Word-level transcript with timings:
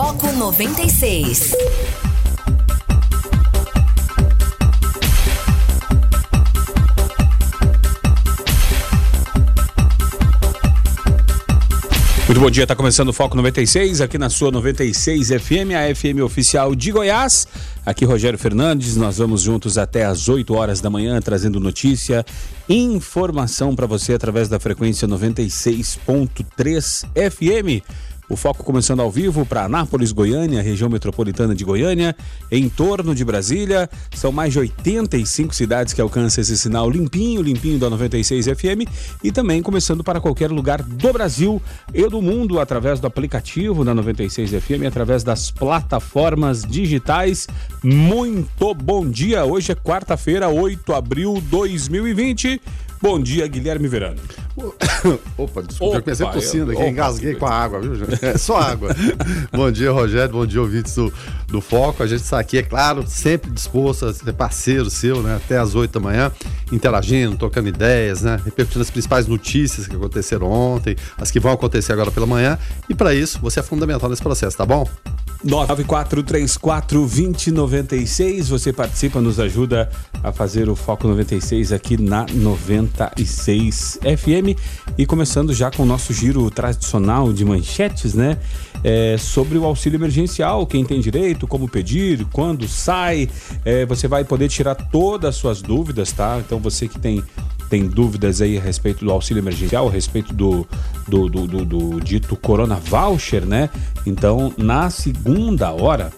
Foco 0.00 0.30
96. 0.30 1.56
Muito 12.28 12.40
bom 12.40 12.48
dia, 12.48 12.62
está 12.62 12.76
começando 12.76 13.08
o 13.08 13.12
Foco 13.12 13.36
96, 13.36 14.00
aqui 14.00 14.16
na 14.16 14.30
sua 14.30 14.52
96 14.52 15.30
FM, 15.30 15.72
a 15.74 15.92
FM 15.92 16.22
oficial 16.22 16.76
de 16.76 16.92
Goiás. 16.92 17.48
Aqui 17.84 18.04
Rogério 18.04 18.38
Fernandes, 18.38 18.94
nós 18.96 19.18
vamos 19.18 19.42
juntos 19.42 19.76
até 19.78 20.04
às 20.04 20.28
8 20.28 20.54
horas 20.54 20.80
da 20.80 20.88
manhã, 20.88 21.20
trazendo 21.20 21.58
notícia, 21.58 22.24
informação 22.68 23.74
para 23.74 23.86
você 23.86 24.12
através 24.12 24.48
da 24.48 24.60
frequência 24.60 25.08
96.3 25.08 27.04
FM. 27.32 27.82
O 28.28 28.36
foco 28.36 28.62
começando 28.62 29.00
ao 29.00 29.10
vivo 29.10 29.46
para 29.46 29.64
Anápolis, 29.64 30.12
Goiânia, 30.12 30.60
região 30.60 30.90
metropolitana 30.90 31.54
de 31.54 31.64
Goiânia, 31.64 32.14
em 32.50 32.68
torno 32.68 33.14
de 33.14 33.24
Brasília. 33.24 33.88
São 34.14 34.30
mais 34.30 34.52
de 34.52 34.58
85 34.58 35.54
cidades 35.54 35.94
que 35.94 36.00
alcançam 36.00 36.42
esse 36.42 36.58
sinal 36.58 36.90
limpinho, 36.90 37.40
limpinho 37.40 37.78
da 37.78 37.88
96 37.88 38.46
FM 38.46 38.86
e 39.24 39.32
também 39.32 39.62
começando 39.62 40.04
para 40.04 40.20
qualquer 40.20 40.50
lugar 40.50 40.82
do 40.82 41.12
Brasil 41.12 41.62
e 41.94 42.06
do 42.06 42.20
mundo 42.20 42.60
através 42.60 43.00
do 43.00 43.06
aplicativo 43.06 43.82
da 43.82 43.94
96 43.94 44.50
FM, 44.50 44.86
através 44.86 45.24
das 45.24 45.50
plataformas 45.50 46.62
digitais. 46.62 47.46
Muito 47.82 48.74
bom 48.74 49.08
dia. 49.08 49.46
Hoje 49.46 49.72
é 49.72 49.74
quarta-feira, 49.74 50.48
8 50.48 50.84
de 50.84 50.92
abril 50.92 51.34
de 51.34 51.40
2020. 51.48 52.60
Bom 53.00 53.20
dia, 53.20 53.46
Guilherme 53.46 53.86
Verano. 53.86 54.20
Opa, 55.38 55.62
desculpa, 55.62 55.98
Opa, 55.98 55.98
eu 55.98 56.02
comecei 56.02 56.26
tossindo 56.26 56.72
aqui, 56.72 56.80
opa, 56.80 56.90
engasguei 56.90 57.34
com 57.36 57.46
a 57.46 57.50
água, 57.52 57.80
viu, 57.80 57.94
É 58.20 58.36
só 58.36 58.58
água. 58.58 58.90
bom 59.52 59.70
dia, 59.70 59.92
Rogério, 59.92 60.32
bom 60.32 60.44
dia, 60.44 60.60
ouvintes 60.60 60.96
do, 60.96 61.12
do 61.46 61.60
Foco. 61.60 62.02
A 62.02 62.06
gente 62.06 62.22
está 62.22 62.40
aqui, 62.40 62.58
é 62.58 62.62
claro, 62.62 63.04
sempre 63.06 63.50
disposto 63.50 64.06
a 64.06 64.12
ser 64.12 64.32
parceiro 64.32 64.90
seu, 64.90 65.22
né, 65.22 65.36
até 65.36 65.58
às 65.58 65.76
8 65.76 65.92
da 65.92 66.00
manhã, 66.00 66.32
interagindo, 66.72 67.36
trocando 67.36 67.68
ideias, 67.68 68.22
né, 68.22 68.40
repercutindo 68.44 68.82
as 68.82 68.90
principais 68.90 69.28
notícias 69.28 69.86
que 69.86 69.94
aconteceram 69.94 70.50
ontem, 70.50 70.96
as 71.16 71.30
que 71.30 71.38
vão 71.38 71.52
acontecer 71.52 71.92
agora 71.92 72.10
pela 72.10 72.26
manhã. 72.26 72.58
E 72.88 72.94
para 72.94 73.14
isso, 73.14 73.38
você 73.40 73.60
é 73.60 73.62
fundamental 73.62 74.10
nesse 74.10 74.22
processo, 74.22 74.56
tá 74.56 74.66
bom? 74.66 74.88
9434-2096. 75.44 78.44
Você 78.44 78.72
participa, 78.72 79.20
nos 79.20 79.38
ajuda 79.38 79.90
a 80.22 80.32
fazer 80.32 80.68
o 80.68 80.76
Foco 80.76 81.06
96 81.06 81.72
aqui 81.72 82.00
na 82.00 82.26
96 82.32 84.00
FM. 84.02 84.58
E 84.96 85.04
começando 85.06 85.52
já 85.52 85.70
com 85.70 85.82
o 85.84 85.86
nosso 85.86 86.12
giro 86.12 86.50
tradicional 86.50 87.32
de 87.32 87.44
manchetes, 87.44 88.14
né? 88.14 88.38
É, 88.82 89.16
sobre 89.18 89.56
o 89.58 89.64
auxílio 89.64 89.96
emergencial, 89.96 90.64
quem 90.66 90.84
tem 90.84 91.00
direito, 91.00 91.46
como 91.46 91.68
pedir, 91.68 92.26
quando 92.32 92.66
sai. 92.68 93.28
É, 93.64 93.86
você 93.86 94.08
vai 94.08 94.24
poder 94.24 94.48
tirar 94.48 94.74
todas 94.74 95.28
as 95.30 95.36
suas 95.36 95.62
dúvidas, 95.62 96.10
tá? 96.12 96.42
Então 96.44 96.58
você 96.58 96.88
que 96.88 96.98
tem 96.98 97.22
tem 97.68 97.86
dúvidas 97.86 98.40
aí 98.40 98.56
a 98.56 98.60
respeito 98.60 99.04
do 99.04 99.10
auxílio 99.10 99.40
emergencial, 99.40 99.88
a 99.88 99.90
respeito 99.90 100.32
do, 100.32 100.66
do, 101.06 101.28
do, 101.28 101.46
do, 101.46 101.64
do 101.64 102.00
dito 102.00 102.36
Corona 102.36 102.76
Voucher, 102.76 103.44
né? 103.44 103.70
Então, 104.06 104.52
na 104.56 104.90
segunda 104.90 105.70
hora, 105.72 106.10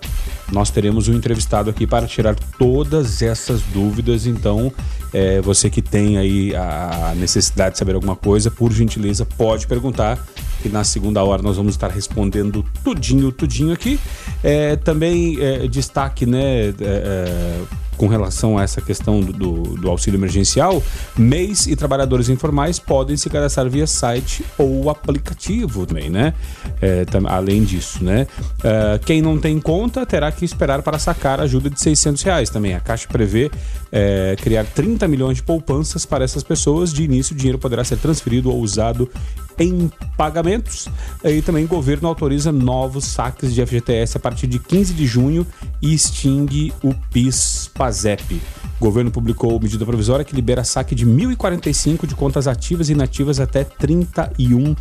nós 0.53 0.71
teremos 0.71 1.09
um 1.09 1.15
entrevistado 1.15 1.71
aqui 1.71 1.87
para 1.87 2.07
tirar 2.07 2.35
todas 2.59 3.23
essas 3.23 3.63
dúvidas. 3.63 4.27
Então, 4.27 4.73
é, 5.13 5.41
você 5.41 5.71
que 5.71 5.83
tem 5.83 6.19
aí 6.19 6.55
a 6.55 7.15
necessidade 7.17 7.73
de 7.73 7.79
saber 7.79 7.95
alguma 7.95 8.17
coisa, 8.17 8.51
por 8.51 8.73
gentileza, 8.73 9.25
pode 9.25 9.67
perguntar. 9.67 10.19
Que 10.63 10.69
na 10.69 10.85
segunda 10.85 11.23
hora 11.25 11.43
nós 11.43 11.57
vamos 11.57 11.75
estar 11.75 11.89
respondendo 11.89 12.65
tudinho, 12.85 13.33
tudinho 13.33 13.73
aqui. 13.73 13.99
É, 14.43 14.77
também 14.77 15.39
é, 15.41 15.67
destaque, 15.67 16.27
né? 16.27 16.75
Com 18.01 18.07
relação 18.07 18.57
a 18.57 18.63
essa 18.63 18.81
questão 18.81 19.21
do, 19.21 19.31
do, 19.31 19.53
do, 19.77 19.91
auxílio 19.91 20.17
emergencial, 20.17 20.83
MEIs 21.19 21.67
e 21.67 21.77
trabalhadores 21.77 22.31
informais 22.31 22.79
podem 22.79 23.15
se 23.15 23.29
cadastrar 23.29 23.69
via 23.69 23.87
site 23.87 24.43
ou 24.57 24.89
aplicativo 24.89 25.85
também, 25.85 26.09
né? 26.09 26.33
É, 26.81 27.05
tam, 27.05 27.27
além 27.27 27.63
disso, 27.63 28.03
né? 28.03 28.27
É, 28.65 28.99
quem 29.05 29.21
não 29.21 29.37
tem 29.37 29.61
conta 29.61 30.07
terá 30.07 30.33
que 30.33 30.47
esperar 30.47 30.81
para 30.81 30.99
sacar 30.99 31.43
ajuda 31.43 31.69
de 31.69 31.79
600 31.79 32.23
reais 32.23 32.49
também. 32.49 32.73
A 32.73 32.81
Caixa 32.81 33.07
prevê 33.07 33.51
é, 33.93 34.37
criar 34.41 34.65
30 34.65 35.07
milhões 35.09 35.37
de 35.37 35.43
poupanças 35.43 36.07
para 36.07 36.25
essas 36.25 36.43
pessoas. 36.43 36.93
De 36.93 37.03
início, 37.03 37.35
o 37.35 37.37
dinheiro 37.37 37.59
poderá 37.59 37.85
ser 37.85 37.99
transferido 37.99 38.51
ou 38.51 38.61
usado 38.61 39.11
em 39.59 39.91
pagamentos. 40.17 40.89
E 41.25 41.43
também 41.43 41.65
o 41.65 41.69
governo 41.69 42.09
autoriza 42.09 42.51
novos 42.51 43.05
saques 43.05 43.55
de 43.55 43.65
FGTS 43.65 44.17
a 44.17 44.21
partir 44.21 44.47
de 44.47 44.59
15 44.59 44.95
de 44.95 45.07
junho 45.07 45.47
e 45.83 45.93
extingue 45.93 46.73
o 46.83 46.95
PIS-PASEP. 47.13 48.41
O 48.81 48.85
governo 48.87 49.11
publicou 49.11 49.61
medida 49.61 49.85
provisória 49.85 50.25
que 50.25 50.35
libera 50.35 50.65
saque 50.65 50.95
de 50.95 51.07
1.045 51.07 52.07
de 52.07 52.15
contas 52.15 52.49
ativas 52.49 52.89
e 52.89 52.93
inativas 52.93 53.39
até 53.39 53.63
31 53.63 54.75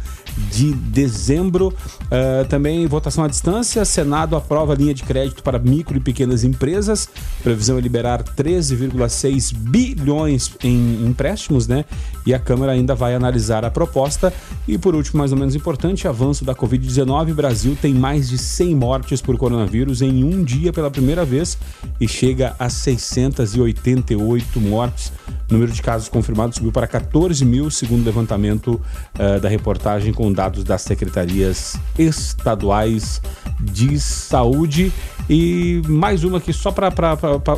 de 0.50 0.72
dezembro. 0.72 1.74
Uh, 2.04 2.48
também 2.48 2.88
votação 2.88 3.26
à 3.26 3.28
distância. 3.28 3.84
Senado 3.84 4.38
aprova 4.38 4.74
linha 4.74 4.94
de 4.94 5.04
crédito 5.04 5.44
para 5.44 5.60
micro 5.60 5.98
e 5.98 6.00
pequenas 6.00 6.46
empresas. 6.46 7.10
Previsão 7.44 7.78
é 7.78 7.82
liberar 7.82 8.24
13,6 8.24 9.54
bilhões 9.54 10.52
em 10.64 11.06
empréstimos, 11.06 11.68
né? 11.68 11.84
E 12.26 12.34
a 12.34 12.40
Câmara 12.40 12.72
ainda 12.72 12.96
vai 12.96 13.14
analisar 13.14 13.66
a 13.66 13.70
proposta. 13.70 14.32
E 14.66 14.78
por 14.78 14.96
último, 14.96 15.20
mais 15.20 15.34
ou 15.34 15.38
menos 15.38 15.56
importante, 15.56 16.08
avanço 16.08 16.46
da 16.46 16.56
Covid-19. 16.56 17.34
Brasil 17.34 17.78
tem 17.82 17.94
mais 17.94 18.30
de 18.30 18.38
100 18.38 18.76
mortes 18.76 19.22
por 19.22 19.38
coronavírus 19.38 20.02
em 20.02 20.24
um 20.24 20.42
dia 20.42 20.72
pela 20.72 20.90
primeira 20.90 21.26
vez 21.26 21.58
e 22.00 22.08
chega 22.08 22.56
a 22.58 22.70
680 22.70 23.89
88 23.90 24.60
mortes. 24.62 25.12
O 25.50 25.54
número 25.54 25.72
de 25.72 25.82
casos 25.82 26.08
confirmados 26.10 26.58
subiu 26.58 26.72
para 26.72 26.88
14 26.88 27.44
mil, 27.44 27.72
segundo 27.72 28.02
o 28.02 28.06
levantamento 28.06 28.80
uh, 29.16 29.40
da 29.40 29.50
reportagem 29.50 30.14
com 30.14 30.32
dados 30.32 30.64
das 30.64 30.82
secretarias 30.84 31.76
estaduais 31.98 33.22
de 33.60 34.00
saúde. 34.00 34.94
E 35.30 35.82
mais 35.88 36.24
uma 36.24 36.40
aqui, 36.40 36.52
só 36.52 36.72
para 36.72 36.92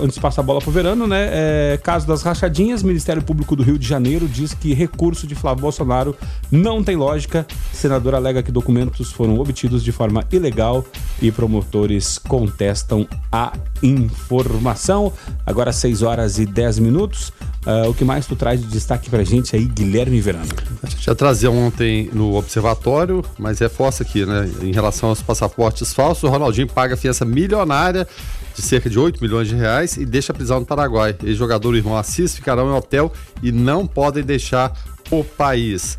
antes 0.02 0.16
de 0.16 0.20
passar 0.20 0.42
a 0.42 0.44
bola 0.44 0.60
para 0.60 0.70
o 0.70 0.74
verano, 0.74 1.08
né? 1.08 1.30
É, 1.32 1.80
caso 1.82 2.06
das 2.06 2.22
rachadinhas, 2.22 2.84
Ministério 2.84 3.24
Público 3.24 3.56
do 3.56 3.64
Rio 3.64 3.80
de 3.80 3.88
Janeiro 3.88 4.28
diz 4.28 4.54
que 4.54 4.74
recurso 4.74 5.26
de 5.26 5.36
Flávio 5.36 5.62
Bolsonaro 5.62 6.16
não 6.52 6.84
tem 6.84 6.98
lógica. 6.98 7.48
Senador 7.72 8.14
alega 8.14 8.44
que 8.44 8.52
documentos 8.52 9.14
foram 9.14 9.40
obtidos 9.40 9.86
de 9.86 9.92
forma 9.94 10.26
ilegal 10.34 10.86
e 11.22 11.32
promotores 11.32 12.18
contestam 12.18 13.08
a 13.32 13.54
informação. 13.82 15.14
Agora 15.46 15.72
6 15.72 16.02
horas 16.02 16.21
e 16.38 16.46
10 16.46 16.80
minutos. 16.80 17.30
Uh, 17.66 17.90
o 17.90 17.94
que 17.94 18.04
mais 18.04 18.26
tu 18.26 18.36
traz 18.36 18.60
de 18.60 18.68
destaque 18.68 19.10
pra 19.10 19.24
gente 19.24 19.56
aí, 19.56 19.66
Guilherme 19.66 20.20
Verano? 20.20 20.50
A 20.82 20.90
gente 20.90 21.06
já 21.06 21.14
trazia 21.14 21.52
ontem 21.52 22.10
no 22.12 22.36
observatório, 22.36 23.24
mas 23.38 23.60
reforça 23.60 24.04
aqui, 24.04 24.26
né? 24.26 24.50
Em 24.62 24.72
relação 24.72 25.10
aos 25.10 25.22
passaportes 25.22 25.94
falsos, 25.94 26.24
o 26.24 26.30
Ronaldinho 26.30 26.68
paga 26.68 26.98
fiança 26.98 27.24
milionária 27.24 28.08
de 28.56 28.62
cerca 28.62 28.90
de 28.90 29.00
8 29.00 29.22
milhões 29.22 29.48
de 29.48 29.56
reais 29.56 29.98
e 29.98 30.06
deixa 30.06 30.32
a 30.32 30.36
prisão 30.36 30.60
no 30.60 30.66
Paraguai. 30.66 31.16
Ex-jogador 31.24 31.76
e 31.76 31.78
irmão 31.78 31.98
Assis 31.98 32.36
ficarão 32.36 32.70
em 32.70 32.74
hotel 32.74 33.12
e 33.42 33.52
não 33.52 33.86
podem 33.86 34.24
deixar 34.24 34.74
o 35.10 35.24
país. 35.24 35.98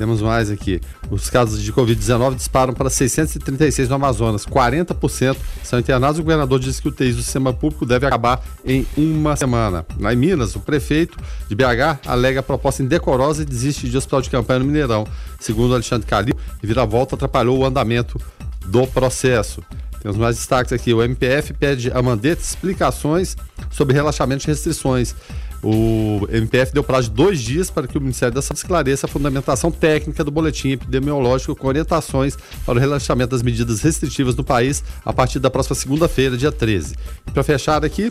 Temos 0.00 0.22
mais 0.22 0.50
aqui. 0.50 0.80
Os 1.10 1.28
casos 1.28 1.62
de 1.62 1.70
Covid-19 1.74 2.34
disparam 2.34 2.72
para 2.72 2.88
636 2.88 3.86
no 3.86 3.96
Amazonas. 3.96 4.46
40% 4.46 5.36
são 5.62 5.78
internados. 5.78 6.18
O 6.18 6.22
governador 6.22 6.58
disse 6.58 6.80
que 6.80 6.88
o 6.88 6.90
TI 6.90 7.12
do 7.12 7.22
sistema 7.22 7.52
público 7.52 7.84
deve 7.84 8.06
acabar 8.06 8.42
em 8.64 8.86
uma 8.96 9.36
semana. 9.36 9.84
Lá 9.98 10.14
em 10.14 10.16
Minas, 10.16 10.56
o 10.56 10.60
prefeito 10.60 11.18
de 11.46 11.54
BH 11.54 12.00
alega 12.06 12.40
a 12.40 12.42
proposta 12.42 12.82
indecorosa 12.82 13.42
e 13.42 13.44
desiste 13.44 13.90
de 13.90 13.96
hospital 13.98 14.22
de 14.22 14.30
campanha 14.30 14.60
no 14.60 14.64
Mineirão. 14.64 15.06
Segundo 15.38 15.74
Alexandre 15.74 16.06
Calil, 16.06 16.34
volta 16.88 17.14
atrapalhou 17.14 17.58
o 17.58 17.66
andamento 17.66 18.18
do 18.64 18.86
processo. 18.86 19.62
Temos 20.00 20.16
mais 20.16 20.36
destaques 20.36 20.72
aqui. 20.72 20.94
O 20.94 21.02
MPF 21.02 21.52
pede 21.52 21.92
a 21.92 22.00
Mandetta 22.00 22.40
explicações 22.40 23.36
sobre 23.70 23.92
relaxamento 23.92 24.40
de 24.40 24.46
restrições. 24.46 25.14
O 25.62 26.26
MPF 26.30 26.72
deu 26.72 26.82
prazo 26.82 27.10
de 27.10 27.16
dois 27.16 27.40
dias 27.40 27.70
para 27.70 27.86
que 27.86 27.98
o 27.98 28.00
Ministério 28.00 28.34
da 28.34 28.40
Saúde 28.40 28.60
esclareça 28.60 29.06
a 29.06 29.08
fundamentação 29.08 29.70
técnica 29.70 30.24
do 30.24 30.30
boletim 30.30 30.70
epidemiológico 30.70 31.54
com 31.54 31.68
orientações 31.68 32.36
para 32.64 32.76
o 32.76 32.80
relaxamento 32.80 33.30
das 33.30 33.42
medidas 33.42 33.82
restritivas 33.82 34.34
no 34.34 34.42
país 34.42 34.82
a 35.04 35.12
partir 35.12 35.38
da 35.38 35.50
próxima 35.50 35.74
segunda-feira, 35.74 36.36
dia 36.36 36.50
13. 36.50 36.94
E 37.26 37.30
para 37.30 37.42
fechar 37.42 37.84
aqui, 37.84 38.10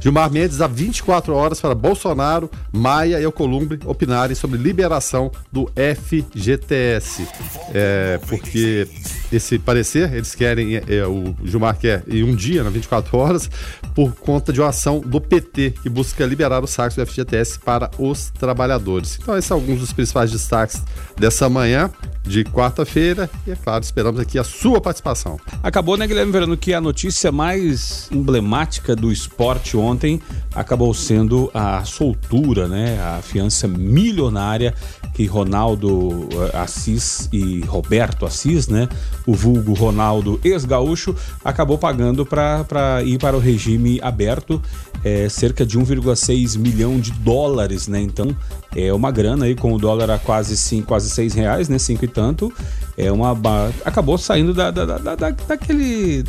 Gilmar 0.00 0.30
Mendes 0.30 0.60
há 0.60 0.66
24 0.66 1.34
horas 1.34 1.60
para 1.60 1.74
Bolsonaro, 1.74 2.50
Maia 2.72 3.20
e 3.20 3.24
Alcolumbre 3.24 3.78
opinarem 3.84 4.34
sobre 4.34 4.58
liberação 4.58 5.30
do 5.52 5.70
FGTS. 5.74 7.26
É, 7.74 8.20
porque 8.26 8.88
esse 9.32 9.58
parecer, 9.58 10.12
eles 10.14 10.34
querem, 10.34 10.76
é, 10.76 10.84
é 10.88 11.06
o 11.06 11.34
Gilmar 11.44 11.76
quer 11.76 12.02
em 12.08 12.22
um 12.22 12.34
dia, 12.34 12.62
na 12.62 12.70
24 12.70 13.16
horas, 13.16 13.50
por 13.94 14.14
conta 14.14 14.52
de 14.52 14.60
uma 14.60 14.68
ação 14.68 15.00
do 15.00 15.20
PT 15.20 15.74
que 15.82 15.88
busca 15.88 16.24
liberar 16.24 16.62
o 16.62 16.66
saque 16.66 16.96
do 16.96 17.06
FGTS 17.06 17.58
para 17.58 17.90
os 17.98 18.30
trabalhadores. 18.30 19.18
Então, 19.20 19.36
esses 19.36 19.48
são 19.48 19.56
alguns 19.56 19.80
dos 19.80 19.92
principais 19.92 20.30
destaques 20.30 20.82
dessa 21.16 21.48
manhã 21.48 21.90
de 22.28 22.44
quarta-feira. 22.44 23.28
E 23.46 23.50
é 23.50 23.56
claro, 23.56 23.82
esperamos 23.82 24.20
aqui 24.20 24.38
a 24.38 24.44
sua 24.44 24.80
participação. 24.80 25.38
Acabou, 25.62 25.96
né, 25.96 26.06
Guilherme 26.06 26.30
Verano, 26.30 26.56
que 26.56 26.74
a 26.74 26.80
notícia 26.80 27.32
mais 27.32 28.08
emblemática 28.12 28.94
do 28.94 29.10
esporte 29.10 29.76
ontem 29.76 30.20
acabou 30.54 30.92
sendo 30.92 31.50
a 31.54 31.84
soltura, 31.84 32.68
né? 32.68 33.00
A 33.00 33.22
fiança 33.22 33.66
milionária 33.66 34.74
que 35.14 35.26
Ronaldo 35.26 36.28
eh, 36.32 36.56
Assis 36.56 37.28
e 37.32 37.60
Roberto 37.62 38.24
Assis, 38.24 38.68
né? 38.68 38.88
O 39.26 39.34
vulgo 39.34 39.72
Ronaldo 39.72 40.38
ex-gaúcho, 40.44 41.14
acabou 41.44 41.76
pagando 41.76 42.24
para 42.24 43.02
ir 43.02 43.18
para 43.18 43.36
o 43.36 43.40
regime 43.40 43.98
aberto 44.00 44.62
é, 45.04 45.28
cerca 45.28 45.64
de 45.64 45.78
1,6 45.78 46.58
milhão 46.58 46.98
de 47.00 47.12
dólares, 47.12 47.88
né? 47.88 48.00
Então 48.00 48.34
é 48.74 48.92
uma 48.92 49.10
grana 49.10 49.46
aí 49.46 49.54
com 49.54 49.72
o 49.72 49.78
dólar 49.78 50.10
a 50.10 50.18
quase 50.18 50.56
cinco, 50.56 50.88
quase 50.88 51.10
seis 51.10 51.34
reais, 51.34 51.68
né? 51.68 51.78
Cinco 51.78 52.04
e 52.04 52.08
tanto. 52.18 52.52
É 52.96 53.12
uma 53.12 53.36
acabou 53.84 54.18
saindo 54.18 54.52
da, 54.52 54.72
da, 54.72 54.84
da, 54.84 55.14
da 55.14 55.30
daquele 55.30 56.24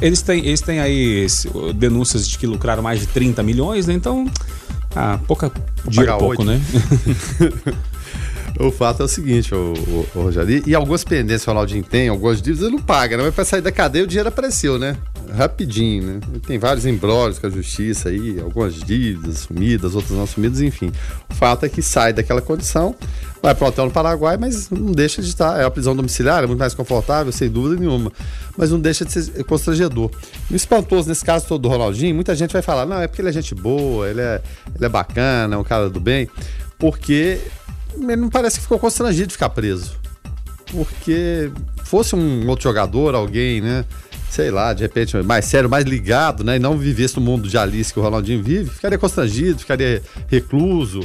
eles 0.00 0.22
têm, 0.22 0.46
eles 0.46 0.62
têm 0.62 0.80
aí 0.80 1.26
denúncias 1.74 2.26
de 2.26 2.38
que 2.38 2.46
lucraram 2.46 2.82
mais 2.82 3.00
de 3.00 3.06
30 3.08 3.42
milhões, 3.42 3.86
né? 3.86 3.92
Então, 3.92 4.26
ah, 4.96 5.18
pouca 5.26 5.52
dinheiro 5.86 6.16
pouco, 6.16 6.42
8. 6.42 6.44
né? 6.44 6.60
O 8.60 8.70
fato 8.70 9.00
é 9.00 9.06
o 9.06 9.08
seguinte, 9.08 9.54
o, 9.54 9.72
o, 9.72 10.06
o 10.14 10.22
Rogério, 10.24 10.62
e, 10.66 10.74
algumas 10.74 11.02
pendências 11.02 11.46
o 11.46 11.50
Ronaldinho 11.50 11.82
tem, 11.82 12.10
algumas 12.10 12.42
dívidas 12.42 12.68
ele 12.68 12.76
não 12.76 12.82
paga, 12.82 13.16
né? 13.16 13.22
Mas 13.22 13.34
para 13.34 13.42
sair 13.42 13.62
da 13.62 13.72
cadeia 13.72 14.04
o 14.04 14.06
dinheiro 14.06 14.28
apareceu, 14.28 14.78
né? 14.78 14.98
Rapidinho, 15.34 16.02
né? 16.04 16.20
Tem 16.46 16.58
vários 16.58 16.84
embrólios 16.84 17.38
com 17.38 17.46
a 17.46 17.50
justiça 17.50 18.10
aí, 18.10 18.38
algumas 18.38 18.74
dívidas 18.74 19.38
sumidas, 19.38 19.94
outras 19.94 20.12
não 20.12 20.26
sumidas, 20.26 20.60
enfim. 20.60 20.92
O 21.30 21.34
fato 21.34 21.64
é 21.64 21.70
que 21.70 21.80
sai 21.80 22.12
daquela 22.12 22.42
condição, 22.42 22.94
vai 23.42 23.54
para 23.54 23.64
o 23.64 23.68
hotel 23.68 23.86
no 23.86 23.90
Paraguai, 23.90 24.36
mas 24.36 24.68
não 24.68 24.92
deixa 24.92 25.22
de 25.22 25.28
estar. 25.28 25.58
É 25.58 25.64
a 25.64 25.70
prisão 25.70 25.96
domiciliar, 25.96 26.44
é 26.44 26.46
muito 26.46 26.58
mais 26.58 26.74
confortável, 26.74 27.32
sem 27.32 27.48
dúvida 27.48 27.80
nenhuma. 27.80 28.12
Mas 28.58 28.70
não 28.70 28.78
deixa 28.78 29.06
de 29.06 29.12
ser 29.12 29.42
constrangedor. 29.44 30.10
E 30.50 30.52
o 30.52 30.56
espantoso 30.56 31.08
nesse 31.08 31.24
caso 31.24 31.46
todo 31.46 31.62
do 31.62 31.68
Ronaldinho, 31.70 32.14
muita 32.14 32.34
gente 32.34 32.52
vai 32.52 32.60
falar, 32.60 32.84
não, 32.84 33.00
é 33.00 33.06
porque 33.06 33.22
ele 33.22 33.30
é 33.30 33.32
gente 33.32 33.54
boa, 33.54 34.06
ele 34.06 34.20
é, 34.20 34.42
ele 34.74 34.84
é 34.84 34.88
bacana, 34.88 35.54
é 35.54 35.58
um 35.58 35.64
cara 35.64 35.88
do 35.88 36.00
bem, 36.00 36.28
porque 36.78 37.38
ele 37.96 38.16
não 38.16 38.28
parece 38.28 38.56
que 38.56 38.62
ficou 38.62 38.78
constrangido 38.78 39.28
de 39.28 39.32
ficar 39.34 39.50
preso. 39.50 39.96
Porque 40.70 41.50
fosse 41.84 42.14
um 42.14 42.48
outro 42.48 42.62
jogador, 42.64 43.14
alguém, 43.14 43.60
né? 43.60 43.84
Sei 44.28 44.50
lá, 44.50 44.72
de 44.72 44.82
repente, 44.82 45.16
mais 45.22 45.44
sério, 45.44 45.68
mais 45.68 45.84
ligado, 45.84 46.44
né? 46.44 46.56
E 46.56 46.58
não 46.58 46.78
vivesse 46.78 47.16
no 47.16 47.22
mundo 47.22 47.48
de 47.48 47.58
Alice 47.58 47.92
que 47.92 47.98
o 47.98 48.02
Ronaldinho 48.02 48.42
vive, 48.42 48.70
ficaria 48.70 48.96
constrangido, 48.96 49.58
ficaria 49.58 50.00
recluso, 50.28 51.00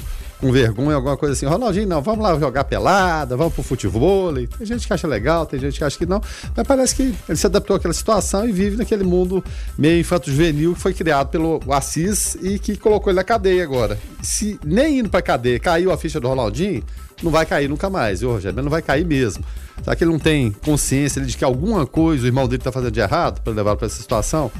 com 0.45 0.51
vergonha, 0.51 0.95
alguma 0.95 1.18
coisa 1.18 1.33
assim. 1.33 1.45
Ronaldinho, 1.45 1.88
não, 1.88 2.01
vamos 2.01 2.24
lá 2.24 2.38
jogar 2.39 2.63
pelada, 2.65 3.36
vamos 3.36 3.53
pro 3.53 3.63
futebol. 3.63 4.33
Tem 4.33 4.47
gente 4.65 4.86
que 4.86 4.94
acha 4.94 5.07
legal, 5.07 5.45
tem 5.45 5.59
gente 5.59 5.77
que 5.77 5.83
acha 5.83 5.97
que 5.97 6.06
não. 6.06 6.21
Mas 6.56 6.68
parece 6.68 6.95
que 6.95 7.15
ele 7.27 7.38
se 7.38 7.45
adaptou 7.45 7.75
àquela 7.75 7.94
situação 7.94 8.47
e 8.47 8.51
vive 8.51 8.77
naquele 8.77 9.03
mundo 9.03 9.44
meio 9.77 10.00
infanto-juvenil 10.00 10.75
que 10.75 10.80
foi 10.80 10.94
criado 10.94 11.30
pelo 11.30 11.59
Assis 11.69 12.36
e 12.42 12.59
que 12.59 12.77
colocou 12.77 13.12
ele 13.12 13.18
na 13.18 13.24
cadeia 13.24 13.63
agora. 13.63 13.97
Se 14.21 14.59
nem 14.63 15.00
indo 15.00 15.09
pra 15.09 15.21
cadeia 15.21 15.59
caiu 15.59 15.92
a 15.92 15.97
ficha 15.97 16.19
do 16.19 16.27
Ronaldinho, 16.27 16.83
não 17.24 17.31
vai 17.31 17.45
cair 17.45 17.69
nunca 17.69 17.89
mais, 17.89 18.19
viu, 18.19 18.31
Rogério? 18.31 18.62
Não 18.62 18.69
vai 18.69 18.81
cair 18.81 19.06
mesmo. 19.06 19.44
Será 19.83 19.95
que 19.95 20.03
ele 20.03 20.12
não 20.12 20.19
tem 20.19 20.51
consciência 20.51 21.21
de 21.21 21.36
que 21.36 21.44
alguma 21.44 21.86
coisa 21.86 22.24
o 22.24 22.27
irmão 22.27 22.48
dele 22.48 22.62
tá 22.62 22.71
fazendo 22.71 22.91
de 22.91 23.00
errado 23.00 23.41
para 23.41 23.53
levar 23.53 23.75
para 23.75 23.88
essa 23.88 24.01
situação? 24.01 24.51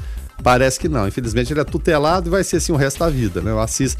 Parece 0.42 0.78
que 0.78 0.88
não. 0.88 1.08
Infelizmente 1.08 1.52
ele 1.52 1.60
é 1.60 1.64
tutelado 1.64 2.28
e 2.28 2.30
vai 2.30 2.44
ser 2.44 2.56
assim 2.58 2.72
o 2.72 2.76
resto 2.76 2.98
da 2.98 3.08
vida. 3.08 3.40
Né? 3.40 3.52
O 3.52 3.58
Assis 3.58 3.96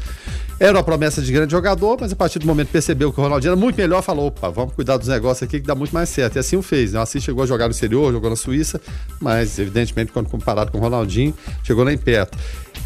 era 0.59 0.77
uma 0.77 0.83
promessa 0.83 1.21
de 1.21 1.31
grande 1.31 1.51
jogador, 1.51 1.97
mas 1.99 2.11
a 2.11 2.15
partir 2.15 2.39
do 2.39 2.47
momento 2.47 2.67
que 2.67 2.73
percebeu 2.73 3.11
que 3.11 3.19
o 3.19 3.23
Ronaldinho 3.23 3.51
era 3.51 3.59
muito 3.59 3.75
melhor, 3.75 4.01
falou: 4.01 4.27
opa, 4.27 4.49
vamos 4.49 4.73
cuidar 4.73 4.97
dos 4.97 5.07
negócios 5.07 5.47
aqui 5.47 5.59
que 5.59 5.67
dá 5.67 5.75
muito 5.75 5.93
mais 5.93 6.09
certo. 6.09 6.35
E 6.35 6.39
assim 6.39 6.55
o 6.55 6.61
fez. 6.61 6.93
Né? 6.93 6.99
O 6.99 7.01
Assis 7.01 7.23
chegou 7.23 7.43
a 7.43 7.47
jogar 7.47 7.65
no 7.65 7.71
exterior, 7.71 8.11
jogou 8.11 8.29
na 8.29 8.35
Suíça, 8.35 8.79
mas 9.19 9.59
evidentemente, 9.59 10.11
quando 10.11 10.29
comparado 10.29 10.71
com 10.71 10.77
o 10.77 10.81
Ronaldinho, 10.81 11.33
chegou 11.63 11.83
nem 11.83 11.97
perto. 11.97 12.37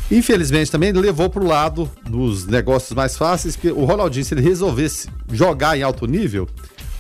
Infelizmente 0.09 0.69
também 0.69 0.91
levou 0.91 1.29
para 1.29 1.43
o 1.43 1.47
lado 1.47 1.89
dos 2.09 2.45
negócios 2.45 2.91
mais 2.93 3.15
fáceis, 3.15 3.55
que 3.55 3.69
o 3.69 3.85
Ronaldinho, 3.85 4.25
se 4.25 4.33
ele 4.33 4.41
resolvesse 4.41 5.07
jogar 5.31 5.77
em 5.77 5.83
alto 5.83 6.05
nível, 6.05 6.49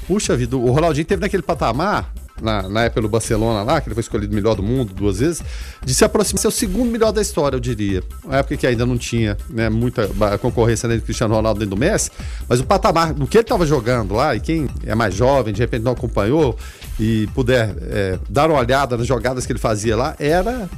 puxa 0.07 0.35
vida, 0.37 0.55
o 0.55 0.71
Ronaldinho 0.71 1.05
teve 1.05 1.21
naquele 1.21 1.43
patamar 1.43 2.13
na, 2.41 2.67
na 2.67 2.83
época 2.83 3.01
do 3.01 3.09
Barcelona 3.09 3.63
lá, 3.63 3.79
que 3.79 3.87
ele 3.87 3.95
foi 3.95 4.01
escolhido 4.01 4.33
melhor 4.33 4.55
do 4.55 4.63
mundo 4.63 4.93
duas 4.93 5.19
vezes, 5.19 5.43
de 5.83 5.93
se 5.93 6.03
aproximar, 6.03 6.41
ser 6.41 6.47
o 6.47 6.51
segundo 6.51 6.89
melhor 6.89 7.11
da 7.11 7.21
história, 7.21 7.55
eu 7.55 7.59
diria. 7.59 8.03
Uma 8.23 8.37
época 8.37 8.57
que 8.57 8.67
ainda 8.67 8.85
não 8.85 8.97
tinha 8.97 9.37
né, 9.49 9.69
muita 9.69 10.09
concorrência 10.39 10.87
né, 10.89 10.95
do 10.95 11.03
Cristiano 11.03 11.35
Ronaldo 11.35 11.59
dentro 11.59 11.75
do 11.75 11.79
Messi, 11.79 12.11
mas 12.47 12.59
o 12.59 12.65
patamar, 12.65 13.13
no 13.13 13.27
que 13.27 13.37
ele 13.37 13.43
estava 13.43 13.65
jogando 13.65 14.13
lá, 14.13 14.35
e 14.35 14.39
quem 14.39 14.69
é 14.85 14.95
mais 14.95 15.13
jovem, 15.13 15.53
de 15.53 15.61
repente 15.61 15.83
não 15.83 15.91
acompanhou 15.91 16.57
e 16.99 17.27
puder 17.33 17.75
é, 17.81 18.19
dar 18.29 18.49
uma 18.49 18.59
olhada 18.59 18.97
nas 18.97 19.07
jogadas 19.07 19.45
que 19.45 19.51
ele 19.51 19.59
fazia 19.59 19.95
lá, 19.95 20.15
era, 20.19 20.69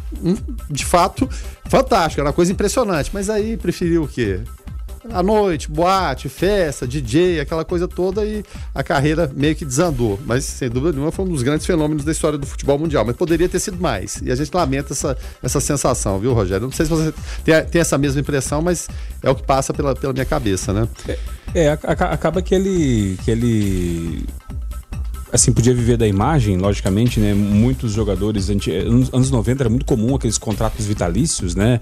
de 0.69 0.85
fato, 0.85 1.29
fantástico, 1.65 2.21
era 2.21 2.29
uma 2.29 2.33
coisa 2.33 2.51
impressionante. 2.51 3.09
Mas 3.13 3.29
aí 3.29 3.57
preferiu 3.57 4.03
o 4.03 4.07
quê? 4.07 4.39
À 5.11 5.21
noite, 5.21 5.69
boate, 5.69 6.29
festa, 6.29 6.87
DJ, 6.87 7.39
aquela 7.39 7.65
coisa 7.65 7.87
toda 7.87 8.25
e 8.25 8.43
a 8.73 8.83
carreira 8.83 9.31
meio 9.35 9.55
que 9.55 9.65
desandou. 9.65 10.19
Mas, 10.25 10.45
sem 10.45 10.69
dúvida 10.69 10.93
nenhuma, 10.93 11.11
foi 11.11 11.25
um 11.25 11.29
dos 11.29 11.43
grandes 11.43 11.65
fenômenos 11.65 12.03
da 12.03 12.11
história 12.11 12.37
do 12.37 12.45
futebol 12.45 12.77
mundial. 12.77 13.03
Mas 13.05 13.15
poderia 13.15 13.49
ter 13.49 13.59
sido 13.59 13.79
mais. 13.79 14.21
E 14.23 14.31
a 14.31 14.35
gente 14.35 14.53
lamenta 14.53 14.93
essa, 14.93 15.17
essa 15.41 15.59
sensação, 15.59 16.19
viu, 16.19 16.33
Rogério? 16.33 16.65
Não 16.65 16.71
sei 16.71 16.85
se 16.85 16.91
você 16.91 17.13
tem, 17.43 17.63
tem 17.65 17.81
essa 17.81 17.97
mesma 17.97 18.21
impressão, 18.21 18.61
mas 18.61 18.87
é 19.21 19.29
o 19.29 19.35
que 19.35 19.43
passa 19.43 19.73
pela, 19.73 19.95
pela 19.95 20.13
minha 20.13 20.25
cabeça, 20.25 20.71
né? 20.73 20.87
É, 21.07 21.65
é 21.65 21.69
acaba 21.69 22.41
que 22.41 22.55
ele, 22.55 23.17
que 23.23 23.31
ele 23.31 24.25
assim, 25.33 25.51
podia 25.51 25.73
viver 25.73 25.97
da 25.97 26.07
imagem, 26.07 26.57
logicamente, 26.57 27.19
né? 27.19 27.33
Muitos 27.33 27.91
jogadores, 27.91 28.49
anos 29.11 29.31
90 29.31 29.63
era 29.63 29.69
muito 29.69 29.83
comum 29.83 30.15
aqueles 30.15 30.37
contratos 30.37 30.85
vitalícios, 30.85 31.55
né? 31.55 31.79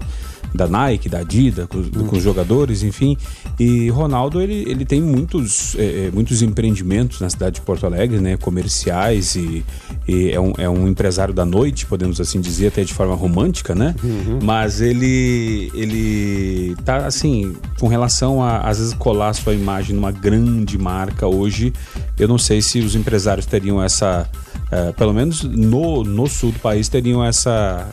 Da 0.54 0.68
Nike, 0.68 1.08
da 1.08 1.20
Adidas, 1.20 1.66
com, 1.66 1.82
com 2.06 2.16
os 2.16 2.22
jogadores, 2.22 2.82
enfim. 2.82 3.16
E 3.58 3.88
Ronaldo, 3.90 4.40
ele, 4.40 4.64
ele 4.68 4.84
tem 4.84 5.00
muitos, 5.00 5.74
é, 5.76 6.06
é, 6.06 6.10
muitos 6.12 6.42
empreendimentos 6.42 7.20
na 7.20 7.30
cidade 7.30 7.56
de 7.56 7.60
Porto 7.62 7.86
Alegre, 7.86 8.20
né? 8.20 8.36
Comerciais 8.36 9.34
e, 9.34 9.64
e, 10.06 10.30
é, 10.30 10.40
um, 10.40 10.52
é 10.58 10.68
um 10.68 10.86
empresário 10.88 11.32
da 11.32 11.44
noite, 11.44 11.86
podemos 11.86 12.20
assim 12.20 12.40
dizer, 12.40 12.68
até 12.68 12.84
de 12.84 12.92
forma 12.92 13.14
romântica, 13.14 13.74
né? 13.74 13.94
Uhum. 14.02 14.38
Mas 14.42 14.80
ele, 14.80 15.70
ele 15.74 16.76
tá, 16.84 17.06
assim, 17.06 17.54
com 17.78 17.88
relação 17.88 18.42
a, 18.42 18.58
às 18.58 18.78
vezes, 18.78 18.94
colar 18.94 19.32
sua 19.32 19.54
imagem 19.54 19.94
numa 19.94 20.12
grande 20.12 20.76
marca 20.76 21.26
hoje, 21.26 21.72
eu 22.18 22.28
não 22.28 22.38
sei 22.38 22.60
se 22.60 22.80
os 22.80 22.94
empresários 22.94 23.46
teriam 23.46 23.82
essa, 23.82 24.28
uh, 24.66 24.92
pelo 24.94 25.12
menos 25.12 25.42
no, 25.42 26.04
no 26.04 26.26
sul 26.26 26.52
do 26.52 26.58
país, 26.58 26.88
teriam 26.88 27.24
essa, 27.24 27.88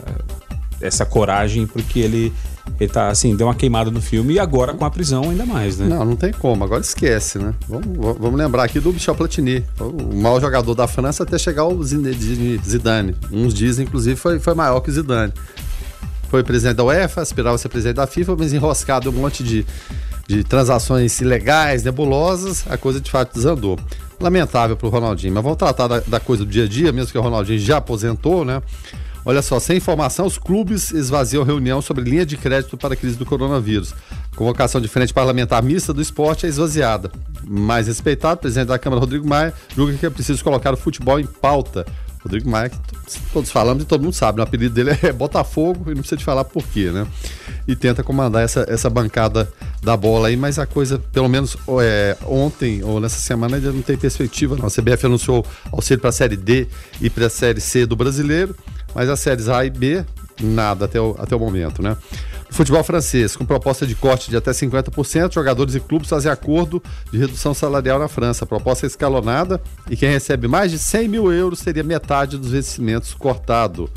essa 0.80 1.04
coragem, 1.04 1.66
porque 1.66 2.00
ele 2.00 2.32
ele 2.78 2.90
tá 2.90 3.08
assim, 3.08 3.34
deu 3.34 3.46
uma 3.46 3.54
queimada 3.54 3.90
no 3.90 4.00
filme 4.00 4.34
e 4.34 4.38
agora 4.38 4.72
com 4.72 4.84
a 4.84 4.90
prisão 4.90 5.24
ainda 5.24 5.44
mais, 5.44 5.78
né? 5.78 5.86
Não, 5.86 6.04
não 6.04 6.16
tem 6.16 6.32
como, 6.32 6.62
agora 6.62 6.80
esquece, 6.80 7.38
né? 7.38 7.52
Vamos, 7.68 8.18
vamos 8.18 8.38
lembrar 8.38 8.64
aqui 8.64 8.78
do 8.78 8.92
Michel 8.92 9.14
Platini, 9.14 9.64
o 9.78 10.14
maior 10.16 10.40
jogador 10.40 10.74
da 10.74 10.86
França 10.86 11.24
até 11.24 11.38
chegar 11.38 11.62
ao 11.62 11.82
Zidane. 11.82 13.16
Uns 13.30 13.52
dizem, 13.52 13.86
inclusive, 13.86 14.16
foi, 14.16 14.38
foi 14.38 14.54
maior 14.54 14.80
que 14.80 14.90
o 14.90 14.92
Zidane. 14.92 15.32
Foi 16.28 16.44
presidente 16.44 16.76
da 16.76 16.84
UEFA, 16.84 17.22
aspirava 17.22 17.58
ser 17.58 17.68
presidente 17.68 17.96
da 17.96 18.06
FIFA, 18.06 18.36
mas 18.38 18.52
enroscado 18.52 19.10
um 19.10 19.12
monte 19.12 19.42
de, 19.42 19.66
de 20.28 20.44
transações 20.44 21.20
ilegais, 21.20 21.82
nebulosas, 21.82 22.64
a 22.70 22.76
coisa 22.76 23.00
de 23.00 23.10
fato 23.10 23.34
desandou 23.34 23.78
lamentável 24.20 24.76
para 24.76 24.86
o 24.86 24.90
Ronaldinho. 24.90 25.34
Mas 25.34 25.42
vamos 25.42 25.58
tratar 25.58 25.88
da, 25.88 26.00
da, 26.00 26.20
coisa 26.20 26.44
do 26.44 26.50
dia 26.50 26.64
a 26.64 26.68
dia, 26.68 26.92
mesmo 26.92 27.10
que 27.10 27.18
o 27.18 27.22
Ronaldinho 27.22 27.58
já 27.58 27.78
aposentou, 27.78 28.44
né? 28.44 28.62
Olha 29.24 29.42
só, 29.42 29.60
sem 29.60 29.76
informação, 29.76 30.26
os 30.26 30.38
clubes 30.38 30.92
esvaziam 30.92 31.44
reunião 31.44 31.82
sobre 31.82 32.04
linha 32.04 32.24
de 32.24 32.36
crédito 32.36 32.76
para 32.76 32.94
a 32.94 32.96
crise 32.96 33.16
do 33.16 33.26
coronavírus. 33.26 33.94
Convocação 34.34 34.80
de 34.80 34.88
frente 34.88 35.12
parlamentar 35.12 35.62
mista 35.62 35.92
do 35.92 36.00
esporte 36.00 36.46
é 36.46 36.48
esvaziada. 36.48 37.10
Mais 37.46 37.86
respeitado, 37.86 38.36
o 38.36 38.38
presidente 38.38 38.68
da 38.68 38.78
Câmara, 38.78 39.00
Rodrigo 39.00 39.28
Maia, 39.28 39.52
julga 39.76 39.92
que 39.94 40.06
é 40.06 40.10
preciso 40.10 40.42
colocar 40.42 40.72
o 40.72 40.76
futebol 40.76 41.20
em 41.20 41.26
pauta. 41.26 41.84
Rodrigo 42.22 42.50
Maia, 42.50 42.68
que 42.68 42.78
todos 43.32 43.50
falamos 43.50 43.82
e 43.82 43.86
todo 43.86 44.02
mundo 44.02 44.12
sabe, 44.12 44.38
né? 44.38 44.44
o 44.44 44.46
apelido 44.46 44.74
dele 44.74 44.90
é 45.02 45.12
Botafogo 45.12 45.84
e 45.86 45.94
não 45.94 46.00
precisa 46.00 46.18
te 46.18 46.24
falar 46.24 46.44
por 46.44 46.66
quê, 46.66 46.90
né? 46.90 47.06
E 47.66 47.74
tenta 47.74 48.02
comandar 48.02 48.42
essa, 48.42 48.66
essa 48.68 48.90
bancada 48.90 49.50
da 49.82 49.96
bola 49.96 50.28
aí, 50.28 50.36
mas 50.36 50.58
a 50.58 50.66
coisa, 50.66 50.98
pelo 50.98 51.28
menos 51.28 51.56
é, 51.80 52.16
ontem 52.26 52.82
ou 52.84 53.00
nessa 53.00 53.18
semana, 53.18 53.56
ainda 53.56 53.72
não 53.72 53.80
tem 53.80 53.96
perspectiva, 53.96 54.54
não. 54.56 54.66
A 54.66 54.70
CBF 54.70 55.06
anunciou 55.06 55.44
auxílio 55.72 56.00
para 56.00 56.10
a 56.10 56.12
Série 56.12 56.36
D 56.36 56.66
e 57.00 57.08
para 57.08 57.26
a 57.26 57.30
Série 57.30 57.60
C 57.60 57.86
do 57.86 57.96
brasileiro, 57.96 58.54
mas 58.94 59.08
as 59.08 59.20
séries 59.20 59.48
A 59.48 59.64
e 59.64 59.70
B, 59.70 60.04
nada 60.40 60.84
até 60.84 61.00
o, 61.00 61.14
até 61.18 61.34
o 61.34 61.38
momento, 61.38 61.82
né? 61.82 61.96
Futebol 62.50 62.82
francês, 62.82 63.36
com 63.36 63.44
proposta 63.44 63.86
de 63.86 63.94
corte 63.94 64.28
de 64.28 64.36
até 64.36 64.50
50%, 64.50 65.32
jogadores 65.32 65.76
e 65.76 65.80
clubes 65.80 66.08
fazem 66.08 66.30
acordo 66.30 66.82
de 67.12 67.18
redução 67.18 67.54
salarial 67.54 67.98
na 67.98 68.08
França. 68.08 68.44
Proposta 68.44 68.86
é 68.86 68.88
escalonada 68.88 69.60
e 69.88 69.96
quem 69.96 70.10
recebe 70.10 70.48
mais 70.48 70.72
de 70.72 70.78
100 70.78 71.08
mil 71.08 71.32
euros 71.32 71.60
teria 71.60 71.84
metade 71.84 72.36
dos 72.36 72.50
vencimentos 72.50 73.14
cortado. 73.14 73.88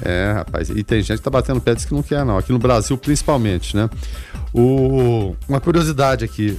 É, 0.00 0.32
rapaz, 0.34 0.70
e 0.70 0.82
tem 0.82 1.02
gente 1.02 1.18
que 1.18 1.22
tá 1.22 1.30
batendo 1.30 1.60
pé 1.60 1.74
que 1.76 1.92
não 1.92 2.02
quer, 2.02 2.24
não. 2.24 2.38
Aqui 2.38 2.50
no 2.50 2.58
Brasil, 2.58 2.96
principalmente, 2.96 3.76
né? 3.76 3.88
O... 4.52 5.36
Uma 5.48 5.60
curiosidade 5.60 6.24
aqui. 6.24 6.58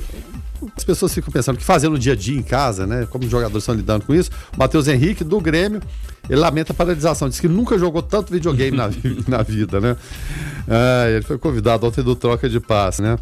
As 0.76 0.84
pessoas 0.84 1.14
ficam 1.14 1.32
pensando 1.32 1.56
o 1.56 1.60
que 1.60 1.66
fazer 1.66 1.90
no 1.90 1.98
dia 1.98 2.14
a 2.14 2.16
dia 2.16 2.38
em 2.38 2.44
casa, 2.44 2.86
né? 2.86 3.08
Como 3.10 3.26
os 3.26 3.32
jogadores 3.32 3.64
estão 3.64 3.76
lidando 3.76 4.06
com 4.06 4.14
isso. 4.14 4.30
O 4.56 4.60
Matheus 4.60 4.88
Henrique, 4.88 5.24
do 5.24 5.40
Grêmio, 5.40 5.82
ele 6.30 6.40
lamenta 6.40 6.72
a 6.72 6.76
paralisação. 6.76 7.30
Diz 7.30 7.40
que 7.40 7.48
nunca 7.48 7.78
jogou 7.78 8.02
tanto 8.02 8.32
videogame 8.32 8.76
na, 8.76 8.90
na 9.28 9.44
vida, 9.44 9.80
né? 9.80 9.96
Ah, 10.68 11.10
ele 11.10 11.24
foi 11.24 11.38
convidado 11.38 11.86
ontem 11.86 12.04
do 12.04 12.16
Troca 12.16 12.50
de 12.50 12.60
Passe, 12.60 13.02
né? 13.02 13.18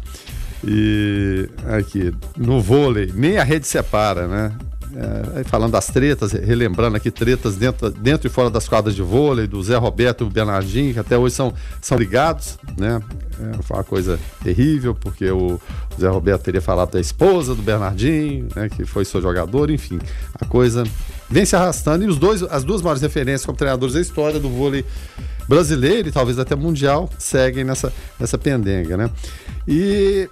E 0.64 1.48
aqui, 1.76 2.14
no 2.36 2.60
vôlei, 2.60 3.10
nem 3.14 3.38
a 3.38 3.44
rede 3.44 3.66
separa, 3.66 4.28
né? 4.28 4.52
É, 4.94 5.44
falando 5.44 5.72
das 5.72 5.86
tretas, 5.86 6.32
relembrando 6.32 6.96
aqui 6.98 7.10
tretas 7.10 7.56
dentro, 7.56 7.90
dentro 7.90 8.26
e 8.26 8.30
fora 8.30 8.50
das 8.50 8.68
quadras 8.68 8.94
de 8.94 9.00
vôlei, 9.00 9.46
do 9.46 9.62
Zé 9.62 9.76
Roberto 9.76 10.22
e 10.22 10.26
o 10.26 10.30
Bernardinho, 10.30 10.92
que 10.92 11.00
até 11.00 11.16
hoje 11.16 11.34
são, 11.34 11.54
são 11.80 11.96
ligados, 11.96 12.58
né? 12.76 13.00
É, 13.40 13.62
foi 13.62 13.76
uma 13.76 13.84
coisa 13.84 14.18
terrível, 14.42 14.94
porque 14.94 15.30
o 15.30 15.60
Zé 15.98 16.08
Roberto 16.08 16.42
teria 16.42 16.60
falado 16.60 16.92
da 16.92 17.00
esposa 17.00 17.54
do 17.54 17.62
Bernardinho, 17.62 18.48
né? 18.54 18.68
Que 18.68 18.84
foi 18.84 19.04
seu 19.04 19.20
jogador, 19.20 19.70
enfim. 19.70 19.98
A 20.34 20.44
coisa 20.44 20.84
vem 21.30 21.44
se 21.44 21.56
arrastando 21.56 22.04
e 22.04 22.06
os 22.08 22.18
dois, 22.18 22.42
as 22.42 22.64
duas 22.64 22.82
maiores 22.82 23.02
referências 23.02 23.46
como 23.46 23.56
treinadores 23.56 23.94
da 23.94 24.00
história 24.00 24.38
do 24.38 24.48
vôlei 24.48 24.84
brasileiro 25.48 26.08
e 26.08 26.12
talvez 26.12 26.38
até 26.38 26.54
mundial 26.54 27.08
seguem 27.18 27.64
nessa, 27.64 27.92
nessa 28.18 28.38
pendenga, 28.38 28.96
né? 28.96 29.10
E 29.66 30.28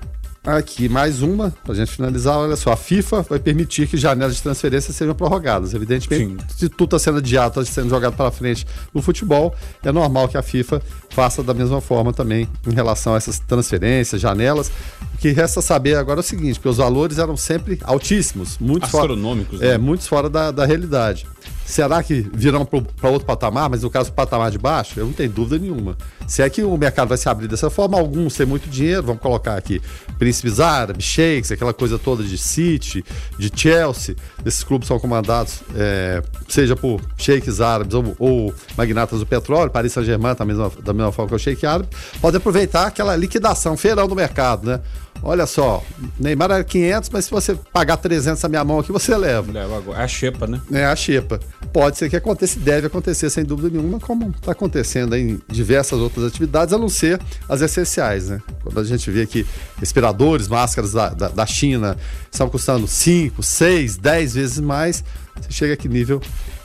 Aqui, 0.57 0.89
mais 0.89 1.23
uma, 1.23 1.51
para 1.63 1.73
a 1.73 1.77
gente 1.77 1.93
finalizar. 1.93 2.37
Olha 2.39 2.57
só, 2.57 2.73
a 2.73 2.77
FIFA 2.77 3.23
vai 3.23 3.39
permitir 3.39 3.87
que 3.87 3.97
janelas 3.97 4.37
de 4.37 4.43
transferência 4.43 4.93
sejam 4.93 5.15
prorrogadas. 5.15 5.75
Evidentemente, 5.75 6.43
Sim. 6.49 6.57
se 6.57 6.69
tudo 6.69 6.97
está 6.97 6.99
sendo 6.99 7.19
adiado, 7.19 7.61
está 7.61 7.73
sendo 7.73 7.89
jogado 7.89 8.15
para 8.17 8.31
frente 8.31 8.67
no 8.93 9.01
futebol, 9.01 9.55
é 9.83 9.93
normal 9.93 10.29
que 10.29 10.37
a 10.37 10.43
FIFA 10.43 10.83
faça 11.11 11.43
da 11.43 11.55
mesma 11.55 11.81
forma 11.81 12.13
também 12.13 12.49
em 12.67 12.75
relação 12.75 13.15
a 13.15 13.17
essas 13.17 13.39
transferências, 13.39 14.21
janelas. 14.21 14.71
O 15.15 15.19
que 15.19 15.31
resta 15.31 15.61
saber 15.63 15.97
agora 15.97 16.21
é 16.21 16.23
o 16.23 16.25
seguinte, 16.25 16.59
que 16.59 16.69
os 16.69 16.79
valores 16.79 17.19
eram 17.19 17.37
sempre 17.37 17.79
altíssimos, 17.85 18.59
muito 18.59 18.85
astronômicos, 18.85 19.59
fora, 19.59 19.67
é, 19.67 19.69
né? 19.71 19.75
é, 19.75 19.79
muitos 19.79 20.07
fora 20.07 20.29
da, 20.29 20.51
da 20.51 20.65
realidade. 20.65 21.27
Será 21.71 22.03
que 22.03 22.29
virão 22.33 22.65
para 22.65 23.09
outro 23.09 23.27
patamar? 23.27 23.71
Mas 23.71 23.83
no 23.83 23.91
caso, 23.91 24.13
patamar 24.13 24.51
de 24.51 24.59
baixo, 24.59 24.99
eu 24.99 25.07
não 25.07 25.13
tenho 25.13 25.31
dúvida 25.31 25.59
nenhuma. 25.59 25.97
Se 26.27 26.43
é 26.43 26.51
que 26.51 26.63
o 26.63 26.77
mercado 26.77 27.09
vai 27.09 27.17
se 27.17 27.29
abrir 27.29 27.47
dessa 27.47 27.71
forma, 27.71 27.99
alguns 27.99 28.35
têm 28.35 28.45
muito 28.45 28.69
dinheiro, 28.69 29.05
vamos 29.05 29.23
colocar 29.23 29.57
aqui 29.57 29.81
Príncipes 30.19 30.59
Árabes, 30.59 31.05
Shakes, 31.05 31.53
aquela 31.53 31.73
coisa 31.73 31.99
toda 31.99 32.25
de 32.25 32.37
City, 32.37 33.05
de 33.39 33.51
Chelsea. 33.55 34.17
Esses 34.45 34.65
clubes 34.65 34.89
são 34.89 34.99
comandados, 34.99 35.63
é, 35.77 36.23
seja 36.49 36.75
por 36.75 37.01
Shakes 37.17 37.61
Árabes 37.61 37.95
ou, 37.95 38.17
ou, 38.19 38.55
magnatas 38.77 39.21
do 39.21 39.27
petróleo, 39.27 39.71
Paris 39.71 39.93
Saint-Germain, 39.93 40.35
da 40.35 40.45
mesma, 40.45 40.73
da 40.83 40.93
mesma 40.93 41.13
forma 41.13 41.29
que 41.29 41.35
o 41.37 41.39
Shake 41.39 41.65
Árabe, 41.65 41.89
pode 42.21 42.37
aproveitar 42.37 42.87
aquela 42.87 43.15
liquidação, 43.15 43.77
feirão 43.77 44.09
do 44.09 44.17
mercado, 44.17 44.67
né? 44.67 44.81
Olha 45.23 45.47
só, 45.47 45.83
Neymar 46.19 46.51
era 46.51 46.65
500, 46.65 47.11
mas 47.11 47.27
se 47.27 47.31
você 47.31 47.55
pagar 47.73 47.97
300 47.99 48.43
na 48.43 48.49
minha 48.49 48.65
mão 48.65 48.79
aqui, 48.79 48.91
você 48.91 49.17
leva. 49.17 49.53
Leva 49.53 49.77
agora. 49.77 50.01
É 50.01 50.05
a 50.05 50.09
xepa, 50.09 50.47
né? 50.47 50.61
É 50.73 50.85
a 50.85 50.97
xepa. 50.97 51.39
Pode 51.73 51.99
ser 51.99 52.09
que 52.09 52.17
aconteça, 52.17 52.59
deve 52.59 52.87
acontecer 52.87 53.29
sem 53.29 53.45
dúvida 53.45 53.69
nenhuma, 53.71 54.01
como 54.01 54.31
está 54.31 54.53
acontecendo 54.53 55.15
em 55.15 55.41
diversas 55.49 55.99
outras 55.99 56.25
atividades, 56.25 56.73
a 56.73 56.79
não 56.79 56.89
ser 56.89 57.21
as 57.49 57.61
essenciais, 57.61 58.29
né? 58.29 58.41
Quando 58.63 58.81
a 58.81 58.85
gente 58.85 59.11
vê 59.11 59.27
que 59.27 59.47
respiradores, 59.77 60.49
máscaras 60.49 60.93
da, 60.93 61.11
da, 61.11 61.29
da 61.29 61.47
China 61.47 61.97
estão 62.31 62.49
custando 62.49 62.87
5, 62.87 63.43
6, 63.43 63.97
10 63.99 64.35
vezes 64.35 64.61
mais, 64.61 65.05
você 65.37 65.53
chega 65.53 65.75
a 65.75 65.77
que 65.77 65.89
nível, 65.89 66.21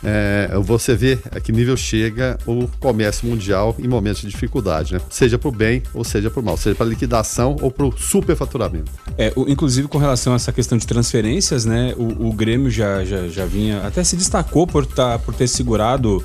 é, 0.06 0.50
você 0.60 0.96
vê 0.96 1.18
a 1.32 1.40
que 1.40 1.52
nível 1.52 1.76
chega 1.76 2.38
o 2.46 2.68
comércio 2.80 3.28
mundial 3.28 3.76
em 3.80 3.88
momentos 3.88 4.22
de 4.22 4.30
dificuldade, 4.30 4.94
né? 4.94 5.02
Seja 5.10 5.38
para 5.38 5.50
o 5.50 5.52
bem 5.52 5.82
ou 5.94 6.04
seja 6.04 6.30
para 6.30 6.40
o 6.40 6.44
mal, 6.44 6.58
seja 6.58 6.76
para 6.76 6.86
liquidação 6.86 7.56
ou 7.62 7.72
para 7.72 7.86
o 7.86 7.98
superfaturamento. 7.98 8.92
É, 9.18 9.34
o, 9.36 9.50
inclusive 9.50 9.88
com 9.88 9.98
relação 9.98 10.34
a 10.34 10.36
essa 10.36 10.52
questão 10.52 10.78
de 10.78 10.86
transferências, 10.86 11.66
né? 11.66 11.94
O, 11.98 12.28
o 12.30 12.34
Grêmio 12.34 12.70
já, 12.70 13.04
já, 13.04 13.28
já 13.28 13.46
vinha, 13.46 13.82
até 13.82 14.04
se 14.04 14.16
destacou 14.16 14.68
por, 14.68 14.86
tá, 14.86 15.18
por 15.18 15.34
ter 15.34 15.48
segurado 15.48 16.24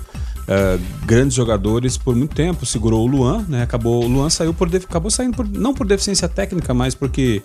Uh, 0.51 0.83
grandes 1.07 1.35
jogadores 1.35 1.97
por 1.97 2.17
muito 2.17 2.35
tempo. 2.35 2.67
Segurou 2.67 3.05
o 3.05 3.07
Luan, 3.07 3.45
né? 3.49 3.63
Acabou, 3.63 4.05
o 4.05 4.09
Luan 4.09 4.29
saiu 4.29 4.53
por 4.53 4.69
acabou 4.75 5.09
saindo 5.09 5.37
por, 5.37 5.47
não 5.47 5.73
por 5.73 5.87
deficiência 5.87 6.29
técnica, 6.29 6.75
mas 6.75 6.93
porque 6.93 7.41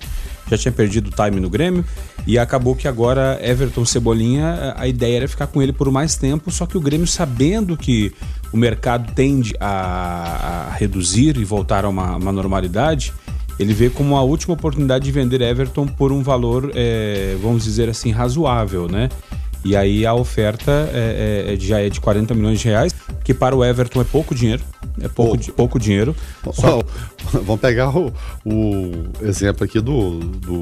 já 0.50 0.58
tinha 0.58 0.72
perdido 0.72 1.10
o 1.10 1.12
time 1.12 1.40
no 1.40 1.48
Grêmio. 1.48 1.86
E 2.26 2.40
acabou 2.40 2.76
que 2.76 2.88
agora 2.88 3.40
Everton 3.44 3.86
Cebolinha, 3.86 4.74
a 4.76 4.88
ideia 4.88 5.18
era 5.18 5.28
ficar 5.28 5.46
com 5.46 5.62
ele 5.62 5.72
por 5.72 5.92
mais 5.92 6.16
tempo, 6.16 6.50
só 6.50 6.66
que 6.66 6.76
o 6.76 6.82
Grêmio, 6.82 7.06
sabendo 7.06 7.78
que 7.78 8.12
o 8.52 8.58
mercado 8.58 9.14
tende 9.14 9.54
a, 9.60 10.70
a 10.70 10.74
reduzir 10.74 11.38
e 11.38 11.46
voltar 11.46 11.86
a 11.86 11.90
uma, 11.90 12.16
uma, 12.16 12.32
normalidade, 12.32 13.14
ele 13.60 13.74
vê 13.74 13.90
como 13.90 14.18
a 14.18 14.24
última 14.24 14.56
oportunidade 14.56 15.06
de 15.06 15.12
vender 15.12 15.42
Everton 15.42 15.86
por 15.86 16.12
um 16.12 16.24
valor, 16.24 16.72
é, 16.74 17.38
vamos 17.40 17.64
dizer 17.64 17.88
assim, 17.88 18.10
razoável, 18.10 18.88
né? 18.88 19.10
E 19.66 19.76
aí 19.76 20.06
a 20.06 20.14
oferta 20.14 20.72
é, 20.94 21.46
é, 21.48 21.54
é 21.56 21.60
já 21.60 21.80
é 21.80 21.90
de 21.90 22.00
40 22.00 22.36
milhões 22.36 22.60
de 22.60 22.68
reais, 22.68 22.94
que 23.24 23.34
para 23.34 23.56
o 23.56 23.66
Everton 23.66 24.00
é 24.00 24.04
pouco 24.04 24.36
dinheiro. 24.36 24.62
É 25.02 25.08
pouco, 25.08 25.38
oh. 25.50 25.52
pouco 25.54 25.80
dinheiro. 25.80 26.16
Só... 26.54 26.80
Oh, 26.80 26.84
vamos 27.42 27.60
pegar 27.60 27.90
o, 27.90 28.14
o, 28.46 28.92
exemplo 29.24 29.64
aqui 29.64 29.82
do, 29.82 30.20
do 30.20 30.62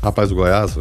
rapaz 0.00 0.28
do 0.28 0.36
Goiás. 0.36 0.78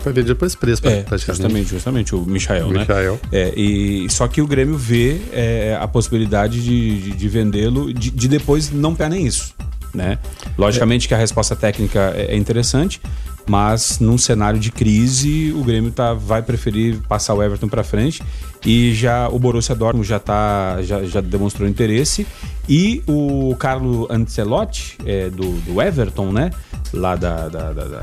Foi 0.00 0.12
vendido 0.12 0.36
por 0.36 0.46
esse 0.46 0.56
preço, 0.56 0.82
é, 0.86 1.04
Justamente, 1.16 1.70
justamente, 1.70 2.14
o 2.14 2.20
Michael, 2.20 2.66
o 2.66 2.72
né? 2.72 2.80
Michael. 2.80 3.20
É, 3.32 3.52
e, 3.56 4.08
só 4.10 4.28
que 4.28 4.42
o 4.42 4.46
Grêmio 4.46 4.76
vê 4.76 5.20
é, 5.32 5.78
a 5.80 5.88
possibilidade 5.88 6.62
de, 6.62 7.00
de, 7.00 7.10
de 7.12 7.28
vendê-lo, 7.28 7.92
de, 7.92 8.10
de, 8.10 8.28
depois 8.28 8.70
não 8.70 8.94
pegar 8.94 9.10
nem 9.10 9.26
isso. 9.26 9.54
Né? 9.96 10.18
Logicamente 10.58 11.08
que 11.08 11.14
a 11.14 11.16
resposta 11.16 11.56
técnica 11.56 12.12
é, 12.14 12.34
é 12.34 12.36
interessante, 12.36 13.00
mas 13.48 13.98
num 14.00 14.18
cenário 14.18 14.58
de 14.58 14.70
crise, 14.70 15.52
o 15.52 15.64
Grêmio 15.64 15.90
tá, 15.90 16.12
vai 16.12 16.42
preferir 16.42 16.98
passar 17.08 17.32
o 17.34 17.42
Everton 17.42 17.68
para 17.68 17.82
frente 17.82 18.22
e 18.64 18.92
já 18.92 19.28
o 19.28 19.38
Borussia 19.38 19.74
Dortmund 19.74 20.06
já, 20.06 20.18
tá, 20.18 20.78
já, 20.82 21.04
já 21.04 21.20
demonstrou 21.20 21.68
interesse 21.68 22.26
e 22.68 23.02
o 23.06 23.54
Carlo 23.58 24.08
Ancelotti 24.10 24.98
é, 25.06 25.30
do, 25.30 25.52
do 25.60 25.80
Everton, 25.80 26.32
né? 26.32 26.50
Lá 26.92 27.14
da, 27.14 27.48
da, 27.48 27.72
da, 27.72 27.84
da, 27.84 28.00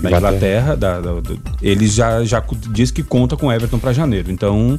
da 0.00 0.10
Inglaterra, 0.10 0.76
da, 0.76 1.00
da, 1.00 1.10
ele 1.62 1.86
já, 1.86 2.24
já 2.24 2.42
diz 2.70 2.90
que 2.90 3.02
conta 3.02 3.36
com 3.36 3.46
o 3.46 3.52
Everton 3.52 3.78
para 3.78 3.92
janeiro. 3.92 4.30
Então 4.30 4.78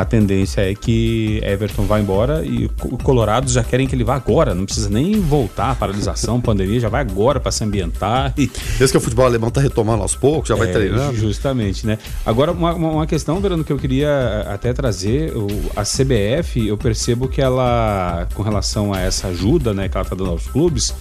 a 0.00 0.04
tendência 0.06 0.62
é 0.62 0.74
que 0.74 1.40
Everton 1.44 1.84
vá 1.84 2.00
embora 2.00 2.42
e 2.42 2.64
o 2.64 2.96
Colorados 2.96 3.52
já 3.52 3.62
querem 3.62 3.86
que 3.86 3.94
ele 3.94 4.02
vá 4.02 4.14
agora, 4.14 4.54
não 4.54 4.64
precisa 4.64 4.88
nem 4.88 5.20
voltar, 5.20 5.76
paralisação, 5.76 6.40
pandemia, 6.40 6.80
já 6.80 6.88
vai 6.88 7.02
agora 7.02 7.38
para 7.38 7.52
se 7.52 7.62
ambientar. 7.62 8.32
E... 8.38 8.50
Desde 8.78 8.92
que 8.92 8.96
o 8.96 9.00
futebol 9.00 9.26
alemão 9.26 9.48
está 9.48 9.60
retomando 9.60 10.02
aos 10.02 10.14
poucos, 10.14 10.48
já 10.48 10.54
vai 10.54 10.70
é, 10.70 10.72
treinando. 10.72 11.14
Justamente, 11.18 11.86
né? 11.86 11.98
Agora, 12.24 12.52
uma, 12.52 12.72
uma 12.72 13.06
questão, 13.06 13.40
Verano, 13.40 13.62
que 13.62 13.70
eu 13.70 13.76
queria 13.76 14.46
até 14.48 14.72
trazer, 14.72 15.34
a 15.76 15.82
CBF, 15.82 16.66
eu 16.66 16.78
percebo 16.78 17.28
que 17.28 17.42
ela, 17.42 18.26
com 18.34 18.42
relação 18.42 18.94
a 18.94 19.00
essa 19.00 19.28
ajuda 19.28 19.74
né, 19.74 19.86
que 19.86 19.98
ela 19.98 20.04
está 20.04 20.16
dando 20.16 20.30
aos 20.30 20.46
clubes, 20.46 20.94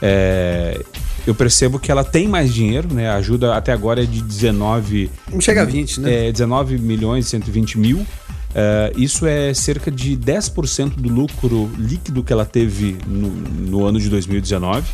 é, 0.00 0.80
eu 1.26 1.34
percebo 1.34 1.78
que 1.78 1.90
ela 1.90 2.04
tem 2.04 2.26
mais 2.26 2.54
dinheiro, 2.54 2.92
né? 2.92 3.10
A 3.10 3.16
ajuda 3.16 3.54
até 3.54 3.72
agora 3.72 4.02
é 4.02 4.06
de 4.06 4.22
19. 4.22 5.10
Não 5.30 5.40
chega 5.40 5.62
a 5.62 5.64
20, 5.64 6.00
né? 6.00 6.28
É, 6.28 6.32
19 6.32 6.78
milhões 6.78 7.26
e 7.26 7.28
120 7.30 7.78
mil. 7.78 8.06
Uh, 8.50 8.98
isso 8.98 9.26
é 9.26 9.52
cerca 9.52 9.90
de 9.90 10.16
10% 10.16 10.94
do 10.96 11.08
lucro 11.08 11.70
líquido 11.78 12.22
que 12.22 12.32
ela 12.32 12.44
teve 12.44 12.96
no, 13.06 13.28
no 13.28 13.84
ano 13.84 14.00
de 14.00 14.08
2019. 14.08 14.84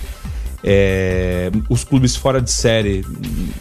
É, 0.64 1.50
os 1.68 1.82
clubes 1.82 2.14
fora 2.14 2.40
de 2.40 2.50
série 2.50 3.04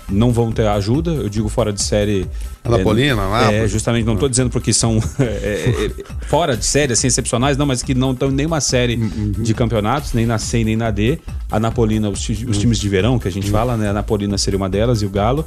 não 0.07 0.31
vão 0.31 0.51
ter 0.51 0.67
ajuda, 0.67 1.09
eu 1.11 1.29
digo 1.29 1.49
fora 1.49 1.73
de 1.73 1.81
série. 1.81 2.27
Anapolina, 2.63 3.23
é, 3.51 3.63
é, 3.63 3.67
justamente, 3.67 4.05
não 4.05 4.13
estou 4.13 4.29
dizendo 4.29 4.51
porque 4.51 4.71
são 4.71 5.01
é, 5.19 5.89
fora 6.29 6.55
de 6.55 6.63
série, 6.63 6.93
assim, 6.93 7.07
excepcionais, 7.07 7.57
não, 7.57 7.65
mas 7.65 7.81
que 7.81 7.95
não 7.95 8.11
estão 8.11 8.29
em 8.29 8.33
nenhuma 8.33 8.61
série 8.61 8.97
uhum. 8.97 9.31
de 9.31 9.51
campeonatos, 9.55 10.13
nem 10.13 10.27
na 10.27 10.37
C 10.37 10.63
nem 10.63 10.75
na 10.75 10.91
D. 10.91 11.19
A 11.49 11.59
Napolina, 11.59 12.07
os, 12.07 12.29
os 12.29 12.41
uhum. 12.41 12.51
times 12.51 12.79
de 12.79 12.87
verão 12.87 13.17
que 13.17 13.27
a 13.27 13.31
gente 13.31 13.47
uhum. 13.47 13.51
fala, 13.51 13.75
né? 13.75 13.89
A 13.89 13.93
Napolina 13.93 14.37
seria 14.37 14.57
uma 14.57 14.69
delas 14.69 15.01
e 15.01 15.05
o 15.05 15.09
Galo. 15.09 15.43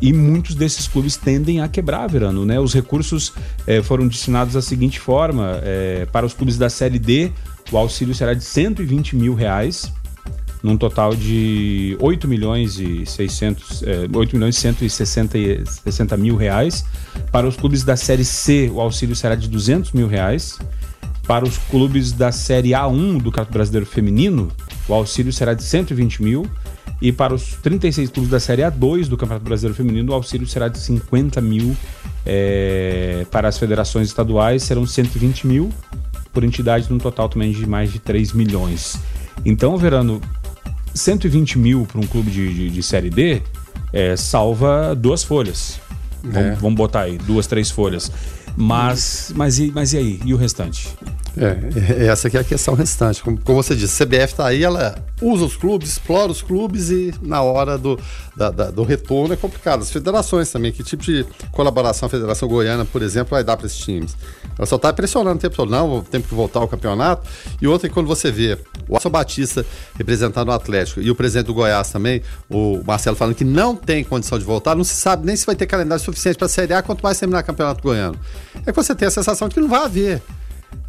E 0.00 0.12
muitos 0.12 0.54
desses 0.54 0.88
clubes 0.88 1.16
tendem 1.16 1.60
a 1.60 1.68
quebrar, 1.68 2.06
Verano. 2.08 2.44
Né? 2.44 2.58
Os 2.58 2.74
recursos 2.74 3.32
é, 3.66 3.82
foram 3.82 4.08
destinados 4.08 4.54
da 4.54 4.62
seguinte 4.62 4.98
forma: 4.98 5.60
é, 5.62 6.06
para 6.06 6.26
os 6.26 6.34
clubes 6.34 6.58
da 6.58 6.68
Série 6.68 6.98
D, 6.98 7.32
o 7.70 7.78
auxílio 7.78 8.14
será 8.14 8.34
de 8.34 8.44
120 8.44 9.16
mil 9.16 9.34
reais, 9.34 9.92
num 10.62 10.76
total 10.76 11.14
de 11.14 11.96
8 12.00 12.28
milhões 12.28 12.78
e 12.78 13.04
600, 13.06 13.82
é, 13.82 14.08
8 14.12 14.36
milhões 14.36 14.56
e 14.56 14.60
160 14.60 16.16
mil 16.16 16.36
reais. 16.36 16.84
Para 17.30 17.46
os 17.46 17.56
clubes 17.56 17.82
da 17.82 17.96
Série 17.96 18.24
C, 18.24 18.70
o 18.72 18.80
auxílio 18.80 19.16
será 19.16 19.34
de 19.34 19.48
200 19.48 19.92
mil 19.92 20.06
reais. 20.06 20.58
Para 21.26 21.44
os 21.44 21.56
clubes 21.56 22.12
da 22.12 22.32
Série 22.32 22.70
A1 22.70 23.18
do 23.18 23.30
Campeonato 23.30 23.52
Brasileiro 23.52 23.86
Feminino, 23.86 24.50
o 24.88 24.94
auxílio 24.94 25.32
será 25.32 25.54
de 25.54 25.62
120 25.62 26.22
mil. 26.22 26.46
E 27.02 27.10
para 27.10 27.34
os 27.34 27.56
36 27.60 28.10
clubes 28.10 28.30
da 28.30 28.38
Série 28.38 28.62
A2 28.62 29.08
do 29.08 29.16
Campeonato 29.16 29.44
Brasileiro 29.44 29.74
Feminino, 29.76 30.12
o 30.12 30.14
auxílio 30.14 30.46
será 30.46 30.68
de 30.68 30.78
50 30.78 31.40
mil. 31.40 31.76
É, 32.24 33.26
para 33.28 33.48
as 33.48 33.58
federações 33.58 34.06
estaduais 34.06 34.62
serão 34.62 34.86
120 34.86 35.44
mil, 35.48 35.72
por 36.32 36.44
entidade 36.44 36.86
num 36.88 36.98
total 36.98 37.28
também 37.28 37.50
de 37.50 37.66
mais 37.66 37.92
de 37.92 37.98
3 37.98 38.32
milhões. 38.32 38.96
Então, 39.44 39.76
Verano, 39.76 40.20
120 40.94 41.58
mil 41.58 41.84
para 41.90 42.00
um 42.00 42.06
clube 42.06 42.30
de, 42.30 42.54
de, 42.54 42.70
de 42.70 42.82
Série 42.84 43.10
D 43.10 43.42
é, 43.92 44.14
salva 44.16 44.94
duas 44.94 45.24
folhas. 45.24 45.80
Vamos, 46.22 46.36
É. 46.36 46.54
vamos 46.54 46.76
botar 46.76 47.00
aí, 47.00 47.18
duas, 47.18 47.48
três 47.48 47.68
folhas. 47.68 48.12
Mas, 48.56 49.32
mas, 49.34 49.58
e, 49.58 49.72
mas 49.74 49.92
e 49.92 49.98
aí? 49.98 50.20
E 50.24 50.32
o 50.32 50.36
restante? 50.36 50.88
É, 51.36 52.06
essa 52.06 52.28
aqui 52.28 52.36
é 52.36 52.40
a 52.40 52.44
questão 52.44 52.74
restante. 52.74 53.22
Como, 53.22 53.38
como 53.40 53.62
você 53.62 53.74
disse, 53.74 54.02
a 54.02 54.06
CBF 54.06 54.34
tá 54.34 54.46
aí, 54.46 54.62
ela 54.62 54.94
usa 55.20 55.44
os 55.44 55.56
clubes, 55.56 55.90
explora 55.92 56.30
os 56.30 56.42
clubes 56.42 56.90
e 56.90 57.14
na 57.22 57.40
hora 57.42 57.78
do, 57.78 57.98
da- 58.36 58.50
da- 58.50 58.70
do 58.70 58.82
retorno 58.82 59.32
é 59.32 59.36
complicado. 59.36 59.80
As 59.82 59.90
federações 59.90 60.50
também, 60.50 60.70
que 60.72 60.82
tipo 60.82 61.02
de 61.02 61.24
colaboração 61.50 62.06
a 62.06 62.10
Federação 62.10 62.46
Goiana, 62.48 62.84
por 62.84 63.00
exemplo, 63.02 63.30
vai 63.30 63.42
dar 63.42 63.56
para 63.56 63.66
esses 63.66 63.78
times? 63.78 64.14
Ela 64.58 64.66
só 64.66 64.76
tá 64.76 64.92
pressionando 64.92 65.36
o 65.36 65.40
tempo 65.40 65.56
todo, 65.56 65.70
não, 65.70 66.02
tem 66.02 66.20
que 66.20 66.34
voltar 66.34 66.60
ao 66.60 66.68
campeonato. 66.68 67.26
E 67.60 67.66
outra 67.66 67.88
é 67.88 67.90
quando 67.90 68.06
você 68.06 68.30
vê 68.30 68.58
o 68.86 68.94
Alson 68.94 69.08
Batista 69.10 69.64
representando 69.96 70.48
o 70.48 70.52
Atlético 70.52 71.00
e 71.00 71.10
o 71.10 71.14
presidente 71.14 71.46
do 71.46 71.54
Goiás 71.54 71.90
também, 71.90 72.20
o 72.50 72.82
Marcelo, 72.86 73.16
falando 73.16 73.34
que 73.34 73.44
não 73.44 73.74
tem 73.74 74.04
condição 74.04 74.38
de 74.38 74.44
voltar, 74.44 74.74
não 74.74 74.84
se 74.84 74.94
sabe 74.96 75.24
nem 75.24 75.34
se 75.34 75.46
vai 75.46 75.54
ter 75.56 75.66
calendário 75.66 76.02
suficiente 76.04 76.36
para 76.36 76.46
a 76.46 76.50
Série 76.50 76.74
A, 76.74 76.82
quanto 76.82 77.00
mais 77.02 77.18
terminar 77.18 77.42
o 77.42 77.44
Campeonato 77.46 77.82
Goiano. 77.82 78.18
É 78.66 78.70
que 78.70 78.76
você 78.76 78.94
tem 78.94 79.08
a 79.08 79.10
sensação 79.10 79.48
de 79.48 79.54
que 79.54 79.60
não 79.60 79.68
vai 79.68 79.84
haver. 79.84 80.20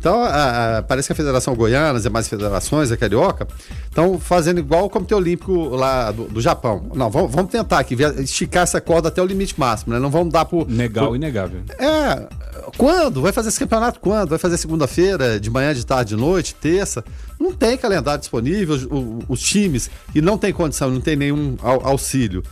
Então, 0.03 0.22
a- 0.22 0.79
a- 0.79 0.81
parece 0.83 1.07
que 1.07 1.13
a 1.13 1.15
Federação 1.15 1.55
Goiana, 1.55 1.95
as 1.95 2.03
demais 2.03 2.27
federações, 2.27 2.91
a 2.91 2.98
Carioca, 2.98 3.48
estão 3.86 4.19
fazendo 4.19 4.60
igual 4.60 4.83
o 4.83 4.89
Comitê 4.89 5.15
Olímpico 5.15 5.69
lá 5.69 6.12
do, 6.12 6.25
do 6.25 6.41
Japão. 6.41 6.91
Não, 6.93 7.10
vamos, 7.10 7.31
vamos 7.31 7.50
tentar 7.50 7.79
aqui, 7.79 7.95
esticar 8.19 8.63
essa 8.63 8.81
corda 8.81 9.07
até 9.07 9.22
o 9.22 9.25
limite 9.25 9.57
máximo, 9.57 9.93
né? 9.93 10.00
Não 10.00 10.10
vamos 10.10 10.33
dar 10.33 10.43
por. 10.43 10.67
Negar 10.69 11.05
por- 11.05 11.12
o 11.12 11.15
inegável. 11.15 11.62
É, 11.79 12.27
quando? 12.75 13.22
Vai 13.22 13.31
fazer 13.31 13.48
esse 13.48 13.60
campeonato 13.60 14.01
quando? 14.01 14.27
Vai 14.31 14.38
fazer 14.38 14.57
segunda-feira, 14.57 15.39
de 15.39 15.50
manhã, 15.50 15.74
de 15.74 15.86
tarde, 15.86 16.15
de 16.15 16.22
noite, 16.22 16.53
terça? 16.55 17.01
Não 17.39 17.53
tem 17.53 17.77
calendário 17.77 18.19
disponível, 18.19 18.75
os, 18.75 18.86
os 19.29 19.39
times, 19.39 19.89
e 20.13 20.19
não 20.22 20.38
tem 20.38 20.51
condição, 20.51 20.89
não 20.91 21.00
tem 21.00 21.15
nenhum 21.15 21.55
au- 21.63 21.88
auxílio. 21.88 22.43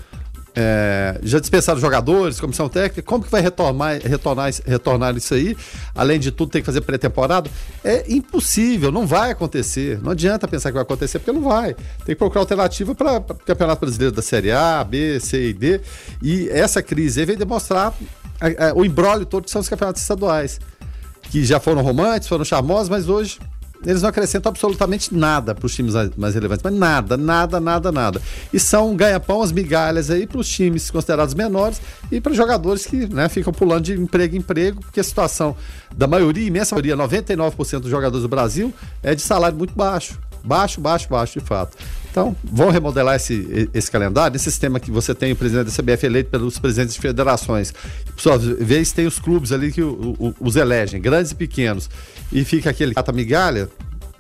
É, 0.53 1.17
já 1.24 1.39
dispensaram 1.39 1.79
jogadores, 1.79 2.39
comissão 2.39 2.67
técnica, 2.67 3.01
como 3.03 3.24
que 3.24 3.31
vai 3.31 3.41
retornar, 3.41 4.00
retornar, 4.03 4.51
retornar 4.65 5.15
isso 5.15 5.34
aí? 5.34 5.55
Além 5.96 6.20
de 6.20 6.29
tudo, 6.29 6.51
tem 6.51 6.62
que 6.62 6.65
fazer 6.65 6.81
pré-temporada? 6.81 7.50
É 7.84 8.03
impossível, 8.12 8.91
não 8.91 9.08
vai 9.08 9.31
acontecer. 9.31 10.00
Não 10.03 10.12
adianta 10.12 10.48
pensar 10.50 10.70
que 10.70 10.74
vai 10.74 10.84
acontecer, 10.84 11.20
porque 11.20 11.31
não 11.31 11.41
vai. 11.41 11.74
Tem 11.74 12.08
que 12.08 12.15
procurar 12.15 12.41
alternativa 12.41 12.93
para 12.93 13.17
o 13.17 13.22
Campeonato 13.22 13.79
Brasileiro 13.81 14.13
da 14.13 14.22
Série 14.22 14.51
A, 14.51 14.84
B, 14.84 15.20
C 15.22 15.50
e 15.50 15.53
D. 15.53 15.79
E 16.22 16.50
essa 16.50 16.81
crise 16.81 17.22
aí 17.22 17.25
vem 17.25 17.38
demonstrar 17.38 17.93
a- 18.39 18.67
a- 18.70 18.74
o 18.75 18.84
embrólio 18.84 19.25
todo 19.25 19.46
que 19.46 19.51
são 19.51 19.62
os 19.62 19.70
campeonatos 19.70 20.01
estaduais. 20.01 20.60
Que 21.29 21.46
já 21.46 21.62
foram 21.62 21.81
românticos, 21.81 22.27
foram 22.27 22.43
charmosos, 22.43 22.89
mas 22.89 23.08
hoje 23.08 23.39
eles 23.85 24.01
não 24.01 24.09
acrescentam 24.09 24.50
absolutamente 24.50 25.13
nada 25.15 25.55
para 25.55 25.65
os 25.65 25.73
times 25.73 25.93
mais- 26.17 26.33
relevantes. 26.35 26.63
Mas 26.63 26.73
nada, 26.73 27.17
nada, 27.17 27.59
nada, 27.59 27.91
nada. 27.91 28.21
E 28.53 28.59
são 28.59 28.95
ganha-pão, 28.95 29.41
as 29.41 29.51
migalhas 29.51 30.09
aí 30.09 30.27
para 30.27 30.39
os 30.39 30.47
times 30.47 30.89
considerados 30.91 31.33
menores 31.33 31.81
e 32.11 32.21
para 32.21 32.33
jogadores 32.33 32.85
que 32.85 33.07
né, 33.13 33.27
ficam 33.29 33.51
pulando 33.51 33.83
de 33.85 33.93
emprego 33.93 34.35
em 34.35 34.39
emprego, 34.39 34.81
porque 34.81 35.00
a 35.00 35.03
situação 35.03 35.55
da 35.95 36.07
maioria, 36.07 36.47
imensa 36.47 36.75
maioria, 36.75 36.95
99% 36.95 37.79
dos 37.79 37.89
jogadores 37.89 38.21
do 38.23 38.29
Brasil, 38.29 38.73
é 39.01 39.15
de 39.15 39.21
salário 39.21 39.57
muito 39.57 39.73
baixo. 39.75 40.19
Baixo, 40.43 40.81
baixo, 40.81 41.07
baixo, 41.09 41.39
de 41.39 41.45
fato. 41.45 41.77
Então, 42.12 42.36
vão 42.44 42.70
remodelar 42.70 43.15
esse, 43.15 43.70
esse 43.74 43.89
calendário, 43.89 44.36
esse 44.36 44.44
sistema 44.51 44.80
que 44.82 44.91
você 44.91 45.15
tem 45.15 45.32
o 45.32 45.36
presidente 45.36 45.68
da 45.68 45.72
CBF 45.72 46.06
eleito 46.06 46.30
pelos 46.30 46.60
presidentes 46.60 46.94
de 46.94 47.00
federações. 47.01 47.72
Por 48.13 48.20
sua 48.22 48.38
vez, 48.38 48.91
tem 48.91 49.08
os 49.08 49.18
clubes 49.18 49.53
ali 49.53 49.72
que 49.72 49.82
o- 49.82 50.15
o- 50.20 50.36
os 50.41 50.58
elegem, 50.58 51.00
grandes 51.01 51.32
e 51.32 51.36
pequenos. 51.36 51.89
E 52.32 52.44
fica 52.44 52.70
aquele 52.70 52.94
cata 52.94 53.13
migalha. 53.13 53.70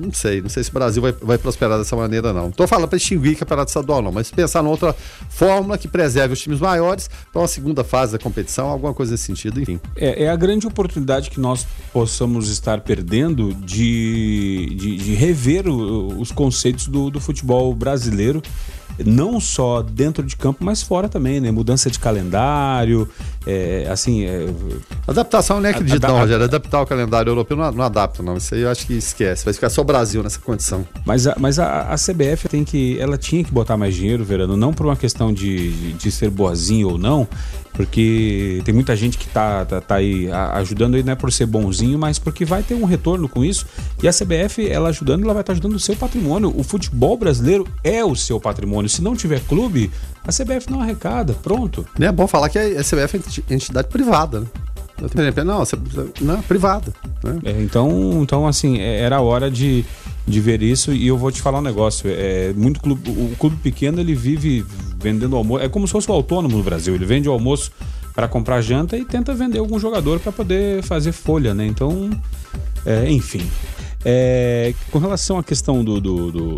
Não 0.01 0.11
sei, 0.13 0.41
não 0.41 0.49
sei 0.49 0.63
se 0.63 0.69
o 0.69 0.73
Brasil 0.73 1.01
vai, 1.01 1.11
vai 1.11 1.37
prosperar 1.37 1.77
dessa 1.77 1.95
maneira, 1.95 2.33
não. 2.33 2.49
Tô 2.51 2.65
falando 2.67 2.87
para 2.87 2.97
extinguir 2.97 3.35
campeonato 3.35 3.69
estadual, 3.69 4.01
não, 4.01 4.11
mas 4.11 4.31
pensar 4.31 4.61
numa 4.61 4.71
outra 4.71 4.95
fórmula 5.29 5.77
que 5.77 5.87
preserve 5.87 6.33
os 6.33 6.39
times 6.41 6.59
maiores 6.59 7.09
para 7.31 7.41
uma 7.41 7.47
segunda 7.47 7.83
fase 7.83 8.13
da 8.13 8.19
competição, 8.19 8.67
alguma 8.69 8.93
coisa 8.93 9.11
nesse 9.11 9.25
sentido, 9.25 9.61
enfim. 9.61 9.79
É, 9.95 10.23
é 10.23 10.29
a 10.29 10.35
grande 10.35 10.65
oportunidade 10.67 11.29
que 11.29 11.39
nós 11.39 11.65
possamos 11.93 12.49
estar 12.49 12.81
perdendo 12.81 13.53
de, 13.53 14.75
de, 14.75 14.97
de 14.97 15.13
rever 15.13 15.67
o- 15.67 16.19
os 16.19 16.31
conceitos 16.31 16.87
do, 16.87 17.09
do 17.09 17.19
futebol 17.19 17.73
brasileiro, 17.75 18.41
não 19.05 19.39
só 19.39 19.81
dentro 19.81 20.23
de 20.23 20.35
campo, 20.35 20.63
mas 20.63 20.81
fora 20.81 21.09
também, 21.09 21.39
né? 21.39 21.51
Mudança 21.51 21.89
de 21.89 21.99
calendário, 21.99 23.07
é, 23.45 23.87
assim, 23.89 24.25
é, 24.25 24.47
Adaptação 25.07 25.59
nem 25.59 25.71
acredito, 25.71 26.01
não, 26.07 26.19
Rogério. 26.19 26.45
Adaptar 26.45 26.81
o 26.81 26.85
calendário 26.85 27.29
europeu 27.31 27.57
não, 27.57 27.71
não 27.71 27.83
adapta, 27.83 28.21
não. 28.21 28.37
Isso 28.37 28.53
aí 28.53 28.61
eu 28.61 28.69
acho 28.69 28.85
que 28.85 28.93
esquece. 28.93 29.43
Vai 29.43 29.53
ficar 29.53 29.69
só 29.69 29.81
o 29.81 29.83
Brasil 29.83 30.21
nessa 30.21 30.39
condição. 30.39 30.85
Mas, 31.05 31.25
a, 31.25 31.35
mas 31.37 31.59
a, 31.59 31.91
a 31.91 31.95
CBF 31.95 32.47
tem 32.49 32.63
que. 32.63 32.99
Ela 32.99 33.17
tinha 33.17 33.43
que 33.43 33.51
botar 33.51 33.77
mais 33.77 33.95
dinheiro, 33.95 34.23
Verano, 34.23 34.55
não 34.55 34.73
por 34.73 34.85
uma 34.85 34.95
questão 34.95 35.33
de, 35.33 35.71
de, 35.71 35.93
de 35.93 36.11
ser 36.11 36.29
boazinho 36.29 36.89
ou 36.89 36.97
não, 36.97 37.27
porque 37.73 38.61
tem 38.65 38.73
muita 38.73 38.95
gente 38.95 39.17
que 39.17 39.27
tá, 39.27 39.65
tá, 39.65 39.81
tá 39.81 39.95
aí 39.95 40.29
ajudando 40.53 40.95
aí, 40.95 41.03
não 41.03 41.13
é 41.13 41.15
por 41.15 41.31
ser 41.31 41.45
bonzinho, 41.45 41.97
mas 41.97 42.19
porque 42.19 42.43
vai 42.45 42.61
ter 42.63 42.75
um 42.75 42.85
retorno 42.85 43.27
com 43.29 43.43
isso. 43.43 43.65
E 44.01 44.07
a 44.07 44.11
CBF, 44.11 44.67
ela 44.69 44.89
ajudando, 44.89 45.23
ela 45.23 45.33
vai 45.33 45.41
estar 45.41 45.53
ajudando 45.53 45.75
o 45.75 45.79
seu 45.79 45.95
patrimônio. 45.95 46.53
O 46.55 46.63
futebol 46.63 47.17
brasileiro 47.17 47.65
é 47.83 48.03
o 48.03 48.15
seu 48.15 48.39
patrimônio. 48.39 48.89
Se 48.89 49.01
não 49.01 49.15
tiver 49.15 49.39
clube, 49.41 49.89
a 50.23 50.31
CBF 50.31 50.69
não 50.69 50.81
arrecada. 50.81 51.33
Pronto. 51.33 51.85
E 51.99 52.05
é 52.05 52.11
bom 52.11 52.27
falar 52.27 52.49
que 52.49 52.59
a 52.59 52.83
CBF 52.83 53.15
é 53.15 53.19
enti- 53.19 53.43
entidade 53.49 53.87
privada, 53.87 54.41
né? 54.41 54.47
Não, 56.21 56.35
não, 56.35 56.41
privada. 56.43 56.93
Né? 57.23 57.39
É, 57.45 57.61
então, 57.63 58.19
então, 58.21 58.47
assim, 58.47 58.77
é- 58.79 58.99
era 58.99 59.17
a 59.17 59.21
hora 59.21 59.49
de, 59.49 59.83
de 60.27 60.39
ver 60.39 60.61
isso 60.61 60.93
e 60.93 61.07
eu 61.07 61.17
vou 61.17 61.31
te 61.31 61.41
falar 61.41 61.59
um 61.59 61.63
negócio. 61.63 62.09
É, 62.09 62.53
muito 62.53 62.79
clube, 62.79 63.09
o 63.09 63.35
clube 63.37 63.57
pequeno 63.57 63.99
ele 63.99 64.15
vive 64.15 64.65
vendendo 64.97 65.35
almoço. 65.35 65.63
É 65.63 65.69
como 65.69 65.87
se 65.87 65.91
fosse 65.91 66.09
o 66.09 66.13
autônomo 66.13 66.57
no 66.57 66.63
Brasil. 66.63 66.93
Ele 66.95 67.05
vende 67.05 67.27
o 67.27 67.31
almoço 67.31 67.71
para 68.13 68.27
comprar 68.27 68.61
janta 68.61 68.97
e 68.97 69.05
tenta 69.05 69.33
vender 69.33 69.59
algum 69.59 69.79
jogador 69.79 70.19
para 70.19 70.31
poder 70.31 70.83
fazer 70.83 71.11
folha, 71.11 71.53
né? 71.53 71.65
Então, 71.65 72.09
é, 72.85 73.09
enfim. 73.09 73.41
É, 74.03 74.73
com 74.91 74.99
relação 74.99 75.37
à 75.37 75.43
questão 75.43 75.83
do, 75.83 76.01
do, 76.01 76.31
do, 76.31 76.57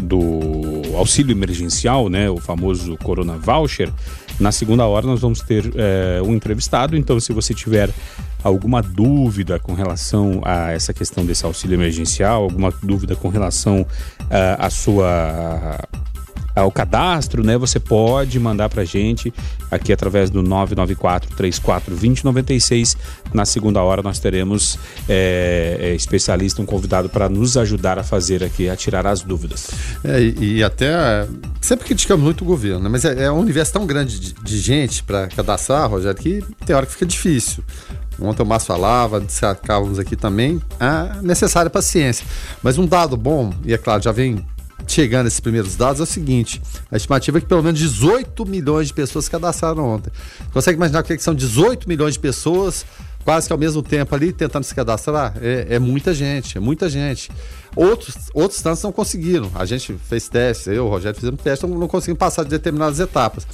do 0.00 0.96
auxílio 0.96 1.32
emergencial, 1.32 2.08
né? 2.08 2.30
O 2.30 2.38
famoso 2.38 2.96
Corona 2.98 3.36
Voucher. 3.36 3.92
Na 4.38 4.52
segunda 4.52 4.86
hora 4.86 5.06
nós 5.06 5.20
vamos 5.20 5.40
ter 5.40 5.72
é, 5.74 6.20
um 6.22 6.34
entrevistado. 6.34 6.96
Então, 6.96 7.18
se 7.18 7.32
você 7.32 7.54
tiver 7.54 7.90
alguma 8.44 8.82
dúvida 8.82 9.58
com 9.58 9.74
relação 9.74 10.40
a 10.44 10.70
essa 10.70 10.92
questão 10.92 11.24
desse 11.24 11.44
auxílio 11.44 11.74
emergencial, 11.74 12.44
alguma 12.44 12.72
dúvida 12.82 13.16
com 13.16 13.28
relação 13.28 13.84
ah, 14.30 14.66
à 14.66 14.70
sua 14.70 15.78
ao 16.56 16.72
cadastro, 16.72 17.44
né? 17.44 17.58
Você 17.58 17.78
pode 17.78 18.40
mandar 18.40 18.70
pra 18.70 18.82
gente 18.82 19.32
aqui 19.70 19.92
através 19.92 20.30
do 20.30 20.42
994 20.42 21.36
34 21.36 21.90
2096. 21.90 22.96
Na 23.34 23.44
segunda 23.44 23.82
hora 23.82 24.02
nós 24.02 24.18
teremos 24.18 24.78
é, 25.06 25.76
é, 25.78 25.94
especialista, 25.94 26.62
um 26.62 26.66
convidado 26.66 27.10
para 27.10 27.28
nos 27.28 27.58
ajudar 27.58 27.98
a 27.98 28.02
fazer 28.02 28.42
aqui, 28.42 28.70
a 28.70 28.74
tirar 28.74 29.06
as 29.06 29.20
dúvidas. 29.20 29.70
É, 30.02 30.20
e, 30.20 30.56
e 30.56 30.64
até. 30.64 31.28
Sempre 31.60 31.84
criticamos 31.84 32.24
muito 32.24 32.42
o 32.42 32.46
governo, 32.46 32.80
né? 32.80 32.88
mas 32.88 33.04
é, 33.04 33.24
é 33.24 33.30
um 33.30 33.40
universo 33.40 33.74
tão 33.74 33.86
grande 33.86 34.18
de, 34.18 34.32
de 34.32 34.58
gente 34.58 35.02
para 35.02 35.26
cadastrar, 35.28 35.90
Rogério, 35.90 36.16
que 36.18 36.42
tem 36.64 36.74
hora 36.74 36.86
que 36.86 36.92
fica 36.92 37.04
difícil. 37.04 37.62
Ontem 38.18 38.42
o 38.42 38.46
Márcio 38.46 38.68
falava, 38.68 39.20
destacávamos 39.20 39.98
aqui 39.98 40.16
também, 40.16 40.60
a 40.80 41.18
necessária 41.22 41.70
paciência. 41.70 42.26
Mas 42.62 42.78
um 42.78 42.86
dado 42.86 43.14
bom, 43.14 43.52
e 43.64 43.74
é 43.74 43.78
claro, 43.78 44.02
já 44.02 44.10
vem 44.12 44.42
chegando 44.86 45.26
esses 45.26 45.40
primeiros 45.40 45.76
dados, 45.76 46.00
é 46.00 46.04
o 46.04 46.06
seguinte: 46.06 46.60
a 46.90 46.96
estimativa 46.96 47.38
é 47.38 47.40
que 47.40 47.46
pelo 47.46 47.62
menos 47.62 47.78
18 47.78 48.46
milhões 48.46 48.88
de 48.88 48.94
pessoas 48.94 49.28
cadastraram 49.28 49.84
ontem. 49.84 50.10
Consegue 50.52 50.76
imaginar 50.76 51.00
o 51.00 51.04
que, 51.04 51.12
é 51.12 51.16
que 51.16 51.22
são 51.22 51.34
18 51.34 51.88
milhões 51.88 52.14
de 52.14 52.20
pessoas 52.20 52.84
quase 53.26 53.48
que 53.48 53.52
ao 53.52 53.58
mesmo 53.58 53.82
tempo 53.82 54.14
ali 54.14 54.32
tentando 54.32 54.62
se 54.62 54.72
cadastrar? 54.72 55.34
É, 55.42 55.66
é 55.70 55.78
muita 55.80 56.14
gente, 56.14 56.56
é 56.56 56.60
muita 56.60 56.88
gente. 56.88 57.28
Outros, 57.74 58.14
outros 58.32 58.62
tantos 58.62 58.82
não 58.84 58.92
conseguiram. 58.92 59.50
A 59.54 59.64
gente 59.64 59.98
fez 60.08 60.28
testes, 60.28 60.68
eu, 60.68 60.86
o 60.86 60.88
Rogério, 60.88 61.18
fizemos 61.18 61.42
testes, 61.42 61.68
não, 61.68 61.76
não 61.76 61.88
conseguimos 61.88 62.20
passar 62.20 62.44
de 62.44 62.50
determinadas 62.50 63.00
etapas. 63.00 63.44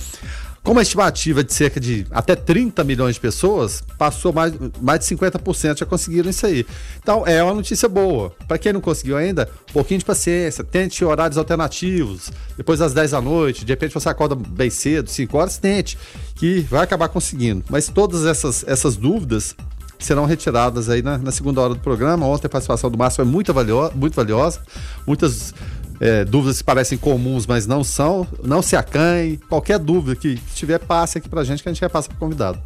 Como 0.62 0.78
a 0.78 0.82
estimativa 0.82 1.42
de 1.42 1.52
cerca 1.52 1.80
de 1.80 2.06
até 2.10 2.36
30 2.36 2.84
milhões 2.84 3.16
de 3.16 3.20
pessoas, 3.20 3.82
passou 3.98 4.32
mais, 4.32 4.54
mais 4.80 5.00
de 5.00 5.06
50% 5.06 5.78
já 5.78 5.84
conseguiram 5.86 6.30
isso 6.30 6.46
aí. 6.46 6.64
Então 7.02 7.26
é 7.26 7.42
uma 7.42 7.54
notícia 7.54 7.88
boa. 7.88 8.32
Para 8.46 8.58
quem 8.58 8.72
não 8.72 8.80
conseguiu 8.80 9.16
ainda, 9.16 9.48
um 9.70 9.72
pouquinho 9.72 9.98
de 9.98 10.04
paciência, 10.04 10.62
tente 10.62 11.04
horários 11.04 11.36
alternativos, 11.36 12.30
depois 12.56 12.78
das 12.78 12.94
10 12.94 13.10
da 13.10 13.20
noite, 13.20 13.64
de 13.64 13.72
repente 13.72 13.92
você 13.92 14.08
acorda 14.08 14.36
bem 14.36 14.70
cedo, 14.70 15.10
5 15.10 15.36
horas, 15.36 15.58
tente, 15.58 15.98
que 16.36 16.60
vai 16.60 16.84
acabar 16.84 17.08
conseguindo. 17.08 17.64
Mas 17.68 17.88
todas 17.88 18.24
essas, 18.24 18.64
essas 18.68 18.94
dúvidas 18.94 19.56
serão 19.98 20.26
retiradas 20.26 20.88
aí 20.88 21.02
na, 21.02 21.18
na 21.18 21.32
segunda 21.32 21.60
hora 21.60 21.74
do 21.74 21.80
programa. 21.80 22.24
Ontem 22.26 22.46
a 22.46 22.50
participação 22.50 22.88
do 22.88 22.98
Márcio 22.98 23.24
foi 23.24 23.24
muito, 23.24 23.52
valio, 23.52 23.90
muito 23.94 24.14
valiosa, 24.14 24.60
muitas 25.06 25.54
é, 26.02 26.24
dúvidas 26.24 26.58
que 26.58 26.64
parecem 26.64 26.98
comuns, 26.98 27.46
mas 27.46 27.64
não 27.64 27.84
são. 27.84 28.26
Não 28.42 28.60
se 28.60 28.74
acanhe. 28.74 29.36
Qualquer 29.48 29.78
dúvida 29.78 30.16
que, 30.16 30.34
tiver, 30.52 30.80
passe 30.80 31.18
aqui 31.18 31.28
pra 31.28 31.44
gente 31.44 31.62
que 31.62 31.68
a 31.68 31.72
gente 31.72 31.80
repassa 31.80 32.08
pro 32.08 32.18
convidado. 32.18 32.58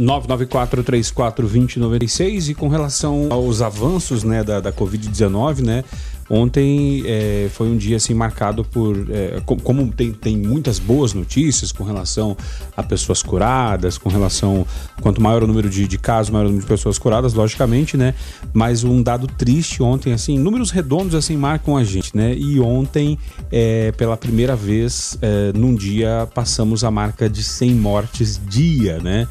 994-34-2096 0.00 2.48
e 2.48 2.54
com 2.54 2.68
relação 2.68 3.28
aos 3.30 3.60
avanços 3.60 4.24
né, 4.24 4.42
da, 4.42 4.58
da 4.58 4.72
Covid-19, 4.72 5.60
né? 5.60 5.84
Ontem 6.28 7.02
é, 7.06 7.48
foi 7.52 7.68
um 7.68 7.76
dia 7.76 7.96
assim 7.96 8.14
marcado 8.14 8.64
por 8.64 8.96
é, 9.10 9.40
como 9.44 9.86
tem, 9.92 10.12
tem 10.12 10.36
muitas 10.36 10.78
boas 10.78 11.12
notícias 11.12 11.72
com 11.72 11.84
relação 11.84 12.36
a 12.76 12.82
pessoas 12.82 13.22
curadas, 13.22 13.98
com 13.98 14.08
relação 14.08 14.66
quanto 15.00 15.20
maior 15.20 15.42
o 15.42 15.46
número 15.46 15.68
de, 15.68 15.86
de 15.86 15.98
casos, 15.98 16.30
maior 16.30 16.44
o 16.44 16.48
número 16.48 16.62
de 16.62 16.68
pessoas 16.68 16.98
curadas, 16.98 17.34
logicamente, 17.34 17.96
né? 17.96 18.14
Mas 18.52 18.84
um 18.84 19.02
dado 19.02 19.26
triste 19.26 19.82
ontem, 19.82 20.12
assim, 20.12 20.38
números 20.38 20.70
redondos 20.70 21.14
assim 21.14 21.36
marcam 21.36 21.76
a 21.76 21.84
gente, 21.84 22.16
né? 22.16 22.34
E 22.34 22.60
ontem, 22.60 23.18
é, 23.50 23.92
pela 23.92 24.16
primeira 24.16 24.56
vez, 24.56 25.18
é, 25.20 25.52
num 25.52 25.74
dia 25.74 26.28
passamos 26.34 26.84
a 26.84 26.90
marca 26.90 27.28
de 27.28 27.42
100 27.42 27.74
mortes 27.74 28.40
dia, 28.46 28.98
né? 29.00 29.28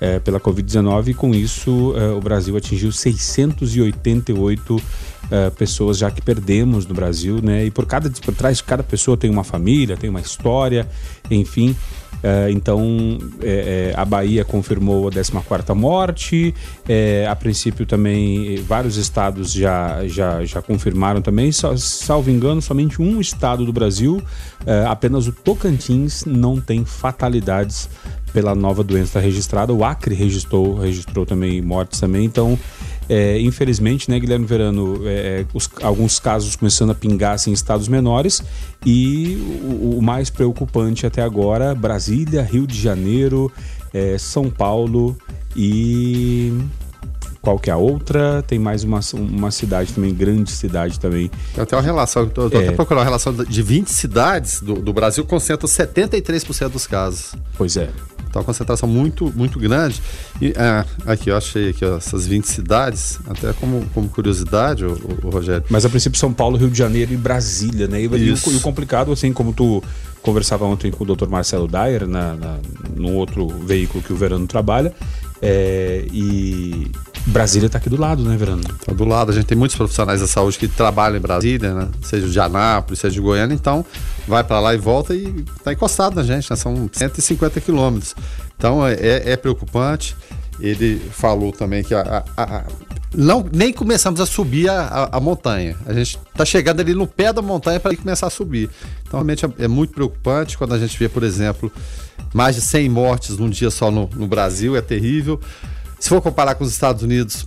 É, 0.00 0.18
pela 0.18 0.40
Covid-19 0.40 1.08
e 1.08 1.14
com 1.14 1.32
isso 1.32 1.94
é, 1.96 2.08
o 2.08 2.20
Brasil 2.20 2.56
atingiu 2.56 2.90
688 2.90 4.82
uh, 5.32 5.50
pessoas 5.52 5.98
já 5.98 6.10
que 6.10 6.20
perdemos 6.20 6.86
no 6.86 6.94
Brasil, 6.94 7.40
né? 7.42 7.64
E 7.64 7.70
por 7.70 7.86
cada 7.86 8.10
por 8.10 8.34
trás 8.34 8.60
cada 8.60 8.82
pessoa 8.82 9.16
tem 9.16 9.30
uma 9.30 9.42
família, 9.42 9.96
tem 9.96 10.10
uma 10.10 10.20
história, 10.20 10.86
enfim. 11.30 11.74
Uh, 12.22 12.50
então, 12.50 13.18
é, 13.42 13.92
é, 13.92 14.00
a 14.00 14.04
Bahia 14.04 14.44
confirmou 14.44 15.08
a 15.08 15.10
14 15.10 15.74
morte. 15.74 16.54
É, 16.88 17.26
a 17.28 17.34
princípio, 17.34 17.84
também, 17.84 18.62
vários 18.62 18.96
estados 18.96 19.52
já, 19.52 20.06
já, 20.06 20.44
já 20.44 20.62
confirmaram 20.62 21.20
também. 21.20 21.50
Só, 21.50 21.76
salvo 21.76 22.30
engano, 22.30 22.62
somente 22.62 23.02
um 23.02 23.20
estado 23.20 23.64
do 23.64 23.72
Brasil, 23.72 24.22
apenas 24.88 25.26
o 25.26 25.32
Tocantins, 25.32 26.24
não 26.24 26.60
tem 26.60 26.84
fatalidades 26.84 27.88
pela 28.32 28.54
nova 28.54 28.82
doença 28.82 29.20
registrada. 29.20 29.72
O 29.72 29.84
Acre 29.84 30.14
registrou, 30.14 30.78
registrou 30.78 31.26
também 31.26 31.60
mortes 31.60 32.00
também. 32.00 32.24
Então, 32.24 32.58
é, 33.12 33.38
infelizmente, 33.38 34.10
né, 34.10 34.18
Guilherme 34.18 34.46
Verano, 34.46 35.06
é, 35.06 35.40
é, 35.40 35.46
os, 35.52 35.68
alguns 35.82 36.18
casos 36.18 36.56
começando 36.56 36.92
a 36.92 36.94
pingar 36.94 37.34
assim, 37.34 37.50
em 37.50 37.52
estados 37.52 37.86
menores 37.86 38.42
e 38.86 39.36
o, 39.62 39.98
o, 39.98 40.02
mais 40.02 40.30
preocupante 40.30 41.04
até 41.04 41.20
agora, 41.20 41.74
Brasília, 41.74 42.42
Rio 42.42 42.66
de 42.66 42.80
Janeiro, 42.80 43.52
é, 43.92 44.16
São 44.16 44.48
Paulo 44.48 45.14
e 45.54 46.58
qual 47.42 47.58
que 47.58 47.68
é 47.68 47.72
a 47.74 47.76
outra? 47.76 48.42
Tem 48.46 48.58
mais 48.58 48.82
uma, 48.82 49.00
uma 49.12 49.50
cidade 49.50 49.92
também, 49.92 50.14
grande 50.14 50.50
cidade 50.50 50.98
também. 50.98 51.30
Tem 51.54 51.62
até 51.62 51.76
uma 51.76 51.82
relação, 51.82 52.24
estou 52.24 52.44
é. 52.44 52.46
até 52.46 52.72
procurando 52.72 53.00
uma 53.00 53.04
relação 53.04 53.34
de 53.34 53.62
20 53.62 53.88
cidades 53.88 54.62
do, 54.62 54.76
do 54.76 54.92
Brasil 54.92 55.22
concentram 55.26 55.68
73% 55.68 56.70
dos 56.70 56.86
casos. 56.86 57.34
Pois 57.58 57.76
é. 57.76 57.90
Então, 58.32 58.40
uma 58.40 58.46
concentração 58.46 58.88
muito, 58.88 59.30
muito 59.36 59.58
grande. 59.58 60.00
E 60.40 60.54
ah, 60.56 60.86
aqui, 61.04 61.28
eu 61.28 61.36
achei 61.36 61.68
aqui, 61.68 61.84
ó, 61.84 61.98
essas 61.98 62.26
20 62.26 62.44
cidades, 62.44 63.20
até 63.28 63.52
como, 63.52 63.84
como 63.92 64.08
curiosidade, 64.08 64.86
o, 64.86 65.18
o, 65.22 65.28
Rogério. 65.28 65.62
Mas 65.68 65.84
a 65.84 65.90
princípio 65.90 66.18
São 66.18 66.32
Paulo, 66.32 66.56
Rio 66.56 66.70
de 66.70 66.78
Janeiro 66.78 67.12
e 67.12 67.16
Brasília, 67.16 67.86
né? 67.86 68.00
E, 68.00 68.04
e, 68.04 68.08
o, 68.08 68.16
e 68.16 68.56
o, 68.56 68.60
complicado, 68.60 69.12
assim, 69.12 69.34
como 69.34 69.52
tu 69.52 69.84
conversava 70.22 70.64
ontem 70.64 70.90
com 70.90 71.04
o 71.04 71.14
Dr. 71.14 71.28
Marcelo 71.28 71.68
Dyer, 71.68 72.06
na, 72.06 72.34
na, 72.34 72.58
no 72.96 73.12
outro 73.12 73.46
veículo 73.48 74.02
que 74.02 74.14
o 74.14 74.16
Verano 74.16 74.46
trabalha, 74.46 74.94
é, 75.42 76.06
e 76.10 76.90
Brasília 77.26 77.66
está 77.66 77.78
aqui 77.78 77.88
do 77.88 78.00
lado, 78.00 78.22
né, 78.24 78.36
Verano? 78.36 78.62
Está 78.62 78.92
do 78.92 79.04
lado. 79.04 79.30
A 79.30 79.34
gente 79.34 79.46
tem 79.46 79.56
muitos 79.56 79.76
profissionais 79.76 80.20
da 80.20 80.26
saúde 80.26 80.58
que 80.58 80.66
trabalham 80.66 81.16
em 81.16 81.20
Brasília, 81.20 81.72
né? 81.72 81.88
Seja 82.02 82.28
de 82.28 82.40
Anápolis, 82.40 82.98
seja 82.98 83.14
de 83.14 83.20
Goiânia, 83.20 83.54
então 83.54 83.84
vai 84.26 84.42
para 84.42 84.58
lá 84.58 84.74
e 84.74 84.78
volta 84.78 85.14
e 85.14 85.44
está 85.56 85.72
encostado 85.72 86.16
na 86.16 86.22
gente, 86.22 86.50
né? 86.50 86.56
São 86.56 86.90
150 86.92 87.60
quilômetros. 87.60 88.14
Então 88.56 88.86
é, 88.86 88.94
é, 88.94 89.32
é, 89.32 89.36
preocupante. 89.36 90.16
Ele 90.60 90.98
falou 91.10 91.52
também 91.52 91.82
que 91.82 91.94
a, 91.94 92.24
a, 92.36 92.42
a, 92.42 92.64
não, 93.14 93.44
nem 93.52 93.72
começamos 93.72 94.20
a 94.20 94.26
subir 94.26 94.68
a, 94.70 95.18
montanha. 95.20 95.76
A 95.86 95.92
gente 95.92 96.18
está 96.30 96.44
chegando 96.44 96.80
ali 96.80 96.94
no 96.94 97.06
pé 97.06 97.32
da 97.32 97.42
montanha 97.42 97.78
para 97.78 97.96
começar 97.96 98.26
a 98.26 98.30
subir. 98.30 98.70
Então, 99.02 99.20
realmente 99.20 99.44
é, 99.44 99.50
é, 99.60 99.68
muito 99.68 99.92
preocupante 99.92 100.56
quando 100.56 100.74
a 100.74 100.78
gente 100.78 100.98
vê, 100.98 101.08
por 101.08 101.22
exemplo, 101.22 101.70
mais 102.32 102.54
de 102.54 102.60
100 102.60 102.88
mortes 102.88 103.36
num 103.38 103.50
dia 103.50 103.70
só 103.70 103.90
no, 103.90 104.08
no 104.14 104.26
Brasil. 104.26 104.76
É 104.76 104.80
terrível. 104.80 105.40
Se 106.02 106.08
for 106.08 106.20
comparar 106.20 106.56
com 106.56 106.64
os 106.64 106.72
Estados 106.72 107.04
Unidos, 107.04 107.46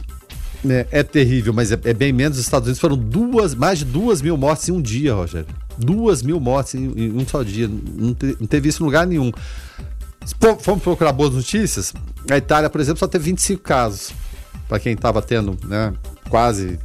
né, 0.64 0.86
é 0.90 1.04
terrível, 1.04 1.52
mas 1.52 1.74
é, 1.74 1.80
é, 1.84 1.94
bem 1.94 2.14
menos. 2.14 2.38
Os 2.38 2.46
Estados 2.46 2.68
Unidos 2.68 2.80
foram 2.80 2.96
duas, 2.96 3.54
mais 3.54 3.80
de 3.80 3.86
duas 3.86 4.22
mil 4.22 4.38
mortes 4.38 4.70
em 4.70 4.72
um 4.72 4.82
dia, 4.82 5.14
Rogério. 5.14 5.50
Duas 5.78 6.24
mil 6.24 6.40
mortes 6.40 6.74
em, 6.74 6.86
em 6.96 7.12
um 7.12 7.28
só 7.28 7.44
dia. 7.44 7.68
Não, 7.68 8.14
te, 8.14 8.38
não 8.40 8.48
teve 8.48 8.70
isso 8.70 8.82
em 8.82 8.86
lugar 8.86 9.06
nenhum. 9.06 9.30
Se 10.26 10.34
formos 10.62 10.82
procurar 10.82 11.12
boas 11.12 11.34
notícias, 11.34 11.94
a 12.32 12.38
Itália, 12.38 12.70
por 12.70 12.80
exemplo, 12.80 12.98
só 12.98 13.10
teve 13.10 13.26
25 13.26 13.62
casos. 13.62 14.14
Para 14.70 14.80
quem 14.80 14.94
estava 14.94 15.22
tendo 15.22 15.58
né, 15.68 15.94
quase 16.30 16.80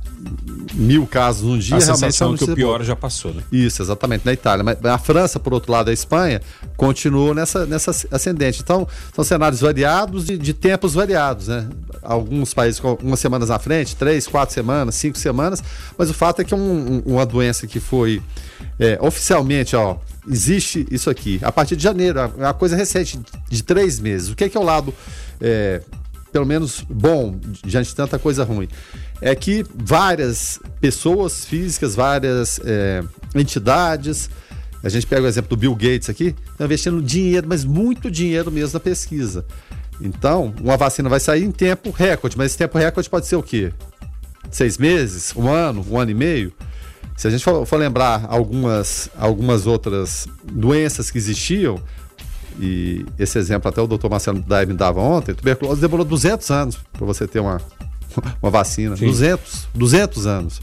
mil 0.75 1.07
casos 1.07 1.43
num 1.43 1.59
dia, 1.59 1.77
a 1.77 1.81
sensação 1.81 2.37
que 2.37 2.45
o 2.45 2.55
pior 2.55 2.83
já 2.83 2.95
passou, 2.95 3.35
né? 3.35 3.43
Isso, 3.51 3.83
exatamente, 3.83 4.25
na 4.25 4.33
Itália. 4.33 4.65
Mas 4.65 4.83
a 4.85 4.99
França, 4.99 5.41
por 5.41 5.53
outro 5.53 5.73
lado, 5.73 5.91
a 5.91 5.93
Espanha, 5.93 6.41
continuou 6.77 7.35
nessa, 7.35 7.67
nessa 7.67 7.91
ascendente. 8.11 8.61
Então, 8.63 8.87
são 9.15 9.25
cenários 9.25 9.61
variados 9.61 10.27
de, 10.27 10.39
de 10.39 10.55
tempos 10.55 10.95
variados, 10.95 11.49
né? 11.49 11.69
Alguns 12.03 12.55
países 12.55 12.81
com 12.81 12.95
umas 13.03 13.21
semanas 13.21 13.49
na 13.49 13.59
frente, 13.59 13.97
três, 13.97 14.27
quatro 14.27 14.55
semanas, 14.55 14.95
cinco 14.95 15.19
semanas, 15.19 15.63
mas 15.99 16.09
o 16.09 16.15
fato 16.15 16.41
é 16.41 16.45
que 16.45 16.55
é 16.55 16.57
um, 16.57 17.03
um, 17.07 17.15
uma 17.15 17.27
doença 17.27 17.67
que 17.67 17.81
foi 17.81 18.23
é, 18.79 18.99
oficialmente, 19.01 19.77
ó, 19.77 19.97
existe 20.29 20.87
isso 20.91 21.11
aqui. 21.11 21.39
A 21.43 21.53
partir 21.53 21.77
de 21.77 21.83
janeiro, 21.83 22.19
é 22.19 22.27
uma 22.27 22.55
coisa 22.55 22.77
recente, 22.77 23.21
de 23.49 23.63
três 23.63 23.99
meses. 23.99 24.31
O 24.31 24.37
que 24.37 24.45
é, 24.45 24.49
que 24.49 24.57
é 24.57 24.61
o 24.61 24.65
lado, 24.65 24.95
é, 25.41 25.83
pelo 26.33 26.47
menos, 26.47 26.85
bom, 26.89 27.37
diante 27.65 27.89
de 27.89 27.95
tanta 27.95 28.19
coisa 28.19 28.45
ruim? 28.45 28.69
É 29.21 29.35
que 29.35 29.65
várias 29.75 30.61
pessoas 30.81 31.45
físicas, 31.45 31.95
várias 31.95 32.61
é, 32.65 33.03
entidades, 33.35 34.31
a 34.83 34.89
gente 34.89 35.07
pega 35.07 35.23
o 35.23 35.27
exemplo 35.27 35.51
do 35.51 35.57
Bill 35.57 35.75
Gates 35.75 36.09
aqui, 36.09 36.35
estão 36.51 36.67
investindo 36.67 37.03
dinheiro, 37.03 37.47
mas 37.49 37.65
muito 37.65 38.11
dinheiro 38.11 38.51
mesmo 38.51 38.75
na 38.75 38.81
pesquisa. 38.81 39.45
Então, 40.01 40.55
uma 40.61 40.77
vacina 40.77 41.09
vai 41.09 41.21
sair 41.21 41.45
em 41.45 41.51
tempo 41.51 41.91
recorde, 41.91 42.37
mas 42.37 42.47
esse 42.47 42.59
tempo 42.59 42.79
recorde 42.79 43.11
pode 43.11 43.27
ser 43.27 43.37
o 43.37 43.43
quê? 43.43 43.73
Seis 44.51 44.79
meses? 44.79 45.35
Um 45.37 45.49
ano? 45.49 45.85
Um 45.89 45.99
ano 45.99 46.11
e 46.11 46.15
meio? 46.15 46.53
Se 47.17 47.29
a 47.29 47.31
gente 47.31 47.45
for, 47.45 47.67
for 47.67 47.77
lembrar 47.77 48.25
algumas, 48.31 49.11
algumas 49.19 49.67
outras 49.67 50.27
doenças 50.51 51.11
que 51.11 51.19
existiam, 51.19 51.79
e 52.59 53.05
esse 53.19 53.39
exemplo 53.39 53.69
até 53.69 53.81
o 53.83 53.87
Dr. 53.87 54.09
Marcelo 54.09 54.41
Dai 54.41 54.65
me 54.65 54.73
dava 54.73 55.01
ontem, 55.01 55.35
tuberculose 55.35 55.81
demorou 55.83 56.07
200 56.07 56.51
anos 56.51 56.79
para 56.93 57.05
você 57.05 57.27
ter 57.27 57.41
uma, 57.41 57.61
uma 58.43 58.51
vacina. 58.51 58.97
Sim. 58.97 59.07
200, 59.07 59.69
200 59.75 60.27
anos. 60.27 60.61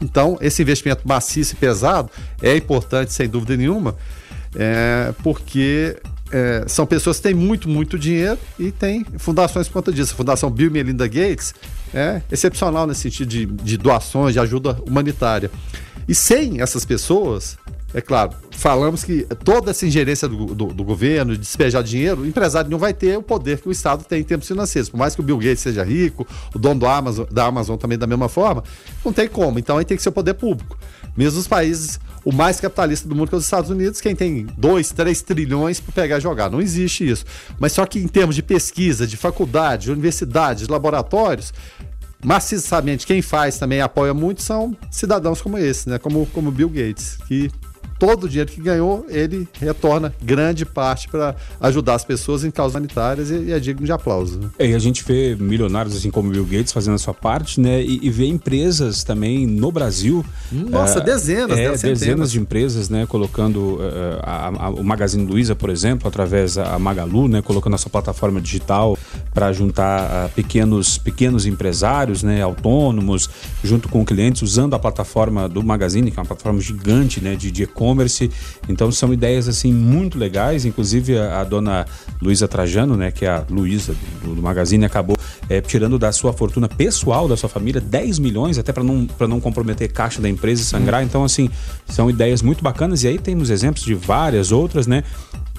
Então, 0.00 0.36
esse 0.40 0.60
investimento 0.62 1.06
maciço 1.06 1.54
e 1.54 1.56
pesado 1.56 2.10
é 2.42 2.56
importante, 2.56 3.12
sem 3.12 3.28
dúvida 3.28 3.56
nenhuma, 3.56 3.96
é, 4.54 5.12
porque 5.22 5.96
é, 6.30 6.64
são 6.66 6.86
pessoas 6.86 7.16
que 7.16 7.22
têm 7.22 7.34
muito, 7.34 7.68
muito 7.68 7.98
dinheiro 7.98 8.38
e 8.58 8.70
têm 8.70 9.06
fundações 9.18 9.68
por 9.68 9.74
conta 9.74 9.92
disso. 9.92 10.12
A 10.12 10.16
Fundação 10.16 10.50
Bill 10.50 10.68
e 10.68 10.70
Melinda 10.70 11.06
Gates 11.06 11.54
é 11.94 12.20
excepcional 12.30 12.86
nesse 12.86 13.02
sentido 13.02 13.28
de, 13.28 13.46
de 13.46 13.76
doações, 13.76 14.34
de 14.34 14.40
ajuda 14.40 14.78
humanitária. 14.86 15.50
E 16.08 16.14
sem 16.14 16.60
essas 16.60 16.84
pessoas, 16.84 17.56
é 17.94 18.00
claro, 18.00 18.32
falamos 18.50 19.04
que 19.04 19.22
toda 19.44 19.70
essa 19.70 19.86
ingerência 19.86 20.28
do, 20.28 20.46
do, 20.46 20.66
do, 20.66 20.84
governo, 20.84 21.32
de 21.32 21.38
despejar 21.38 21.82
dinheiro, 21.82 22.22
o 22.22 22.26
empresário 22.26 22.70
não 22.70 22.78
vai 22.78 22.92
ter 22.92 23.16
o 23.16 23.22
poder 23.22 23.60
que 23.60 23.68
o 23.68 23.72
Estado 23.72 24.04
tem 24.04 24.20
em 24.20 24.24
termos 24.24 24.46
financeiros. 24.46 24.90
Por 24.90 24.96
mais 24.96 25.14
que 25.14 25.20
o 25.20 25.24
Bill 25.24 25.38
Gates 25.38 25.60
seja 25.60 25.84
rico, 25.84 26.26
o 26.54 26.58
dono 26.58 26.80
do 26.80 26.86
Amazon, 26.86 27.26
da 27.30 27.46
Amazon 27.46 27.76
também 27.76 27.96
da 27.96 28.06
mesma 28.06 28.28
forma, 28.28 28.64
não 29.04 29.12
tem 29.12 29.28
como. 29.28 29.58
Então 29.58 29.78
aí 29.78 29.84
tem 29.84 29.96
que 29.96 30.02
ser 30.02 30.08
o 30.08 30.12
poder 30.12 30.34
público. 30.34 30.76
Mesmo 31.16 31.38
os 31.38 31.46
países, 31.46 31.98
o 32.24 32.32
mais 32.32 32.60
capitalista 32.60 33.08
do 33.08 33.14
mundo, 33.14 33.28
que 33.28 33.34
é 33.36 33.38
os 33.38 33.44
Estados 33.44 33.70
Unidos, 33.70 34.00
quem 34.00 34.14
tem 34.14 34.46
2, 34.58 34.90
3 34.90 35.22
trilhões 35.22 35.80
para 35.80 35.92
pegar 35.92 36.18
e 36.18 36.20
jogar. 36.20 36.50
Não 36.50 36.60
existe 36.60 37.08
isso. 37.08 37.24
Mas 37.58 37.72
só 37.72 37.86
que 37.86 37.98
em 37.98 38.08
termos 38.08 38.34
de 38.34 38.42
pesquisa, 38.42 39.06
de 39.06 39.16
faculdade, 39.16 39.84
de 39.84 39.92
universidade, 39.92 40.66
de 40.66 40.70
laboratórios, 40.70 41.54
maciçamente 42.22 43.06
quem 43.06 43.22
faz 43.22 43.58
também 43.58 43.80
apoia 43.80 44.12
muito 44.12 44.42
são 44.42 44.76
cidadãos 44.90 45.40
como 45.40 45.56
esse, 45.56 45.88
né? 45.88 45.98
Como 45.98 46.26
como 46.26 46.50
Bill 46.50 46.68
Gates, 46.68 47.18
que 47.28 47.50
todo 47.98 48.24
o 48.24 48.28
dinheiro 48.28 48.50
que 48.50 48.60
ganhou, 48.60 49.06
ele 49.08 49.48
retorna 49.58 50.14
grande 50.22 50.64
parte 50.64 51.08
para 51.08 51.34
ajudar 51.60 51.94
as 51.94 52.04
pessoas 52.04 52.44
em 52.44 52.50
causas 52.50 52.74
humanitárias 52.74 53.30
e, 53.30 53.36
e 53.36 53.52
é 53.52 53.58
digno 53.58 53.84
de 53.86 53.92
aplauso. 53.92 54.38
Né? 54.38 54.50
É, 54.58 54.66
e 54.66 54.74
a 54.74 54.78
gente 54.78 55.04
vê 55.04 55.36
milionários 55.38 55.96
assim 55.96 56.10
como 56.10 56.30
Bill 56.30 56.44
Gates 56.44 56.72
fazendo 56.72 56.94
a 56.94 56.98
sua 56.98 57.14
parte, 57.14 57.60
né? 57.60 57.82
E, 57.82 58.00
e 58.02 58.10
vê 58.10 58.26
empresas 58.26 59.04
também 59.04 59.46
no 59.46 59.70
Brasil. 59.70 60.24
Nossa, 60.50 61.00
uh, 61.00 61.04
dezenas, 61.04 61.58
é, 61.58 61.72
dezenas 61.76 62.30
de 62.30 62.38
empresas, 62.38 62.88
né? 62.88 63.06
Colocando 63.06 63.76
uh, 63.76 64.20
a, 64.22 64.66
a, 64.66 64.70
o 64.70 64.84
Magazine 64.84 65.24
Luiza, 65.24 65.54
por 65.54 65.70
exemplo, 65.70 66.08
através 66.08 66.54
da 66.56 66.78
Magalu, 66.78 67.28
né? 67.28 67.42
Colocando 67.42 67.74
a 67.74 67.78
sua 67.78 67.90
plataforma 67.90 68.40
digital 68.40 68.98
para 69.32 69.52
juntar 69.52 70.26
uh, 70.26 70.32
pequenos, 70.32 70.98
pequenos 70.98 71.46
empresários, 71.46 72.22
né, 72.22 72.42
autônomos, 72.42 73.28
junto 73.62 73.88
com 73.88 74.04
clientes, 74.04 74.42
usando 74.42 74.74
a 74.74 74.78
plataforma 74.78 75.48
do 75.48 75.62
Magazine, 75.62 76.10
que 76.10 76.18
é 76.18 76.20
uma 76.20 76.26
plataforma 76.26 76.60
gigante 76.60 77.20
né, 77.20 77.36
de 77.36 77.62
e-commerce. 77.62 77.85
Então 78.68 78.90
são 78.90 79.12
ideias 79.12 79.48
assim 79.48 79.72
muito 79.72 80.18
legais. 80.18 80.64
Inclusive 80.64 81.18
a, 81.18 81.40
a 81.40 81.44
dona 81.44 81.86
Luísa 82.20 82.48
Trajano, 82.48 82.96
né, 82.96 83.10
que 83.10 83.24
é 83.24 83.28
a 83.28 83.44
Luísa 83.48 83.94
do, 84.22 84.34
do, 84.34 84.42
Magazine, 84.42 84.84
acabou 84.84 85.16
é, 85.48 85.60
tirando 85.60 85.98
da 85.98 86.12
sua 86.12 86.32
fortuna 86.32 86.68
pessoal, 86.68 87.28
da 87.28 87.36
sua 87.36 87.48
família, 87.48 87.80
10 87.80 88.18
milhões, 88.18 88.58
até 88.58 88.72
para 88.72 88.84
não, 88.84 89.06
não 89.28 89.40
comprometer 89.40 89.92
caixa 89.92 90.20
da 90.20 90.28
empresa 90.28 90.62
e 90.62 90.64
sangrar. 90.64 91.02
Então, 91.02 91.24
assim, 91.24 91.50
são 91.86 92.08
ideias 92.10 92.42
muito 92.42 92.62
bacanas. 92.62 93.04
E 93.04 93.08
aí 93.08 93.18
temos 93.18 93.50
exemplos 93.50 93.84
de 93.84 93.94
várias 93.94 94.52
outras, 94.52 94.86
né? 94.86 95.02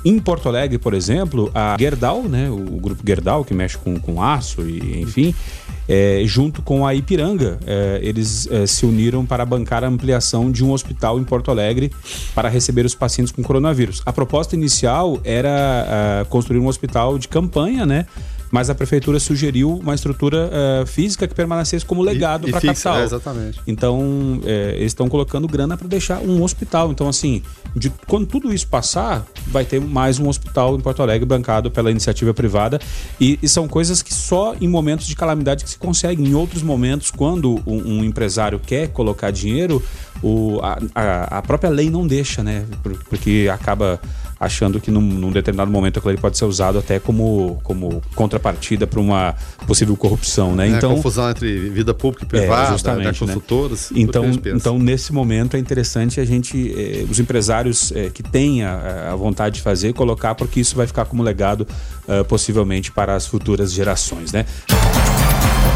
Em 0.06 0.20
Porto 0.20 0.48
Alegre, 0.48 0.78
por 0.78 0.94
exemplo, 0.94 1.52
a 1.54 1.76
Gerdau, 1.78 2.24
né, 2.24 2.50
o 2.50 2.80
grupo 2.80 3.02
Gerdau, 3.06 3.44
que 3.44 3.54
mexe 3.54 3.78
com, 3.78 4.00
com 4.00 4.22
aço 4.22 4.62
e 4.62 5.02
enfim, 5.02 5.34
é, 5.88 6.21
junto 6.26 6.62
com 6.62 6.86
a 6.86 6.93
Ipiranga, 6.93 7.58
é, 7.65 8.00
eles 8.02 8.47
é, 8.52 8.65
se 8.67 8.86
uniram 8.86 9.26
para 9.26 9.45
bancar 9.45 9.84
a 9.84 9.88
ampliação 9.88 10.52
de 10.52 10.63
um 10.63 10.71
hospital 10.71 11.19
em 11.19 11.23
Porto 11.23 11.50
Alegre 11.50 11.91
para 12.36 12.50
receber 12.50 12.86
os 12.86 12.93
pacientes 12.93 13.32
com 13.32 13.41
coronavírus. 13.41 14.02
A 14.06 14.12
proposta 14.12 14.56
inicial 14.56 15.19
era 15.23 16.23
uh, 16.23 16.26
construir 16.30 16.60
um 16.60 16.67
hospital 16.67 17.17
de 17.17 17.28
campanha, 17.28 17.86
né? 17.86 18.06
Mas 18.52 18.70
a 18.70 18.76
prefeitura 18.76 19.20
sugeriu 19.20 19.78
uma 19.78 19.96
estrutura 19.96 20.50
uh, 20.50 20.86
física 20.86 21.28
que 21.28 21.36
permanecesse 21.36 21.86
como 21.86 22.02
legado 22.02 22.48
para 22.48 22.60
a 22.60 22.62
capital. 22.62 22.98
É, 22.98 23.04
exatamente. 23.04 23.62
Então, 23.68 24.40
é, 24.46 24.76
eles 24.78 24.92
estão 24.92 25.10
colocando 25.10 25.48
grana 25.48 25.76
para 25.78 25.88
deixar 25.88 26.20
um 26.20 26.42
hospital. 26.42 26.92
Então, 26.92 27.08
assim, 27.10 27.42
de, 27.76 27.90
quando 28.08 28.26
tudo 28.26 28.54
isso 28.54 28.68
passar, 28.68 29.26
vai 29.48 29.66
ter 29.66 29.82
mais 29.82 30.20
um 30.20 30.28
hospital 30.28 30.76
em 30.76 30.80
Porto 30.80 31.02
Alegre 31.02 31.26
bancado 31.26 31.70
pela 31.70 31.92
iniciativa 31.92 32.34
privada. 32.34 32.80
E, 33.20 33.38
e 33.42 33.50
são 33.50 33.68
coisas 33.68 34.02
que 34.02 34.14
só 34.14 34.56
em 34.60 34.68
momentos 34.68 35.08
de 35.08 35.16
calamidade 35.16 35.64
que 35.64 35.70
se 35.70 35.78
conseguem. 35.78 36.28
Em 36.28 36.34
outros 36.34 36.64
momentos, 36.64 37.12
quando 37.12 37.62
um, 37.66 38.00
um 38.00 38.04
empresário 38.04 38.60
quer 38.60 38.88
colocar 38.90 39.32
dinheiro, 39.32 39.84
o, 40.22 40.60
a, 40.62 40.80
a, 40.96 41.38
a 41.38 41.42
própria 41.42 41.70
lei 41.70 41.90
não 41.90 42.08
deixa, 42.08 42.44
né? 42.44 42.66
Porque 43.10 43.50
acaba 43.52 44.00
achando 44.39 44.80
que 44.80 44.91
num, 44.91 45.02
num 45.02 45.32
determinado 45.32 45.71
momento 45.71 46.00
aquilo 46.00 46.17
pode 46.17 46.38
ser 46.38 46.45
usado 46.45 46.80
até 46.80 47.00
como, 47.00 47.60
como 47.63 48.02
contrapartida 48.15 48.86
para 48.86 49.00
uma 49.00 49.36
possível 49.65 49.95
corrupção, 49.95 50.56
né? 50.56 50.67
É, 50.67 50.71
então 50.71 50.95
confusão 50.95 51.30
entre 51.30 51.69
vida 51.69 51.93
pública 51.93 52.26
e 52.26 52.28
privada, 52.28 52.69
é, 52.69 52.71
justamente, 52.71 53.06
né? 53.06 53.13
consultoras. 53.28 53.91
Então, 53.95 54.26
então 54.45 54.80
nesse 54.80 55.12
momento 55.12 55.56
é 55.56 55.60
interessante 55.60 56.19
a 56.19 56.26
gente, 56.26 56.73
eh, 56.76 57.06
os 57.10 57.19
empresários 57.19 57.91
eh, 57.91 58.10
que 58.13 58.23
têm 58.23 58.63
a, 58.63 59.12
a, 59.12 59.15
vontade 59.15 59.56
de 59.56 59.62
fazer, 59.62 59.93
colocar 59.93 60.36
porque 60.36 60.60
isso 60.60 60.76
vai 60.76 60.88
ficar 60.88 61.06
como 61.06 61.23
legado 61.23 61.67
uh, 62.08 62.23
possivelmente 62.26 62.91
para 62.91 63.15
as 63.15 63.26
futuras 63.26 63.71
gerações, 63.71 64.32
né? 64.32 64.45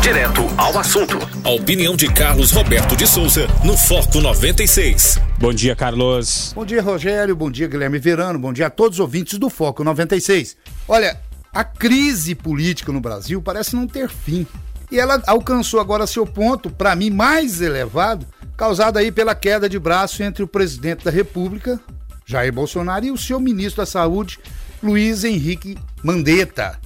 Direto 0.02 0.42
ao 0.58 0.80
assunto. 0.80 1.20
A 1.44 1.52
opinião 1.52 1.96
de 1.96 2.12
Carlos 2.12 2.52
Roberto 2.52 2.96
de 2.96 3.06
Souza 3.06 3.46
no 3.64 3.78
Foco 3.78 4.20
96. 4.20 5.20
Bom 5.38 5.54
dia, 5.54 5.76
Carlos. 5.76 6.54
Bom 6.56 6.66
dia, 6.66 6.82
Rogério. 6.82 7.36
Bom 7.36 7.52
dia, 7.52 7.68
Guilherme 7.68 8.00
Verano. 8.00 8.40
Bom 8.40 8.52
dia 8.52 8.66
a 8.66 8.70
todos 8.72 8.98
os 8.98 9.00
ouvintes 9.00 9.38
do 9.38 9.48
Foco 9.48 9.84
96. 9.84 10.58
Olha, 10.88 11.22
a 11.54 11.64
crise 11.64 12.34
política 12.34 12.92
no 12.92 13.00
Brasil 13.00 13.44
parece 13.44 13.76
não 13.76 13.86
ter 13.86 14.10
fim. 14.10 14.48
E 14.92 15.00
ela 15.00 15.22
alcançou 15.28 15.80
agora 15.80 16.08
seu 16.08 16.26
ponto, 16.26 16.72
para 16.72 16.96
mim, 16.96 17.12
mais 17.12 17.62
elevado, 17.62 18.26
causado 18.58 18.98
aí 18.98 19.12
pela 19.12 19.36
queda 19.36 19.70
de 19.70 19.78
braço 19.78 20.24
entre 20.24 20.42
o 20.42 20.48
presidente 20.48 21.06
da 21.06 21.12
República, 21.12 21.80
Jair 22.26 22.52
Bolsonaro, 22.52 23.06
e 23.06 23.12
o 23.12 23.18
seu 23.18 23.40
ministro 23.40 23.84
da 23.84 23.86
Saúde, 23.86 24.40
Luiz 24.82 25.24
Henrique 25.24 25.78
Mandetta. 26.04 26.80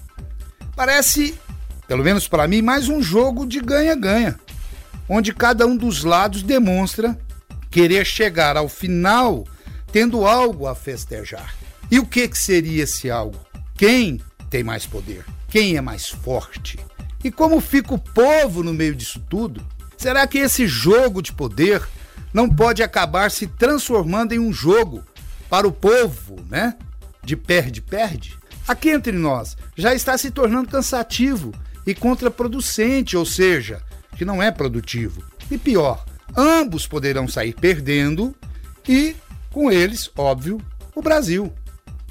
Parece 0.76 1.40
pelo 1.88 2.04
menos 2.04 2.28
para 2.28 2.48
mim, 2.48 2.62
mais 2.62 2.90
um 2.90 3.02
jogo 3.02 3.46
de 3.46 3.60
ganha-ganha, 3.60 4.40
onde 5.08 5.34
cada 5.34 5.66
um 5.66 5.76
dos 5.76 6.04
lados 6.04 6.42
demonstra 6.42 7.18
querer 7.70 8.06
chegar 8.06 8.58
ao 8.58 8.68
final 8.68 9.46
tendo 9.92 10.26
algo 10.26 10.68
a 10.68 10.76
festejar. 10.76 11.56
E 11.90 12.00
o 12.00 12.06
que, 12.06 12.28
que 12.28 12.38
seria 12.38 12.84
esse 12.84 13.10
algo? 13.10 13.40
Quem 13.78 14.20
tem 14.50 14.64
mais 14.64 14.86
poder? 14.86 15.24
Quem 15.48 15.78
é 15.78 15.82
mais 15.82 16.10
forte? 16.10 16.80
E 17.24 17.32
como 17.32 17.62
fica 17.62 17.94
o 17.94 18.00
povo 18.00 18.64
no 18.64 18.74
meio 18.74 18.96
disso 18.96 19.22
tudo? 19.30 19.66
Será 19.98 20.28
que 20.28 20.38
esse 20.38 20.68
jogo 20.68 21.22
de 21.22 21.32
poder 21.32 21.82
não 22.34 22.50
pode 22.50 22.84
acabar 22.84 23.32
se 23.32 23.48
transformando 23.48 24.34
em 24.34 24.40
um 24.40 24.52
jogo 24.52 25.04
para 25.50 25.68
o 25.68 25.72
povo, 25.72 26.36
né? 26.50 26.76
De 27.24 27.36
perde-perde? 27.36 28.38
Aqui 28.68 28.90
entre 28.90 29.14
nós 29.14 29.56
já 29.76 29.94
está 29.94 30.18
se 30.18 30.32
tornando 30.32 30.70
cansativo 30.70 31.54
e 31.86 31.94
contraproducente, 31.94 33.16
ou 33.16 33.26
seja, 33.26 33.82
que 34.18 34.26
não 34.26 34.42
é 34.42 34.52
produtivo. 34.52 35.24
E 35.50 35.58
pior, 35.58 36.06
ambos 36.36 36.88
poderão 36.88 37.28
sair 37.28 37.54
perdendo 37.54 38.34
e, 38.88 39.16
com 39.52 39.72
eles, 39.72 40.10
óbvio, 40.18 40.60
o 40.96 41.02
Brasil. 41.02 41.54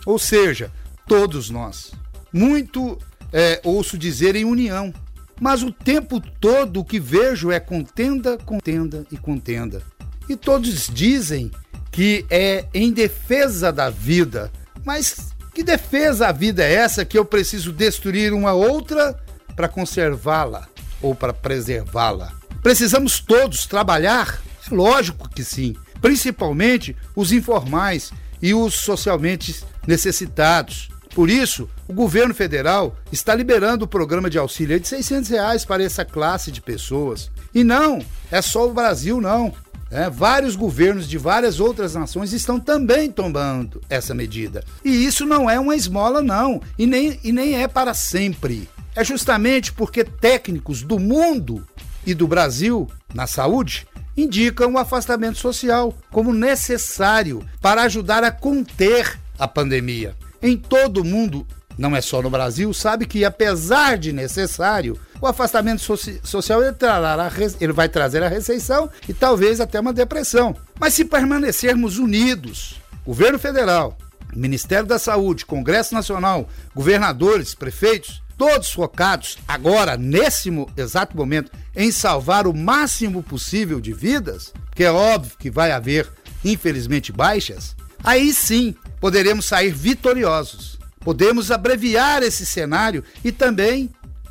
Ou 0.06 0.18
seja, 0.18 0.70
todos 1.06 1.50
nós. 1.50 1.92
Muito 2.32 2.98
é, 3.32 3.60
ouço 3.64 3.98
dizer 3.98 4.36
em 4.36 4.44
união, 4.44 4.92
mas 5.40 5.62
o 5.62 5.72
tempo 5.72 6.20
todo 6.20 6.80
o 6.80 6.84
que 6.84 7.00
vejo 7.00 7.50
é 7.50 7.58
contenda, 7.58 8.38
contenda 8.38 9.04
e 9.10 9.16
contenda. 9.16 9.82
E 10.28 10.36
todos 10.36 10.88
dizem 10.92 11.50
que 11.90 12.24
é 12.30 12.66
em 12.72 12.92
defesa 12.92 13.72
da 13.72 13.90
vida, 13.90 14.50
mas 14.84 15.34
que 15.54 15.62
defesa 15.62 16.28
a 16.28 16.32
vida 16.32 16.64
é 16.64 16.74
essa 16.74 17.04
que 17.04 17.16
eu 17.16 17.24
preciso 17.24 17.72
destruir 17.72 18.32
uma 18.32 18.52
outra 18.52 19.23
para 19.54 19.68
conservá-la 19.68 20.68
ou 21.00 21.14
para 21.14 21.32
preservá-la. 21.32 22.32
Precisamos 22.62 23.20
todos 23.20 23.66
trabalhar? 23.66 24.40
É 24.70 24.74
lógico 24.74 25.28
que 25.28 25.44
sim, 25.44 25.76
principalmente 26.00 26.96
os 27.14 27.32
informais 27.32 28.10
e 28.40 28.54
os 28.54 28.74
socialmente 28.74 29.62
necessitados. 29.86 30.88
Por 31.14 31.30
isso, 31.30 31.68
o 31.86 31.92
governo 31.92 32.34
federal 32.34 32.96
está 33.12 33.34
liberando 33.34 33.84
o 33.84 33.88
programa 33.88 34.28
de 34.28 34.38
auxílio 34.38 34.80
de 34.80 34.88
600 34.88 35.30
reais 35.30 35.64
para 35.64 35.84
essa 35.84 36.04
classe 36.04 36.50
de 36.50 36.60
pessoas. 36.60 37.30
E 37.54 37.62
não, 37.62 38.04
é 38.30 38.42
só 38.42 38.68
o 38.68 38.74
Brasil 38.74 39.20
não. 39.20 39.52
É, 39.90 40.10
vários 40.10 40.56
governos 40.56 41.06
de 41.08 41.16
várias 41.16 41.60
outras 41.60 41.94
nações 41.94 42.32
estão 42.32 42.58
também 42.58 43.12
tomando 43.12 43.80
essa 43.88 44.12
medida. 44.12 44.64
E 44.84 44.90
isso 44.90 45.24
não 45.24 45.48
é 45.48 45.60
uma 45.60 45.76
esmola, 45.76 46.20
não. 46.20 46.60
E 46.76 46.84
nem, 46.84 47.20
e 47.22 47.30
nem 47.30 47.62
é 47.62 47.68
para 47.68 47.94
sempre 47.94 48.68
é 48.94 49.04
justamente 49.04 49.72
porque 49.72 50.04
técnicos 50.04 50.82
do 50.82 50.98
mundo 50.98 51.66
e 52.06 52.14
do 52.14 52.26
Brasil 52.26 52.88
na 53.12 53.26
saúde 53.26 53.86
indicam 54.16 54.72
o 54.72 54.78
afastamento 54.78 55.38
social 55.38 55.94
como 56.10 56.32
necessário 56.32 57.44
para 57.60 57.82
ajudar 57.82 58.22
a 58.22 58.30
conter 58.30 59.18
a 59.38 59.48
pandemia. 59.48 60.14
Em 60.40 60.56
todo 60.56 60.98
o 60.98 61.04
mundo, 61.04 61.46
não 61.76 61.96
é 61.96 62.00
só 62.00 62.22
no 62.22 62.30
Brasil, 62.30 62.72
sabe 62.72 63.06
que 63.06 63.24
apesar 63.24 63.98
de 63.98 64.12
necessário, 64.12 64.98
o 65.20 65.26
afastamento 65.26 65.80
soci 65.80 66.20
social 66.22 66.62
ele, 66.62 66.72
trará, 66.72 67.30
ele 67.60 67.72
vai 67.72 67.88
trazer 67.88 68.22
a 68.22 68.28
receição 68.28 68.88
e 69.08 69.14
talvez 69.14 69.60
até 69.60 69.80
uma 69.80 69.92
depressão. 69.92 70.54
Mas 70.78 70.94
se 70.94 71.04
permanecermos 71.04 71.98
unidos, 71.98 72.80
governo 73.04 73.38
federal, 73.38 73.98
Ministério 74.34 74.86
da 74.86 74.98
Saúde, 74.98 75.46
Congresso 75.46 75.94
Nacional, 75.94 76.48
governadores, 76.74 77.54
prefeitos, 77.54 78.22
todos 78.36 78.72
focados 78.72 79.38
agora, 79.46 79.96
nesse 79.96 80.50
exato 80.76 81.16
momento, 81.16 81.50
em 81.74 81.90
salvar 81.90 82.46
o 82.46 82.54
máximo 82.54 83.22
possível 83.22 83.80
de 83.80 83.92
vidas, 83.92 84.52
que 84.74 84.84
é 84.84 84.90
óbvio 84.90 85.36
que 85.38 85.50
vai 85.50 85.72
haver, 85.72 86.08
infelizmente, 86.44 87.12
baixas, 87.12 87.76
aí 88.02 88.32
sim 88.32 88.74
poderemos 89.00 89.44
sair 89.46 89.72
vitoriosos. 89.72 90.78
Podemos 91.00 91.50
abreviar 91.50 92.22
esse 92.22 92.46
cenário 92.46 93.04
e 93.22 93.30
também 93.30 93.90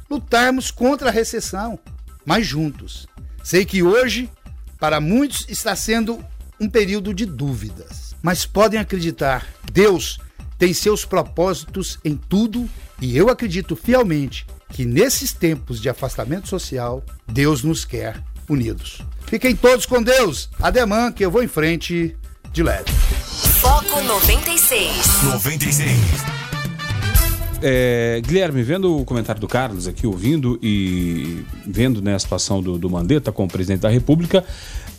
lutarmos 0.09 0.71
contra 0.71 1.09
a 1.09 1.11
recessão, 1.11 1.79
mas 2.25 2.45
juntos. 2.45 3.07
Sei 3.43 3.65
que 3.65 3.83
hoje, 3.83 4.29
para 4.79 4.99
muitos, 4.99 5.45
está 5.49 5.75
sendo 5.75 6.23
um 6.59 6.69
período 6.69 7.13
de 7.13 7.25
dúvidas, 7.25 8.15
mas 8.21 8.45
podem 8.45 8.79
acreditar, 8.79 9.47
Deus 9.71 10.19
tem 10.57 10.73
seus 10.73 11.03
propósitos 11.03 11.99
em 12.05 12.15
tudo 12.15 12.69
e 13.03 13.17
eu 13.17 13.29
acredito 13.29 13.75
fielmente 13.75 14.45
que 14.69 14.85
nesses 14.85 15.33
tempos 15.33 15.81
de 15.81 15.89
afastamento 15.89 16.47
social, 16.47 17.03
Deus 17.27 17.61
nos 17.61 17.83
quer 17.83 18.23
unidos. 18.47 19.01
Fiquem 19.27 19.53
todos 19.53 19.85
com 19.85 20.01
Deus. 20.01 20.49
Ademã, 20.57 21.11
que 21.11 21.25
eu 21.25 21.29
vou 21.29 21.43
em 21.43 21.47
frente 21.49 22.15
de 22.53 22.63
leve. 22.63 22.89
Foco 23.59 24.01
96. 24.03 25.23
96. 25.25 25.91
é, 27.61 28.21
Guilherme, 28.25 28.63
vendo 28.63 28.97
o 28.97 29.03
comentário 29.03 29.41
do 29.41 29.49
Carlos 29.49 29.85
aqui, 29.85 30.07
ouvindo 30.07 30.57
e 30.63 31.45
vendo 31.67 32.01
né, 32.01 32.15
a 32.15 32.19
situação 32.19 32.63
do, 32.63 32.77
do 32.77 32.89
Mandetta 32.89 33.33
como 33.33 33.49
presidente 33.49 33.81
da 33.81 33.89
República, 33.89 34.45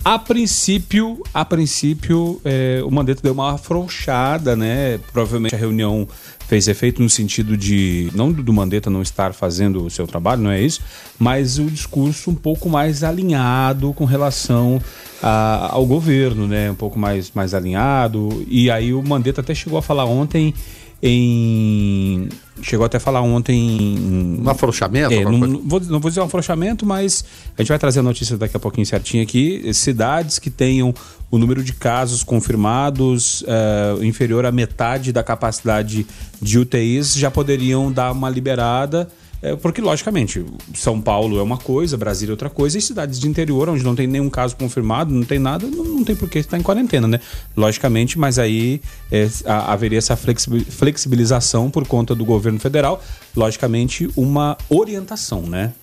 a 0.05 0.19
princípio, 0.19 1.23
a 1.33 1.47
princípio, 1.47 2.39
é, 2.45 2.83
o 2.85 2.91
Mandetta 2.91 3.23
deu 3.23 3.33
uma 3.33 3.55
afrouxada, 3.55 4.55
né? 4.55 5.01
Provavelmente 5.11 5.55
a 5.55 5.59
reunião 5.59 6.07
fez 6.47 6.69
efeito 6.69 7.03
no 7.03 7.09
sentido 7.09 7.57
de 7.57 8.11
não 8.15 8.33
do 8.33 8.53
Mandetta 8.53 8.91
não 8.91 9.03
estar 9.03 9.33
fazendo 9.33 9.85
o 9.85 9.91
seu 9.91 10.07
trabalho, 10.07 10.43
não 10.43 10.51
é 10.51 10.61
isso, 10.61 10.81
mas 11.19 11.59
o 11.59 11.65
discurso 11.65 12.31
um 12.31 12.35
pouco 12.35 12.69
mais 12.69 13.03
alinhado 13.03 13.93
com 13.93 14.05
relação 14.05 14.81
a, 15.23 15.71
ao 15.73 15.87
governo, 15.87 16.47
né? 16.47 16.71
Um 16.71 16.75
pouco 16.75 16.99
mais, 16.99 17.31
mais 17.33 17.55
alinhado. 17.55 18.45
E 18.49 18.71
aí 18.71 18.93
o 18.93 19.03
Mandetta 19.03 19.41
até 19.41 19.55
chegou 19.55 19.79
a 19.79 19.83
falar 19.83 20.05
ontem 20.05 20.55
em. 21.05 22.31
Chegou 22.63 22.87
até 22.87 22.97
a 22.97 23.01
falar 23.01 23.21
ontem. 23.21 24.41
Um 24.43 24.49
afrouxamento? 24.49 25.13
É, 25.13 25.23
não, 25.23 25.33
não, 25.33 25.61
vou, 25.63 25.79
não 25.81 26.01
vou 26.01 26.09
dizer 26.09 26.23
um 26.23 26.25
afrouxamento, 26.25 26.87
mas 26.87 27.23
a 27.59 27.61
gente 27.61 27.69
vai 27.69 27.79
trazer 27.79 28.01
a 28.01 28.03
notícia 28.03 28.39
daqui 28.39 28.57
a 28.57 28.61
pouquinho 28.61 28.87
certinho 28.87 29.23
aqui. 29.23 29.73
Cidades 29.75 30.39
que 30.39 30.49
tenham 30.49 30.95
o 31.31 31.37
número 31.37 31.63
de 31.63 31.75
casos 31.75 32.23
confirmados 32.23 33.43
uh, 33.43 34.03
inferior 34.03 34.47
à 34.47 34.53
metade 34.53 35.13
da 35.13 35.23
capacidade 35.23 36.07
de 36.41 36.59
UTIs 36.59 37.15
já 37.15 37.31
poderiam 37.31 37.93
dar 37.93 38.11
uma 38.13 38.31
liberada. 38.31 39.09
É, 39.45 39.55
porque, 39.57 39.79
logicamente, 39.83 40.43
São 40.75 40.99
Paulo 40.99 41.39
é 41.39 41.43
uma 41.43 41.59
coisa, 41.59 41.99
Brasília 41.99 42.31
é 42.31 42.33
outra 42.33 42.49
coisa, 42.49 42.79
e 42.79 42.81
cidades 42.81 43.21
de 43.21 43.29
interior, 43.29 43.69
onde 43.69 43.85
não 43.85 43.95
tem 43.95 44.07
nenhum 44.07 44.31
caso 44.31 44.57
confirmado, 44.57 45.13
não 45.13 45.23
tem 45.23 45.39
nada, 45.39 45.67
não, 45.67 45.85
não 45.85 46.03
tem 46.03 46.17
por 46.17 46.31
que 46.31 46.39
estar 46.39 46.57
em 46.57 46.63
quarentena, 46.63 47.07
né? 47.07 47.21
Logicamente, 47.55 48.19
mas 48.19 48.39
aí 48.39 48.81
é, 49.13 49.29
haveria 49.45 49.99
essa 49.99 50.17
flexibilização 50.17 51.71
por 51.71 51.87
conta 51.87 52.15
do 52.15 52.25
governo 52.25 52.59
federal, 52.59 53.03
logicamente, 53.37 54.11
uma 54.17 54.57
orientação, 54.71 55.43
né? 55.43 55.75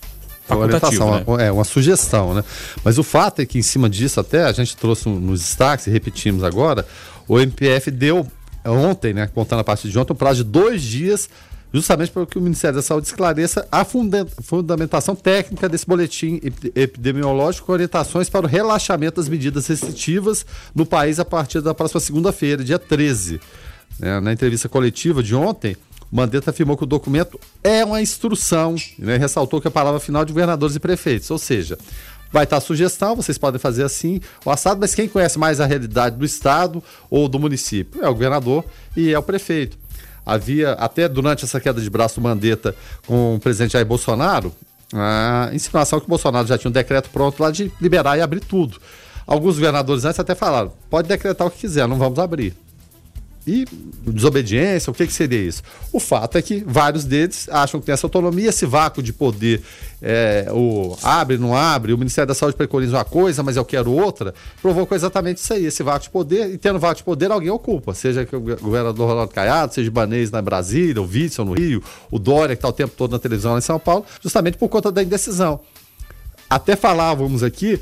Uma 0.50 0.58
orientação, 0.58 1.14
né? 1.14 1.24
é 1.46 1.52
uma 1.52 1.62
sugestão, 1.62 2.34
né? 2.34 2.42
Mas 2.82 2.98
o 2.98 3.04
fato 3.04 3.42
é 3.42 3.46
que 3.46 3.60
em 3.60 3.62
cima 3.62 3.88
disso 3.88 4.18
até 4.18 4.42
a 4.42 4.50
gente 4.50 4.76
trouxe 4.76 5.08
nos 5.08 5.38
destaques 5.38 5.86
e 5.86 5.90
repetimos 5.90 6.42
agora, 6.42 6.84
o 7.28 7.38
MPF 7.38 7.92
deu 7.92 8.26
ontem, 8.64 9.14
né, 9.14 9.28
contando 9.32 9.60
a 9.60 9.64
partir 9.64 9.88
de 9.88 9.96
ontem, 9.96 10.12
um 10.12 10.16
prazo 10.16 10.42
de 10.42 10.50
dois 10.50 10.82
dias 10.82 11.28
justamente 11.72 12.12
para 12.12 12.26
que 12.26 12.38
o 12.38 12.40
Ministério 12.40 12.76
da 12.76 12.82
Saúde 12.82 13.06
esclareça 13.06 13.66
a 13.72 13.84
fundamentação 13.84 15.14
técnica 15.14 15.68
desse 15.68 15.86
boletim 15.86 16.40
epidemiológico 16.74 17.66
com 17.66 17.72
orientações 17.72 18.28
para 18.28 18.46
o 18.46 18.48
relaxamento 18.48 19.16
das 19.16 19.28
medidas 19.28 19.66
restritivas 19.66 20.44
no 20.74 20.84
país 20.84 21.18
a 21.18 21.24
partir 21.24 21.60
da 21.60 21.74
próxima 21.74 22.00
segunda-feira, 22.00 22.62
dia 22.62 22.78
13. 22.78 23.40
É, 24.00 24.20
na 24.20 24.32
entrevista 24.32 24.68
coletiva 24.68 25.22
de 25.22 25.34
ontem, 25.34 25.76
Mandetta 26.10 26.50
afirmou 26.50 26.76
que 26.76 26.84
o 26.84 26.86
documento 26.86 27.40
é 27.64 27.82
uma 27.84 28.02
instrução, 28.02 28.74
né? 28.98 29.16
ressaltou 29.16 29.60
que 29.60 29.68
a 29.68 29.70
palavra 29.70 29.98
final 29.98 30.24
de 30.24 30.32
governadores 30.32 30.76
e 30.76 30.80
prefeitos, 30.80 31.30
ou 31.30 31.38
seja, 31.38 31.78
vai 32.30 32.44
estar 32.44 32.58
a 32.58 32.60
sugestão, 32.60 33.16
vocês 33.16 33.38
podem 33.38 33.58
fazer 33.58 33.84
assim, 33.84 34.20
o 34.44 34.50
assado, 34.50 34.80
mas 34.80 34.94
quem 34.94 35.08
conhece 35.08 35.38
mais 35.38 35.60
a 35.60 35.66
realidade 35.66 36.16
do 36.16 36.24
estado 36.24 36.82
ou 37.10 37.28
do 37.28 37.38
município 37.38 38.02
é 38.02 38.08
o 38.08 38.12
governador 38.12 38.64
e 38.94 39.12
é 39.12 39.18
o 39.18 39.22
prefeito 39.22 39.81
havia, 40.24 40.72
até 40.72 41.08
durante 41.08 41.44
essa 41.44 41.60
queda 41.60 41.80
de 41.80 41.90
braço 41.90 42.20
do 42.20 42.22
Mandetta 42.22 42.74
com 43.06 43.36
o 43.36 43.40
presidente 43.40 43.72
Jair 43.72 43.86
Bolsonaro, 43.86 44.54
a 44.92 45.50
insinuação 45.52 45.98
que 45.98 46.06
o 46.06 46.08
Bolsonaro 46.08 46.46
já 46.46 46.58
tinha 46.58 46.68
um 46.68 46.72
decreto 46.72 47.10
pronto 47.10 47.42
lá 47.42 47.50
de 47.50 47.72
liberar 47.80 48.16
e 48.18 48.20
abrir 48.20 48.40
tudo. 48.40 48.78
Alguns 49.26 49.54
governadores 49.54 50.04
antes 50.04 50.20
até 50.20 50.34
falaram: 50.34 50.72
pode 50.90 51.08
decretar 51.08 51.46
o 51.46 51.50
que 51.50 51.60
quiser, 51.60 51.86
não 51.88 51.96
vamos 51.96 52.18
abrir. 52.18 52.54
E 53.44 53.64
desobediência, 54.06 54.90
o 54.90 54.94
que, 54.94 55.04
que 55.04 55.12
seria 55.12 55.40
isso? 55.40 55.62
O 55.92 55.98
fato 55.98 56.38
é 56.38 56.42
que 56.42 56.62
vários 56.64 57.04
deles 57.04 57.48
acham 57.50 57.80
que 57.80 57.86
tem 57.86 57.92
essa 57.92 58.06
autonomia, 58.06 58.50
esse 58.50 58.64
vácuo 58.64 59.02
de 59.02 59.12
poder, 59.12 59.62
é, 60.00 60.46
o 60.52 60.96
abre, 61.02 61.38
não 61.38 61.56
abre, 61.56 61.92
o 61.92 61.98
Ministério 61.98 62.28
da 62.28 62.34
Saúde 62.34 62.56
preconiza 62.56 62.96
uma 62.96 63.04
coisa, 63.04 63.42
mas 63.42 63.56
eu 63.56 63.64
quero 63.64 63.90
outra, 63.90 64.32
provocou 64.60 64.94
exatamente 64.94 65.38
isso 65.38 65.52
aí, 65.52 65.66
esse 65.66 65.82
vácuo 65.82 66.04
de 66.04 66.10
poder, 66.10 66.50
e 66.54 66.58
tendo 66.58 66.78
vácuo 66.78 66.98
de 66.98 67.02
poder, 67.02 67.32
alguém 67.32 67.50
ocupa, 67.50 67.92
seja 67.94 68.26
o 68.32 68.40
governador 68.40 69.08
Ronaldo 69.08 69.32
Caiado, 69.32 69.74
seja 69.74 69.88
o 69.88 69.92
Banês 69.92 70.30
na 70.30 70.40
Brasília, 70.40 71.02
o 71.02 71.06
Witzel 71.06 71.44
no 71.44 71.54
Rio, 71.54 71.82
o 72.12 72.20
Dória, 72.20 72.54
que 72.54 72.60
está 72.60 72.68
o 72.68 72.72
tempo 72.72 72.94
todo 72.96 73.10
na 73.10 73.18
televisão 73.18 73.52
lá 73.52 73.58
em 73.58 73.62
São 73.62 73.78
Paulo, 73.78 74.06
justamente 74.22 74.56
por 74.56 74.68
conta 74.68 74.92
da 74.92 75.02
indecisão. 75.02 75.58
Até 76.48 76.76
falávamos 76.76 77.42
aqui 77.42 77.80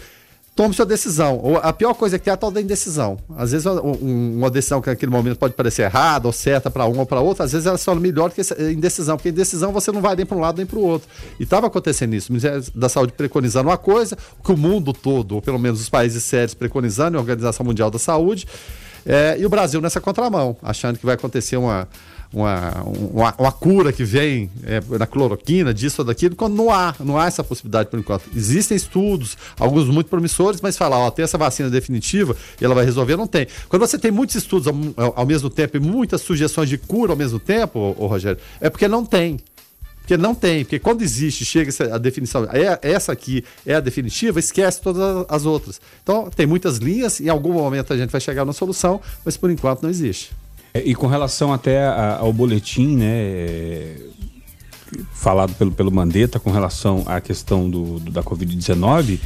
tome 0.61 0.75
sua 0.75 0.85
decisão. 0.85 1.59
A 1.62 1.73
pior 1.73 1.94
coisa 1.94 2.18
que 2.18 2.29
é 2.29 2.35
a 2.35 2.37
tal 2.37 2.51
da 2.51 2.61
indecisão. 2.61 3.18
Às 3.35 3.53
vezes 3.53 3.66
uma 3.66 4.51
decisão 4.51 4.83
que 4.83 4.90
naquele 4.90 5.11
momento 5.11 5.38
pode 5.38 5.55
parecer 5.55 5.85
errada 5.85 6.27
ou 6.27 6.35
certa 6.35 6.70
para 6.70 6.85
uma 6.85 7.01
ou 7.01 7.07
para 7.07 7.18
outra, 7.18 7.46
às 7.46 7.53
vezes 7.53 7.66
ela 7.66 7.79
se 7.79 7.85
torna 7.87 7.99
melhor 7.99 8.31
que 8.31 8.42
a 8.42 8.70
indecisão, 8.70 9.16
porque 9.16 9.31
indecisão 9.31 9.73
você 9.73 9.90
não 9.90 10.03
vai 10.03 10.14
nem 10.14 10.27
para 10.27 10.37
um 10.37 10.40
lado 10.40 10.59
nem 10.59 10.66
para 10.66 10.79
o 10.79 10.83
outro. 10.83 11.09
E 11.38 11.44
estava 11.44 11.66
acontecendo 11.66 12.12
isso. 12.12 12.29
O 12.29 12.33
Ministério 12.35 12.62
da 12.75 12.90
Saúde 12.90 13.14
preconizando 13.14 13.70
uma 13.70 13.79
coisa, 13.79 14.18
que 14.44 14.53
o 14.53 14.57
mundo 14.57 14.92
todo, 14.92 15.37
ou 15.37 15.40
pelo 15.40 15.59
menos 15.59 15.81
os 15.81 15.88
países 15.88 16.23
sérios 16.25 16.53
preconizando, 16.53 17.16
a 17.16 17.20
Organização 17.20 17.64
Mundial 17.64 17.90
da 17.90 17.99
Saúde, 17.99 18.46
é, 19.07 19.38
e 19.40 19.46
o 19.46 19.49
Brasil 19.49 19.81
nessa 19.81 19.99
contramão, 19.99 20.59
achando 20.62 20.99
que 20.99 21.07
vai 21.07 21.14
acontecer 21.14 21.57
uma 21.57 21.88
uma, 22.33 22.83
uma, 22.85 23.35
uma, 23.37 23.53
cura 23.53 23.93
que 23.93 24.05
vem 24.05 24.51
é, 24.64 24.81
na 24.99 25.07
cloroquina, 25.07 25.75
disso 25.75 26.03
ou 26.03 26.07
daquilo, 26.07 26.37
quando 26.37 26.55
não 26.55 26.71
há, 26.71 26.95
não 27.01 27.19
há 27.19 27.27
essa 27.27 27.43
possibilidade 27.43 27.88
por 27.88 27.99
enquanto. 27.99 28.25
Existem 28.35 28.77
estudos, 28.77 29.37
alguns 29.59 29.88
muito 29.88 30.09
promissores, 30.09 30.61
mas 30.61 30.77
falar, 30.77 30.99
ó, 30.99 31.11
tem 31.11 31.25
essa 31.25 31.37
vacina 31.37 31.69
definitiva 31.69 32.37
e 32.61 32.64
ela 32.64 32.75
vai 32.75 32.85
resolver, 32.85 33.16
não 33.16 33.27
tem. 33.27 33.47
Quando 33.69 33.81
você 33.81 33.99
tem 33.99 34.11
muitos 34.11 34.37
estudos 34.37 34.69
ao, 34.69 34.75
ao 35.16 35.27
mesmo 35.27 35.51
tempo 35.51 35.77
e 35.77 35.81
muitas 35.81 36.21
sugestões 36.21 36.69
de 36.69 36.79
cura 36.79 37.12
ao 37.12 37.16
mesmo 37.16 37.40
tempo, 37.40 37.79
ô, 37.79 38.05
ô, 38.05 38.07
Rogério, 38.07 38.40
é 38.61 38.71
porque 38.71 38.87
não 38.87 39.05
tem. 39.05 39.38
Porque 39.99 40.16
não 40.16 40.35
tem, 40.35 40.64
porque 40.64 40.79
quando 40.79 41.03
existe, 41.03 41.45
chega 41.45 41.71
a 41.95 41.99
definição, 41.99 42.45
é, 42.45 42.79
essa 42.83 43.12
aqui 43.12 43.45
é 43.64 43.75
a 43.75 43.81
definitiva, 43.81 44.40
esquece 44.40 44.81
todas 44.81 45.25
as 45.29 45.45
outras. 45.47 45.81
Então, 46.03 46.29
tem 46.31 46.47
muitas 46.47 46.79
linhas, 46.79 47.21
em 47.21 47.29
algum 47.29 47.53
momento 47.53 47.93
a 47.93 47.97
gente 47.97 48.11
vai 48.11 48.21
chegar 48.21 48.45
na 48.45 48.53
solução, 48.53 49.01
mas 49.25 49.37
por 49.37 49.51
enquanto 49.51 49.83
não 49.83 49.90
existe. 49.90 50.33
É, 50.72 50.83
e 50.85 50.94
com 50.94 51.06
relação 51.06 51.52
até 51.52 51.87
ao 51.87 52.33
boletim, 52.33 52.96
né, 52.96 53.96
falado 55.12 55.54
pelo, 55.54 55.70
pelo 55.72 55.90
Mandetta 55.90 56.38
com 56.38 56.50
relação 56.50 57.04
à 57.06 57.20
questão 57.20 57.68
do, 57.68 57.98
do 58.00 58.11
da 58.11 58.22
Covid-19, 58.22 59.18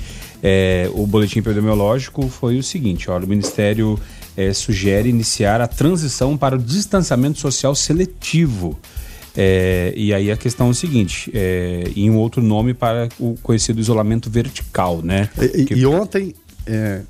é, 0.43 0.91
o 0.93 1.07
boletim 1.07 1.39
epidemiológico 1.39 2.29
foi 2.29 2.59
o 2.59 2.63
seguinte: 2.63 3.11
olha, 3.11 3.25
o 3.25 3.29
Ministério 3.29 3.99
é, 4.37 4.53
sugere 4.53 5.09
iniciar 5.09 5.61
a 5.61 5.67
transição 5.67 6.37
para 6.37 6.57
o 6.57 6.59
distanciamento 6.59 7.39
social 7.39 7.75
seletivo. 7.75 8.79
É, 9.37 9.93
e 9.97 10.15
aí 10.15 10.31
a 10.31 10.37
questão 10.37 10.69
é 10.69 10.71
o 10.71 10.75
seguinte, 10.75 11.29
é, 11.35 11.91
em 11.97 12.09
um 12.09 12.17
outro 12.17 12.41
nome 12.41 12.73
para 12.73 13.09
o 13.19 13.35
conhecido 13.43 13.81
isolamento 13.81 14.31
vertical, 14.31 15.03
né? 15.03 15.29
E, 15.55 15.65
que... 15.65 15.75
e 15.75 15.87
ontem, 15.87 16.35
é, 16.67 17.01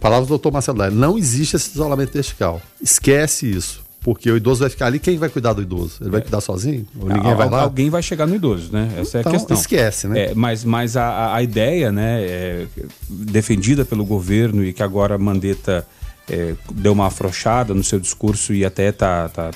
Palavras 0.00 0.28
do 0.28 0.30
doutor 0.30 0.52
Marcelo 0.52 0.78
Daia, 0.78 0.90
não 0.90 1.16
existe 1.16 1.56
esse 1.56 1.70
isolamento 1.70 2.12
vertical. 2.12 2.60
Esquece 2.80 3.50
isso. 3.50 3.86
Porque 4.06 4.30
o 4.30 4.36
idoso 4.36 4.60
vai 4.60 4.70
ficar 4.70 4.86
ali, 4.86 5.00
quem 5.00 5.18
vai 5.18 5.28
cuidar 5.28 5.52
do 5.52 5.60
idoso? 5.60 5.96
Ele 6.00 6.10
vai 6.10 6.20
é. 6.20 6.22
cuidar 6.22 6.40
sozinho? 6.40 6.86
Ou 7.00 7.08
ninguém 7.08 7.34
vai 7.34 7.50
lá? 7.50 7.62
Alguém 7.62 7.90
vai 7.90 8.00
chegar 8.00 8.24
no 8.24 8.36
idoso, 8.36 8.72
né? 8.72 8.88
Essa 8.96 9.18
então, 9.18 9.18
é 9.18 9.18
a 9.18 9.20
então, 9.20 9.32
questão. 9.32 9.56
Esquece, 9.56 10.06
né? 10.06 10.26
É, 10.26 10.34
mas 10.34 10.62
mas 10.64 10.96
a, 10.96 11.34
a 11.34 11.42
ideia, 11.42 11.90
né, 11.90 12.22
é, 12.22 12.66
defendida 13.08 13.84
pelo 13.84 14.04
governo 14.04 14.64
e 14.64 14.72
que 14.72 14.80
agora 14.80 15.18
Mandetta 15.18 15.84
é, 16.28 16.54
deu 16.72 16.92
uma 16.92 17.06
afrouxada 17.06 17.72
no 17.74 17.84
seu 17.84 18.00
discurso 18.00 18.52
e 18.52 18.64
até 18.64 18.90
tá, 18.92 19.28
tá, 19.28 19.50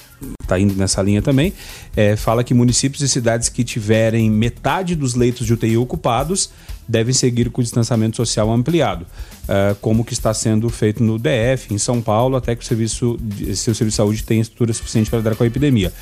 tá 0.47 0.59
indo 0.59 0.75
nessa 0.75 1.03
linha 1.03 1.21
também, 1.21 1.53
é, 1.97 2.17
fala 2.17 2.45
que 2.45 2.55
municípios 2.55 3.03
e 3.03 3.09
cidades 3.09 3.49
que 3.49 3.65
tiverem 3.65 4.31
metade 4.31 4.95
dos 4.95 5.15
leitos 5.15 5.47
de 5.47 5.53
UTI 5.53 5.77
ocupados 5.77 6.51
devem 6.91 7.15
seguir 7.15 7.51
com 7.51 7.61
o 7.61 7.65
distanciamento 7.65 8.17
social 8.17 8.51
ampliado, 8.51 9.07
uh, 9.45 9.75
como 9.81 10.05
que 10.05 10.13
está 10.13 10.35
sendo 10.35 10.69
feito 10.69 11.01
no 11.03 11.19
DF, 11.19 11.73
em 11.73 11.79
São 11.79 12.03
Paulo, 12.03 12.37
até 12.37 12.57
que 12.57 12.65
o 12.65 12.67
serviço, 12.67 13.17
seu 13.55 13.75
serviço 13.75 13.85
de 13.85 13.95
saúde 13.95 14.25
tenha 14.25 14.43
estrutura 14.43 14.73
suficiente 14.73 15.09
para 15.09 15.21
lidar 15.21 15.37
com 15.37 15.45
a 15.45 15.47
epidemia. 15.47 15.93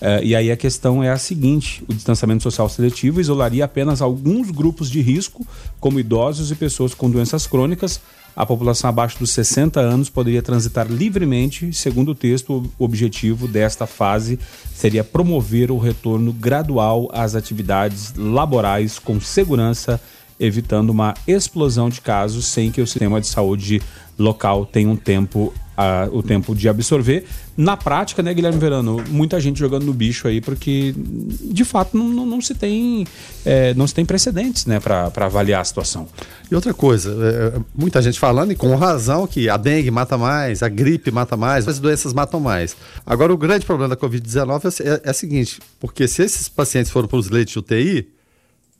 Uh, 0.00 0.22
e 0.22 0.34
aí 0.34 0.50
a 0.50 0.56
questão 0.56 1.02
é 1.02 1.10
a 1.10 1.18
seguinte: 1.18 1.84
o 1.86 1.92
distanciamento 1.92 2.42
social 2.42 2.68
seletivo 2.68 3.20
isolaria 3.20 3.64
apenas 3.64 4.00
alguns 4.00 4.50
grupos 4.50 4.90
de 4.90 5.02
risco, 5.02 5.46
como 5.78 6.00
idosos 6.00 6.50
e 6.50 6.54
pessoas 6.54 6.94
com 6.94 7.10
doenças 7.10 7.46
crônicas. 7.46 8.00
A 8.38 8.46
população 8.46 8.88
abaixo 8.88 9.18
dos 9.18 9.32
60 9.32 9.80
anos 9.80 10.08
poderia 10.08 10.40
transitar 10.40 10.86
livremente. 10.86 11.72
Segundo 11.72 12.12
o 12.12 12.14
texto, 12.14 12.70
o 12.78 12.84
objetivo 12.84 13.48
desta 13.48 13.84
fase 13.84 14.38
seria 14.72 15.02
promover 15.02 15.72
o 15.72 15.76
retorno 15.76 16.32
gradual 16.32 17.10
às 17.12 17.34
atividades 17.34 18.14
laborais 18.16 18.96
com 18.96 19.20
segurança 19.20 20.00
evitando 20.38 20.90
uma 20.90 21.14
explosão 21.26 21.88
de 21.88 22.00
casos 22.00 22.46
sem 22.46 22.70
que 22.70 22.80
o 22.80 22.86
sistema 22.86 23.20
de 23.20 23.26
saúde 23.26 23.80
local 24.18 24.66
tenha 24.66 24.88
um 24.88 24.96
tempo 24.96 25.52
a, 25.78 26.08
o 26.10 26.24
tempo 26.24 26.56
de 26.56 26.68
absorver. 26.68 27.24
Na 27.56 27.76
prática, 27.76 28.20
né, 28.20 28.34
Guilherme 28.34 28.58
Verano, 28.58 29.02
muita 29.08 29.38
gente 29.38 29.60
jogando 29.60 29.84
no 29.84 29.92
bicho 29.92 30.26
aí, 30.26 30.40
porque 30.40 30.92
de 30.96 31.64
fato 31.64 31.96
não, 31.96 32.08
não, 32.08 32.26
não 32.26 32.40
se 32.40 32.52
tem 32.52 33.06
é, 33.46 33.72
não 33.74 33.86
se 33.86 33.94
tem 33.94 34.04
precedentes 34.04 34.66
né, 34.66 34.80
para 34.80 35.12
avaliar 35.24 35.60
a 35.60 35.64
situação. 35.64 36.08
E 36.50 36.54
outra 36.54 36.74
coisa, 36.74 37.14
é, 37.56 37.60
muita 37.72 38.02
gente 38.02 38.18
falando, 38.18 38.50
e 38.50 38.56
com 38.56 38.74
razão, 38.74 39.24
que 39.24 39.48
a 39.48 39.56
dengue 39.56 39.90
mata 39.90 40.18
mais, 40.18 40.64
a 40.64 40.68
gripe 40.68 41.12
mata 41.12 41.36
mais, 41.36 41.68
as 41.68 41.78
doenças 41.78 42.12
matam 42.12 42.40
mais. 42.40 42.76
Agora, 43.06 43.32
o 43.32 43.36
grande 43.36 43.64
problema 43.64 43.94
da 43.94 43.96
Covid-19 43.96 44.80
é, 44.84 44.88
é, 44.88 45.00
é 45.04 45.10
o 45.12 45.14
seguinte, 45.14 45.60
porque 45.78 46.08
se 46.08 46.22
esses 46.22 46.48
pacientes 46.48 46.90
foram 46.90 47.06
para 47.06 47.18
os 47.18 47.30
leitos 47.30 47.52
de 47.52 47.58
UTI, 47.60 48.17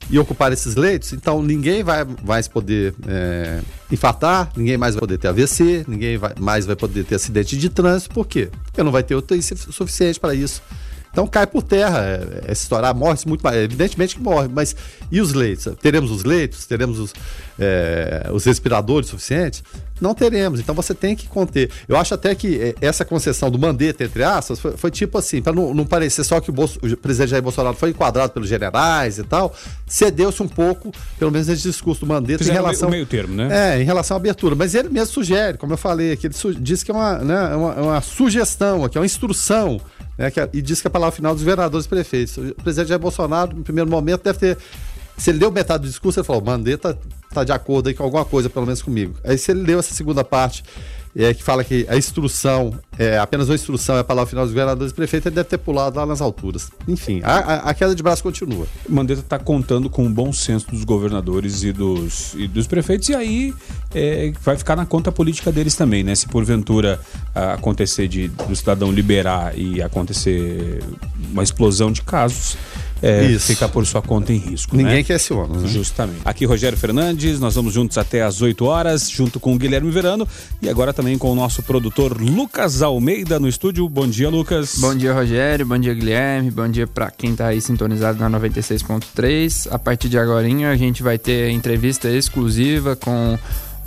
e 0.09 0.17
ocupar 0.17 0.51
esses 0.51 0.75
leitos, 0.75 1.13
então 1.13 1.41
ninguém 1.41 1.83
vai 1.83 2.05
mais 2.25 2.47
poder 2.47 2.95
é, 3.07 3.61
infartar, 3.91 4.51
ninguém 4.55 4.77
mais 4.77 4.95
vai 4.95 5.01
poder 5.01 5.17
ter 5.17 5.27
AVC, 5.27 5.85
ninguém 5.87 6.17
vai, 6.17 6.33
mais 6.39 6.65
vai 6.65 6.75
poder 6.75 7.03
ter 7.03 7.15
acidente 7.15 7.57
de 7.57 7.69
trânsito, 7.69 8.13
por 8.13 8.25
quê? 8.25 8.49
Porque 8.65 8.81
não 8.81 8.91
vai 8.91 9.03
ter 9.03 9.15
UTI 9.15 9.41
suficiente 9.41 10.19
para 10.19 10.33
isso. 10.33 10.61
Então 11.11 11.25
cai 11.27 11.47
por 11.47 11.63
terra 11.63 11.99
é, 11.99 12.49
é 12.49 12.51
estourar, 12.51 12.95
morre 12.95 13.17
muito 13.25 13.41
mais. 13.41 13.57
Evidentemente 13.57 14.15
que 14.15 14.21
morre, 14.21 14.47
mas 14.47 14.75
e 15.11 15.19
os 15.19 15.33
leitos? 15.33 15.73
Teremos 15.81 16.11
os 16.11 16.23
leitos? 16.23 16.65
Teremos 16.65 16.99
os, 16.99 17.13
é, 17.57 18.29
os 18.31 18.45
respiradores 18.45 19.09
suficientes? 19.09 19.63
Não 19.99 20.13
teremos. 20.13 20.59
Então 20.59 20.73
você 20.73 20.93
tem 20.93 21.15
que 21.15 21.27
conter. 21.27 21.69
Eu 21.87 21.97
acho 21.97 22.13
até 22.13 22.33
que 22.33 22.59
é, 22.61 22.75
essa 22.79 23.03
concessão 23.03 23.51
do 23.51 23.59
mandeta, 23.59 24.03
entre 24.03 24.23
aspas, 24.23 24.59
foi, 24.59 24.77
foi 24.77 24.91
tipo 24.91 25.17
assim, 25.17 25.41
para 25.41 25.51
não, 25.51 25.73
não, 25.73 25.85
parecer 25.85 26.23
só 26.23 26.39
que 26.39 26.49
o, 26.49 26.53
Bolso, 26.53 26.79
o, 26.81 26.97
presidente 26.97 27.31
Jair 27.31 27.43
Bolsonaro 27.43 27.75
foi 27.75 27.89
enquadrado 27.89 28.31
pelos 28.31 28.47
generais 28.47 29.17
e 29.17 29.23
tal, 29.23 29.53
cedeu-se 29.85 30.41
um 30.41 30.47
pouco, 30.47 30.91
pelo 31.17 31.31
menos 31.31 31.47
nesse 31.47 31.63
discurso 31.63 32.01
do 32.01 32.07
mandeta, 32.07 32.43
em 32.43 32.51
relação. 32.51 32.89
Meio 32.89 33.05
termo, 33.05 33.35
né? 33.35 33.75
É, 33.75 33.81
em 33.81 33.83
relação 33.83 34.15
à 34.15 34.19
abertura. 34.19 34.55
Mas 34.55 34.73
ele 34.73 34.89
mesmo 34.89 35.13
sugere, 35.13 35.57
como 35.57 35.73
eu 35.73 35.77
falei 35.77 36.13
aqui, 36.13 36.27
ele 36.27 36.35
diz 36.59 36.83
que 36.83 36.91
é 36.91 36.93
uma, 36.93 37.17
né, 37.17 37.55
uma, 37.55 37.73
uma 37.75 38.01
sugestão, 38.01 38.87
que 38.87 38.97
é 38.97 39.01
uma 39.01 39.05
instrução 39.05 39.81
né, 40.19 40.29
que, 40.29 40.49
e 40.51 40.61
diz 40.61 40.81
que 40.81 40.87
é 40.87 40.89
a 40.89 40.91
palavra 40.91 41.15
final 41.15 41.33
dos 41.33 41.41
governadores 41.41 41.85
e 41.85 41.89
prefeitos. 41.89 42.35
O 42.37 42.53
presidente 42.55 42.89
Jair 42.89 42.99
Bolsonaro, 42.99 43.55
no 43.55 43.63
primeiro 43.63 43.89
momento, 43.89 44.21
deve 44.21 44.37
ter. 44.37 44.57
Se 45.17 45.29
ele 45.29 45.39
deu 45.39 45.49
metade 45.49 45.83
do 45.83 45.89
discurso, 45.89 46.19
ele 46.19 46.27
falou: 46.27 46.41
Mandetta 46.41 46.97
está 47.29 47.45
de 47.45 47.53
acordo 47.53 47.87
aí 47.87 47.95
com 47.95 48.03
alguma 48.03 48.25
coisa, 48.25 48.49
pelo 48.49 48.65
menos 48.65 48.81
comigo. 48.81 49.15
Aí, 49.23 49.37
se 49.37 49.51
ele 49.51 49.61
leu 49.61 49.79
essa 49.79 49.93
segunda 49.93 50.21
parte 50.21 50.61
é, 51.15 51.33
que 51.33 51.43
fala 51.43 51.63
que 51.63 51.85
a 51.89 51.97
instrução, 51.97 52.73
é, 52.97 53.17
apenas 53.17 53.49
uma 53.49 53.55
instrução 53.55 53.97
é 53.97 53.99
a 53.99 54.03
palavra 54.03 54.29
final 54.29 54.45
dos 54.45 54.53
governadores 54.53 54.91
e 54.91 54.95
prefeitos, 54.95 55.27
ele 55.27 55.35
deve 55.35 55.49
ter 55.49 55.57
pulado 55.57 55.97
lá 55.97 56.05
nas 56.05 56.21
alturas. 56.21 56.71
Enfim, 56.87 57.21
a, 57.23 57.69
a, 57.69 57.73
queda 57.73 57.95
de 57.95 58.03
braço 58.03 58.23
continua. 58.23 58.67
Mandetta 58.87 59.21
está 59.21 59.39
contando 59.39 59.89
com 59.89 60.05
o 60.05 60.09
bom 60.09 60.31
senso 60.31 60.69
dos 60.69 60.83
governadores 60.83 61.63
e 61.63 61.71
dos, 61.71 62.33
e 62.35 62.47
dos 62.47 62.67
prefeitos, 62.67 63.09
e 63.09 63.15
aí 63.15 63.53
é, 63.93 64.31
vai 64.41 64.57
ficar 64.57 64.75
na 64.75 64.85
conta 64.85 65.11
política 65.11 65.51
deles 65.51 65.75
também, 65.75 66.03
né? 66.03 66.15
Se 66.15 66.27
porventura 66.27 66.99
acontecer 67.33 68.07
de 68.07 68.27
do 68.27 68.55
cidadão 68.55 68.91
liberar 68.91 69.57
e 69.57 69.81
acontecer 69.81 70.83
uma 71.31 71.43
explosão 71.43 71.91
de 71.91 72.01
casos, 72.01 72.57
é, 73.01 73.37
fica 73.39 73.67
por 73.67 73.85
sua 73.85 74.01
conta 74.01 74.33
em 74.33 74.37
risco. 74.37 74.75
Ninguém 74.75 74.97
né? 74.97 75.03
quer 75.03 75.15
esse 75.15 75.33
ônus, 75.33 75.63
né? 75.63 75.69
Justamente. 75.69 76.21
Aqui 76.25 76.45
Rogério 76.45 76.77
Fernandes, 76.77 77.39
nós 77.39 77.55
vamos 77.55 77.73
juntos 77.73 77.97
até 77.97 78.21
às 78.21 78.41
8 78.41 78.65
horas, 78.65 79.09
junto 79.09 79.39
com 79.39 79.53
o 79.53 79.57
Guilherme 79.57 79.89
Verano 79.89 80.27
e 80.61 80.69
agora 80.69 80.93
também 80.93 81.17
com 81.17 81.31
o 81.31 81.35
nosso 81.35 81.63
produtor 81.63 82.19
Lucas 82.19 82.81
Almeida 82.81 83.39
no 83.39 83.47
estúdio. 83.47 83.87
Bom 83.87 84.07
dia, 84.07 84.29
Lucas. 84.29 84.75
Bom 84.79 84.95
dia, 84.95 85.13
Rogério. 85.13 85.65
Bom 85.65 85.77
dia, 85.77 85.93
Guilherme. 85.93 86.51
Bom 86.51 86.67
dia 86.67 86.87
para 86.87 87.09
quem 87.11 87.35
tá 87.35 87.47
aí 87.47 87.61
sintonizado 87.61 88.19
na 88.19 88.39
96.3. 88.39 89.67
A 89.71 89.79
partir 89.79 90.09
de 90.09 90.17
agora 90.17 90.49
a 90.49 90.75
gente 90.75 91.03
vai 91.03 91.17
ter 91.17 91.49
entrevista 91.51 92.09
exclusiva 92.09 92.95
com 92.95 93.37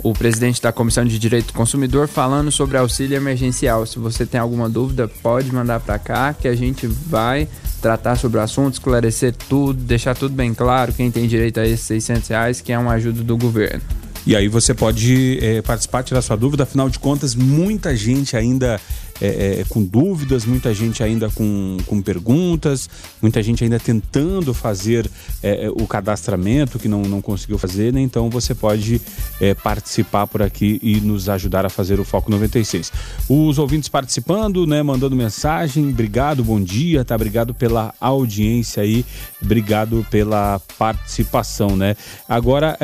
o 0.03 0.13
presidente 0.13 0.61
da 0.61 0.71
Comissão 0.71 1.05
de 1.05 1.17
Direito 1.17 1.47
do 1.47 1.53
Consumidor 1.53 2.07
falando 2.07 2.51
sobre 2.51 2.77
auxílio 2.77 3.15
emergencial. 3.15 3.85
Se 3.85 3.99
você 3.99 4.25
tem 4.25 4.39
alguma 4.39 4.69
dúvida, 4.69 5.07
pode 5.07 5.53
mandar 5.53 5.79
para 5.79 5.97
cá 5.97 6.33
que 6.33 6.47
a 6.47 6.55
gente 6.55 6.87
vai 6.87 7.47
tratar 7.83 8.15
sobre 8.15 8.39
o 8.39 8.41
assunto, 8.41 8.75
esclarecer 8.75 9.35
tudo, 9.49 9.73
deixar 9.73 10.15
tudo 10.15 10.33
bem 10.33 10.53
claro, 10.53 10.93
quem 10.93 11.11
tem 11.11 11.27
direito 11.27 11.59
a 11.59 11.67
esses 11.67 11.81
600 11.81 12.29
reais, 12.29 12.61
que 12.61 12.71
é 12.71 12.79
uma 12.79 12.93
ajuda 12.93 13.21
do 13.21 13.37
governo. 13.37 13.81
E 14.25 14.37
aí 14.37 14.47
você 14.47 14.73
pode 14.73 15.37
é, 15.41 15.61
participar, 15.61 16.01
tirar 16.01 16.21
sua 16.21 16.37
dúvida, 16.37 16.63
afinal 16.63 16.89
de 16.89 16.97
contas, 16.97 17.35
muita 17.35 17.93
gente 17.93 18.37
ainda 18.37 18.79
é, 19.21 19.61
é, 19.61 19.65
com 19.69 19.83
dúvidas, 19.83 20.45
muita 20.45 20.73
gente 20.73 21.03
ainda 21.03 21.29
com, 21.29 21.77
com 21.85 22.01
perguntas, 22.01 22.89
muita 23.21 23.41
gente 23.41 23.63
ainda 23.63 23.79
tentando 23.79 24.53
fazer 24.53 25.09
é, 25.41 25.65
é, 25.65 25.69
o 25.69 25.87
cadastramento 25.87 26.77
que 26.77 26.87
não, 26.87 27.01
não 27.01 27.21
conseguiu 27.21 27.57
fazer, 27.57 27.93
né? 27.93 28.01
Então 28.01 28.29
você 28.29 28.53
pode 28.53 29.01
é, 29.39 29.53
participar 29.53 30.27
por 30.27 30.41
aqui 30.41 30.79
e 30.81 30.99
nos 31.01 31.29
ajudar 31.29 31.65
a 31.65 31.69
fazer 31.69 31.99
o 31.99 32.03
Foco 32.03 32.29
96. 32.29 32.91
Os 33.29 33.57
ouvintes 33.57 33.89
participando, 33.89 34.65
né? 34.65 34.81
Mandando 34.83 35.15
mensagem, 35.15 35.89
obrigado, 35.89 36.43
bom 36.43 36.61
dia, 36.61 37.03
tá? 37.03 37.15
Obrigado 37.15 37.53
pela 37.53 37.93
audiência 37.99 38.83
aí, 38.83 39.05
obrigado 39.41 40.05
pela 40.09 40.59
participação, 40.77 41.75
né? 41.75 41.95
Agora, 42.27 42.77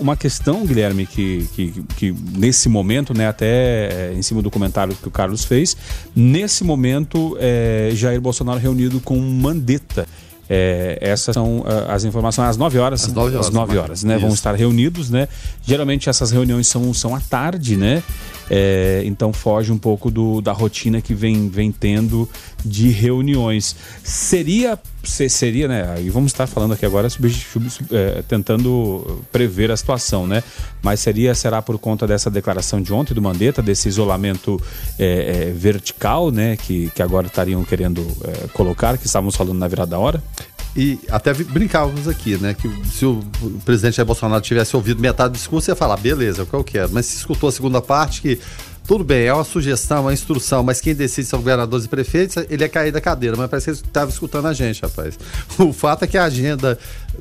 uma 0.00 0.16
questão 0.16 0.64
Guilherme, 0.66 1.06
que, 1.06 1.48
que, 1.54 1.84
que 1.96 2.14
nesse 2.36 2.68
momento, 2.68 3.16
né, 3.16 3.28
até 3.28 3.88
é, 4.10 4.14
em 4.14 4.22
cima 4.22 4.42
do 4.42 4.50
comentário 4.50 4.94
que 4.94 5.08
o 5.08 5.10
Carlos 5.24 5.44
fez, 5.44 5.76
nesse 6.14 6.62
momento, 6.62 7.36
é, 7.40 7.90
Jair 7.94 8.20
Bolsonaro 8.20 8.58
reunido 8.58 9.00
com 9.00 9.18
Mandetta. 9.18 10.06
É, 10.48 10.98
essas 11.00 11.32
são 11.32 11.60
uh, 11.60 11.64
as 11.88 12.04
informações 12.04 12.50
às 12.50 12.56
9 12.58 12.78
horas. 12.78 13.04
Às 13.04 13.12
9 13.12 13.34
horas, 13.34 13.46
às 13.46 13.52
9 13.52 13.78
horas 13.78 14.04
né? 14.04 14.18
Vão 14.18 14.28
estar 14.28 14.54
reunidos, 14.54 15.08
né? 15.08 15.26
Geralmente 15.66 16.10
essas 16.10 16.30
reuniões 16.30 16.66
são, 16.66 16.92
são 16.92 17.16
à 17.16 17.20
tarde, 17.20 17.78
né? 17.78 18.02
É, 18.50 19.02
então 19.04 19.32
foge 19.32 19.72
um 19.72 19.78
pouco 19.78 20.10
do, 20.10 20.40
da 20.40 20.52
rotina 20.52 21.00
que 21.00 21.14
vem, 21.14 21.48
vem 21.48 21.72
tendo 21.72 22.28
de 22.64 22.88
reuniões. 22.88 23.76
Seria, 24.02 24.78
seria, 25.02 25.68
né? 25.68 25.96
E 26.00 26.10
vamos 26.10 26.32
estar 26.32 26.46
falando 26.46 26.74
aqui 26.74 26.84
agora 26.84 27.08
sub, 27.08 27.28
sub, 27.30 27.68
é, 27.90 28.22
tentando 28.22 29.22
prever 29.32 29.70
a 29.70 29.76
situação, 29.76 30.26
né? 30.26 30.42
Mas 30.82 31.00
seria, 31.00 31.34
será 31.34 31.62
por 31.62 31.78
conta 31.78 32.06
dessa 32.06 32.30
declaração 32.30 32.80
de 32.80 32.92
ontem 32.92 33.14
do 33.14 33.22
Mandetta, 33.22 33.62
desse 33.62 33.88
isolamento 33.88 34.60
é, 34.98 35.48
é 35.48 35.52
vertical, 35.52 36.30
né? 36.30 36.56
Que, 36.56 36.90
que 36.94 37.02
agora 37.02 37.26
estariam 37.26 37.64
querendo 37.64 38.06
é, 38.24 38.48
colocar, 38.48 38.98
que 38.98 39.06
estávamos 39.06 39.36
falando 39.36 39.58
na 39.58 39.68
virada 39.68 39.92
da 39.92 39.98
hora? 39.98 40.22
E 40.76 40.98
até 41.08 41.32
brincávamos 41.32 42.08
aqui, 42.08 42.36
né? 42.36 42.52
Que 42.52 42.68
se 42.86 43.06
o 43.06 43.22
presidente 43.64 43.96
Jair 43.96 44.06
Bolsonaro 44.06 44.42
tivesse 44.42 44.74
ouvido 44.74 45.00
metade 45.00 45.32
do 45.32 45.36
discurso, 45.36 45.70
ia 45.70 45.76
falar, 45.76 45.96
beleza, 45.96 46.42
é 46.42 46.44
o 46.44 46.46
que 46.46 46.54
eu 46.54 46.64
quero. 46.64 46.90
Mas 46.92 47.06
se 47.06 47.16
escutou 47.16 47.48
a 47.48 47.52
segunda 47.52 47.80
parte, 47.80 48.20
que 48.20 48.40
tudo 48.86 49.02
bem, 49.02 49.24
é 49.24 49.32
uma 49.32 49.44
sugestão, 49.44 50.02
uma 50.02 50.12
instrução, 50.12 50.62
mas 50.62 50.78
quem 50.78 50.94
decide 50.94 51.26
são 51.26 51.38
governadores 51.38 51.86
e 51.86 51.88
prefeitos, 51.88 52.36
ele 52.50 52.64
é 52.64 52.68
cair 52.68 52.92
da 52.92 53.00
cadeira. 53.00 53.34
Mas 53.34 53.48
parece 53.48 53.64
que 53.64 53.70
ele 53.70 53.78
estava 53.78 54.10
escutando 54.10 54.46
a 54.46 54.52
gente, 54.52 54.82
rapaz. 54.82 55.18
O 55.58 55.72
fato 55.72 56.02
é 56.02 56.06
que 56.06 56.18
a 56.18 56.24
agenda 56.24 56.78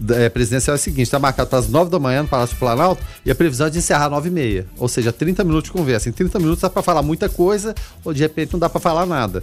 é, 0.10 0.28
presidencial 0.28 0.74
é 0.74 0.76
a 0.76 0.80
seguinte: 0.80 1.04
está 1.04 1.20
marcado 1.20 1.50
para 1.50 1.60
as 1.60 1.70
9 1.70 1.90
da 1.90 2.00
manhã 2.00 2.24
no 2.24 2.28
Palácio 2.28 2.58
Planalto 2.58 3.02
e 3.26 3.32
a 3.32 3.36
previsão 3.36 3.68
é 3.68 3.70
de 3.70 3.78
encerrar 3.78 4.06
às 4.06 4.12
9 4.12 4.28
e 4.28 4.32
meia. 4.32 4.68
Ou 4.78 4.90
seja, 4.90 5.14
30 5.14 5.44
minutos 5.46 5.70
de 5.70 5.78
conversa. 5.78 6.10
Em 6.10 6.12
30 6.12 6.38
minutos 6.40 6.62
dá 6.62 6.70
para 6.70 6.82
falar 6.82 7.02
muita 7.02 7.30
coisa, 7.30 7.74
ou 8.04 8.14
de 8.14 8.22
repente 8.22 8.52
não 8.52 8.60
dá 8.60 8.68
para 8.68 8.82
falar 8.82 9.06
nada. 9.06 9.42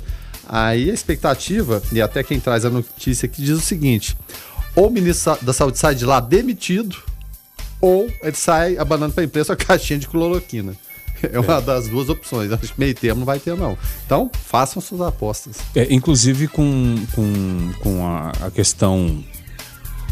Aí 0.52 0.90
a 0.90 0.92
expectativa, 0.92 1.80
e 1.92 2.02
até 2.02 2.24
quem 2.24 2.40
traz 2.40 2.64
a 2.64 2.70
notícia 2.70 3.26
aqui 3.26 3.40
diz 3.40 3.56
o 3.56 3.60
seguinte: 3.60 4.16
ou 4.74 4.88
o 4.88 4.90
ministro 4.90 5.38
da 5.42 5.52
Saúde 5.52 5.78
sai 5.78 5.94
de 5.94 6.04
lá 6.04 6.18
demitido, 6.18 6.96
ou 7.80 8.10
ele 8.20 8.34
sai 8.34 8.76
abanando 8.76 9.14
para 9.14 9.22
a 9.22 9.26
imprensa 9.26 9.52
a 9.54 9.56
caixinha 9.56 10.00
de 10.00 10.08
cloroquina. 10.08 10.74
É 11.22 11.38
uma 11.38 11.58
é. 11.58 11.60
das 11.60 11.86
duas 11.86 12.08
opções. 12.08 12.50
Acho 12.50 12.72
que 12.72 12.80
meio 12.80 12.94
termo 12.94 13.20
não 13.20 13.26
vai 13.26 13.38
ter, 13.38 13.54
não. 13.54 13.76
Então, 14.06 14.30
façam 14.46 14.80
suas 14.80 15.02
apostas. 15.02 15.58
É, 15.76 15.86
inclusive 15.92 16.48
com, 16.48 16.96
com, 17.12 17.72
com 17.80 18.06
a, 18.06 18.32
a 18.46 18.50
questão 18.50 19.22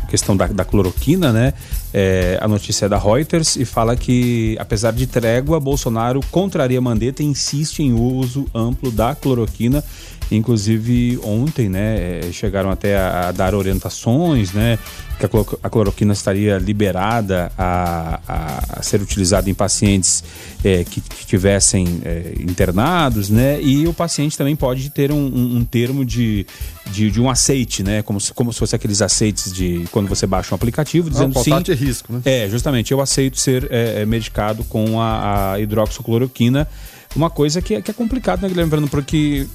questão 0.08 0.36
da, 0.36 0.46
da 0.46 0.64
cloroquina, 0.64 1.32
né? 1.32 1.52
É, 1.92 2.38
a 2.40 2.48
notícia 2.48 2.86
é 2.86 2.88
da 2.88 2.98
Reuters 2.98 3.56
e 3.56 3.64
fala 3.64 3.94
que, 3.94 4.56
apesar 4.58 4.92
de 4.92 5.06
trégua, 5.06 5.60
Bolsonaro 5.60 6.20
contraria 6.30 6.80
Mandetta 6.80 7.22
e 7.22 7.26
insiste 7.26 7.80
em 7.80 7.92
uso 7.92 8.46
amplo 8.54 8.90
da 8.90 9.14
cloroquina 9.14 9.84
Inclusive, 10.30 11.18
ontem, 11.22 11.68
né, 11.68 12.20
eh, 12.20 12.32
chegaram 12.32 12.70
até 12.70 12.96
a, 12.96 13.28
a 13.28 13.32
dar 13.32 13.54
orientações, 13.54 14.52
né, 14.52 14.78
que 15.18 15.24
a, 15.24 15.28
a 15.62 15.70
cloroquina 15.70 16.12
estaria 16.12 16.58
liberada 16.58 17.50
a, 17.56 18.20
a, 18.28 18.78
a 18.78 18.82
ser 18.82 19.00
utilizada 19.00 19.48
em 19.48 19.54
pacientes 19.54 20.22
é, 20.62 20.84
que, 20.84 21.00
que, 21.00 21.26
tivessem 21.26 22.00
é, 22.04 22.34
internados, 22.40 23.30
né, 23.30 23.60
e 23.62 23.86
o 23.86 23.94
paciente 23.94 24.36
também 24.36 24.54
pode 24.54 24.90
ter 24.90 25.10
um, 25.10 25.16
um, 25.16 25.56
um 25.58 25.64
termo 25.64 26.04
de, 26.04 26.46
de, 26.90 27.10
de, 27.10 27.20
um 27.20 27.30
aceite, 27.30 27.82
né, 27.82 28.02
como 28.02 28.20
se, 28.20 28.32
como 28.34 28.52
se 28.52 28.58
fosse 28.58 28.76
aqueles 28.76 29.00
aceites 29.00 29.50
de 29.52 29.84
quando 29.90 30.08
você 30.08 30.26
baixa 30.26 30.54
um 30.54 30.56
aplicativo, 30.56 31.08
dizendo 31.08 31.38
ah, 31.38 31.42
sim. 31.42 31.62
de 31.62 31.72
risco, 31.72 32.12
né? 32.12 32.20
É, 32.24 32.48
justamente, 32.50 32.92
eu 32.92 33.00
aceito 33.00 33.38
ser 33.40 33.66
é, 33.70 34.04
medicado 34.04 34.62
com 34.64 35.00
a, 35.00 35.52
a 35.52 35.60
hidroxicloroquina 35.60 36.68
uma 37.16 37.30
coisa 37.30 37.62
que 37.62 37.74
é, 37.74 37.82
que 37.82 37.90
é 37.90 37.94
complicado, 37.94 38.42
né, 38.42 38.48
Guilherme 38.48 38.70
Verano? 38.70 38.88
Porque 38.88 39.46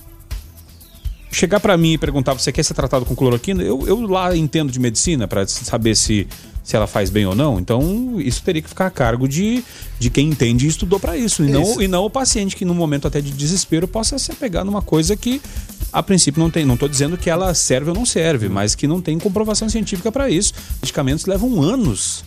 chegar 1.33 1.59
para 1.59 1.75
mim 1.75 1.93
e 1.93 1.97
perguntar, 1.97 2.33
você 2.33 2.51
quer 2.51 2.63
ser 2.63 2.73
tratado 2.73 3.05
com 3.05 3.15
cloroquina? 3.15 3.61
Eu, 3.61 3.85
eu 3.87 4.01
lá 4.01 4.35
entendo 4.35 4.71
de 4.71 4.79
medicina 4.79 5.27
para 5.27 5.45
saber 5.47 5.95
se 5.95 6.27
se 6.63 6.77
ela 6.77 6.87
faz 6.87 7.09
bem 7.09 7.25
ou 7.25 7.35
não. 7.35 7.59
Então, 7.59 8.19
isso 8.21 8.41
teria 8.41 8.61
que 8.61 8.69
ficar 8.69 8.87
a 8.87 8.89
cargo 8.89 9.27
de, 9.27 9.63
de 9.99 10.09
quem 10.09 10.29
entende 10.29 10.65
e 10.65 10.69
estudou 10.69 10.99
para 10.99 11.17
isso. 11.17 11.43
E 11.43 11.51
não, 11.51 11.81
e 11.81 11.87
não 11.87 12.05
o 12.05 12.09
paciente 12.09 12.55
que, 12.55 12.63
no 12.63 12.73
momento 12.73 13.07
até 13.07 13.19
de 13.19 13.31
desespero, 13.31 13.87
possa 13.87 14.17
se 14.17 14.31
apegar 14.31 14.63
numa 14.63 14.81
coisa 14.81 15.15
que, 15.15 15.41
a 15.91 16.01
princípio, 16.01 16.41
não 16.41 16.49
tem. 16.49 16.65
Não 16.65 16.75
estou 16.75 16.87
dizendo 16.87 17.17
que 17.17 17.29
ela 17.29 17.53
serve 17.53 17.89
ou 17.89 17.95
não 17.95 18.05
serve, 18.05 18.47
mas 18.47 18.75
que 18.75 18.87
não 18.87 19.01
tem 19.01 19.19
comprovação 19.19 19.67
científica 19.67 20.11
para 20.11 20.29
isso. 20.29 20.53
Medicamentos 20.81 21.25
levam 21.25 21.61
anos 21.61 22.23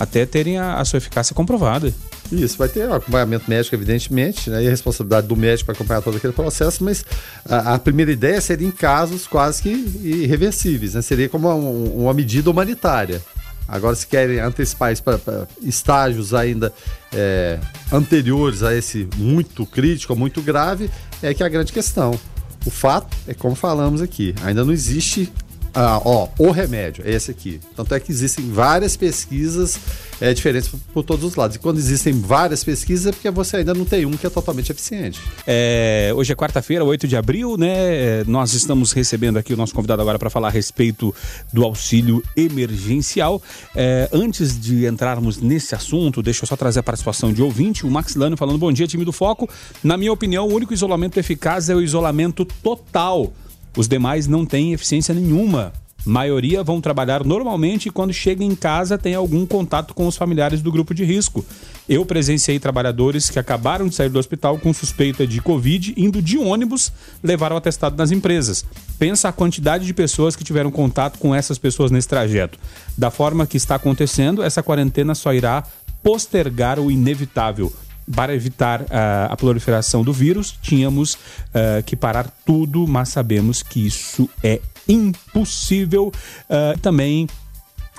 até 0.00 0.24
terem 0.24 0.56
a, 0.56 0.76
a 0.76 0.84
sua 0.86 0.96
eficácia 0.96 1.34
comprovada. 1.34 1.92
Isso, 2.32 2.56
vai 2.56 2.68
ter 2.68 2.90
acompanhamento 2.90 3.44
médico, 3.48 3.74
evidentemente, 3.74 4.48
né, 4.48 4.62
e 4.64 4.66
a 4.66 4.70
responsabilidade 4.70 5.26
do 5.26 5.36
médico 5.36 5.66
para 5.66 5.74
acompanhar 5.74 6.00
todo 6.00 6.16
aquele 6.16 6.32
processo, 6.32 6.82
mas 6.82 7.04
a, 7.44 7.74
a, 7.74 7.78
primeira 7.78 8.10
ideia 8.10 8.40
seria 8.40 8.66
em 8.66 8.70
casos 8.70 9.26
quase 9.26 9.60
que 9.60 9.68
irreversíveis, 9.68 10.94
né, 10.94 11.02
seria 11.02 11.28
como 11.28 11.48
uma, 11.48 11.54
uma 11.54 12.14
medida 12.14 12.50
humanitária. 12.50 13.20
Agora, 13.68 13.94
se 13.94 14.06
querem 14.06 14.40
antecipar 14.40 14.92
isso 14.92 15.02
para 15.02 15.46
estágios 15.62 16.32
ainda 16.32 16.72
é, 17.12 17.58
anteriores 17.92 18.62
a 18.62 18.74
esse 18.74 19.06
muito 19.16 19.66
crítico, 19.66 20.16
muito 20.16 20.40
grave, 20.40 20.90
é 21.22 21.34
que 21.34 21.42
é 21.42 21.46
a 21.46 21.48
grande 21.48 21.72
questão. 21.72 22.18
O 22.66 22.70
fato 22.70 23.16
é, 23.28 23.34
como 23.34 23.54
falamos 23.54 24.02
aqui, 24.02 24.34
ainda 24.42 24.64
não 24.64 24.72
existe 24.72 25.32
ah, 25.74 26.00
ó, 26.04 26.28
o 26.38 26.50
remédio 26.50 27.04
é 27.06 27.12
esse 27.12 27.30
aqui. 27.30 27.60
Tanto 27.76 27.94
é 27.94 28.00
que 28.00 28.10
existem 28.10 28.50
várias 28.50 28.96
pesquisas 28.96 29.78
é, 30.20 30.34
diferentes 30.34 30.68
por, 30.68 30.80
por, 30.92 31.02
todos 31.04 31.24
os 31.24 31.34
lados. 31.34 31.56
E 31.56 31.58
quando 31.58 31.78
existem 31.78 32.12
várias 32.12 32.62
pesquisas 32.62 33.06
é 33.06 33.12
porque 33.12 33.30
você 33.30 33.58
ainda 33.58 33.72
não 33.72 33.84
tem 33.84 34.04
um 34.04 34.12
que 34.12 34.26
é 34.26 34.30
totalmente 34.30 34.70
eficiente. 34.70 35.20
É, 35.46 36.12
hoje 36.14 36.32
é 36.32 36.36
quarta-feira, 36.36 36.84
8 36.84 37.06
de 37.06 37.16
abril, 37.16 37.56
né? 37.56 37.70
É, 37.70 38.24
nós 38.26 38.52
estamos 38.52 38.92
recebendo 38.92 39.38
aqui 39.38 39.54
o 39.54 39.56
nosso 39.56 39.74
convidado 39.74 40.02
agora 40.02 40.18
para 40.18 40.28
falar 40.28 40.48
a 40.48 40.50
respeito 40.50 41.14
do 41.52 41.64
auxílio 41.64 42.22
emergencial. 42.36 43.42
É, 43.74 44.08
antes 44.12 44.60
de 44.60 44.86
entrarmos 44.86 45.40
nesse 45.40 45.74
assunto, 45.74 46.22
deixa 46.22 46.44
eu 46.44 46.48
só 46.48 46.56
trazer 46.56 46.80
a 46.80 46.82
participação 46.82 47.32
de 47.32 47.42
ouvinte, 47.42 47.86
o 47.86 47.90
Maxilano 47.90 48.36
falando: 48.36 48.58
bom 48.58 48.72
dia, 48.72 48.86
time 48.86 49.04
do 49.04 49.12
Foco. 49.12 49.48
Na 49.82 49.96
minha 49.96 50.12
opinião, 50.12 50.48
o 50.48 50.52
único 50.52 50.74
isolamento 50.74 51.18
eficaz 51.18 51.70
é 51.70 51.74
o 51.74 51.80
isolamento 51.80 52.44
total 52.44 53.32
os 53.76 53.88
demais 53.88 54.26
não 54.26 54.44
têm 54.44 54.72
eficiência 54.72 55.14
nenhuma. 55.14 55.72
Maioria 56.04 56.62
vão 56.62 56.80
trabalhar 56.80 57.24
normalmente 57.24 57.86
e 57.86 57.90
quando 57.90 58.12
chegam 58.12 58.46
em 58.46 58.54
casa 58.54 58.96
tem 58.96 59.14
algum 59.14 59.44
contato 59.44 59.94
com 59.94 60.06
os 60.06 60.16
familiares 60.16 60.62
do 60.62 60.72
grupo 60.72 60.94
de 60.94 61.04
risco. 61.04 61.44
Eu 61.88 62.06
presenciei 62.06 62.58
trabalhadores 62.58 63.28
que 63.28 63.38
acabaram 63.38 63.86
de 63.86 63.94
sair 63.94 64.08
do 64.08 64.18
hospital 64.18 64.58
com 64.58 64.72
suspeita 64.72 65.26
de 65.26 65.42
Covid 65.42 65.92
indo 65.96 66.22
de 66.22 66.38
ônibus 66.38 66.90
levar 67.22 67.52
o 67.52 67.56
atestado 67.56 67.96
nas 67.96 68.10
empresas. 68.10 68.64
Pensa 68.98 69.28
a 69.28 69.32
quantidade 69.32 69.84
de 69.84 69.92
pessoas 69.92 70.34
que 70.34 70.44
tiveram 70.44 70.70
contato 70.70 71.18
com 71.18 71.34
essas 71.34 71.58
pessoas 71.58 71.90
nesse 71.90 72.08
trajeto. 72.08 72.58
Da 72.96 73.10
forma 73.10 73.46
que 73.46 73.58
está 73.58 73.74
acontecendo, 73.74 74.42
essa 74.42 74.62
quarentena 74.62 75.14
só 75.14 75.34
irá 75.34 75.64
postergar 76.02 76.78
o 76.78 76.90
inevitável 76.90 77.70
para 78.14 78.34
evitar 78.34 78.82
uh, 78.82 78.86
a 79.30 79.36
proliferação 79.36 80.02
do 80.02 80.12
vírus, 80.12 80.56
tínhamos 80.60 81.14
uh, 81.14 81.82
que 81.84 81.96
parar 81.96 82.28
tudo, 82.44 82.86
mas 82.86 83.08
sabemos 83.10 83.62
que 83.62 83.86
isso 83.86 84.28
é 84.42 84.60
impossível. 84.88 86.12
Uh, 86.48 86.78
também 86.80 87.26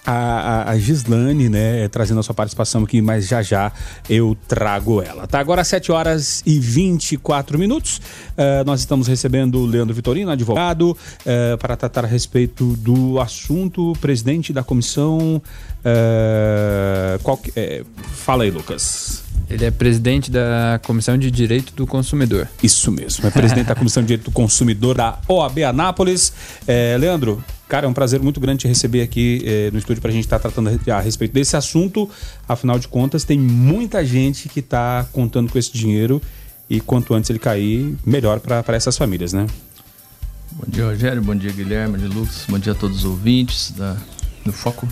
a, 0.05 0.13
a, 0.13 0.71
a, 0.71 0.79
Gislane, 0.79 1.47
né, 1.47 1.87
trazendo 1.89 2.19
a 2.19 2.23
sua 2.23 2.33
participação 2.33 2.83
aqui, 2.83 3.01
mas 3.01 3.27
já 3.27 3.41
já 3.41 3.71
eu 4.09 4.35
trago 4.47 5.01
ela. 5.01 5.27
Tá 5.27 5.39
agora 5.39 5.63
7 5.63 5.91
horas 5.91 6.41
e 6.45 6.59
24 6.59 7.57
minutos. 7.59 7.99
Uh, 8.31 8.65
nós 8.65 8.79
estamos 8.79 9.07
recebendo 9.07 9.59
o 9.59 9.65
Leandro 9.65 9.93
Vitorino, 9.93 10.31
advogado, 10.31 10.91
uh, 10.91 11.57
para 11.59 11.75
tratar 11.75 12.05
a 12.05 12.07
respeito 12.07 12.75
do 12.77 13.19
assunto, 13.19 13.93
presidente 14.01 14.51
da 14.51 14.63
comissão. 14.63 15.41
Uh, 15.81 17.19
qual, 17.21 17.39
fala 18.13 18.43
aí, 18.43 18.51
Lucas. 18.51 19.23
Ele 19.51 19.65
é 19.65 19.71
presidente 19.71 20.31
da 20.31 20.79
Comissão 20.81 21.17
de 21.17 21.29
Direito 21.29 21.73
do 21.73 21.85
Consumidor. 21.85 22.47
Isso 22.63 22.89
mesmo, 22.89 23.27
é 23.27 23.29
presidente 23.29 23.67
da 23.67 23.75
Comissão 23.75 24.01
de 24.01 24.07
Direito 24.07 24.25
do 24.25 24.31
Consumidor 24.31 24.95
da 24.95 25.19
OAB 25.27 25.59
Anápolis. 25.63 26.31
É, 26.65 26.95
Leandro, 26.97 27.43
cara, 27.67 27.85
é 27.85 27.89
um 27.89 27.93
prazer 27.93 28.21
muito 28.21 28.39
grande 28.39 28.59
te 28.59 28.67
receber 28.69 29.01
aqui 29.01 29.41
é, 29.45 29.69
no 29.71 29.77
estúdio 29.77 30.01
para 30.01 30.09
a 30.09 30.13
gente 30.13 30.23
estar 30.23 30.39
tá 30.39 30.49
tratando 30.49 30.69
a, 30.69 30.95
a 30.95 31.01
respeito 31.01 31.33
desse 31.33 31.57
assunto. 31.57 32.09
Afinal 32.47 32.79
de 32.79 32.87
contas, 32.87 33.25
tem 33.25 33.37
muita 33.37 34.05
gente 34.05 34.47
que 34.47 34.61
está 34.61 35.05
contando 35.11 35.51
com 35.51 35.59
esse 35.59 35.73
dinheiro 35.73 36.21
e 36.69 36.79
quanto 36.79 37.13
antes 37.13 37.29
ele 37.29 37.39
cair, 37.39 37.97
melhor 38.05 38.39
para 38.39 38.77
essas 38.77 38.97
famílias, 38.97 39.33
né? 39.33 39.47
Bom 40.53 40.63
dia, 40.65 40.85
Rogério. 40.85 41.21
Bom 41.21 41.35
dia, 41.35 41.51
Guilherme, 41.51 41.97
de 41.97 42.07
Lucas. 42.07 42.45
Bom 42.47 42.57
dia 42.57 42.71
a 42.71 42.75
todos 42.75 42.99
os 42.99 43.05
ouvintes 43.05 43.71
da, 43.71 43.97
do 44.45 44.53
Foco 44.53 44.87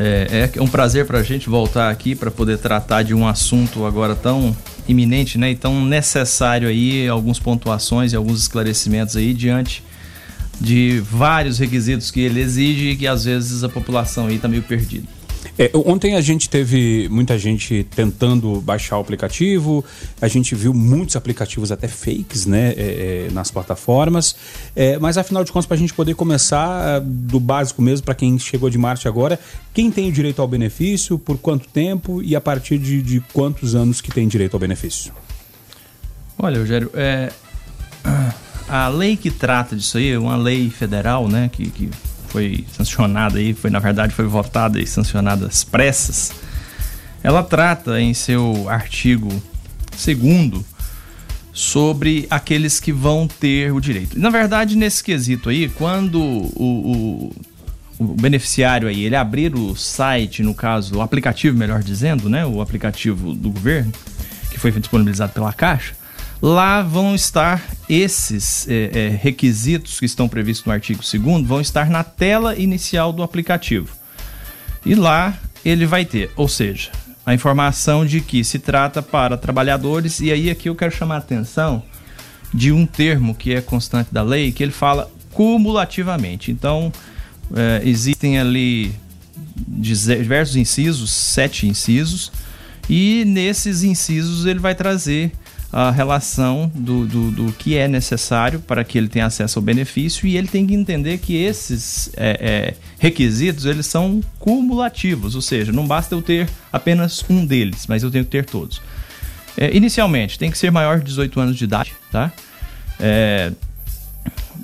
é, 0.00 0.50
é 0.54 0.62
um 0.62 0.68
prazer 0.68 1.06
para 1.06 1.18
a 1.18 1.22
gente 1.22 1.48
voltar 1.48 1.90
aqui 1.90 2.14
para 2.14 2.30
poder 2.30 2.58
tratar 2.58 3.02
de 3.02 3.14
um 3.14 3.26
assunto 3.26 3.84
agora 3.84 4.14
tão 4.14 4.56
iminente, 4.86 5.36
né? 5.36 5.50
E 5.50 5.56
tão 5.56 5.84
necessário 5.84 6.68
aí, 6.68 7.08
algumas 7.08 7.38
pontuações 7.38 8.12
e 8.12 8.16
alguns 8.16 8.40
esclarecimentos 8.40 9.16
aí 9.16 9.34
diante 9.34 9.82
de 10.60 11.00
vários 11.10 11.58
requisitos 11.58 12.10
que 12.10 12.20
ele 12.20 12.40
exige 12.40 12.90
e 12.90 12.96
que 12.96 13.06
às 13.06 13.24
vezes 13.24 13.62
a 13.62 13.68
população 13.68 14.26
aí 14.26 14.36
está 14.36 14.48
meio 14.48 14.62
perdida. 14.62 15.17
É, 15.58 15.70
ontem 15.74 16.14
a 16.14 16.20
gente 16.20 16.48
teve 16.48 17.08
muita 17.10 17.36
gente 17.36 17.84
tentando 17.94 18.60
baixar 18.60 18.96
o 18.96 19.00
aplicativo, 19.00 19.84
a 20.20 20.28
gente 20.28 20.54
viu 20.54 20.72
muitos 20.72 21.16
aplicativos 21.16 21.72
até 21.72 21.88
fakes 21.88 22.46
né, 22.46 22.74
é, 22.76 23.26
é 23.26 23.32
nas 23.32 23.50
plataformas, 23.50 24.36
é, 24.76 24.98
mas 24.98 25.18
afinal 25.18 25.42
de 25.42 25.50
contas, 25.50 25.66
para 25.66 25.76
a 25.76 25.78
gente 25.78 25.92
poder 25.92 26.14
começar 26.14 27.00
do 27.00 27.40
básico 27.40 27.82
mesmo, 27.82 28.04
para 28.04 28.14
quem 28.14 28.38
chegou 28.38 28.70
de 28.70 28.78
Marte 28.78 29.08
agora, 29.08 29.38
quem 29.74 29.90
tem 29.90 30.08
o 30.08 30.12
direito 30.12 30.40
ao 30.40 30.46
benefício, 30.46 31.18
por 31.18 31.36
quanto 31.38 31.68
tempo 31.68 32.22
e 32.22 32.36
a 32.36 32.40
partir 32.40 32.78
de, 32.78 33.02
de 33.02 33.20
quantos 33.32 33.74
anos 33.74 34.00
que 34.00 34.10
tem 34.10 34.28
direito 34.28 34.54
ao 34.54 34.60
benefício? 34.60 35.12
Olha, 36.38 36.60
Rogério, 36.60 36.90
é, 36.94 37.32
a 38.68 38.88
lei 38.88 39.16
que 39.16 39.30
trata 39.30 39.74
disso 39.74 39.98
aí 39.98 40.10
é 40.10 40.18
uma 40.18 40.36
lei 40.36 40.70
federal, 40.70 41.28
né, 41.28 41.50
que, 41.52 41.68
que 41.70 41.90
foi 42.28 42.64
sancionada 42.72 43.38
aí, 43.38 43.54
foi 43.54 43.70
na 43.70 43.78
verdade 43.78 44.14
foi 44.14 44.26
votada 44.26 44.80
e 44.80 44.86
sancionada 44.86 45.46
às 45.46 45.64
pressas, 45.64 46.32
ela 47.22 47.42
trata 47.42 48.00
em 48.00 48.14
seu 48.14 48.68
artigo 48.68 49.30
segundo 49.96 50.64
sobre 51.52 52.26
aqueles 52.30 52.78
que 52.78 52.92
vão 52.92 53.26
ter 53.26 53.72
o 53.72 53.80
direito. 53.80 54.18
Na 54.18 54.30
verdade, 54.30 54.76
nesse 54.76 55.02
quesito 55.02 55.48
aí, 55.48 55.68
quando 55.68 56.20
o, 56.20 56.52
o, 56.56 57.32
o, 57.98 58.14
beneficiário 58.14 58.86
aí 58.86 59.04
ele 59.04 59.16
abrir 59.16 59.52
o 59.56 59.74
site, 59.74 60.40
no 60.40 60.54
caso, 60.54 60.98
o 60.98 61.02
aplicativo, 61.02 61.58
melhor 61.58 61.82
dizendo, 61.82 62.28
né, 62.28 62.46
o 62.46 62.60
aplicativo 62.60 63.34
do 63.34 63.50
governo, 63.50 63.92
que 64.52 64.58
foi 64.58 64.70
disponibilizado 64.70 65.32
pela 65.32 65.52
Caixa, 65.52 65.97
Lá 66.40 66.82
vão 66.82 67.14
estar 67.14 67.64
esses 67.88 68.68
é, 68.68 68.90
é, 68.94 69.08
requisitos 69.08 69.98
que 69.98 70.06
estão 70.06 70.28
previstos 70.28 70.66
no 70.66 70.72
artigo 70.72 71.00
2 71.02 71.44
vão 71.44 71.60
estar 71.60 71.90
na 71.90 72.04
tela 72.04 72.56
inicial 72.56 73.12
do 73.12 73.22
aplicativo. 73.22 73.88
E 74.86 74.94
lá 74.94 75.36
ele 75.64 75.84
vai 75.84 76.04
ter, 76.04 76.30
ou 76.36 76.46
seja, 76.46 76.90
a 77.26 77.34
informação 77.34 78.06
de 78.06 78.20
que 78.20 78.44
se 78.44 78.58
trata 78.58 79.02
para 79.02 79.36
trabalhadores, 79.36 80.20
e 80.20 80.30
aí 80.30 80.48
aqui 80.48 80.68
eu 80.68 80.76
quero 80.76 80.94
chamar 80.94 81.16
a 81.16 81.18
atenção 81.18 81.82
de 82.54 82.72
um 82.72 82.86
termo 82.86 83.34
que 83.34 83.52
é 83.52 83.60
constante 83.60 84.14
da 84.14 84.22
lei, 84.22 84.52
que 84.52 84.62
ele 84.62 84.72
fala 84.72 85.10
cumulativamente. 85.32 86.50
Então, 86.50 86.92
é, 87.54 87.82
existem 87.84 88.38
ali 88.38 88.94
diversos 89.56 90.56
incisos, 90.56 91.10
sete 91.10 91.66
incisos, 91.66 92.32
e 92.88 93.24
nesses 93.26 93.82
incisos 93.82 94.46
ele 94.46 94.58
vai 94.58 94.74
trazer 94.74 95.32
a 95.72 95.90
relação 95.90 96.70
do, 96.74 97.06
do, 97.06 97.30
do, 97.30 97.52
que 97.52 97.76
é 97.76 97.86
necessário 97.86 98.58
para 98.58 98.82
que 98.82 98.96
ele 98.96 99.08
tenha 99.08 99.26
acesso 99.26 99.58
ao 99.58 99.62
benefício 99.62 100.26
e 100.26 100.36
ele 100.36 100.48
tem 100.48 100.66
que 100.66 100.74
entender 100.74 101.18
que 101.18 101.36
esses 101.36 102.10
é, 102.16 102.38
é, 102.40 102.74
requisitos 102.98 103.66
eles 103.66 103.86
são 103.86 104.22
cumulativos, 104.38 105.34
ou 105.34 105.42
seja, 105.42 105.70
não 105.70 105.86
basta 105.86 106.14
eu 106.14 106.22
ter 106.22 106.48
apenas 106.72 107.22
um 107.28 107.44
deles, 107.44 107.86
mas 107.86 108.02
eu 108.02 108.10
tenho 108.10 108.24
que 108.24 108.30
ter 108.30 108.46
todos. 108.46 108.80
É, 109.58 109.76
inicialmente, 109.76 110.38
tem 110.38 110.50
que 110.50 110.56
ser 110.56 110.70
maior 110.70 110.98
de 111.00 111.04
18 111.04 111.38
anos 111.38 111.56
de 111.56 111.64
idade, 111.64 111.92
tá? 112.10 112.32
É, 112.98 113.52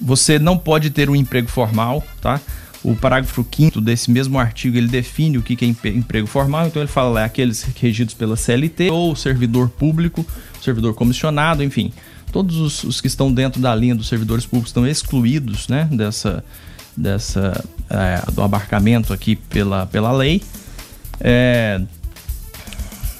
você 0.00 0.38
não 0.38 0.56
pode 0.56 0.90
ter 0.90 1.10
um 1.10 1.16
emprego 1.16 1.48
formal, 1.48 2.02
tá? 2.20 2.40
O 2.84 2.94
parágrafo 2.94 3.44
5 3.50 3.80
desse 3.80 4.10
mesmo 4.10 4.38
artigo 4.38 4.76
ele 4.76 4.88
define 4.88 5.38
o 5.38 5.42
que 5.42 5.56
é 5.64 5.88
emprego 5.88 6.26
formal, 6.26 6.66
então 6.66 6.82
ele 6.82 6.90
fala 6.90 7.22
é 7.22 7.24
aqueles 7.24 7.62
regidos 7.80 8.14
pela 8.14 8.36
CLT 8.36 8.90
ou 8.90 9.16
servidor 9.16 9.70
público 9.70 10.24
servidor 10.64 10.94
comissionado, 10.94 11.62
enfim. 11.62 11.92
Todos 12.32 12.56
os, 12.56 12.84
os, 12.84 13.00
que 13.00 13.06
estão 13.06 13.32
dentro 13.32 13.60
da 13.60 13.74
linha 13.74 13.94
dos 13.94 14.08
servidores 14.08 14.44
públicos 14.44 14.70
estão 14.70 14.86
excluídos 14.86 15.68
né, 15.68 15.88
dessa, 15.92 16.44
dessa, 16.96 17.64
é, 17.88 18.30
do 18.32 18.42
abarcamento 18.42 19.12
aqui 19.12 19.36
pela, 19.36 19.86
pela 19.86 20.10
lei. 20.10 20.42
É, 21.20 21.80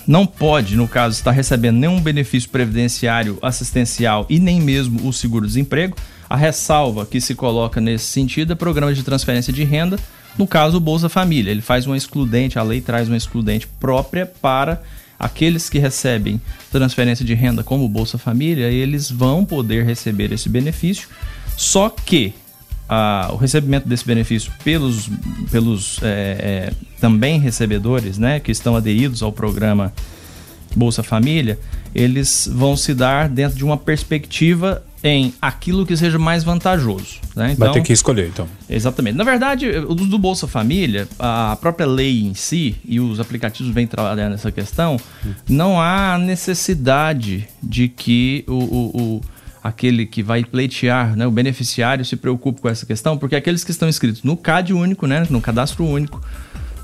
não 0.06 0.26
pode, 0.26 0.76
no 0.76 0.88
caso, 0.88 1.16
estar 1.16 1.30
recebendo 1.30 1.76
nenhum 1.76 2.00
benefício 2.00 2.48
previdenciário, 2.50 3.38
assistencial 3.40 4.26
e 4.28 4.38
nem 4.38 4.60
mesmo 4.60 5.06
o 5.06 5.12
seguro-desemprego. 5.12 5.96
A 6.34 6.36
ressalva 6.36 7.06
que 7.06 7.20
se 7.20 7.32
coloca 7.32 7.80
nesse 7.80 8.06
sentido 8.06 8.52
é 8.52 8.56
programas 8.56 8.96
de 8.96 9.04
transferência 9.04 9.52
de 9.52 9.62
renda, 9.62 9.96
no 10.36 10.48
caso 10.48 10.78
o 10.78 10.80
Bolsa 10.80 11.08
Família. 11.08 11.52
Ele 11.52 11.60
faz 11.60 11.86
uma 11.86 11.96
excludente, 11.96 12.58
a 12.58 12.62
lei 12.64 12.80
traz 12.80 13.06
uma 13.06 13.16
excludente 13.16 13.68
própria 13.78 14.26
para 14.26 14.82
aqueles 15.16 15.70
que 15.70 15.78
recebem 15.78 16.40
transferência 16.72 17.24
de 17.24 17.34
renda 17.34 17.62
como 17.62 17.88
Bolsa 17.88 18.18
Família, 18.18 18.68
eles 18.68 19.08
vão 19.08 19.44
poder 19.44 19.84
receber 19.84 20.32
esse 20.32 20.48
benefício, 20.48 21.08
só 21.56 21.88
que 21.88 22.34
a, 22.88 23.28
o 23.30 23.36
recebimento 23.36 23.88
desse 23.88 24.04
benefício 24.04 24.52
pelos, 24.64 25.08
pelos 25.52 26.02
é, 26.02 26.08
é, 26.08 26.72
também 27.00 27.38
recebedores 27.38 28.18
né, 28.18 28.40
que 28.40 28.50
estão 28.50 28.74
aderidos 28.74 29.22
ao 29.22 29.30
programa 29.30 29.92
Bolsa 30.74 31.04
Família, 31.04 31.60
eles 31.94 32.50
vão 32.52 32.76
se 32.76 32.92
dar 32.92 33.28
dentro 33.28 33.56
de 33.56 33.64
uma 33.64 33.76
perspectiva 33.76 34.82
em 35.04 35.34
aquilo 35.40 35.84
que 35.84 35.94
seja 35.94 36.18
mais 36.18 36.42
vantajoso. 36.42 37.20
Né? 37.36 37.52
Então, 37.52 37.66
Vai 37.66 37.74
ter 37.74 37.82
que 37.82 37.92
escolher, 37.92 38.26
então. 38.28 38.48
Exatamente. 38.68 39.18
Na 39.18 39.22
verdade, 39.22 39.68
o 39.68 39.94
do 39.94 40.18
Bolsa 40.18 40.48
Família, 40.48 41.06
a 41.18 41.58
própria 41.60 41.86
lei 41.86 42.22
em 42.22 42.32
si 42.32 42.76
e 42.82 42.98
os 42.98 43.20
aplicativos 43.20 43.70
vêm 43.70 43.86
trabalhando 43.86 44.32
nessa 44.32 44.50
questão, 44.50 44.96
não 45.46 45.78
há 45.78 46.16
necessidade 46.16 47.46
de 47.62 47.86
que 47.86 48.44
o, 48.48 48.54
o, 48.54 48.96
o 48.96 49.20
aquele 49.62 50.06
que 50.06 50.22
vai 50.22 50.42
pleitear, 50.42 51.14
né, 51.14 51.26
o 51.26 51.30
beneficiário 51.30 52.02
se 52.04 52.16
preocupe 52.16 52.62
com 52.62 52.68
essa 52.68 52.86
questão, 52.86 53.18
porque 53.18 53.36
aqueles 53.36 53.62
que 53.62 53.70
estão 53.70 53.88
inscritos 53.88 54.22
no 54.22 54.38
CAD 54.38 54.72
único, 54.72 55.06
né, 55.06 55.26
no 55.28 55.40
cadastro 55.40 55.84
único 55.84 56.22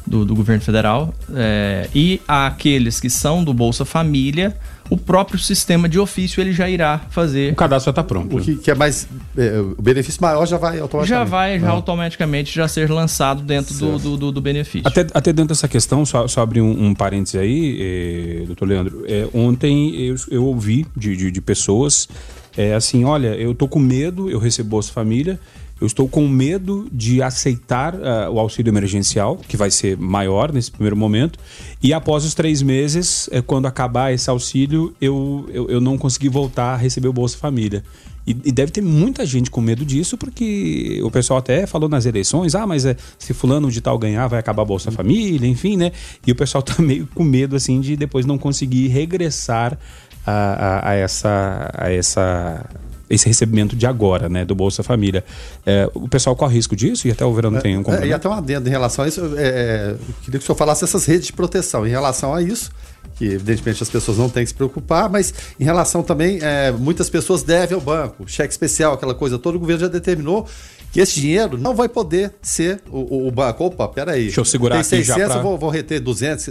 do, 0.07 0.27
do 0.27 0.35
governo 0.35 0.63
federal, 0.63 1.15
é, 1.35 1.89
e 1.95 2.21
aqueles 2.29 3.01
que 3.01 3.09
são 3.09 3.43
do 3.43 3.55
Bolsa 3.55 3.87
Família, 3.87 4.57
o 4.91 4.97
próprio 4.97 5.39
sistema 5.39 5.89
de 5.89 5.99
ofício 5.99 6.41
ele 6.41 6.53
já 6.53 6.69
irá 6.69 7.01
fazer. 7.11 7.53
O 7.53 7.57
cadastro 7.57 7.87
já 7.87 7.91
está 7.93 8.03
pronto. 8.03 8.37
O 8.37 8.41
que, 8.41 8.57
que, 8.57 8.71
é 8.71 8.75
mais. 8.75 9.09
É, 9.37 9.59
o 9.61 9.81
benefício 9.81 10.21
maior 10.21 10.45
já 10.47 10.59
vai 10.59 10.81
automaticamente. 10.81 11.09
Já 11.09 11.25
vai 11.25 11.61
já 11.61 11.69
ah. 11.69 11.71
automaticamente 11.71 12.55
já 12.55 12.67
ser 12.67 12.91
lançado 12.91 13.43
dentro 13.43 13.75
do, 13.75 13.99
do, 13.99 14.17
do, 14.17 14.33
do, 14.33 14.41
benefício. 14.41 14.87
Até, 14.87 15.07
até 15.15 15.33
dentro 15.33 15.49
dessa 15.49 15.69
questão, 15.69 16.05
só, 16.05 16.27
só 16.27 16.43
abrir 16.43 16.61
um, 16.61 16.87
um 16.87 16.95
parêntese 16.95 17.39
aí, 17.39 18.43
eh, 18.43 18.47
doutor 18.47 18.69
Leandro. 18.69 19.05
É, 19.07 19.29
ontem 19.33 19.95
eu, 19.95 20.17
eu 20.31 20.45
ouvi 20.45 20.85
de, 20.97 21.17
de, 21.17 21.31
de 21.31 21.41
pessoas 21.41 22.09
é 22.57 22.75
assim, 22.75 23.05
olha, 23.05 23.29
eu 23.29 23.55
tô 23.55 23.69
com 23.69 23.79
medo, 23.79 24.29
eu 24.29 24.39
recebo 24.39 24.71
Bolsa 24.71 24.93
Família, 24.93 25.39
eu 25.81 25.87
estou 25.87 26.07
com 26.09 26.29
medo 26.29 26.87
de 26.93 27.23
aceitar 27.23 27.95
uh, 27.95 28.31
o 28.31 28.39
auxílio 28.39 28.71
emergencial, 28.71 29.37
que 29.37 29.57
vai 29.57 29.71
ser 29.71 29.97
maior 29.97 30.53
nesse 30.53 30.71
primeiro 30.71 30.97
momento, 30.97 31.39
e 31.83 31.95
após 31.95 32.25
os 32.25 32.35
três 32.35 32.61
meses, 32.61 33.29
é, 33.33 33.41
quando 33.41 33.67
acabar 33.67 34.13
esse 34.13 34.29
auxílio, 34.29 34.95
eu, 35.01 35.49
eu, 35.53 35.71
eu 35.71 35.81
não 35.81 35.97
consegui 35.97 36.29
voltar 36.29 36.75
a 36.75 36.77
receber 36.77 37.09
o 37.09 37.13
Bolsa 37.13 37.39
Família. 37.39 37.83
E, 38.27 38.33
e, 38.45 38.53
deve 38.53 38.71
ter 38.71 38.83
muita 38.83 39.25
gente 39.25 39.51
com 39.51 39.61
medo 39.63 39.85
disso, 39.85 40.19
porque 40.19 41.01
o 41.03 41.11
pessoal 41.11 41.39
até 41.39 41.67
falou 41.67 41.89
nas 41.89 42.05
eleições, 42.05 42.55
ah, 42.55 42.67
mas 42.67 42.85
é, 42.85 42.95
se 43.19 43.33
fulano 43.33 43.71
de 43.71 43.81
tal 43.81 43.99
ganhar, 43.99 44.29
vai 44.29 44.39
acabar 44.39 44.63
a 44.63 44.67
Bolsa 44.67 44.91
Família, 44.91 45.49
enfim, 45.49 45.77
né? 45.77 45.93
E 46.27 46.31
o 46.31 46.37
pessoal 46.37 46.61
tá 46.63 46.81
meio 46.83 47.09
com 47.15 47.25
medo, 47.25 47.57
assim, 47.57 47.81
de 47.81 47.97
depois 47.97 48.27
não 48.27 48.37
conseguir 48.37 48.89
regressar 48.89 49.79
a, 50.27 50.33
a, 50.33 50.91
a 50.91 50.95
essa, 50.95 51.71
a 51.75 51.91
essa 51.91 52.67
esse 53.11 53.27
recebimento 53.27 53.75
de 53.75 53.87
agora, 53.87 54.29
né, 54.29 54.45
do 54.45 54.55
Bolsa 54.55 54.83
Família. 54.85 55.25
É, 55.67 55.91
o 55.93 56.09
pessoal 56.09 56.37
corre 56.37 56.55
risco 56.55 56.77
disso 56.77 57.09
e 57.09 57.11
até 57.11 57.25
o 57.25 57.35
verão 57.35 57.57
é, 57.57 57.61
tem 57.61 57.77
um 57.77 57.83
complemento. 57.83 58.07
É, 58.07 58.11
e 58.11 58.13
até 58.15 58.29
uma 58.29 58.39
adendo 58.39 58.69
em 58.69 58.71
relação 58.71 59.05
a 59.05 59.09
isso, 59.09 59.21
é, 59.37 59.43
é, 59.43 59.97
queria 60.23 60.39
que 60.39 60.45
o 60.45 60.47
senhor 60.47 60.57
falasse 60.57 60.85
essas 60.85 61.05
redes 61.05 61.27
de 61.27 61.33
proteção. 61.33 61.85
Em 61.87 61.91
relação 61.91 62.33
a 62.33 62.41
isso, 62.41 62.71
que 63.17 63.25
evidentemente 63.25 63.83
as 63.83 63.91
pessoas 63.91 64.17
não 64.17 64.29
têm 64.31 64.45
que 64.45 64.51
se 64.51 64.55
preocupar, 64.55 65.11
mas 65.11 65.35
em 65.59 65.65
relação 65.65 66.03
também, 66.03 66.39
é, 66.41 66.71
muitas 66.71 67.11
pessoas 67.11 67.43
devem 67.43 67.75
ao 67.75 67.81
banco, 67.81 68.29
cheque 68.29 68.53
especial, 68.53 68.95
aquela 68.95 69.15
coisa 69.15 69.39
toda, 69.39 69.57
o 69.57 69.61
governo 69.61 69.81
já 69.81 69.89
determinou 69.89 70.47
que 70.93 71.01
esse 71.01 71.21
dinheiro 71.21 71.57
não 71.57 71.75
vai 71.75 71.89
poder 71.89 72.33
ser 72.43 72.83
o, 72.91 73.29
o 73.29 73.31
banco. 73.31 73.65
Opa, 73.65 73.87
peraí. 73.89 74.25
Deixa 74.25 74.41
eu 74.41 74.45
segurar 74.45 74.77
tem 74.77 74.85
600, 74.85 75.11
aqui 75.11 75.21
já 75.21 75.27
pra... 75.29 75.37
eu 75.37 75.43
vou, 75.43 75.59
vou 75.59 75.71
reter 75.71 76.01
200 76.01 76.47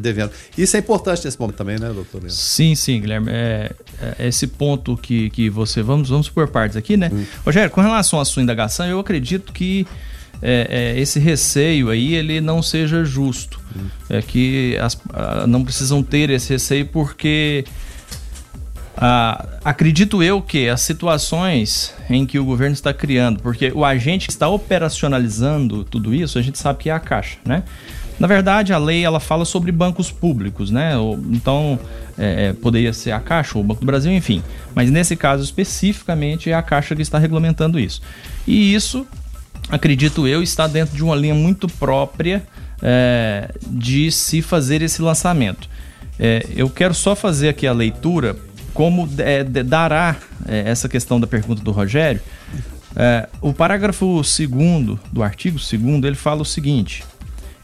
devendo. 0.00 0.30
Isso 0.56 0.76
é 0.76 0.80
importante 0.80 1.24
nesse 1.24 1.38
momento 1.38 1.56
também, 1.56 1.78
né, 1.78 1.90
doutor? 1.92 2.22
Sim, 2.30 2.74
sim, 2.74 3.00
Guilherme. 3.00 3.30
É, 3.30 3.72
é, 4.18 4.28
esse 4.28 4.46
ponto 4.46 4.96
que, 4.96 5.28
que 5.30 5.50
você... 5.50 5.82
Vamos, 5.82 6.08
vamos 6.08 6.28
por 6.28 6.48
partes 6.48 6.76
aqui, 6.76 6.96
né? 6.96 7.10
Hum. 7.12 7.24
Rogério, 7.44 7.70
com 7.70 7.80
relação 7.80 8.18
à 8.18 8.24
sua 8.24 8.42
indagação, 8.42 8.86
eu 8.86 8.98
acredito 8.98 9.52
que 9.52 9.86
é, 10.40 10.94
é, 10.96 11.00
esse 11.00 11.18
receio 11.18 11.90
aí 11.90 12.14
ele 12.14 12.40
não 12.40 12.62
seja 12.62 13.04
justo. 13.04 13.60
Hum. 13.76 13.86
É 14.08 14.22
que 14.22 14.78
as, 14.78 14.98
não 15.46 15.64
precisam 15.64 16.02
ter 16.02 16.30
esse 16.30 16.52
receio 16.52 16.86
porque 16.86 17.64
ah, 18.96 19.46
acredito 19.64 20.22
eu 20.22 20.40
que 20.40 20.68
as 20.68 20.80
situações 20.80 21.92
em 22.08 22.24
que 22.24 22.38
o 22.38 22.44
governo 22.44 22.74
está 22.74 22.92
criando, 22.92 23.40
porque 23.40 23.72
o 23.74 23.84
agente 23.84 24.26
que 24.26 24.32
está 24.32 24.48
operacionalizando 24.48 25.84
tudo 25.84 26.14
isso, 26.14 26.38
a 26.38 26.42
gente 26.42 26.58
sabe 26.58 26.80
que 26.80 26.90
é 26.90 26.92
a 26.92 27.00
Caixa, 27.00 27.38
né? 27.44 27.64
Na 28.18 28.28
verdade, 28.28 28.72
a 28.72 28.78
lei 28.78 29.04
ela 29.04 29.18
fala 29.18 29.44
sobre 29.44 29.72
bancos 29.72 30.12
públicos, 30.12 30.70
né? 30.70 30.92
Então, 31.30 31.78
é, 32.16 32.46
é, 32.46 32.52
poderia 32.52 32.92
ser 32.92 33.10
a 33.10 33.18
Caixa 33.18 33.58
ou 33.58 33.64
o 33.64 33.66
Banco 33.66 33.80
do 33.80 33.86
Brasil, 33.86 34.12
enfim. 34.12 34.40
Mas 34.72 34.88
nesse 34.88 35.16
caso 35.16 35.42
especificamente 35.42 36.48
é 36.48 36.54
a 36.54 36.62
Caixa 36.62 36.94
que 36.94 37.02
está 37.02 37.18
regulamentando 37.18 37.78
isso. 37.78 38.00
E 38.46 38.72
isso, 38.72 39.04
acredito 39.68 40.28
eu, 40.28 40.42
está 40.42 40.68
dentro 40.68 40.94
de 40.94 41.02
uma 41.02 41.16
linha 41.16 41.34
muito 41.34 41.66
própria 41.66 42.46
é, 42.80 43.52
de 43.66 44.12
se 44.12 44.40
fazer 44.40 44.80
esse 44.80 45.02
lançamento. 45.02 45.68
É, 46.16 46.46
eu 46.54 46.70
quero 46.70 46.94
só 46.94 47.16
fazer 47.16 47.48
aqui 47.48 47.66
a 47.66 47.72
leitura 47.72 48.36
como 48.74 49.08
é, 49.18 49.44
dará 49.44 50.16
é, 50.46 50.68
essa 50.68 50.88
questão 50.88 51.18
da 51.18 51.26
pergunta 51.26 51.62
do 51.62 51.70
Rogério, 51.70 52.20
é, 52.96 53.28
o 53.40 53.52
parágrafo 53.52 54.16
2 54.16 54.98
do 55.12 55.22
artigo 55.22 55.58
2 55.58 56.04
ele 56.04 56.14
fala 56.14 56.42
o 56.42 56.44
seguinte: 56.44 57.04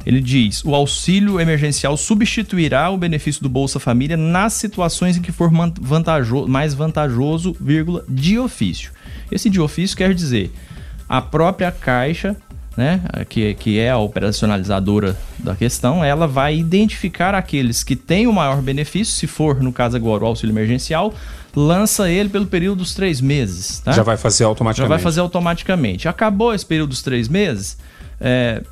ele 0.07 0.21
diz: 0.21 0.65
o 0.65 0.75
auxílio 0.75 1.41
emergencial 1.41 1.97
substituirá 1.97 2.89
o 2.91 2.97
benefício 2.97 3.43
do 3.43 3.49
Bolsa 3.49 3.79
Família 3.79 4.17
nas 4.17 4.55
situações 4.55 5.17
em 5.17 5.23
que 5.23 5.33
for 5.33 5.51
vantajoso, 5.81 6.49
mais 6.49 6.73
vantajoso, 6.73 7.55
vírgula, 7.61 8.05
de 8.09 8.39
ofício. 8.39 8.93
Esse 9.31 9.51
de 9.51 9.61
ofício 9.61 9.97
quer 9.97 10.15
dizer 10.15 10.51
a 11.09 11.21
própria 11.21 11.71
Caixa 11.73 12.37
né, 12.77 13.01
que, 13.29 13.55
que 13.55 13.79
é 13.79 13.91
a 13.91 13.99
operacionalizadora 13.99 15.16
da 15.39 15.55
questão, 15.55 16.05
ela 16.05 16.27
vai 16.27 16.57
identificar 16.57 17.35
aqueles 17.35 17.83
que 17.83 17.97
têm 17.97 18.27
o 18.27 18.33
maior 18.33 18.62
benefício, 18.62 19.14
se 19.14 19.27
for, 19.27 19.61
no 19.62 19.73
caso 19.73 19.97
agora, 19.97 20.25
o 20.25 20.27
auxílio 20.27 20.53
emergencial, 20.53 21.12
lança 21.55 22.09
ele 22.09 22.29
pelo 22.29 22.47
período 22.47 22.79
dos 22.79 22.95
três 22.95 23.21
meses. 23.21 23.81
Tá? 23.81 23.93
Já 23.93 24.03
vai 24.03 24.16
fazer 24.16 24.45
automaticamente. 24.45 24.89
Já 24.89 24.97
vai 24.97 25.03
fazer 25.03 25.21
automaticamente. 25.21 26.09
Acabou 26.09 26.55
esse 26.55 26.64
período 26.64 26.91
dos 26.91 27.03
três 27.03 27.29
meses, 27.29 27.77
é, 28.21 28.62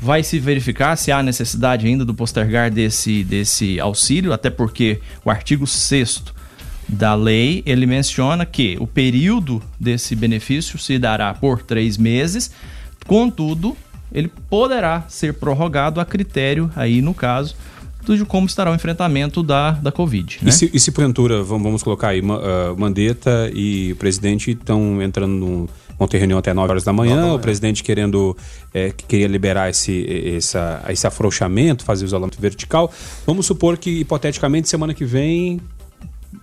vai 0.00 0.22
se 0.22 0.38
verificar 0.38 0.96
se 0.96 1.12
há 1.12 1.22
necessidade 1.22 1.86
ainda 1.86 2.04
do 2.04 2.14
postergar 2.14 2.70
desse, 2.70 3.22
desse 3.22 3.78
auxílio, 3.78 4.32
até 4.32 4.50
porque 4.50 5.00
o 5.24 5.30
artigo 5.30 5.66
6 5.66 6.22
da 6.88 7.14
lei, 7.14 7.62
ele 7.64 7.86
menciona 7.86 8.44
que 8.44 8.76
o 8.78 8.86
período 8.86 9.62
desse 9.80 10.14
benefício 10.14 10.78
se 10.78 10.98
dará 10.98 11.32
por 11.32 11.62
três 11.62 11.96
meses, 11.96 12.50
Contudo, 13.06 13.76
ele 14.12 14.30
poderá 14.48 15.04
ser 15.08 15.34
prorrogado 15.34 16.00
a 16.00 16.04
critério, 16.04 16.70
aí 16.76 17.02
no 17.02 17.12
caso, 17.12 17.56
de 18.06 18.24
como 18.24 18.46
estará 18.46 18.70
o 18.70 18.74
enfrentamento 18.74 19.42
da, 19.42 19.72
da 19.72 19.90
Covid. 19.90 20.38
Né? 20.42 20.50
E, 20.50 20.52
se, 20.52 20.70
e 20.72 20.78
se 20.78 20.92
porventura, 20.92 21.42
vamos, 21.42 21.62
vamos 21.64 21.82
colocar 21.82 22.08
aí, 22.08 22.20
uh, 22.20 22.76
Mandetta 22.76 23.50
e 23.54 23.92
o 23.92 23.96
presidente 23.96 24.50
estão 24.50 25.00
entrando 25.00 25.32
num, 25.32 25.68
vão 25.98 26.06
ter 26.06 26.18
reunião 26.18 26.38
até 26.38 26.52
9 26.52 26.70
horas 26.70 26.84
da 26.84 26.92
manhã, 26.92 27.32
o 27.32 27.38
presidente 27.38 27.82
querendo 27.82 28.36
é, 28.72 28.90
queria 28.90 29.26
liberar 29.26 29.70
esse, 29.70 30.34
essa, 30.36 30.84
esse 30.88 31.06
afrouxamento, 31.06 31.84
fazer 31.84 32.04
o 32.04 32.06
isolamento 32.06 32.40
vertical. 32.40 32.92
Vamos 33.26 33.46
supor 33.46 33.78
que, 33.78 34.00
hipoteticamente, 34.00 34.68
semana 34.68 34.92
que 34.92 35.04
vem 35.04 35.60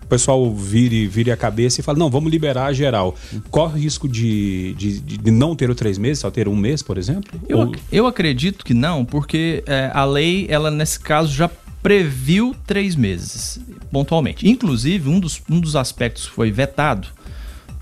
o 0.02 0.06
pessoal 0.06 0.54
vire, 0.54 1.06
vire 1.06 1.30
a 1.30 1.36
cabeça 1.36 1.80
e 1.80 1.82
fala, 1.82 1.98
não, 1.98 2.10
vamos 2.10 2.30
liberar 2.30 2.72
geral. 2.72 3.16
Corre 3.50 3.74
o 3.74 3.82
risco 3.82 4.08
de, 4.08 4.74
de, 4.74 5.00
de 5.00 5.30
não 5.30 5.54
ter 5.54 5.70
o 5.70 5.74
três 5.74 5.98
meses, 5.98 6.20
só 6.20 6.30
ter 6.30 6.48
um 6.48 6.56
mês, 6.56 6.82
por 6.82 6.98
exemplo? 6.98 7.40
Eu, 7.48 7.58
Ou... 7.58 7.74
eu 7.90 8.06
acredito 8.06 8.64
que 8.64 8.74
não, 8.74 9.04
porque 9.04 9.62
é, 9.66 9.90
a 9.92 10.04
lei, 10.04 10.46
ela 10.48 10.70
nesse 10.70 11.00
caso 11.00 11.32
já 11.32 11.50
previu 11.82 12.54
três 12.66 12.94
meses, 12.94 13.60
pontualmente. 13.90 14.48
Inclusive, 14.48 15.08
um 15.08 15.18
dos, 15.18 15.42
um 15.50 15.58
dos 15.58 15.74
aspectos 15.74 16.26
que 16.26 16.32
foi 16.32 16.50
vetado 16.50 17.08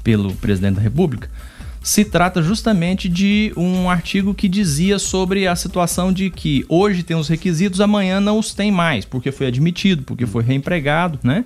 pelo 0.03 0.35
presidente 0.35 0.77
da 0.77 0.81
República 0.81 1.29
se 1.83 2.05
trata 2.05 2.43
justamente 2.43 3.09
de 3.09 3.53
um 3.57 3.89
artigo 3.89 4.35
que 4.35 4.49
dizia 4.49 4.99
sobre 4.99 5.47
a 5.47 5.57
situação 5.57 6.13
de 6.13 6.29
que 6.31 6.65
hoje 6.69 7.03
tem 7.03 7.17
os 7.17 7.29
requisitos, 7.29 7.81
amanhã 7.81 8.21
não 8.21 8.39
os 8.39 8.53
tem 8.53 8.71
mais, 8.71 9.05
porque 9.05 9.33
foi 9.33 9.47
admitido, 9.47 10.03
porque 10.03 10.27
foi 10.27 10.43
reempregado, 10.43 11.19
né? 11.23 11.45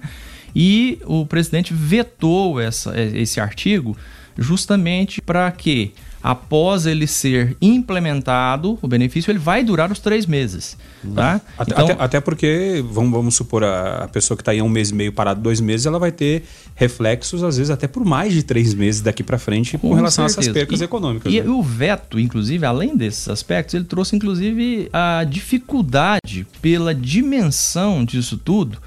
E 0.55 0.99
o 1.05 1.27
presidente 1.27 1.75
vetou 1.75 2.61
essa, 2.61 2.99
esse 3.01 3.41
artigo 3.41 3.97
justamente 4.37 5.21
para 5.21 5.51
que 5.51 5.93
após 6.25 6.87
ele 6.87 7.07
ser 7.07 7.55
implementado, 7.61 8.79
o 8.81 8.89
benefício 8.89 9.31
ele 9.31 9.39
vai 9.39 9.63
durar 9.63 9.93
os 9.93 9.99
três 9.99 10.25
meses. 10.25 10.75
Tá? 11.15 11.39
Até, 11.59 11.73
então, 11.73 11.85
até, 11.85 12.03
até 12.03 12.21
porque, 12.21 12.83
vamos, 12.89 13.13
vamos 13.13 13.37
supor, 13.37 13.63
a, 13.63 14.05
a 14.05 14.09
pessoa 14.09 14.35
que 14.35 14.41
está 14.41 14.55
em 14.55 14.63
um 14.63 14.69
mês 14.69 14.89
e 14.89 14.95
meio 14.95 15.13
parado, 15.13 15.43
dois 15.43 15.61
meses, 15.61 15.85
ela 15.85 15.99
vai 15.99 16.11
ter 16.11 16.45
reflexos, 16.75 17.43
às 17.43 17.59
vezes, 17.59 17.71
até 17.71 17.87
por 17.87 18.07
mais 18.07 18.33
de 18.33 18.43
três 18.43 18.73
meses 18.73 19.03
daqui 19.03 19.23
para 19.23 19.39
frente 19.39 19.77
com, 19.77 19.91
com, 19.91 19.95
relação 19.95 20.27
certeza. 20.27 20.41
a 20.41 20.51
essas 20.51 20.55
percas 20.55 20.81
e, 20.81 20.85
econômicas. 20.85 21.31
E 21.31 21.43
né? 21.43 21.47
o 21.51 21.63
veto, 21.63 22.19
inclusive, 22.19 22.65
além 22.65 22.97
desses 22.97 23.29
aspectos, 23.29 23.75
ele 23.75 23.85
trouxe, 23.85 24.17
inclusive, 24.17 24.89
a 24.95 25.25
dificuldade 25.25 26.47
pela 26.63 26.95
dimensão 26.95 28.03
disso 28.03 28.39
tudo 28.39 28.79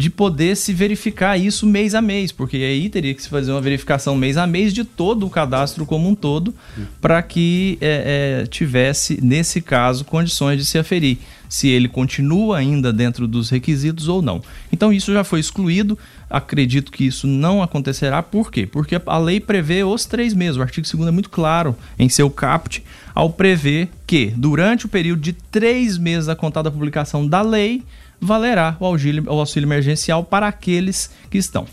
de 0.00 0.08
poder 0.08 0.56
se 0.56 0.72
verificar 0.72 1.36
isso 1.36 1.66
mês 1.66 1.94
a 1.94 2.00
mês, 2.00 2.32
porque 2.32 2.56
aí 2.56 2.88
teria 2.88 3.12
que 3.12 3.22
se 3.22 3.28
fazer 3.28 3.52
uma 3.52 3.60
verificação 3.60 4.16
mês 4.16 4.38
a 4.38 4.46
mês 4.46 4.72
de 4.72 4.82
todo 4.82 5.26
o 5.26 5.30
cadastro 5.30 5.84
como 5.84 6.08
um 6.08 6.14
todo, 6.14 6.54
para 7.02 7.22
que 7.22 7.76
é, 7.82 8.40
é, 8.40 8.46
tivesse, 8.46 9.22
nesse 9.22 9.60
caso, 9.60 10.02
condições 10.06 10.56
de 10.56 10.64
se 10.64 10.78
aferir 10.78 11.18
se 11.50 11.68
ele 11.68 11.86
continua 11.86 12.56
ainda 12.56 12.90
dentro 12.94 13.28
dos 13.28 13.50
requisitos 13.50 14.08
ou 14.08 14.22
não. 14.22 14.40
Então 14.72 14.90
isso 14.90 15.12
já 15.12 15.22
foi 15.22 15.38
excluído. 15.40 15.98
Acredito 16.30 16.90
que 16.90 17.04
isso 17.04 17.26
não 17.26 17.62
acontecerá. 17.62 18.22
Por 18.22 18.50
quê? 18.50 18.66
Porque 18.66 18.98
a 19.04 19.18
lei 19.18 19.38
prevê 19.38 19.84
os 19.84 20.06
três 20.06 20.32
meses. 20.32 20.56
O 20.56 20.62
artigo 20.62 20.86
2 20.90 21.08
é 21.08 21.10
muito 21.10 21.28
claro 21.28 21.76
em 21.98 22.08
seu 22.08 22.30
caput 22.30 22.82
ao 23.14 23.28
prever 23.28 23.88
que, 24.06 24.32
durante 24.34 24.86
o 24.86 24.88
período 24.88 25.20
de 25.20 25.32
três 25.32 25.98
meses 25.98 26.28
a 26.28 26.36
contar 26.36 26.62
da 26.62 26.70
publicação 26.70 27.26
da 27.26 27.42
lei, 27.42 27.82
valerá 28.20 28.76
o 28.78 28.84
auxílio, 28.84 29.24
o 29.26 29.38
auxílio 29.38 29.66
emergencial 29.66 30.22
para 30.22 30.46
aqueles 30.46 31.10
que 31.30 31.38
estão. 31.38 31.66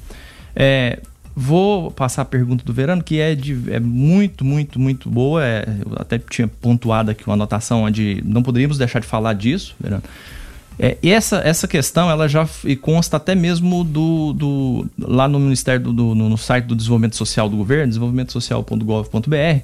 É, 0.55 0.99
vou 1.35 1.91
passar 1.91 2.23
a 2.23 2.25
pergunta 2.25 2.63
do 2.63 2.73
Verano, 2.73 3.03
que 3.03 3.19
é, 3.19 3.35
de, 3.35 3.71
é 3.71 3.79
muito, 3.79 4.43
muito, 4.43 4.79
muito 4.79 5.09
boa. 5.09 5.45
É, 5.45 5.65
eu 5.85 5.93
até 5.97 6.17
tinha 6.17 6.47
pontuado 6.47 7.11
aqui 7.11 7.27
uma 7.27 7.33
anotação 7.33 7.83
onde 7.83 8.23
não 8.25 8.41
poderíamos 8.41 8.77
deixar 8.77 8.99
de 8.99 9.07
falar 9.07 9.33
disso, 9.33 9.75
Verano. 9.79 10.03
É, 10.79 10.95
e 11.01 11.11
essa, 11.11 11.37
essa 11.37 11.67
questão 11.67 12.09
ela 12.09 12.27
já 12.27 12.47
consta 12.81 13.17
até 13.17 13.33
mesmo 13.33 13.83
do, 13.83 14.33
do 14.33 14.87
lá 14.99 15.27
no 15.27 15.39
Ministério 15.39 15.81
do, 15.81 15.91
do 15.91 16.15
no 16.15 16.37
site 16.37 16.65
do 16.65 16.75
Desenvolvimento 16.75 17.15
Social 17.15 17.49
do 17.49 17.57
Governo, 17.57 17.87
desenvolvimentosocial.gov.br 17.87 19.63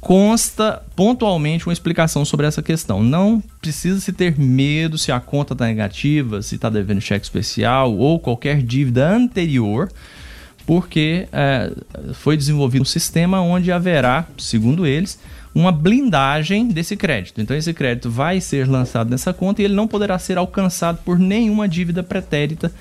consta 0.00 0.82
pontualmente 0.96 1.66
uma 1.66 1.72
explicação 1.72 2.24
sobre 2.24 2.46
essa 2.46 2.62
questão. 2.62 3.02
Não 3.02 3.42
precisa 3.60 4.00
se 4.00 4.12
ter 4.12 4.38
medo 4.38 4.96
se 4.96 5.12
a 5.12 5.20
conta 5.20 5.52
está 5.52 5.66
negativa, 5.66 6.40
se 6.40 6.54
está 6.54 6.70
devendo 6.70 7.00
cheque 7.00 7.24
especial 7.24 7.94
ou 7.94 8.18
qualquer 8.18 8.62
dívida 8.62 9.08
anterior, 9.08 9.90
porque 10.66 11.28
é, 11.32 11.72
foi 12.14 12.36
desenvolvido 12.36 12.82
um 12.82 12.86
sistema 12.86 13.40
onde 13.40 13.70
haverá, 13.70 14.26
segundo 14.38 14.86
eles, 14.86 15.18
uma 15.54 15.70
blindagem 15.70 16.68
desse 16.68 16.96
crédito. 16.96 17.40
Então 17.40 17.56
esse 17.56 17.74
crédito 17.74 18.08
vai 18.08 18.40
ser 18.40 18.66
lançado 18.68 19.10
nessa 19.10 19.34
conta 19.34 19.60
e 19.60 19.64
ele 19.64 19.74
não 19.74 19.86
poderá 19.86 20.18
ser 20.18 20.38
alcançado 20.38 20.98
por 21.04 21.18
nenhuma 21.18 21.68
dívida 21.68 22.02
pretérita 22.02 22.72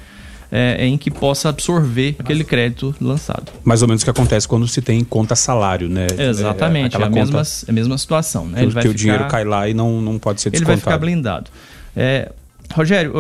é, 0.52 0.86
em 0.86 0.98
que 0.98 1.12
possa 1.12 1.50
absorver 1.50 2.16
aquele 2.20 2.44
crédito 2.44 2.96
lançado. 3.00 3.52
Mais 3.64 3.82
ou 3.82 3.88
menos 3.88 4.02
o 4.02 4.06
que 4.06 4.10
acontece 4.10 4.48
quando 4.48 4.68
se 4.68 4.82
tem 4.82 5.04
conta 5.04 5.36
salário, 5.36 5.88
né? 5.88 6.08
Exatamente, 6.18 6.98
é, 6.98 7.02
é 7.02 7.04
a, 7.04 7.10
mesma, 7.10 7.42
é 7.42 7.70
a 7.70 7.74
mesma 7.74 7.98
situação. 7.98 8.48
Né? 8.48 8.64
Ele 8.64 8.72
vai 8.72 8.84
que 8.84 8.90
ficar, 8.90 8.96
o 8.96 8.98
dinheiro 8.98 9.28
cai 9.28 9.44
lá 9.44 9.70
e 9.70 9.74
não, 9.74 10.02
não 10.02 10.18
pode 10.18 10.42
ser 10.42 10.50
descontado. 10.50 10.74
Ele 10.74 10.82
vai 10.82 10.94
ficar 10.94 10.98
blindado. 10.98 11.50
É, 11.96 12.32
Rogério, 12.74 13.14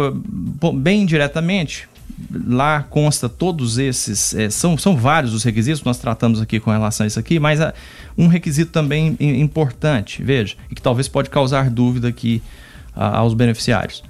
bem 0.75 1.05
diretamente, 1.05 1.87
lá 2.47 2.83
consta 2.83 3.27
todos 3.27 3.77
esses, 3.77 4.33
é, 4.35 4.49
são, 4.49 4.77
são 4.77 4.95
vários 4.95 5.33
os 5.33 5.43
requisitos, 5.43 5.83
nós 5.83 5.97
tratamos 5.97 6.41
aqui 6.41 6.59
com 6.59 6.71
relação 6.71 7.03
a 7.03 7.07
isso 7.07 7.19
aqui, 7.19 7.39
mas 7.39 7.59
a, 7.59 7.73
um 8.17 8.27
requisito 8.27 8.71
também 8.71 9.15
importante, 9.19 10.21
veja, 10.21 10.55
e 10.69 10.75
que 10.75 10.81
talvez 10.81 11.07
pode 11.07 11.29
causar 11.29 11.69
dúvida 11.69 12.07
aqui 12.07 12.41
a, 12.95 13.17
aos 13.17 13.33
beneficiários. 13.33 14.03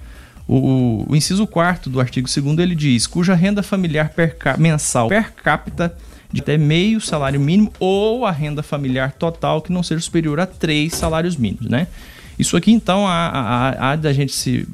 O, 0.52 1.06
o 1.08 1.16
inciso 1.16 1.46
4 1.46 1.92
do 1.92 2.02
artigo 2.02 2.28
2 2.28 2.58
ele 2.58 2.74
diz: 2.74 3.06
cuja 3.06 3.36
renda 3.36 3.62
familiar 3.62 4.10
per 4.10 4.36
mensal 4.58 5.08
per 5.08 5.32
capita 5.32 5.96
de 6.34 6.42
até 6.42 6.58
meio 6.58 7.00
salário 7.00 7.40
mínimo 7.40 7.72
ou 7.80 8.26
a 8.26 8.32
renda 8.32 8.64
familiar 8.64 9.12
total 9.12 9.62
que 9.62 9.72
não 9.72 9.84
seja 9.84 10.02
superior 10.02 10.40
a 10.40 10.48
três 10.48 10.96
salários 10.96 11.36
mínimos, 11.36 11.68
né? 11.68 11.86
Isso 12.38 12.58
aqui, 12.58 12.72
então, 12.72 13.06
há, 13.06 13.92
há, 13.92 13.96
da 13.96 14.12
gente 14.12 14.32
se 14.32 14.68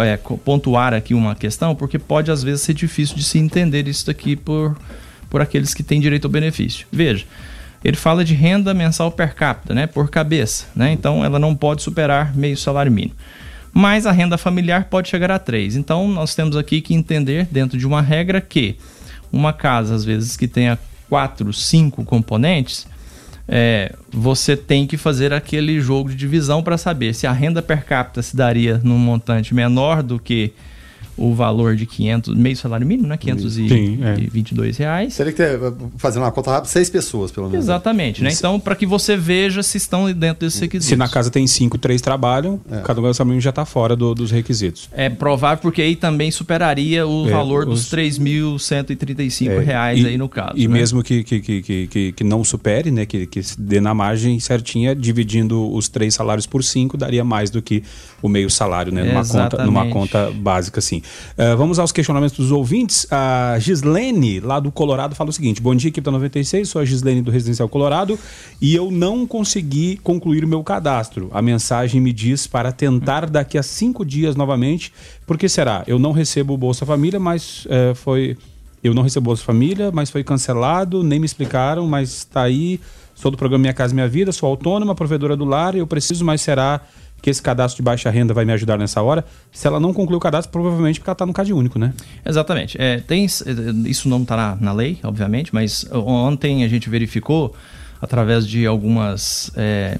é, 0.00 0.16
pontuar 0.16 0.94
aqui 0.94 1.14
uma 1.14 1.36
questão, 1.36 1.76
porque 1.76 1.98
pode 1.98 2.30
às 2.30 2.42
vezes 2.42 2.62
ser 2.62 2.74
difícil 2.74 3.14
de 3.14 3.22
se 3.22 3.38
entender 3.38 3.86
isso 3.86 4.10
aqui 4.10 4.34
por, 4.34 4.76
por 5.28 5.40
aqueles 5.40 5.74
que 5.74 5.82
têm 5.82 6.00
direito 6.00 6.24
ao 6.24 6.30
benefício. 6.30 6.86
Veja, 6.90 7.26
ele 7.84 7.96
fala 7.96 8.24
de 8.24 8.34
renda 8.34 8.72
mensal 8.72 9.12
per 9.12 9.34
capita, 9.34 9.74
né, 9.74 9.86
por 9.86 10.08
cabeça, 10.08 10.66
né? 10.74 10.92
Então, 10.92 11.22
ela 11.24 11.38
não 11.38 11.54
pode 11.54 11.82
superar 11.82 12.34
meio 12.34 12.56
salário 12.56 12.90
mínimo 12.90 13.14
mas 13.72 14.06
a 14.06 14.12
renda 14.12 14.36
familiar 14.36 14.84
pode 14.84 15.08
chegar 15.08 15.30
a 15.30 15.38
3. 15.38 15.76
Então 15.76 16.08
nós 16.08 16.34
temos 16.34 16.56
aqui 16.56 16.80
que 16.80 16.94
entender, 16.94 17.46
dentro 17.50 17.78
de 17.78 17.86
uma 17.86 18.00
regra, 18.00 18.40
que 18.40 18.76
uma 19.32 19.52
casa, 19.52 19.94
às 19.94 20.04
vezes, 20.04 20.36
que 20.36 20.48
tenha 20.48 20.78
4, 21.08 21.52
5 21.52 22.04
componentes, 22.04 22.86
é, 23.48 23.94
você 24.12 24.56
tem 24.56 24.86
que 24.86 24.96
fazer 24.96 25.32
aquele 25.32 25.80
jogo 25.80 26.10
de 26.10 26.16
divisão 26.16 26.62
para 26.62 26.78
saber 26.78 27.14
se 27.14 27.26
a 27.26 27.32
renda 27.32 27.60
per 27.60 27.84
capita 27.84 28.22
se 28.22 28.36
daria 28.36 28.80
num 28.82 28.98
montante 28.98 29.54
menor 29.54 30.02
do 30.02 30.20
que 30.20 30.52
o 31.20 31.34
valor 31.34 31.76
de 31.76 31.84
500, 31.84 32.34
meio 32.34 32.56
salário 32.56 32.86
mínimo, 32.86 33.06
né? 33.06 33.16
522 33.18 34.80
é. 34.80 34.82
reais. 34.82 35.14
Teria 35.14 35.32
que 35.32 35.36
ter, 35.36 35.60
fazendo 35.98 36.22
uma 36.22 36.32
conta 36.32 36.50
rápida, 36.50 36.68
seis 36.72 36.88
pessoas, 36.88 37.30
pelo 37.30 37.50
menos. 37.50 37.66
Exatamente, 37.66 38.24
né? 38.24 38.30
Então, 38.32 38.58
para 38.58 38.74
que 38.74 38.86
você 38.86 39.18
veja 39.18 39.62
se 39.62 39.76
estão 39.76 40.10
dentro 40.12 40.46
desses 40.46 40.58
requisitos. 40.58 40.88
Se 40.88 40.96
na 40.96 41.08
casa 41.08 41.30
tem 41.30 41.46
cinco, 41.46 41.76
três 41.76 42.00
trabalham, 42.00 42.58
é. 42.70 42.80
cada 42.80 43.00
um 43.00 43.04
do 43.04 43.12
salário 43.12 43.40
já 43.40 43.50
está 43.50 43.66
fora 43.66 43.94
do, 43.94 44.14
dos 44.14 44.30
requisitos. 44.30 44.88
É 44.92 45.10
provável, 45.10 45.60
porque 45.60 45.82
aí 45.82 45.94
também 45.94 46.30
superaria 46.30 47.06
o 47.06 47.28
é, 47.28 47.30
valor 47.30 47.68
os... 47.68 47.90
dos 47.90 47.92
3.135 47.92 49.50
é. 49.50 49.58
reais 49.58 50.00
e, 50.00 50.06
aí 50.06 50.16
no 50.16 50.28
caso. 50.28 50.54
E 50.56 50.66
né? 50.66 50.72
mesmo 50.72 51.02
que, 51.02 51.22
que, 51.22 51.40
que, 51.40 51.86
que, 51.86 52.12
que 52.12 52.24
não 52.24 52.42
supere, 52.42 52.90
né? 52.90 53.04
Que, 53.04 53.26
que 53.26 53.42
dê 53.58 53.78
na 53.78 53.92
margem 53.92 54.40
certinha, 54.40 54.94
dividindo 54.94 55.70
os 55.70 55.86
três 55.86 56.14
salários 56.14 56.46
por 56.46 56.64
cinco, 56.64 56.96
daria 56.96 57.22
mais 57.22 57.50
do 57.50 57.60
que 57.60 57.82
o 58.22 58.28
meio 58.28 58.48
salário, 58.48 58.90
né? 58.90 59.04
Numa, 59.04 59.26
conta, 59.26 59.64
numa 59.66 59.86
conta 59.88 60.30
básica, 60.30 60.78
assim. 60.78 61.02
Uh, 61.32 61.56
vamos 61.56 61.78
aos 61.78 61.92
questionamentos 61.92 62.36
dos 62.36 62.52
ouvintes. 62.52 63.06
A 63.10 63.56
Gislene, 63.58 64.40
lá 64.40 64.60
do 64.60 64.70
Colorado, 64.70 65.14
fala 65.14 65.30
o 65.30 65.32
seguinte: 65.32 65.60
Bom 65.60 65.74
dia, 65.74 65.88
equipe 65.88 66.04
da 66.04 66.10
96. 66.10 66.68
Sou 66.68 66.80
a 66.80 66.84
Gislene 66.84 67.22
do 67.22 67.30
Residencial 67.30 67.68
Colorado 67.68 68.18
e 68.60 68.74
eu 68.74 68.90
não 68.90 69.26
consegui 69.26 69.98
concluir 70.02 70.44
o 70.44 70.48
meu 70.48 70.62
cadastro. 70.62 71.30
A 71.32 71.40
mensagem 71.40 72.00
me 72.00 72.12
diz 72.12 72.46
para 72.46 72.72
tentar 72.72 73.28
daqui 73.28 73.58
a 73.58 73.62
cinco 73.62 74.04
dias 74.04 74.36
novamente. 74.36 74.92
Por 75.26 75.38
que 75.38 75.48
será? 75.48 75.84
Eu 75.86 75.98
não 75.98 76.12
recebo 76.12 76.56
Bolsa 76.56 76.84
Família, 76.84 77.20
mas 77.20 77.66
uh, 77.66 77.94
foi. 77.94 78.36
Eu 78.82 78.94
não 78.94 79.02
recebo 79.02 79.26
Bolsa 79.26 79.44
Família, 79.44 79.90
mas 79.92 80.08
foi 80.08 80.24
cancelado, 80.24 81.02
nem 81.02 81.18
me 81.18 81.26
explicaram, 81.26 81.86
mas 81.86 82.10
está 82.10 82.42
aí. 82.42 82.80
Sou 83.14 83.30
do 83.30 83.36
programa 83.36 83.60
Minha 83.60 83.74
Casa 83.74 83.92
Minha 83.92 84.08
Vida, 84.08 84.32
sou 84.32 84.48
autônoma, 84.48 84.94
provedora 84.94 85.36
do 85.36 85.44
lar, 85.44 85.74
eu 85.74 85.86
preciso, 85.86 86.24
mas 86.24 86.40
será 86.40 86.80
que 87.22 87.28
esse 87.28 87.42
cadastro 87.42 87.76
de 87.76 87.82
baixa 87.82 88.10
renda 88.10 88.32
vai 88.32 88.44
me 88.44 88.52
ajudar 88.52 88.78
nessa 88.78 89.02
hora. 89.02 89.24
Se 89.52 89.66
ela 89.66 89.78
não 89.78 89.92
concluiu 89.92 90.18
o 90.18 90.20
cadastro, 90.20 90.50
provavelmente 90.50 90.98
porque 90.98 91.10
ela 91.10 91.14
está 91.14 91.26
no 91.26 91.32
CAD 91.32 91.52
único, 91.52 91.78
né? 91.78 91.92
Exatamente. 92.24 92.80
É, 92.80 93.00
tem, 93.00 93.24
isso 93.24 94.08
não 94.08 94.22
está 94.22 94.36
na, 94.36 94.56
na, 94.60 94.72
lei, 94.72 94.98
obviamente, 95.02 95.54
mas 95.54 95.86
ontem 95.92 96.64
a 96.64 96.68
gente 96.68 96.88
verificou, 96.88 97.54
através 98.00 98.46
de 98.46 98.66
algumas 98.66 99.50
é, 99.56 99.98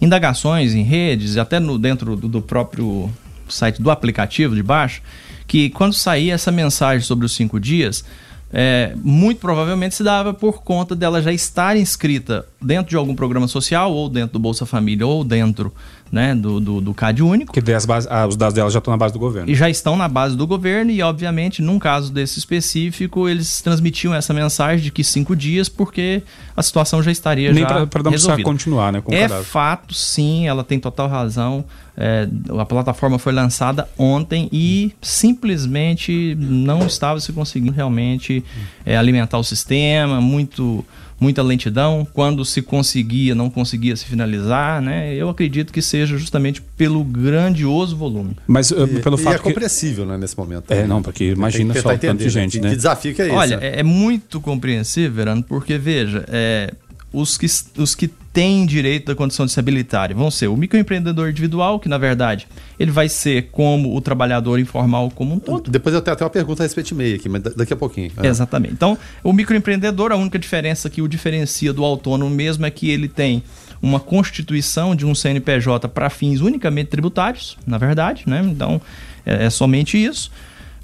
indagações 0.00 0.74
em 0.74 0.82
redes, 0.82 1.36
até 1.36 1.58
no, 1.58 1.78
dentro 1.78 2.16
do, 2.16 2.28
do 2.28 2.42
próprio 2.42 3.10
site 3.48 3.80
do 3.80 3.90
aplicativo 3.90 4.54
de 4.54 4.62
baixo, 4.62 5.00
que 5.46 5.70
quando 5.70 5.94
saía 5.94 6.34
essa 6.34 6.52
mensagem 6.52 7.00
sobre 7.00 7.24
os 7.24 7.32
cinco 7.32 7.58
dias, 7.58 8.04
é, 8.52 8.94
muito 8.96 9.40
provavelmente 9.40 9.94
se 9.94 10.02
dava 10.02 10.32
por 10.32 10.62
conta 10.62 10.96
dela 10.96 11.20
já 11.20 11.32
estar 11.32 11.76
inscrita 11.76 12.46
dentro 12.60 12.90
de 12.90 12.96
algum 12.96 13.14
programa 13.14 13.46
social, 13.46 13.92
ou 13.92 14.08
dentro 14.08 14.34
do 14.34 14.38
Bolsa 14.38 14.64
Família, 14.64 15.06
ou 15.06 15.22
dentro 15.22 15.72
né, 16.10 16.34
do, 16.34 16.58
do, 16.60 16.80
do 16.80 16.94
CAD 16.94 17.22
único. 17.22 17.52
Que 17.52 17.72
as 17.72 17.84
bases, 17.84 18.08
ah, 18.10 18.26
os 18.26 18.36
dados 18.36 18.54
dela 18.54 18.70
já 18.70 18.78
estão 18.78 18.90
na 18.90 18.96
base 18.96 19.12
do 19.12 19.18
governo. 19.18 19.50
E 19.50 19.54
já 19.54 19.68
estão 19.68 19.96
na 19.96 20.08
base 20.08 20.36
do 20.36 20.46
governo, 20.46 20.90
e 20.90 21.02
obviamente, 21.02 21.62
num 21.62 21.78
caso 21.78 22.12
desse 22.12 22.38
específico, 22.38 23.28
eles 23.28 23.60
transmitiam 23.60 24.14
essa 24.14 24.32
mensagem 24.32 24.84
de 24.84 24.90
que 24.90 25.04
cinco 25.04 25.36
dias, 25.36 25.68
porque 25.68 26.22
a 26.56 26.62
situação 26.62 27.02
já 27.02 27.10
estaria 27.10 27.52
Nem 27.52 27.62
já 27.62 27.86
para 27.86 28.02
não 28.02 28.10
precisar 28.10 28.42
continuar, 28.42 28.92
né? 28.92 29.02
É 29.10 29.28
fato, 29.28 29.94
sim, 29.94 30.46
ela 30.46 30.64
tem 30.64 30.78
total 30.78 31.08
razão. 31.08 31.64
É, 32.00 32.28
a 32.56 32.64
plataforma 32.64 33.18
foi 33.18 33.32
lançada 33.32 33.88
ontem 33.98 34.48
e 34.52 34.92
simplesmente 35.02 36.36
não 36.38 36.86
estava 36.86 37.18
se 37.18 37.32
conseguindo 37.32 37.72
realmente 37.72 38.44
é, 38.86 38.96
alimentar 38.96 39.36
o 39.36 39.42
sistema, 39.42 40.20
muito 40.20 40.84
muita 41.20 41.42
lentidão, 41.42 42.06
quando 42.12 42.44
se 42.44 42.62
conseguia, 42.62 43.34
não 43.34 43.50
conseguia 43.50 43.96
se 43.96 44.04
finalizar, 44.04 44.80
né? 44.80 45.14
Eu 45.14 45.28
acredito 45.28 45.72
que 45.72 45.82
seja 45.82 46.16
justamente 46.16 46.62
pelo 46.76 47.02
grandioso 47.02 47.96
volume. 47.96 48.36
Mas 48.46 48.70
uh, 48.70 48.86
pelo 49.02 49.18
e 49.18 49.22
fato 49.22 49.36
é 49.36 49.38
compreensível, 49.38 50.06
né, 50.06 50.16
nesse 50.16 50.36
momento. 50.36 50.70
É, 50.70 50.86
não, 50.86 51.02
porque 51.02 51.32
imagina 51.32 51.74
só 51.80 51.96
tanto 51.96 52.22
de 52.22 52.28
gente, 52.28 52.60
né? 52.60 52.70
Que 52.70 52.76
desafio 52.76 53.14
que 53.14 53.22
é 53.22 53.26
esse? 53.26 53.34
Olha, 53.34 53.56
né? 53.56 53.66
é, 53.68 53.80
é, 53.80 53.82
muito 53.82 54.40
compreensível, 54.40 55.12
Verano, 55.12 55.42
porque 55.42 55.76
veja, 55.78 56.24
é, 56.28 56.72
os 57.12 57.38
que, 57.38 57.46
os 57.80 57.94
que 57.94 58.08
têm 58.32 58.66
direito 58.66 59.06
da 59.06 59.14
condição 59.14 59.46
de 59.46 59.52
se 59.52 59.58
habilitarem 59.58 60.16
vão 60.16 60.30
ser 60.30 60.46
o 60.48 60.56
microempreendedor 60.56 61.28
individual, 61.28 61.80
que 61.80 61.88
na 61.88 61.98
verdade 61.98 62.46
ele 62.78 62.90
vai 62.90 63.08
ser 63.08 63.48
como 63.50 63.96
o 63.96 64.00
trabalhador 64.00 64.58
informal 64.58 65.10
como 65.10 65.34
um 65.34 65.38
todo. 65.38 65.70
Depois 65.70 65.94
eu 65.94 66.02
tenho 66.02 66.14
até 66.14 66.24
uma 66.24 66.30
pergunta 66.30 66.62
a 66.62 66.64
respeito 66.64 66.88
de 66.88 66.94
MEI 66.94 67.14
aqui, 67.14 67.28
mas 67.28 67.42
daqui 67.42 67.72
a 67.72 67.76
pouquinho. 67.76 68.12
É. 68.22 68.26
Exatamente. 68.26 68.74
Então, 68.74 68.96
o 69.24 69.32
microempreendedor, 69.32 70.12
a 70.12 70.16
única 70.16 70.38
diferença 70.38 70.90
que 70.90 71.00
o 71.00 71.08
diferencia 71.08 71.72
do 71.72 71.84
autônomo 71.84 72.30
mesmo 72.30 72.66
é 72.66 72.70
que 72.70 72.90
ele 72.90 73.08
tem 73.08 73.42
uma 73.80 74.00
constituição 74.00 74.94
de 74.94 75.06
um 75.06 75.14
CNPJ 75.14 75.88
para 75.88 76.10
fins 76.10 76.40
unicamente 76.40 76.90
tributários, 76.90 77.56
na 77.66 77.78
verdade, 77.78 78.24
né? 78.26 78.44
Então, 78.44 78.80
é, 79.24 79.46
é 79.46 79.50
somente 79.50 80.02
isso. 80.02 80.30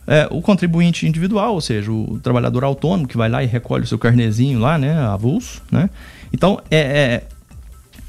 É, 0.06 0.28
o 0.30 0.42
contribuinte 0.42 1.06
individual, 1.06 1.54
ou 1.54 1.60
seja, 1.60 1.90
o 1.90 2.20
trabalhador 2.22 2.64
autônomo 2.64 3.08
que 3.08 3.16
vai 3.16 3.28
lá 3.28 3.42
e 3.42 3.46
recolhe 3.46 3.84
o 3.84 3.86
seu 3.86 3.98
carnezinho 3.98 4.58
lá, 4.58 4.76
né, 4.76 4.98
avulso, 4.98 5.62
né? 5.72 5.88
Então, 6.32 6.60
é, 6.70 6.78
é, 6.78 7.22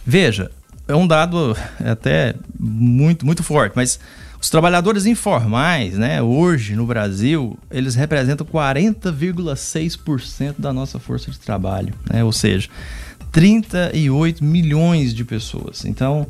veja, 0.06 0.52
é 0.88 0.96
um 0.96 1.08
dado 1.08 1.56
até 1.80 2.36
muito, 2.60 3.26
muito 3.26 3.44
forte, 3.44 3.74
mas 3.76 4.00
os 4.42 4.50
trabalhadores 4.50 5.06
informais, 5.06 5.98
né, 5.98 6.22
hoje 6.22 6.76
no 6.76 6.86
Brasil, 6.86 7.58
eles 7.72 7.96
representam 7.96 8.46
40,6% 8.46 10.56
da 10.58 10.74
nossa 10.74 11.00
força 11.00 11.32
de 11.32 11.40
trabalho, 11.40 11.94
né? 12.12 12.24
Ou 12.24 12.32
seja, 12.32 12.70
38 13.36 14.42
milhões 14.42 15.14
de 15.14 15.26
pessoas. 15.26 15.84
Então, 15.84 16.26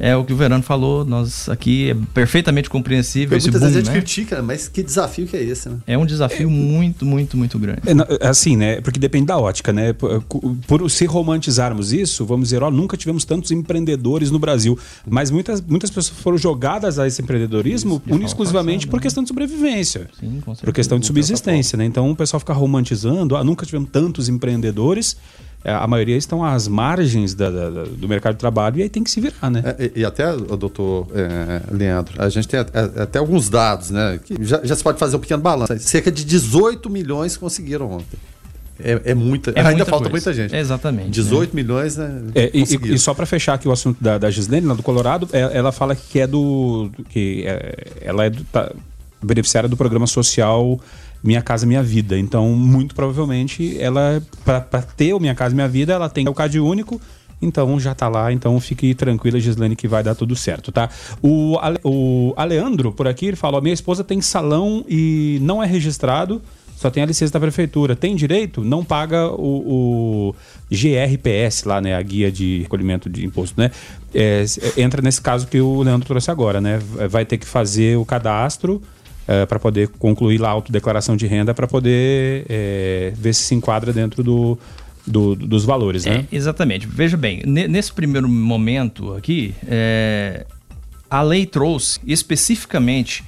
é 0.00 0.16
o 0.16 0.24
que 0.24 0.32
o 0.32 0.36
Verano 0.36 0.62
falou, 0.62 1.04
nós 1.04 1.50
aqui 1.50 1.90
é 1.90 1.96
perfeitamente 2.14 2.70
compreensível. 2.70 3.38
Muitas 3.38 3.60
vezes 3.60 3.76
a 3.76 3.78
gente 3.78 3.88
né? 3.88 3.92
critica, 3.92 4.40
mas 4.40 4.66
que 4.66 4.82
desafio 4.82 5.26
que 5.26 5.36
é 5.36 5.42
esse, 5.42 5.68
né? 5.68 5.76
É 5.86 5.98
um 5.98 6.06
desafio 6.06 6.48
é, 6.48 6.50
muito, 6.50 7.04
muito, 7.04 7.36
muito 7.36 7.58
grande. 7.58 7.82
É, 7.84 8.26
assim, 8.26 8.56
né? 8.56 8.80
Porque 8.80 8.98
depende 8.98 9.26
da 9.26 9.36
ótica, 9.36 9.70
né? 9.70 9.92
Por, 9.92 10.22
por 10.66 10.90
se 10.90 11.04
romantizarmos 11.04 11.92
isso, 11.92 12.24
vamos 12.24 12.48
dizer, 12.48 12.62
ó, 12.62 12.70
nunca 12.70 12.96
tivemos 12.96 13.26
tantos 13.26 13.50
empreendedores 13.50 14.30
no 14.30 14.38
Brasil. 14.38 14.78
Mas 15.06 15.30
muitas, 15.30 15.60
muitas 15.60 15.90
pessoas 15.90 16.18
foram 16.20 16.38
jogadas 16.38 16.98
a 16.98 17.06
esse 17.06 17.20
empreendedorismo 17.20 18.00
única 18.06 18.24
exclusivamente 18.24 18.86
por 18.86 18.96
né? 18.96 19.02
questão 19.02 19.22
de 19.22 19.28
sobrevivência. 19.28 20.08
Sim, 20.18 20.40
com 20.42 20.54
certeza. 20.54 20.64
Por 20.64 20.72
questão 20.72 20.98
de 20.98 21.04
subsistência, 21.04 21.76
né? 21.76 21.84
Então 21.84 22.10
o 22.10 22.16
pessoal 22.16 22.40
fica 22.40 22.54
romantizando, 22.54 23.36
ah, 23.36 23.44
nunca 23.44 23.66
tivemos 23.66 23.90
tantos 23.90 24.30
empreendedores 24.30 25.18
é, 25.18 25.45
a 25.64 25.86
maioria 25.86 26.16
estão 26.16 26.44
às 26.44 26.68
margens 26.68 27.34
da, 27.34 27.50
da, 27.50 27.84
do 27.84 28.08
mercado 28.08 28.34
de 28.34 28.38
trabalho 28.38 28.78
e 28.78 28.82
aí 28.82 28.88
tem 28.88 29.02
que 29.02 29.10
se 29.10 29.20
virar, 29.20 29.50
né? 29.50 29.62
É, 29.78 29.90
e, 29.94 30.00
e, 30.00 30.04
até, 30.04 30.30
doutor 30.36 31.08
é, 31.12 31.62
Leandro, 31.74 32.22
a 32.22 32.28
gente 32.28 32.46
tem 32.46 32.60
até, 32.60 32.80
até 33.02 33.18
alguns 33.18 33.48
dados, 33.48 33.90
né? 33.90 34.20
Que 34.24 34.36
já, 34.44 34.60
já, 34.62 34.76
se 34.76 34.82
pode 34.82 34.98
fazer 34.98 35.16
um 35.16 35.20
pequeno 35.20 35.42
balanço. 35.42 35.76
Cerca 35.80 36.10
de 36.12 36.24
18 36.24 36.88
milhões 36.88 37.36
conseguiram 37.36 37.90
ontem. 37.90 38.18
É, 38.78 39.00
é 39.06 39.14
muita. 39.14 39.50
É 39.52 39.60
ainda 39.60 39.70
muita 39.70 39.84
falta 39.86 40.10
coisa. 40.10 40.30
muita 40.30 40.34
gente. 40.34 40.54
Exatamente. 40.54 41.10
18 41.10 41.48
né? 41.54 41.62
milhões, 41.62 41.96
né? 41.96 42.22
É, 42.34 42.50
e, 42.52 42.62
e, 42.94 42.98
só 42.98 43.14
para 43.14 43.24
fechar 43.26 43.54
aqui 43.54 43.66
o 43.66 43.72
assunto 43.72 44.02
da, 44.02 44.18
da 44.18 44.30
Gislene, 44.30 44.66
lá 44.66 44.74
do 44.74 44.82
Colorado, 44.82 45.28
é, 45.32 45.56
ela 45.56 45.72
fala 45.72 45.96
que 45.96 46.20
é 46.20 46.26
do. 46.26 46.90
que 47.08 47.44
é, 47.46 47.86
ela 48.02 48.26
é 48.26 48.30
do, 48.30 48.44
tá, 48.44 48.70
beneficiária 49.22 49.68
do 49.68 49.76
programa 49.76 50.06
social 50.06 50.78
minha 51.22 51.42
Casa 51.42 51.66
Minha 51.66 51.82
Vida. 51.82 52.18
Então, 52.18 52.50
muito 52.50 52.94
provavelmente, 52.94 53.76
ela, 53.80 54.22
para 54.44 54.82
ter 54.82 55.12
o 55.14 55.20
Minha 55.20 55.34
Casa 55.34 55.54
Minha 55.54 55.68
Vida, 55.68 55.92
ela 55.92 56.08
tem 56.08 56.28
o 56.28 56.34
CAD 56.34 56.60
único. 56.60 57.00
Então 57.40 57.78
já 57.78 57.94
tá 57.94 58.08
lá, 58.08 58.32
então 58.32 58.58
fique 58.60 58.94
tranquila, 58.94 59.38
Gislene, 59.38 59.76
que 59.76 59.86
vai 59.86 60.02
dar 60.02 60.14
tudo 60.14 60.34
certo, 60.34 60.72
tá? 60.72 60.88
O, 61.22 61.58
Ale, 61.60 61.78
o 61.84 62.32
Aleandro, 62.34 62.92
por 62.92 63.06
aqui, 63.06 63.26
ele 63.26 63.36
falou: 63.36 63.60
minha 63.60 63.74
esposa 63.74 64.02
tem 64.02 64.22
salão 64.22 64.82
e 64.88 65.38
não 65.42 65.62
é 65.62 65.66
registrado, 65.66 66.40
só 66.76 66.90
tem 66.90 67.02
a 67.02 67.06
licença 67.06 67.32
da 67.32 67.40
prefeitura. 67.40 67.94
Tem 67.94 68.16
direito? 68.16 68.64
Não 68.64 68.84
paga 68.84 69.28
o, 69.28 70.30
o 70.30 70.34
GRPS 70.70 71.64
lá, 71.64 71.80
né? 71.80 71.94
A 71.94 72.02
guia 72.02 72.32
de 72.32 72.60
recolhimento 72.62 73.08
de 73.08 73.26
imposto, 73.26 73.60
né? 73.60 73.70
É, 74.14 74.44
entra 74.76 75.02
nesse 75.02 75.20
caso 75.20 75.46
que 75.46 75.60
o 75.60 75.82
Leandro 75.82 76.06
trouxe 76.06 76.30
agora, 76.30 76.60
né? 76.60 76.78
Vai 77.10 77.26
ter 77.26 77.36
que 77.36 77.46
fazer 77.46 77.98
o 77.98 78.04
cadastro 78.04 78.80
é, 79.26 79.44
para 79.46 79.58
poder 79.58 79.88
concluir 79.88 80.38
lá 80.38 80.48
a 80.48 80.52
autodeclaração 80.52 81.16
de 81.16 81.26
renda 81.26 81.52
para 81.52 81.66
poder 81.66 82.46
é, 82.48 83.12
ver 83.16 83.34
se 83.34 83.42
se 83.42 83.54
enquadra 83.54 83.92
dentro 83.92 84.22
do, 84.22 84.58
do, 85.06 85.34
dos 85.34 85.64
valores, 85.64 86.04
né? 86.04 86.26
É, 86.30 86.36
exatamente. 86.36 86.86
Veja 86.86 87.16
bem, 87.16 87.42
nesse 87.44 87.92
primeiro 87.92 88.28
momento 88.28 89.14
aqui, 89.14 89.54
é, 89.66 90.46
a 91.10 91.22
lei 91.22 91.46
trouxe 91.46 92.00
especificamente 92.06 93.24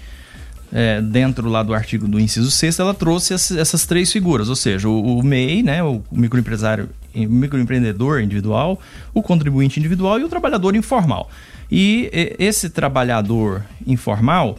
é, 0.72 1.00
dentro 1.00 1.48
lá 1.48 1.62
do 1.62 1.72
artigo 1.72 2.06
do 2.06 2.20
inciso 2.20 2.50
6 2.50 2.78
ela 2.78 2.92
trouxe 2.92 3.32
essas 3.32 3.86
três 3.86 4.12
figuras, 4.12 4.48
ou 4.48 4.56
seja, 4.56 4.88
o, 4.88 5.18
o 5.18 5.22
MEI, 5.22 5.62
né, 5.62 5.82
o 5.82 6.02
microempresário, 6.12 6.90
o 7.14 7.20
microempreendedor 7.20 8.20
individual, 8.20 8.78
o 9.14 9.22
contribuinte 9.22 9.80
individual 9.80 10.20
e 10.20 10.24
o 10.24 10.28
trabalhador 10.28 10.76
informal. 10.76 11.30
E 11.70 12.10
esse 12.38 12.70
trabalhador 12.70 13.62
informal, 13.86 14.58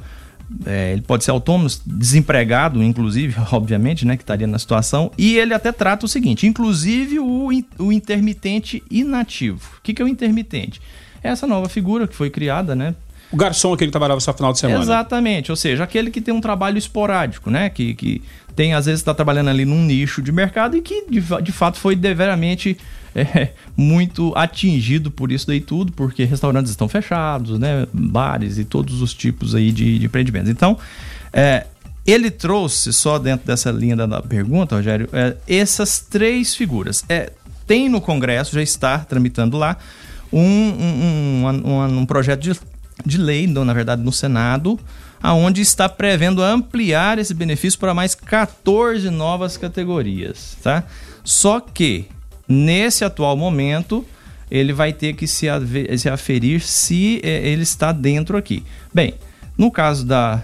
é, 0.66 0.94
ele 0.94 1.02
pode 1.02 1.24
ser 1.24 1.32
autônomo, 1.32 1.70
desempregado, 1.86 2.82
inclusive, 2.84 3.36
obviamente, 3.52 4.06
né, 4.06 4.18
que 4.18 4.24
estaria 4.24 4.48
na 4.48 4.58
situação. 4.58 5.12
E 5.18 5.38
ele 5.38 5.54
até 5.54 5.72
trata 5.72 6.06
o 6.06 6.10
seguinte: 6.10 6.48
inclusive 6.48 7.20
o, 7.20 7.50
o 7.78 7.92
intermitente 7.92 8.84
inativo. 8.90 9.78
O 9.78 9.82
que, 9.82 9.94
que 9.94 10.02
é 10.02 10.06
o 10.06 10.08
intermitente? 10.08 10.82
É 11.24 11.30
essa 11.30 11.46
nova 11.46 11.68
figura 11.68 12.08
que 12.08 12.16
foi 12.16 12.30
criada, 12.30 12.76
né? 12.76 12.96
O 13.32 13.38
garçom 13.38 13.74
aquele 13.74 13.90
que 13.90 13.92
trabalhava 13.92 14.20
só 14.20 14.34
final 14.34 14.52
de 14.52 14.60
semana. 14.60 14.82
Exatamente, 14.82 15.52
ou 15.52 15.56
seja, 15.56 15.84
aquele 15.84 16.10
que 16.10 16.20
tem 16.20 16.34
um 16.34 16.42
trabalho 16.42 16.78
esporádico, 16.78 17.52
né? 17.52 17.70
Que, 17.70 17.94
que 17.94 18.22
tem, 18.56 18.74
às 18.74 18.86
vezes, 18.86 19.02
está 19.02 19.14
trabalhando 19.14 19.50
ali 19.50 19.66
num 19.66 19.84
nicho 19.84 20.22
de 20.22 20.32
mercado 20.32 20.76
e 20.76 20.82
que, 20.82 21.06
de, 21.10 21.22
de 21.42 21.52
fato, 21.52 21.78
foi 21.78 21.96
deveramente 21.96 22.78
é, 23.16 23.50
muito 23.78 24.34
atingido 24.36 25.12
por 25.12 25.32
isso 25.32 25.48
daí 25.48 25.62
tudo, 25.62 25.92
porque 25.92 26.24
restaurantes 26.24 26.72
estão 26.72 26.90
fechados, 26.90 27.60
né? 27.60 27.88
Bares 27.94 28.58
e 28.58 28.66
todos 28.66 29.02
os 29.02 29.14
tipos 29.14 29.54
aí 29.54 29.72
de, 29.72 30.00
de 30.00 30.06
empreendimentos. 30.08 30.50
Então, 30.50 30.78
é, 31.32 31.68
ele 32.06 32.32
trouxe, 32.32 32.92
só 32.92 33.20
dentro 33.20 33.46
dessa 33.46 33.72
linha 33.72 33.96
da, 33.96 34.22
pergunta, 34.22 34.76
Rogério, 34.76 35.08
é, 35.14 35.36
essas 35.48 36.00
três 36.00 36.56
figuras. 36.56 37.04
É, 37.08 37.32
tem 37.68 37.88
no 37.88 38.02
Congresso, 38.02 38.56
já 38.56 38.64
está 38.64 38.98
tramitando 38.98 39.56
lá, 39.56 39.78
um, 40.34 40.42
um, 40.42 41.46
um, 41.46 42.00
um 42.00 42.06
projeto 42.06 42.42
de 42.42 42.52
de 43.06 43.18
lei, 43.18 43.48
na 43.48 43.74
verdade 43.74 44.02
no 44.02 44.12
Senado, 44.12 44.80
aonde 45.22 45.62
está 45.62 45.88
prevendo 45.90 46.42
ampliar 46.42 47.20
esse 47.20 47.34
benefício 47.34 47.80
para 47.80 47.94
mais 47.94 48.16
14 48.16 49.10
novas 49.10 49.58
categorias, 49.58 50.58
tá? 50.62 50.84
Só 51.24 51.60
que 51.60 52.06
nesse 52.48 53.04
atual 53.04 53.36
momento 53.36 54.06
ele 54.50 54.74
vai 54.74 54.92
ter 54.92 55.14
que 55.14 55.28
se, 55.28 55.48
se 55.98 56.10
aferir 56.10 56.62
se 56.62 57.20
é, 57.24 57.48
ele 57.48 57.64
está 57.64 57.92
dentro 57.92 58.38
aqui. 58.38 58.64
Bem, 58.94 59.14
no 59.58 59.70
caso 59.70 60.06
da, 60.06 60.42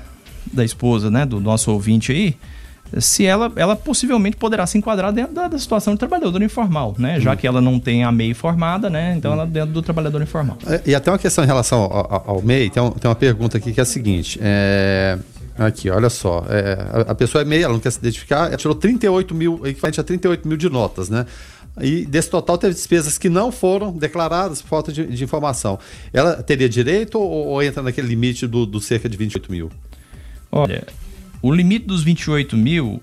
da 0.51 0.63
esposa, 0.63 1.09
né, 1.09 1.25
do 1.25 1.39
nosso 1.39 1.71
ouvinte 1.71 2.11
aí, 2.11 2.37
se 2.99 3.25
ela, 3.25 3.51
ela 3.55 3.75
possivelmente 3.75 4.37
poderá 4.37 4.65
se 4.65 4.77
enquadrar 4.77 5.11
dentro 5.11 5.33
da, 5.33 5.47
da 5.47 5.57
situação 5.57 5.93
de 5.93 5.99
trabalhador 5.99 6.41
informal, 6.41 6.95
né? 6.97 7.19
Já 7.19 7.33
hum. 7.33 7.37
que 7.37 7.47
ela 7.47 7.61
não 7.61 7.79
tem 7.79 8.03
a 8.03 8.11
MEI 8.11 8.33
formada, 8.33 8.89
né? 8.89 9.15
Então 9.17 9.33
ela 9.33 9.43
é 9.43 9.47
dentro 9.47 9.71
do 9.71 9.81
trabalhador 9.81 10.21
informal. 10.21 10.57
É, 10.67 10.81
e 10.85 10.95
até 10.95 11.11
uma 11.11 11.17
questão 11.17 11.43
em 11.43 11.47
relação 11.47 11.81
ao, 11.81 12.13
ao, 12.13 12.23
ao 12.27 12.41
MEI, 12.41 12.69
tem, 12.69 12.81
um, 12.81 12.91
tem 12.91 13.09
uma 13.09 13.15
pergunta 13.15 13.57
aqui 13.57 13.73
que 13.73 13.79
é 13.79 13.83
a 13.83 13.85
seguinte. 13.85 14.39
É... 14.41 15.17
Aqui, 15.57 15.89
olha 15.89 16.09
só. 16.09 16.45
É, 16.49 16.77
a, 17.07 17.11
a, 17.11 17.15
pessoa 17.15 17.41
é 17.41 17.45
MEI, 17.45 17.63
ela 17.63 17.73
não 17.73 17.79
quer 17.79 17.89
se 17.89 17.97
identificar, 17.99 18.47
ela 18.47 18.57
tirou 18.57 18.75
38 18.75 19.33
mil, 19.33 19.65
equivalente 19.65 20.01
a 20.01 20.03
38 20.03 20.45
mil 20.45 20.57
de 20.57 20.69
notas, 20.69 21.09
né? 21.09 21.25
E 21.81 22.05
desse 22.05 22.29
total 22.29 22.57
teve 22.57 22.73
despesas 22.73 23.17
que 23.17 23.29
não 23.29 23.51
foram 23.51 23.91
declaradas 23.91 24.61
por 24.61 24.67
falta 24.67 24.91
de, 24.91 25.05
de 25.05 25.23
informação. 25.23 25.79
Ela 26.11 26.43
teria 26.43 26.67
direito 26.67 27.19
ou, 27.19 27.47
ou 27.47 27.63
entra 27.63 27.81
naquele 27.81 28.07
limite 28.07 28.47
do, 28.47 28.65
do 28.65 28.81
cerca 28.81 29.07
de 29.07 29.17
28 29.17 29.51
mil? 29.51 29.71
Olha, 30.51 30.85
o 31.45 31.53
limite 31.53 31.85
dos 31.85 32.01
28 32.01 32.57
mil, 32.57 32.99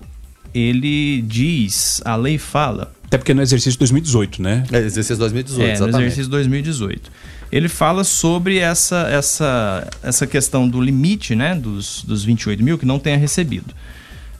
ele 0.53 1.23
diz, 1.23 2.03
a 2.05 2.17
lei 2.17 2.39
fala. 2.39 2.93
Até 3.05 3.17
porque 3.17 3.33
no 3.33 3.41
exercício 3.41 3.79
2018, 3.79 4.43
né? 4.43 4.65
É, 4.73 4.79
exercício 4.79 5.17
2018, 5.17 5.63
é, 5.63 5.73
exatamente. 5.73 5.95
no 5.95 6.03
exercício 6.03 6.29
2018. 6.29 7.13
Ele 7.53 7.69
fala 7.69 8.03
sobre 8.03 8.59
essa, 8.59 9.07
essa, 9.09 9.89
essa 10.03 10.27
questão 10.27 10.69
do 10.69 10.81
limite, 10.81 11.37
né, 11.37 11.55
dos, 11.55 12.03
dos 12.03 12.25
28 12.25 12.65
mil 12.65 12.77
que 12.77 12.85
não 12.85 12.99
tenha 12.99 13.17
recebido. 13.17 13.73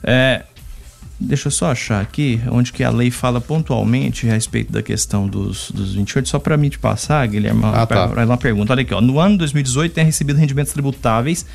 É, 0.03 0.43
deixa 1.17 1.47
eu 1.47 1.51
só 1.51 1.71
achar 1.71 2.01
aqui 2.01 2.41
onde 2.51 2.73
que 2.73 2.83
a 2.83 2.89
lei 2.89 3.09
fala 3.09 3.39
pontualmente 3.39 4.27
a 4.27 4.33
respeito 4.33 4.69
da 4.69 4.83
questão 4.83 5.29
dos, 5.29 5.71
dos 5.71 5.95
28, 5.95 6.27
só 6.27 6.39
para 6.39 6.57
mim 6.57 6.67
te 6.67 6.77
passar, 6.77 7.25
Guilherme, 7.25 7.61
ah, 7.63 7.85
tá. 7.85 8.07
uma 8.25 8.37
pergunta. 8.37 8.73
Olha 8.73 8.81
aqui, 8.81 8.93
ó, 8.93 8.99
no 8.99 9.17
ano 9.17 9.37
2018 9.37 9.93
tem 9.93 10.03
recebido 10.03 10.35
rendimentos 10.35 10.73
tributáveis 10.73 11.45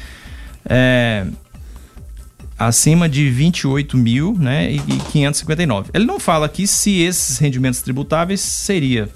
é, 0.65 1.27
acima 2.59 3.09
de 3.09 3.31
28 3.31 3.97
mil 3.97 4.37
né, 4.39 4.73
e 4.73 4.81
559. 4.81 5.91
Ele 5.95 6.05
não 6.05 6.19
fala 6.19 6.47
aqui 6.47 6.67
se 6.67 7.01
esses 7.01 7.39
rendimentos 7.39 7.81
tributáveis 7.81 8.41
seria 8.41 9.09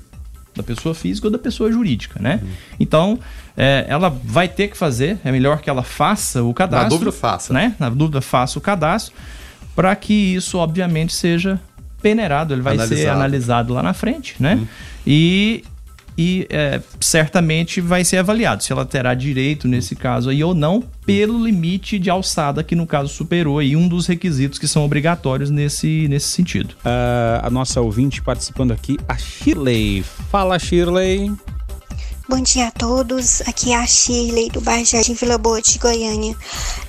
da 0.55 0.63
pessoa 0.63 0.95
física 0.95 1.27
ou 1.27 1.31
da 1.31 1.39
pessoa 1.39 1.73
jurídica, 1.73 2.21
né? 2.21 2.41
Uhum. 2.43 2.49
Então, 2.79 3.19
é, 3.57 3.87
ela 3.89 4.11
vai 4.11 4.47
ter 4.49 4.69
que 4.69 4.77
fazer, 4.77 5.19
é 5.25 5.33
melhor 5.33 5.61
que 5.61 5.71
ela 5.71 5.83
faça 5.83 6.43
o 6.43 6.53
cadastro. 6.53 6.85
Na 6.85 6.89
dúvida, 6.91 7.13
faça. 7.13 7.53
Né? 7.53 7.75
Na 7.79 7.89
dúvida, 7.89 8.21
faça 8.21 8.59
o 8.59 8.63
cadastro, 8.63 9.15
para 9.75 9.97
que 9.97 10.13
isso, 10.13 10.59
obviamente, 10.59 11.15
seja 11.15 11.59
peneirado, 12.03 12.53
ele 12.53 12.61
vai 12.61 12.75
analisado. 12.75 13.01
ser 13.01 13.09
analisado 13.09 13.73
lá 13.73 13.83
na 13.83 13.95
frente, 13.95 14.35
né? 14.39 14.57
Hum. 14.57 14.67
E 15.07 15.65
e 16.17 16.47
é, 16.51 16.81
certamente 17.01 17.81
vai 17.81 18.05
ser 18.05 18.19
avaliado 18.19 18.63
se 18.63 18.73
ela 18.73 18.85
terá 18.85 19.15
direito 19.15 19.67
nesse 19.67 19.97
caso 19.97 20.31
aí 20.31 20.43
ou 20.45 20.55
não 20.55 20.83
pelo 21.07 21.45
limite 21.45 21.99
de 21.99 22.11
alçada 22.11 22.63
que 22.63 22.77
no 22.77 22.87
caso 22.87 23.09
superou 23.09 23.59
aí 23.59 23.75
um 23.75 23.89
dos 23.89 24.07
requisitos 24.07 24.59
que 24.59 24.69
são 24.69 24.85
obrigatórios 24.85 25.51
nesse, 25.51 26.07
nesse 26.09 26.29
sentido. 26.29 26.75
Uh, 26.85 27.45
a 27.47 27.51
nossa 27.51 27.81
ouvinte 27.81 28.23
participando 28.23 28.73
aqui, 28.73 28.99
a 29.09 29.17
Shirley. 29.17 30.05
Fala 30.31 30.59
Shirley. 30.59 31.33
Bom 32.29 32.41
dia 32.41 32.69
a 32.69 32.71
todos, 32.71 33.43
aqui 33.43 33.73
é 33.73 33.77
a 33.77 33.87
Shirley 33.87 34.49
do 34.49 34.61
bairro 34.61 34.85
Jardim 34.85 35.15
Vila 35.15 35.37
Boa 35.37 35.61
de 35.61 35.79
Goiânia. 35.79 36.37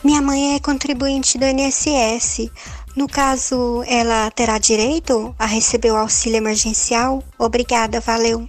Minha 0.04 0.22
mãe 0.22 0.56
é 0.56 0.60
contribuinte 0.60 1.38
do 1.38 1.46
INSS. 1.46 2.52
No 2.96 3.08
caso, 3.08 3.84
ela 3.88 4.30
terá 4.30 4.60
direito 4.60 5.34
a 5.40 5.48
receber 5.48 5.92
o 5.92 5.98
auxílio 5.98 6.38
emergencial? 6.38 7.24
Obrigada, 7.40 8.00
valeu. 8.00 8.48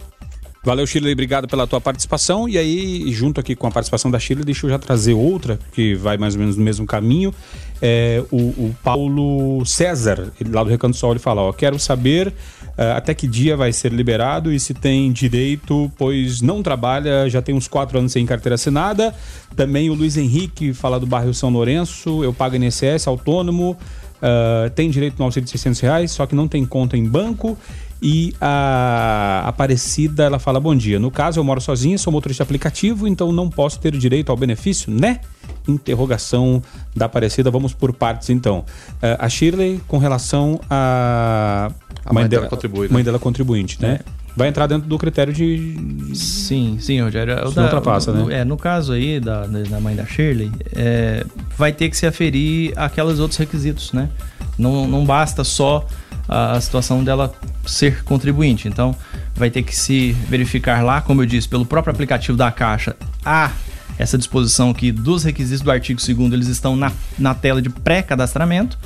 Valeu, 0.65 0.87
Shirley, 0.87 1.13
obrigado 1.13 1.47
pela 1.47 1.67
tua 1.67 1.79
participação. 1.79 2.49
E 2.49 2.57
aí, 2.57 3.13
junto 3.13 3.39
aqui 3.39 3.55
com 3.55 3.67
a 3.67 3.71
participação 3.71 4.11
da 4.11 4.19
Shirley, 4.19 4.47
deixa 4.47 4.65
eu 4.65 4.71
já 4.71 4.79
trazer 4.79 5.13
outra, 5.13 5.59
que 5.73 5.95
vai 5.95 6.17
mais 6.17 6.35
ou 6.35 6.41
menos 6.41 6.57
no 6.57 6.65
mesmo 6.65 6.87
caminho. 6.87 7.35
É, 7.83 8.25
o, 8.31 8.39
o, 8.39 8.77
Paulo 8.83 9.63
César, 9.67 10.33
lá 10.51 10.65
do 10.65 10.71
Recanto 10.71 10.97
Sol, 10.97 11.11
ele 11.11 11.19
fala: 11.19 11.43
ó, 11.43 11.53
quero 11.53 11.79
saber 11.79 12.29
uh, 12.29 12.97
até 12.97 13.13
que 13.13 13.29
dia 13.29 13.59
vai 13.59 13.75
ser 13.75 13.93
liberado 13.93 14.51
e 14.51 14.59
se 14.59 14.73
tem 14.73 15.13
direito, 15.13 15.93
pois 15.99 16.41
não 16.41 16.63
trabalha, 16.63 17.29
já 17.29 17.43
tem 17.43 17.55
uns 17.55 17.69
quatro 17.69 17.99
anos 17.99 18.13
sem 18.13 18.25
carteira 18.25 18.55
assinada. 18.55 19.15
Também 19.55 19.91
o 19.91 19.95
Luiz 19.95 20.17
Henrique 20.17 20.73
fala 20.73 20.99
do 20.99 21.07
bairro 21.07 21.35
São 21.35 21.51
Lourenço, 21.51 22.25
eu 22.25 22.33
pago 22.33 22.57
INSS, 22.57 23.07
autônomo. 23.07 23.77
Uh, 24.15 24.71
tem 24.71 24.89
direito 24.89 25.17
no 25.19 25.27
auxílio 25.27 25.45
de 25.45 25.51
600 25.51 25.81
reais, 25.81 26.11
só 26.11 26.25
que 26.25 26.35
não 26.35 26.49
tem 26.49 26.65
conta 26.65 26.97
em 26.97 27.05
banco 27.05 27.59
e 28.07 28.35
a 28.39 29.45
Aparecida, 29.47 30.25
ela 30.25 30.39
fala: 30.39 30.61
Bom 30.61 30.77
dia. 30.77 31.01
No 31.01 31.11
caso, 31.11 31.41
eu 31.41 31.45
moro 31.45 31.59
sozinha, 31.59 31.97
sou 31.97 32.13
motorista 32.13 32.43
aplicativo, 32.43 33.09
então 33.09 33.33
não 33.33 33.49
posso 33.49 33.81
ter 33.81 33.97
direito 33.97 34.31
ao 34.31 34.37
benefício, 34.37 34.93
né? 34.93 35.21
Interrogação 35.67 36.63
da 36.95 37.07
Aparecida. 37.07 37.51
Vamos 37.51 37.73
por 37.73 37.95
partes, 37.95 38.29
então. 38.29 38.59
Uh, 38.59 39.17
a 39.19 39.27
Shirley, 39.31 39.81
com 39.89 39.97
relação 39.97 40.61
a. 40.69 41.73
A 42.05 42.13
mãe, 42.13 42.25
mãe 42.25 42.29
dela, 42.29 42.47
contribui, 42.47 42.89
né? 42.89 42.93
Mãe 42.93 43.03
dela 43.03 43.19
contribuinte, 43.19 43.81
né? 43.81 44.01
É. 44.07 44.25
Vai 44.37 44.49
entrar 44.49 44.67
dentro 44.67 44.87
do 44.87 44.99
critério 44.99 45.33
de. 45.33 46.13
Sim, 46.15 46.77
sim, 46.79 47.01
Rogério. 47.01 47.33
É 47.33 47.43
Isso 47.43 47.55
da, 47.55 47.63
não 47.63 47.69
ultrapassa, 47.69 48.13
no, 48.13 48.27
né? 48.27 48.41
É, 48.41 48.45
no 48.45 48.59
caso 48.59 48.93
aí 48.93 49.19
da, 49.19 49.47
da 49.47 49.81
mãe 49.81 49.97
da 49.97 50.05
Shirley, 50.05 50.53
é, 50.77 51.25
vai 51.57 51.73
ter 51.73 51.89
que 51.89 51.97
se 51.97 52.07
aferir 52.07 52.75
aqueles 52.77 53.19
outros 53.19 53.39
requisitos, 53.39 53.95
né? 53.95 54.11
Não, 54.59 54.87
não 54.87 55.07
basta 55.07 55.43
só 55.43 55.87
a, 56.29 56.61
situação 56.61 57.03
dela 57.03 57.33
ser 57.67 58.05
contribuinte. 58.05 58.69
Então, 58.69 58.95
vai 59.35 59.51
ter 59.51 59.63
que 59.63 59.75
se 59.75 60.13
verificar 60.13 60.83
lá, 60.83 61.01
como 61.01 61.23
eu 61.23 61.27
disse, 61.27 61.49
pelo 61.49 61.67
próprio 61.67 61.93
aplicativo 61.93 62.37
da 62.37 62.51
Caixa, 62.51 62.97
há 63.25 63.51
essa 63.99 64.19
disposição 64.19 64.75
que 64.75 64.91
dos 64.91 65.25
requisitos 65.25 65.63
do 65.63 65.71
artigo 65.71 66.01
2 66.01 66.33
eles 66.33 66.49
estão 66.49 66.75
na, 66.75 66.91
na 67.19 67.35
tela 67.35 67.63
de 67.63 67.69
pré-cadastramento 67.69 68.79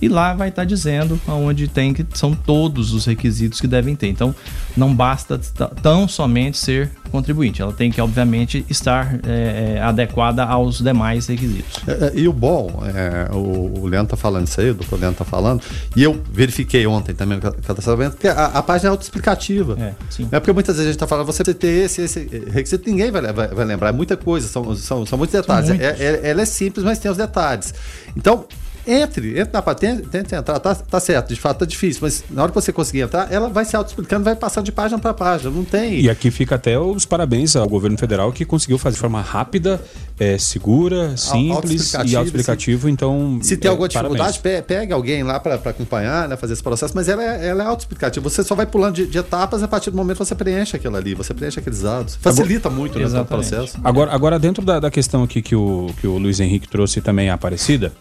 e 0.00 0.08
lá 0.08 0.34
vai 0.34 0.48
estar 0.48 0.62
tá 0.62 0.66
dizendo 0.66 1.20
aonde 1.26 1.68
tem 1.68 1.92
que 1.92 2.04
são 2.14 2.34
todos 2.34 2.92
os 2.92 3.06
requisitos 3.06 3.60
que 3.60 3.66
devem 3.66 3.94
ter. 3.96 4.08
Então, 4.08 4.34
não 4.76 4.94
basta 4.94 5.38
tão 5.82 6.06
somente 6.08 6.58
ser 6.58 6.90
contribuinte, 7.14 7.62
ela 7.62 7.72
tem 7.72 7.92
que 7.92 8.00
obviamente 8.00 8.66
estar 8.68 9.20
é, 9.24 9.76
é 9.76 9.80
adequada 9.80 10.42
aos 10.42 10.80
demais 10.80 11.28
requisitos. 11.28 11.80
É, 11.86 12.06
é, 12.06 12.12
e 12.12 12.26
o 12.26 12.32
bom, 12.32 12.82
é, 12.84 13.32
o, 13.32 13.82
o 13.82 13.86
Leandro 13.86 14.14
está 14.14 14.16
falando 14.16 14.48
isso 14.48 14.60
aí, 14.60 14.70
o 14.70 14.74
doutor 14.74 14.98
Leandro 14.98 15.22
está 15.22 15.24
falando, 15.24 15.62
e 15.94 16.02
eu 16.02 16.20
verifiquei 16.32 16.84
ontem 16.88 17.14
também 17.14 17.38
no 17.38 17.52
cadastramento, 17.62 18.16
que 18.16 18.26
a, 18.26 18.46
a 18.46 18.62
página 18.64 18.88
é 18.88 18.90
autoexplicativa. 18.90 19.76
É, 19.78 19.94
sim. 20.10 20.28
é 20.32 20.40
porque 20.40 20.52
muitas 20.52 20.74
vezes 20.74 20.88
a 20.88 20.90
gente 20.90 20.96
está 20.96 21.06
falando, 21.06 21.26
você 21.26 21.44
ter 21.54 21.84
esse, 21.84 22.02
esse 22.02 22.28
requisito, 22.50 22.90
ninguém 22.90 23.12
vai, 23.12 23.22
vai, 23.32 23.46
vai, 23.48 23.64
lembrar, 23.64 23.90
é 23.90 23.92
muita 23.92 24.16
coisa, 24.16 24.48
são, 24.48 24.74
são, 24.74 25.06
são 25.06 25.16
muitos 25.16 25.40
detalhes. 25.40 25.68
São 25.68 25.76
muitos. 25.76 26.00
É, 26.00 26.28
ela 26.28 26.42
é 26.42 26.44
simples, 26.44 26.84
mas 26.84 26.98
tem 26.98 27.08
os 27.08 27.16
detalhes. 27.16 27.72
Então, 28.16 28.44
entre, 28.86 29.38
entre 29.38 29.52
na 29.52 29.62
patente, 29.62 30.02
tente 30.02 30.34
entrar, 30.34 30.58
tá, 30.58 30.74
tá 30.74 31.00
certo, 31.00 31.32
de 31.32 31.40
fato 31.40 31.60
tá 31.60 31.64
difícil, 31.64 32.00
mas 32.02 32.24
na 32.30 32.42
hora 32.42 32.50
que 32.50 32.54
você 32.54 32.72
conseguir 32.72 33.00
entrar, 33.00 33.32
ela 33.32 33.48
vai 33.48 33.64
se 33.64 33.74
auto-explicando, 33.74 34.24
vai 34.24 34.36
passando 34.36 34.64
de 34.64 34.72
página 34.72 34.98
para 34.98 35.14
página, 35.14 35.50
não 35.50 35.64
tem. 35.64 36.00
E 36.00 36.10
aqui 36.10 36.30
fica 36.30 36.56
até 36.56 36.78
os 36.78 37.04
parabéns 37.06 37.56
ao 37.56 37.68
governo 37.68 37.96
federal 37.96 38.32
que 38.32 38.44
conseguiu 38.44 38.78
fazer 38.78 38.94
de 38.94 39.00
forma 39.00 39.20
rápida, 39.20 39.80
é, 40.18 40.36
segura, 40.38 41.16
simples 41.16 41.94
auto 41.94 42.08
e 42.08 42.16
auto-explicativo, 42.16 42.88
então... 42.88 43.38
Se 43.42 43.56
tem 43.56 43.68
é, 43.68 43.70
alguma 43.70 43.88
dificuldade, 43.88 44.38
parabéns. 44.40 44.66
pega 44.66 44.94
alguém 44.94 45.22
lá 45.22 45.40
para 45.40 45.54
acompanhar, 45.54 46.28
né, 46.28 46.36
fazer 46.36 46.52
esse 46.52 46.62
processo, 46.62 46.92
mas 46.94 47.08
ela 47.08 47.22
é, 47.22 47.46
ela 47.46 47.64
é 47.64 47.66
auto-explicativa, 47.66 48.28
você 48.28 48.44
só 48.44 48.54
vai 48.54 48.66
pulando 48.66 48.96
de, 48.96 49.06
de, 49.06 49.18
etapas 49.18 49.62
a 49.62 49.68
partir 49.68 49.90
do 49.90 49.96
momento 49.96 50.18
que 50.18 50.24
você 50.24 50.34
preenche 50.34 50.76
aquilo 50.76 50.96
ali, 50.96 51.14
você 51.14 51.32
preenche 51.32 51.58
aqueles 51.58 51.80
dados, 51.80 52.16
facilita 52.16 52.68
muito 52.68 52.98
né, 52.98 53.20
o 53.20 53.24
processo. 53.24 53.78
Agora, 53.82 54.12
agora 54.12 54.38
dentro 54.38 54.64
da, 54.64 54.78
da 54.78 54.90
questão 54.90 55.22
aqui 55.22 55.40
que 55.40 55.56
o, 55.56 55.86
que 56.00 56.06
o 56.06 56.18
Luiz 56.18 56.40
Henrique 56.40 56.68
trouxe 56.68 57.00
também 57.00 57.30
a 57.30 57.34
Aparecida, 57.34 57.92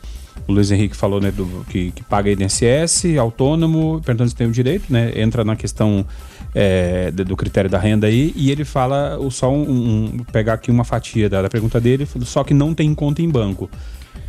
o 0.48 0.52
Luiz 0.52 0.72
Henrique 0.72 0.96
falou 0.96 1.22
né, 1.22 1.32
do, 1.32 1.66
que, 1.70 1.92
que 1.92 2.04
paga 2.04 2.32
INSS, 2.32 3.18
autônomo, 3.20 4.02
perguntando 4.06 4.30
se 4.30 4.36
tem 4.36 4.48
o 4.48 4.52
direito, 4.52 4.92
né? 4.92 5.12
Entra 5.16 5.44
na 5.44 5.56
questão 5.56 6.06
é, 6.54 7.12
do 7.12 7.36
critério 7.36 7.70
da 7.70 7.80
renda 7.80 8.08
aí, 8.08 8.34
e 8.36 8.52
ele 8.52 8.66
fala 8.66 9.18
só 9.32 9.52
um, 9.52 10.16
um 10.16 10.18
pegar 10.32 10.54
aqui 10.54 10.70
uma 10.70 10.84
fatia 10.84 11.30
da, 11.30 11.42
da, 11.42 11.50
pergunta 11.50 11.80
dele, 11.80 12.08
só 12.22 12.44
que 12.44 12.54
não 12.54 12.74
tem 12.74 12.94
conta 12.94 13.22
em 13.22 13.30
banco. 13.30 13.70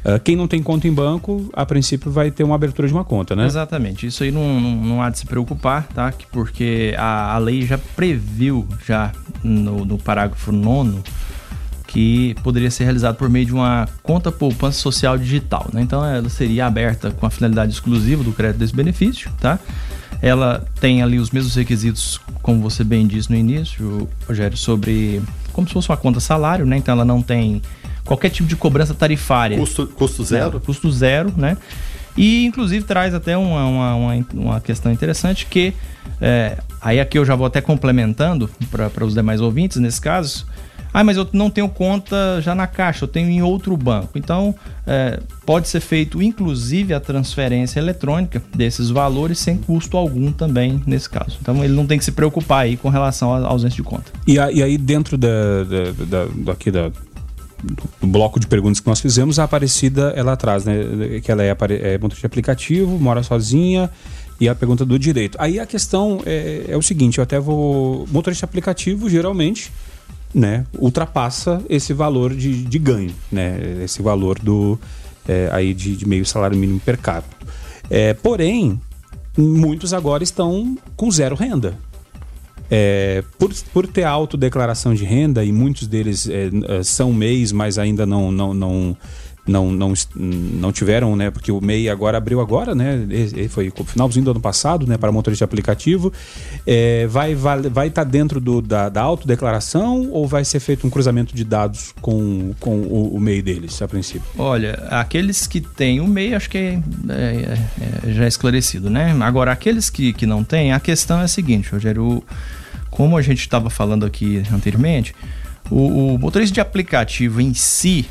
Uh, 0.04 0.20
quem 0.22 0.36
não 0.36 0.46
tem 0.46 0.62
conta 0.62 0.86
em 0.86 0.92
banco, 0.92 1.48
a 1.52 1.64
princípio 1.64 2.10
vai 2.10 2.30
ter 2.30 2.44
uma 2.44 2.54
abertura 2.54 2.86
de 2.86 2.92
uma 2.92 3.04
conta, 3.04 3.34
né? 3.34 3.46
Exatamente. 3.46 4.06
Isso 4.06 4.22
aí 4.22 4.30
não, 4.30 4.60
não, 4.60 4.76
não 4.76 5.02
há 5.02 5.08
de 5.08 5.18
se 5.18 5.26
preocupar, 5.26 5.86
tá? 5.88 6.12
Porque 6.30 6.94
a, 6.96 7.34
a 7.34 7.38
lei 7.38 7.62
já 7.62 7.78
previu, 7.78 8.66
já 8.86 9.12
no, 9.42 9.84
no 9.84 9.98
parágrafo 9.98 10.52
nono, 10.52 11.02
que 11.94 12.34
poderia 12.42 12.72
ser 12.72 12.82
realizado 12.82 13.14
por 13.14 13.30
meio 13.30 13.46
de 13.46 13.54
uma 13.54 13.88
conta 14.02 14.32
poupança 14.32 14.80
social 14.80 15.16
digital. 15.16 15.70
Né? 15.72 15.80
Então 15.80 16.04
ela 16.04 16.28
seria 16.28 16.66
aberta 16.66 17.12
com 17.12 17.24
a 17.24 17.30
finalidade 17.30 17.72
exclusiva 17.72 18.24
do 18.24 18.32
crédito 18.32 18.58
desse 18.58 18.74
benefício, 18.74 19.30
tá? 19.40 19.60
Ela 20.20 20.66
tem 20.80 21.02
ali 21.02 21.20
os 21.20 21.30
mesmos 21.30 21.54
requisitos, 21.54 22.20
como 22.42 22.60
você 22.60 22.82
bem 22.82 23.06
disse 23.06 23.30
no 23.30 23.36
início, 23.36 24.08
Rogério, 24.26 24.56
sobre 24.56 25.22
como 25.52 25.68
se 25.68 25.72
fosse 25.72 25.88
uma 25.88 25.96
conta 25.96 26.18
salário, 26.18 26.66
né? 26.66 26.76
Então 26.76 26.92
ela 26.92 27.04
não 27.04 27.22
tem 27.22 27.62
qualquer 28.04 28.30
tipo 28.30 28.48
de 28.48 28.56
cobrança 28.56 28.92
tarifária. 28.92 29.56
Custo, 29.56 29.86
custo 29.86 30.24
zero? 30.24 30.54
Né? 30.54 30.60
Custo 30.66 30.90
zero, 30.90 31.32
né? 31.36 31.56
E 32.16 32.44
inclusive 32.44 32.84
traz 32.84 33.14
até 33.14 33.36
uma, 33.36 33.66
uma, 33.66 33.94
uma, 33.94 34.26
uma 34.34 34.60
questão 34.60 34.90
interessante 34.90 35.46
que 35.46 35.72
é, 36.20 36.58
aí 36.82 36.98
aqui 36.98 37.18
eu 37.18 37.24
já 37.24 37.36
vou 37.36 37.46
até 37.46 37.60
complementando 37.60 38.50
para 38.68 39.04
os 39.04 39.14
demais 39.14 39.40
ouvintes 39.40 39.76
nesse 39.76 40.00
caso 40.00 40.44
ah, 40.94 41.02
mas 41.02 41.16
eu 41.16 41.28
não 41.32 41.50
tenho 41.50 41.68
conta 41.68 42.40
já 42.40 42.54
na 42.54 42.68
caixa, 42.68 43.02
eu 43.02 43.08
tenho 43.08 43.28
em 43.28 43.42
outro 43.42 43.76
banco. 43.76 44.16
Então, 44.16 44.54
é, 44.86 45.18
pode 45.44 45.66
ser 45.66 45.80
feito 45.80 46.22
inclusive 46.22 46.94
a 46.94 47.00
transferência 47.00 47.80
eletrônica 47.80 48.40
desses 48.54 48.90
valores 48.90 49.40
sem 49.40 49.56
custo 49.56 49.96
algum 49.96 50.30
também 50.30 50.80
nesse 50.86 51.10
caso. 51.10 51.36
Então, 51.42 51.64
ele 51.64 51.74
não 51.74 51.84
tem 51.84 51.98
que 51.98 52.04
se 52.04 52.12
preocupar 52.12 52.60
aí 52.60 52.76
com 52.76 52.88
relação 52.88 53.34
à 53.34 53.44
ausência 53.44 53.74
de 53.74 53.82
conta. 53.82 54.12
E, 54.24 54.38
aí, 54.38 54.78
dentro 54.78 55.18
da, 55.18 55.64
da, 55.64 56.04
da, 56.06 56.32
daqui 56.36 56.70
da, 56.70 56.90
do 57.60 58.06
bloco 58.06 58.38
de 58.38 58.46
perguntas 58.46 58.78
que 58.78 58.86
nós 58.86 59.00
fizemos, 59.00 59.40
a 59.40 59.44
Aparecida 59.44 60.12
ela 60.14 60.36
traz, 60.36 60.64
né? 60.64 60.76
Que 61.24 61.32
ela 61.32 61.42
é, 61.42 61.56
é 61.70 61.98
motorista 61.98 62.28
aplicativo, 62.28 63.00
mora 63.00 63.20
sozinha 63.24 63.90
e 64.40 64.48
a 64.48 64.54
pergunta 64.54 64.84
do 64.84 64.96
direito. 64.96 65.36
Aí 65.40 65.58
a 65.58 65.66
questão 65.66 66.20
é, 66.24 66.66
é 66.68 66.76
o 66.76 66.82
seguinte: 66.82 67.18
eu 67.18 67.24
até 67.24 67.40
vou. 67.40 68.06
Motorista 68.12 68.46
aplicativo, 68.46 69.10
geralmente 69.10 69.72
né, 70.34 70.66
ultrapassa 70.78 71.62
esse 71.68 71.92
valor 71.92 72.34
de, 72.34 72.64
de 72.64 72.78
ganho, 72.78 73.14
né, 73.30 73.80
esse 73.84 74.02
valor 74.02 74.38
do 74.38 74.78
é, 75.28 75.48
aí 75.52 75.72
de, 75.72 75.96
de, 75.96 76.06
meio 76.06 76.26
salário 76.26 76.56
mínimo 76.56 76.80
per 76.80 76.98
capita. 76.98 77.36
É, 77.88 78.12
porém, 78.14 78.80
muitos 79.36 79.94
agora 79.94 80.22
estão 80.22 80.76
com 80.96 81.10
zero 81.10 81.34
renda. 81.34 81.78
É, 82.70 83.22
por, 83.38 83.52
por 83.72 83.86
ter 83.86 84.04
autodeclaração 84.04 84.94
de 84.94 85.04
renda 85.04 85.44
e 85.44 85.52
muitos 85.52 85.86
deles 85.86 86.28
é, 86.28 86.50
é, 86.68 86.82
são 86.82 87.12
MEIs, 87.12 87.52
mas 87.52 87.78
ainda 87.78 88.06
não, 88.06 88.32
não, 88.32 88.54
não 88.54 88.96
não, 89.46 89.70
não, 89.70 89.92
não 90.14 90.72
tiveram, 90.72 91.14
né? 91.14 91.30
Porque 91.30 91.52
o 91.52 91.60
MEI 91.60 91.88
agora 91.88 92.16
abriu 92.16 92.40
agora, 92.40 92.74
né? 92.74 93.06
Foi 93.50 93.72
finalzinho 93.86 94.24
do 94.24 94.30
ano 94.30 94.40
passado, 94.40 94.86
né? 94.86 94.96
Para 94.96 95.12
motorista 95.12 95.44
aplicativo. 95.44 96.12
É, 96.66 97.06
vai 97.06 97.34
vai 97.34 97.62
vai 97.62 97.88
estar 97.88 98.04
tá 98.04 98.10
dentro 98.10 98.40
do, 98.40 98.62
da, 98.62 98.88
da 98.88 99.02
autodeclaração 99.02 100.08
ou 100.10 100.26
vai 100.26 100.44
ser 100.44 100.60
feito 100.60 100.86
um 100.86 100.90
cruzamento 100.90 101.34
de 101.34 101.44
dados 101.44 101.94
com, 102.00 102.54
com 102.58 102.76
o, 102.76 103.14
o 103.14 103.20
MEI 103.20 103.42
deles, 103.42 103.80
a 103.82 103.88
princípio? 103.88 104.26
Olha, 104.38 104.74
aqueles 104.90 105.46
que 105.46 105.60
têm 105.60 106.00
o 106.00 106.08
MEI, 106.08 106.34
acho 106.34 106.48
que 106.48 106.58
é, 106.58 106.80
é, 107.08 107.58
é, 108.08 108.12
já 108.12 108.24
é 108.24 108.28
esclarecido, 108.28 108.88
né? 108.88 109.14
Agora, 109.20 109.52
aqueles 109.52 109.90
que, 109.90 110.12
que 110.12 110.26
não 110.26 110.42
têm, 110.42 110.72
a 110.72 110.80
questão 110.80 111.20
é 111.20 111.24
a 111.24 111.28
seguinte, 111.28 111.70
Rogério, 111.70 112.22
como 112.90 113.16
a 113.16 113.22
gente 113.22 113.40
estava 113.40 113.68
falando 113.68 114.06
aqui 114.06 114.42
anteriormente, 114.52 115.14
o, 115.70 116.14
o 116.14 116.18
motorista 116.18 116.54
de 116.54 116.60
aplicativo 116.60 117.40
em 117.40 117.52
si, 117.52 118.06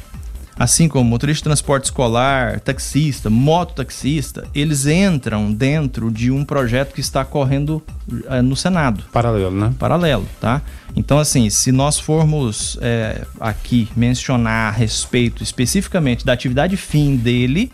assim 0.57 0.87
como 0.87 1.09
motorista 1.09 1.41
de 1.41 1.45
transporte 1.45 1.85
escolar, 1.85 2.59
taxista, 2.59 3.29
mototaxista, 3.29 4.47
eles 4.53 4.85
entram 4.85 5.51
dentro 5.51 6.11
de 6.11 6.31
um 6.31 6.45
projeto 6.45 6.93
que 6.93 7.01
está 7.01 7.25
correndo 7.25 7.81
é, 8.27 8.41
no 8.41 8.55
Senado. 8.55 9.03
Paralelo, 9.11 9.51
né? 9.51 9.73
Paralelo, 9.79 10.27
tá? 10.39 10.61
Então, 10.95 11.17
assim, 11.17 11.49
se 11.49 11.71
nós 11.71 11.99
formos 11.99 12.77
é, 12.81 13.25
aqui 13.39 13.87
mencionar 13.95 14.69
a 14.73 14.75
respeito 14.75 15.41
especificamente 15.41 16.23
da 16.23 16.33
atividade 16.33 16.77
fim 16.77 17.15
dele, 17.15 17.71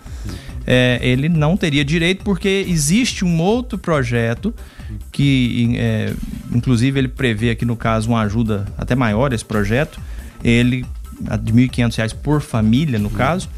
é, 0.65 0.99
ele 1.01 1.27
não 1.27 1.57
teria 1.57 1.83
direito 1.83 2.23
porque 2.23 2.65
existe 2.67 3.25
um 3.25 3.41
outro 3.41 3.77
projeto 3.77 4.53
que, 5.11 5.69
inclusive, 6.51 6.99
ele 6.99 7.07
prevê 7.07 7.51
aqui 7.51 7.65
no 7.65 7.75
caso 7.75 8.09
uma 8.09 8.21
ajuda 8.21 8.65
até 8.77 8.95
maior 8.95 9.33
esse 9.33 9.45
projeto. 9.45 9.99
Ele 10.43 10.85
de 11.19 11.51
R$ 11.51 11.67
1.500 11.67 12.15
por 12.15 12.41
família, 12.41 12.97
no 12.97 13.09
caso, 13.09 13.49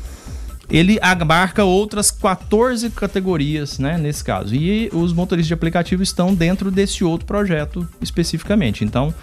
ele 0.69 0.97
abarca 1.01 1.63
outras 1.65 2.09
14 2.09 2.89
categorias, 2.91 3.77
né, 3.77 3.97
nesse 3.97 4.23
caso. 4.23 4.55
E 4.55 4.89
os 4.93 5.11
motoristas 5.11 5.47
de 5.47 5.53
aplicativo 5.53 6.01
estão 6.01 6.33
dentro 6.33 6.71
desse 6.71 7.03
outro 7.03 7.25
projeto 7.25 7.87
especificamente. 8.01 8.85
Então, 8.85 9.13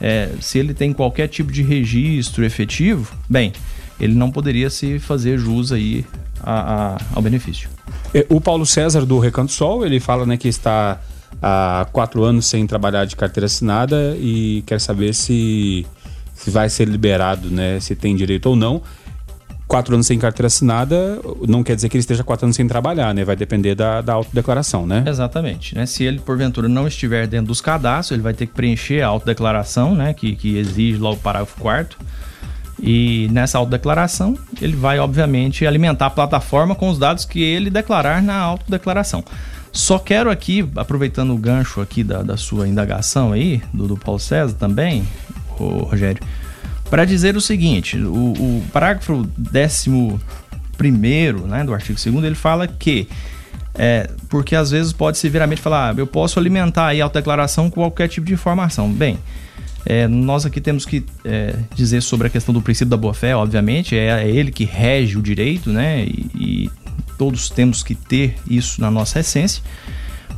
é, 0.00 0.30
se 0.40 0.58
ele 0.58 0.74
tem 0.74 0.92
qualquer 0.92 1.28
tipo 1.28 1.50
de 1.50 1.62
registro 1.62 2.44
efetivo, 2.44 3.16
bem, 3.28 3.52
ele 3.98 4.14
não 4.14 4.30
poderia 4.30 4.68
se 4.68 4.98
fazer 4.98 5.38
jus 5.38 5.72
aí 5.72 6.04
a, 6.42 6.94
a, 6.94 6.98
ao 7.14 7.22
benefício. 7.22 7.70
É, 8.12 8.26
o 8.28 8.40
Paulo 8.40 8.66
César 8.66 9.04
do 9.06 9.18
Recanto 9.18 9.52
Sol, 9.52 9.84
ele 9.84 9.98
fala 9.98 10.26
né, 10.26 10.36
que 10.36 10.48
está 10.48 11.00
há 11.42 11.86
quatro 11.92 12.22
anos 12.22 12.46
sem 12.46 12.66
trabalhar 12.66 13.04
de 13.06 13.16
carteira 13.16 13.46
assinada 13.46 14.16
e 14.18 14.62
quer 14.66 14.80
saber 14.80 15.14
se 15.14 15.86
se 16.48 16.54
vai 16.54 16.68
ser 16.68 16.86
liberado, 16.88 17.50
né? 17.50 17.78
Se 17.80 17.94
tem 17.94 18.16
direito 18.16 18.46
ou 18.46 18.56
não. 18.56 18.82
Quatro 19.66 19.94
anos 19.94 20.06
sem 20.06 20.18
carteira 20.18 20.46
assinada 20.46 21.20
não 21.46 21.62
quer 21.62 21.76
dizer 21.76 21.90
que 21.90 21.96
ele 21.96 22.00
esteja 22.00 22.24
quatro 22.24 22.46
anos 22.46 22.56
sem 22.56 22.66
trabalhar, 22.66 23.12
né? 23.14 23.22
Vai 23.22 23.36
depender 23.36 23.74
da, 23.74 24.00
da 24.00 24.14
autodeclaração, 24.14 24.86
né? 24.86 25.04
Exatamente. 25.06 25.74
Né? 25.74 25.84
Se 25.84 26.04
ele, 26.04 26.20
porventura, 26.20 26.68
não 26.68 26.88
estiver 26.88 27.26
dentro 27.26 27.48
dos 27.48 27.60
cadastros, 27.60 28.12
ele 28.12 28.22
vai 28.22 28.32
ter 28.32 28.46
que 28.46 28.54
preencher 28.54 29.02
a 29.02 29.08
autodeclaração, 29.08 29.94
né? 29.94 30.14
Que, 30.14 30.34
que 30.34 30.56
exige 30.56 30.98
lá 30.98 31.10
o 31.10 31.16
parágrafo 31.16 31.60
4 31.60 31.98
e 32.80 33.28
nessa 33.32 33.58
autodeclaração, 33.58 34.38
ele 34.62 34.76
vai, 34.76 34.98
obviamente, 35.00 35.66
alimentar 35.66 36.06
a 36.06 36.10
plataforma 36.10 36.74
com 36.74 36.88
os 36.88 36.98
dados 36.98 37.24
que 37.24 37.42
ele 37.42 37.70
declarar 37.70 38.22
na 38.22 38.36
autodeclaração. 38.38 39.24
Só 39.72 39.98
quero 39.98 40.30
aqui, 40.30 40.66
aproveitando 40.76 41.34
o 41.34 41.36
gancho 41.36 41.80
aqui 41.80 42.02
da, 42.02 42.22
da 42.22 42.36
sua 42.36 42.68
indagação 42.68 43.32
aí, 43.32 43.62
do, 43.72 43.88
do 43.88 43.96
Paulo 43.96 44.20
César 44.20 44.54
também, 44.54 45.06
Rogério, 45.48 46.22
para 46.90 47.04
dizer 47.04 47.36
o 47.36 47.40
seguinte: 47.40 47.96
o, 47.96 48.32
o 48.32 48.64
parágrafo 48.72 49.28
11 49.44 49.90
né, 51.46 51.64
do 51.64 51.74
artigo 51.74 51.98
2 51.98 52.24
ele 52.24 52.34
fala 52.34 52.66
que. 52.66 53.08
É, 53.80 54.10
porque 54.28 54.56
às 54.56 54.72
vezes 54.72 54.92
pode 54.92 55.18
se 55.18 55.28
vir 55.28 55.40
a 55.40 55.46
mente 55.46 55.62
falar, 55.62 55.94
ah, 55.94 55.94
eu 55.96 56.06
posso 56.06 56.40
alimentar 56.40 56.88
aí 56.88 57.00
a 57.00 57.04
autodeclaração 57.04 57.70
com 57.70 57.80
qualquer 57.80 58.08
tipo 58.08 58.26
de 58.26 58.32
informação. 58.32 58.90
Bem, 58.92 59.18
é, 59.86 60.08
nós 60.08 60.44
aqui 60.44 60.60
temos 60.60 60.84
que 60.84 61.04
é, 61.24 61.54
dizer 61.74 62.02
sobre 62.02 62.26
a 62.26 62.30
questão 62.30 62.52
do 62.52 62.60
princípio 62.60 62.90
da 62.90 62.96
boa-fé, 62.96 63.36
obviamente, 63.36 63.96
é, 63.96 64.24
é, 64.24 64.28
ele 64.28 64.50
que 64.50 64.64
rege 64.64 65.16
o 65.16 65.22
direito, 65.22 65.70
né? 65.70 66.04
E, 66.04 66.30
e, 66.34 66.70
todos 67.16 67.50
temos 67.50 67.82
que 67.82 67.96
ter 67.96 68.36
isso 68.48 68.80
na 68.80 68.90
nossa 68.90 69.20
essência. 69.20 69.62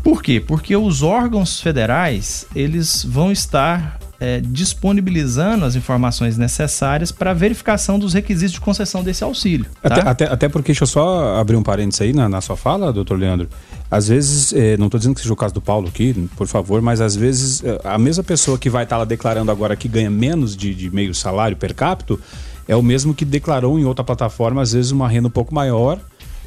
Por 0.03 0.23
quê? 0.23 0.41
Porque 0.41 0.75
os 0.75 1.03
órgãos 1.03 1.61
federais, 1.61 2.47
eles 2.55 3.05
vão 3.05 3.31
estar 3.31 3.99
é, 4.21 4.41
disponibilizando 4.45 5.65
as 5.65 5.75
informações 5.75 6.37
necessárias 6.37 7.11
para 7.11 7.33
verificação 7.33 7.99
dos 7.99 8.13
requisitos 8.13 8.53
de 8.53 8.61
concessão 8.61 9.03
desse 9.03 9.25
auxílio. 9.25 9.65
Tá? 9.83 9.95
Até, 9.95 10.01
até, 10.09 10.25
até, 10.27 10.49
porque, 10.49 10.73
deixa 10.73 10.83
eu 10.83 10.87
só 10.87 11.39
abrir 11.39 11.57
um 11.57 11.63
parênteses 11.63 12.03
aí 12.03 12.13
na, 12.13 12.29
na 12.29 12.43
sua 12.43 12.57
fala, 12.57 12.93
doutor 12.93 13.19
Leandro. 13.19 13.49
Às 13.91 14.09
vezes, 14.09 14.53
é, 14.53 14.77
não 14.77 14.87
estou 14.87 14.99
dizendo 14.99 15.15
que 15.15 15.23
seja 15.23 15.33
o 15.33 15.37
caso 15.37 15.55
do 15.55 15.61
Paulo 15.61 15.89
aqui, 15.89 16.29
por 16.37 16.47
favor, 16.47 16.83
mas 16.83 17.01
às 17.01 17.17
vezes 17.17 17.65
é, 17.65 17.81
a 17.83 17.99
mesma 17.99 18.23
pessoa 18.23 18.59
que 18.59 18.69
vai 18.69 18.85
estar 18.85 18.97
tá 18.97 18.99
lá 18.99 19.05
declarando 19.07 19.51
agora 19.51 19.75
que 19.75 19.89
ganha 19.89 20.11
menos 20.11 20.55
de, 20.55 20.75
de 20.75 20.91
meio 20.91 21.15
salário 21.15 21.57
per 21.57 21.75
capita 21.75 22.17
é 22.69 22.77
o 22.77 22.83
mesmo 22.83 23.15
que 23.15 23.25
declarou 23.25 23.79
em 23.79 23.85
outra 23.85 24.05
plataforma, 24.05 24.61
às 24.61 24.73
vezes, 24.73 24.93
uma 24.93 25.09
renda 25.09 25.29
um 25.29 25.31
pouco 25.31 25.55
maior 25.55 25.99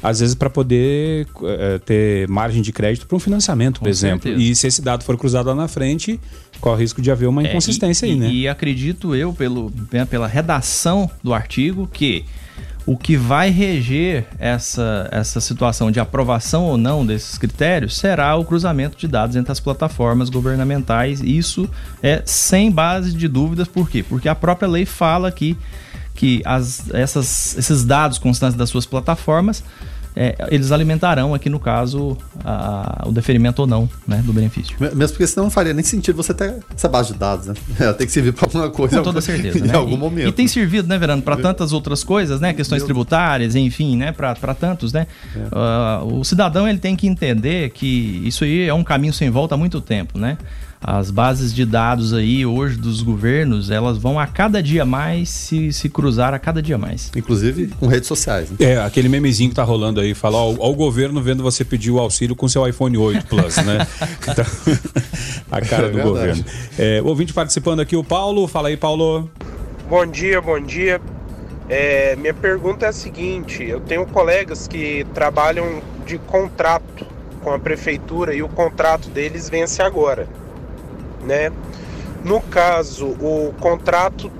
às 0.04 0.20
vezes 0.20 0.34
para 0.34 0.50
poder 0.50 1.26
é, 1.44 1.78
ter 1.78 2.28
margem 2.28 2.60
de 2.60 2.70
crédito 2.72 3.06
para 3.06 3.16
um 3.16 3.18
financiamento, 3.18 3.78
por 3.78 3.84
Com 3.84 3.88
exemplo. 3.88 4.28
Certeza. 4.28 4.42
E 4.42 4.54
se 4.54 4.66
esse 4.66 4.82
dado 4.82 5.02
for 5.02 5.16
cruzado 5.16 5.46
lá 5.46 5.54
na 5.54 5.66
frente, 5.66 6.20
corre 6.64 6.76
o 6.76 6.80
risco 6.80 7.02
de 7.02 7.10
haver 7.10 7.28
uma 7.28 7.42
é, 7.42 7.50
inconsistência 7.50 8.06
e, 8.06 8.12
aí, 8.12 8.16
né? 8.16 8.30
E 8.30 8.48
acredito 8.48 9.14
eu, 9.14 9.34
pelo, 9.34 9.70
né, 9.92 10.06
pela 10.06 10.26
redação 10.26 11.10
do 11.22 11.34
artigo, 11.34 11.86
que 11.86 12.24
o 12.86 12.96
que 12.96 13.18
vai 13.18 13.50
reger 13.50 14.24
essa, 14.38 15.06
essa 15.12 15.42
situação 15.42 15.90
de 15.90 16.00
aprovação 16.00 16.64
ou 16.64 16.78
não 16.78 17.04
desses 17.04 17.36
critérios 17.36 17.98
será 17.98 18.34
o 18.36 18.46
cruzamento 18.46 18.96
de 18.96 19.06
dados 19.06 19.36
entre 19.36 19.52
as 19.52 19.60
plataformas 19.60 20.30
governamentais. 20.30 21.20
Isso 21.20 21.68
é 22.02 22.22
sem 22.24 22.70
base 22.70 23.12
de 23.12 23.28
dúvidas, 23.28 23.68
por 23.68 23.90
quê? 23.90 24.02
Porque 24.02 24.26
a 24.26 24.34
própria 24.34 24.66
lei 24.66 24.86
fala 24.86 25.30
que, 25.30 25.58
que 26.14 26.40
as, 26.46 26.88
essas, 26.94 27.58
esses 27.58 27.84
dados 27.84 28.16
constantes 28.16 28.56
das 28.56 28.70
suas 28.70 28.86
plataformas 28.86 29.62
é, 30.16 30.36
eles 30.50 30.70
alimentarão 30.70 31.34
aqui 31.34 31.50
no 31.50 31.58
caso 31.58 32.16
a, 32.44 33.02
o 33.06 33.12
deferimento 33.12 33.62
ou 33.62 33.66
não 33.66 33.88
né, 34.06 34.22
do 34.24 34.32
benefício. 34.32 34.76
Mesmo 34.78 35.08
porque 35.08 35.26
senão 35.26 35.44
não 35.44 35.50
faria 35.50 35.72
nem 35.72 35.84
sentido 35.84 36.16
você 36.16 36.32
ter 36.32 36.54
essa 36.74 36.88
base 36.88 37.12
de 37.12 37.18
dados, 37.18 37.46
né? 37.46 37.54
Ela 37.80 37.94
tem 37.94 38.06
que 38.06 38.12
servir 38.12 38.32
para 38.32 38.46
alguma 38.46 38.70
coisa. 38.70 38.98
Com 38.98 39.02
toda 39.02 39.20
certeza, 39.20 39.58
em 39.60 39.62
né? 39.62 39.74
algum 39.74 39.96
momento. 39.96 40.28
E, 40.28 40.32
tem 40.32 40.46
servido, 40.46 40.86
né, 40.86 40.96
Verano, 40.98 41.20
para 41.20 41.36
tantas 41.36 41.72
outras 41.72 42.04
coisas, 42.04 42.40
né? 42.40 42.52
Questões 42.52 42.82
Meu... 42.82 42.86
tributárias, 42.86 43.56
enfim, 43.56 43.96
né? 43.96 44.12
Para 44.12 44.54
tantos, 44.54 44.92
né? 44.92 45.08
É. 45.34 46.04
Uh, 46.04 46.20
o 46.20 46.24
cidadão 46.24 46.68
ele 46.68 46.78
tem 46.78 46.94
que 46.94 47.08
entender 47.08 47.70
que 47.70 48.22
isso 48.24 48.44
aí 48.44 48.68
é 48.68 48.74
um 48.74 48.84
caminho 48.84 49.12
sem 49.12 49.30
volta 49.30 49.56
há 49.56 49.58
muito 49.58 49.80
tempo, 49.80 50.16
né? 50.16 50.38
As 50.86 51.10
bases 51.10 51.54
de 51.54 51.64
dados 51.64 52.12
aí 52.12 52.44
hoje 52.44 52.76
dos 52.76 53.00
governos, 53.00 53.70
elas 53.70 53.96
vão 53.96 54.20
a 54.20 54.26
cada 54.26 54.62
dia 54.62 54.84
mais 54.84 55.30
se, 55.30 55.72
se 55.72 55.88
cruzar 55.88 56.34
a 56.34 56.38
cada 56.38 56.60
dia 56.60 56.76
mais. 56.76 57.10
Inclusive 57.16 57.68
com 57.80 57.86
redes 57.86 58.06
sociais. 58.06 58.50
Né? 58.50 58.56
É, 58.60 58.76
aquele 58.78 59.08
memezinho 59.08 59.48
que 59.48 59.56
tá 59.56 59.62
rolando 59.62 59.98
aí, 59.98 60.12
fala, 60.12 60.36
ó, 60.36 60.54
ó, 60.58 60.70
o 60.70 60.74
governo 60.74 61.22
vendo 61.22 61.42
você 61.42 61.64
pedir 61.64 61.90
o 61.90 61.98
auxílio 61.98 62.36
com 62.36 62.46
seu 62.46 62.68
iPhone 62.68 62.98
8 62.98 63.26
Plus, 63.26 63.56
né? 63.56 63.78
Então, 64.34 64.44
a 65.50 65.60
cara 65.60 65.86
é 65.86 65.90
do 65.90 66.02
governo. 66.02 66.44
É, 66.78 67.00
o 67.00 67.06
ouvinte 67.06 67.32
participando 67.32 67.80
aqui, 67.80 67.96
o 67.96 68.02
Paulo. 68.02 68.46
Fala 68.46 68.68
aí, 68.68 68.76
Paulo. 68.76 69.30
Bom 69.88 70.06
dia, 70.06 70.40
bom 70.40 70.60
dia. 70.60 71.00
É, 71.68 72.16
minha 72.16 72.34
pergunta 72.34 72.86
é 72.86 72.88
a 72.88 72.92
seguinte: 72.92 73.62
eu 73.62 73.80
tenho 73.80 74.06
colegas 74.06 74.66
que 74.66 75.06
trabalham 75.14 75.82
de 76.06 76.18
contrato 76.18 77.06
com 77.42 77.52
a 77.52 77.58
prefeitura 77.58 78.34
e 78.34 78.42
o 78.42 78.48
contrato 78.48 79.08
deles 79.08 79.48
vence 79.48 79.80
agora 79.82 80.26
né? 81.24 81.50
No 82.24 82.40
caso, 82.40 83.06
o 83.06 83.54
contrato 83.60 84.30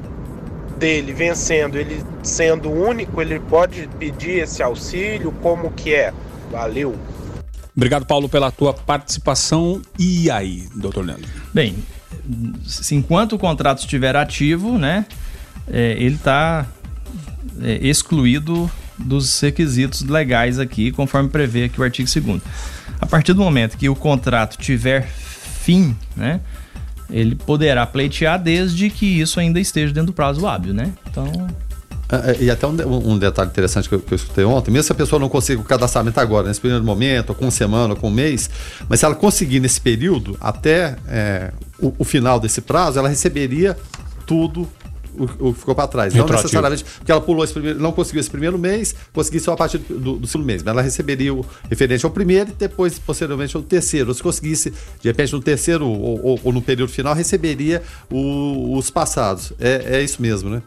dele 0.79 1.13
vencendo, 1.13 1.77
ele 1.77 2.03
sendo 2.23 2.71
único, 2.71 3.21
ele 3.21 3.39
pode 3.39 3.89
pedir 3.99 4.43
esse 4.43 4.63
auxílio, 4.63 5.33
como 5.43 5.71
que 5.71 5.95
é? 5.95 6.13
Valeu. 6.51 6.95
Obrigado, 7.77 8.07
Paulo, 8.07 8.29
pela 8.29 8.51
tua 8.51 8.73
participação. 8.73 9.83
E 9.99 10.31
aí, 10.31 10.69
doutor 10.75 11.05
Leandro? 11.05 11.29
Bem, 11.53 11.77
se 12.65 12.95
enquanto 12.95 13.35
o 13.35 13.39
contrato 13.39 13.81
estiver 13.81 14.15
ativo, 14.17 14.79
né, 14.79 15.07
é, 15.69 15.93
ele 15.93 16.15
está 16.15 16.67
é, 17.61 17.79
excluído 17.87 18.71
dos 18.97 19.41
requisitos 19.41 20.03
legais 20.03 20.59
aqui, 20.59 20.93
conforme 20.93 21.29
prevê 21.29 21.65
aqui 21.65 21.81
o 21.81 21.85
artigo 21.85 22.09
2 22.09 22.41
A 23.01 23.07
partir 23.07 23.33
do 23.33 23.43
momento 23.43 23.77
que 23.77 23.89
o 23.89 23.97
contrato 23.97 24.57
tiver 24.57 25.09
fim, 25.09 25.97
né, 26.17 26.41
ele 27.11 27.35
poderá 27.35 27.87
pleitear 27.87 28.43
desde 28.43 28.91
que 28.91 29.21
isso 29.21 29.39
ainda 29.39 29.61
esteja 29.61 29.93
dentro 29.93 30.09
do 30.09 30.13
prazo 30.13 30.47
hábil, 30.47 30.75
né? 30.75 30.93
Então. 31.09 31.31
É, 32.11 32.31
é, 32.31 32.43
e 32.43 32.51
até 32.51 32.67
um, 32.67 33.13
um 33.13 33.19
detalhe 33.19 33.51
interessante 33.51 33.89
que 33.89 33.95
eu, 33.95 34.01
que 34.01 34.13
eu, 34.13 34.17
escutei 34.17 34.45
ontem, 34.45 34.71
mesmo 34.71 34.85
se 34.85 34.93
a 34.93 34.95
pessoa 34.95 35.19
não 35.19 35.29
conseguir 35.29 35.61
o 35.61 35.65
cadastramento 35.65 36.21
agora, 36.21 36.49
nesse 36.49 36.61
primeiro 36.61 36.85
momento, 36.85 37.31
ou 37.31 37.35
com 37.35 37.45
uma 37.45 37.51
semana, 37.51 37.95
ou 37.95 38.01
com 38.01 38.09
um 38.09 38.13
mês, 38.13 38.51
mas 38.89 39.01
se 39.01 39.07
ela 39.07 39.15
conseguir 39.15 39.61
nesse 39.61 39.81
período, 39.81 40.37
até 40.41 40.97
é, 41.09 41.53
o, 41.81 41.95
o 41.99 42.05
final 42.05 42.39
desse 42.39 42.61
prazo, 42.61 42.99
ela 42.99 43.09
receberia 43.09 43.77
tudo 44.27 44.69
o, 45.19 45.53
que 45.53 45.61
ficou 45.61 45.75
para 45.75 45.87
trás. 45.87 46.15
Não 46.15 46.27
necessariamente 46.27 46.85
porque 46.85 47.11
ela 47.11 47.21
pulou 47.21 47.45
esse 47.45 47.53
primeiro, 47.53 47.79
não 47.81 47.93
conseguiu 47.93 48.21
esse 48.21 48.31
primeiro 48.31 48.59
mês, 48.59 48.95
conseguiu 49.13 49.41
só 49.41 49.53
a 49.53 49.57
partir 49.57 49.79
do, 49.79 50.17
do 50.17 50.27
segundo 50.27 50.47
mês. 50.47 50.63
Mas 50.63 50.73
ela 50.73 50.83
receberia 50.83 51.33
o 51.33 51.45
referente 51.69 52.05
ao 52.05 52.11
primeiro 52.11 52.51
e 52.51 52.55
depois, 52.55 52.99
posteriormente, 52.99 53.57
ao 53.57 53.63
terceiro. 53.63 54.09
Ou 54.09 54.15
se 54.15 54.23
conseguisse, 54.23 54.71
de 54.71 55.09
repente, 55.09 55.33
no 55.33 55.41
terceiro 55.41 55.87
ou, 55.87 56.25
ou, 56.25 56.41
ou 56.43 56.53
no 56.53 56.63
período 56.63 56.91
final, 56.91 57.15
receberia 57.15 57.83
o, 58.11 58.77
os 58.77 58.91
passados. 58.91 59.53
É, 59.59 59.99
é 59.99 60.03
isso 60.03 60.21
mesmo, 60.21 60.51
né? 60.51 60.63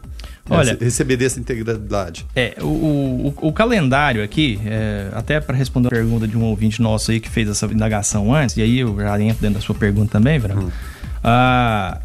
Olha, 0.50 0.76
receberia 0.80 1.26
essa 1.26 1.38
integralidade. 1.38 2.26
É, 2.34 2.56
o, 2.60 2.66
o, 2.66 3.34
o 3.48 3.52
calendário 3.52 4.22
aqui, 4.22 4.58
é, 4.64 5.08
até 5.12 5.40
para 5.40 5.56
responder 5.56 5.88
a 5.88 5.90
pergunta 5.90 6.26
de 6.26 6.36
um 6.36 6.44
ouvinte 6.44 6.80
nosso 6.80 7.10
aí 7.10 7.20
que 7.20 7.28
fez 7.28 7.48
essa 7.48 7.66
indagação 7.66 8.34
antes, 8.34 8.56
e 8.56 8.62
aí 8.62 8.78
eu 8.78 8.96
já 8.96 9.20
entro 9.20 9.42
dentro 9.42 9.58
da 9.58 9.60
sua 9.60 9.74
pergunta 9.74 10.12
também, 10.12 10.38
Verão. 10.38 10.64
Hum. 10.64 10.70
Ah, 11.22 12.00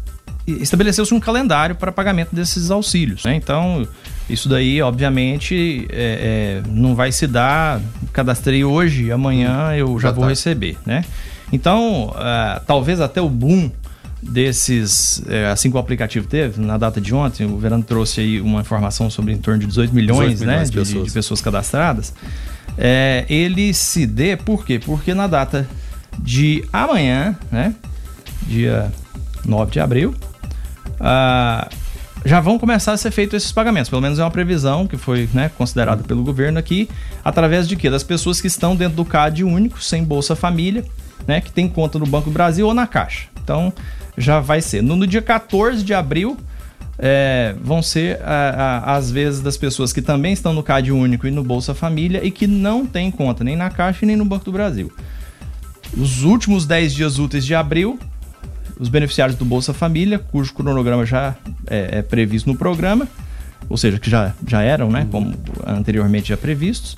estabeleceu-se 0.46 1.14
um 1.14 1.20
calendário 1.20 1.74
para 1.74 1.90
pagamento 1.90 2.34
desses 2.34 2.70
auxílios. 2.70 3.24
Né? 3.24 3.34
Então, 3.34 3.86
Isso 4.28 4.48
daí, 4.48 4.80
obviamente, 4.80 5.86
é, 5.90 6.62
é, 6.64 6.68
não 6.68 6.94
vai 6.94 7.12
se 7.12 7.26
dar. 7.26 7.80
Cadastrei 8.12 8.64
hoje, 8.64 9.10
amanhã 9.10 9.74
eu 9.74 9.98
já, 9.98 10.08
já 10.08 10.14
vou 10.14 10.24
tá. 10.24 10.30
receber, 10.30 10.76
né? 10.86 11.04
Então, 11.52 12.08
uh, 12.08 12.60
talvez 12.66 13.00
até 13.00 13.20
o 13.20 13.28
boom 13.28 13.70
desses, 14.22 15.22
é, 15.28 15.46
assim 15.46 15.70
que 15.70 15.76
o 15.76 15.78
aplicativo 15.78 16.26
teve, 16.26 16.60
na 16.60 16.78
data 16.78 17.00
de 17.00 17.14
ontem, 17.14 17.46
o 17.46 17.58
Verano 17.58 17.82
trouxe 17.82 18.20
aí 18.20 18.40
uma 18.40 18.62
informação 18.62 19.10
sobre 19.10 19.32
em 19.32 19.38
torno 19.38 19.60
de 19.60 19.66
18 19.66 19.94
milhões, 19.94 20.30
18 20.30 20.40
milhões 20.40 20.70
né, 20.70 20.72
de, 20.72 20.78
pessoas. 20.78 21.06
de, 21.06 21.12
pessoas 21.12 21.40
cadastradas. 21.40 22.14
É, 22.78 23.24
ele 23.28 23.74
se 23.74 24.06
dê, 24.06 24.36
por 24.36 24.64
quê? 24.64 24.80
Porque 24.84 25.12
na 25.12 25.26
data 25.26 25.68
de 26.18 26.64
amanhã, 26.72 27.36
né, 27.52 27.74
dia 28.46 28.90
9 29.44 29.70
de 29.70 29.80
abril, 29.80 30.14
uh, 31.00 31.68
já 32.24 32.40
vão 32.40 32.58
começar 32.58 32.92
a 32.92 32.96
ser 32.96 33.10
feitos 33.10 33.34
esses 33.34 33.52
pagamentos. 33.52 33.90
Pelo 33.90 34.00
menos 34.00 34.18
é 34.18 34.24
uma 34.24 34.30
previsão 34.30 34.86
que 34.86 34.96
foi 34.96 35.28
né, 35.34 35.50
considerada 35.56 36.02
pelo 36.02 36.22
governo 36.22 36.58
aqui, 36.58 36.88
através 37.24 37.68
de 37.68 37.76
quê? 37.76 37.90
Das 37.90 38.02
pessoas 38.02 38.40
que 38.40 38.46
estão 38.46 38.74
dentro 38.74 38.96
do 38.96 39.04
CAD 39.04 39.44
único, 39.44 39.82
sem 39.82 40.02
Bolsa 40.02 40.34
Família, 40.34 40.84
né, 41.26 41.40
que 41.40 41.52
tem 41.52 41.68
conta 41.68 41.98
no 41.98 42.06
Banco 42.06 42.30
do 42.30 42.32
Brasil 42.32 42.66
ou 42.66 42.74
na 42.74 42.86
Caixa. 42.86 43.28
Então, 43.42 43.72
já 44.16 44.40
vai 44.40 44.60
ser. 44.60 44.82
No, 44.82 44.96
no 44.96 45.06
dia 45.06 45.20
14 45.20 45.84
de 45.84 45.92
abril, 45.92 46.38
é, 46.98 47.54
vão 47.60 47.82
ser 47.82 48.20
as 48.84 49.10
vezes 49.10 49.40
das 49.40 49.56
pessoas 49.56 49.92
que 49.92 50.00
também 50.00 50.32
estão 50.32 50.52
no 50.52 50.62
CAD 50.62 50.92
único 50.92 51.26
e 51.26 51.30
no 51.30 51.42
Bolsa 51.42 51.74
Família 51.74 52.24
e 52.24 52.30
que 52.30 52.46
não 52.46 52.86
têm 52.86 53.10
conta 53.10 53.42
nem 53.44 53.56
na 53.56 53.68
Caixa 53.68 54.06
nem 54.06 54.16
no 54.16 54.24
Banco 54.24 54.44
do 54.44 54.52
Brasil. 54.52 54.92
Os 55.96 56.22
últimos 56.22 56.66
10 56.66 56.94
dias 56.94 57.18
úteis 57.18 57.44
de 57.44 57.54
abril 57.54 57.98
os 58.78 58.88
beneficiários 58.88 59.36
do 59.36 59.44
Bolsa 59.44 59.72
Família, 59.72 60.18
cujo 60.18 60.52
cronograma 60.52 61.04
já 61.06 61.34
é, 61.66 61.98
é 61.98 62.02
previsto 62.02 62.50
no 62.50 62.56
programa, 62.56 63.08
ou 63.68 63.76
seja, 63.76 63.98
que 63.98 64.10
já, 64.10 64.34
já 64.46 64.62
eram, 64.62 64.90
né, 64.90 65.06
como 65.10 65.34
anteriormente 65.66 66.28
já 66.28 66.36
previstos. 66.36 66.96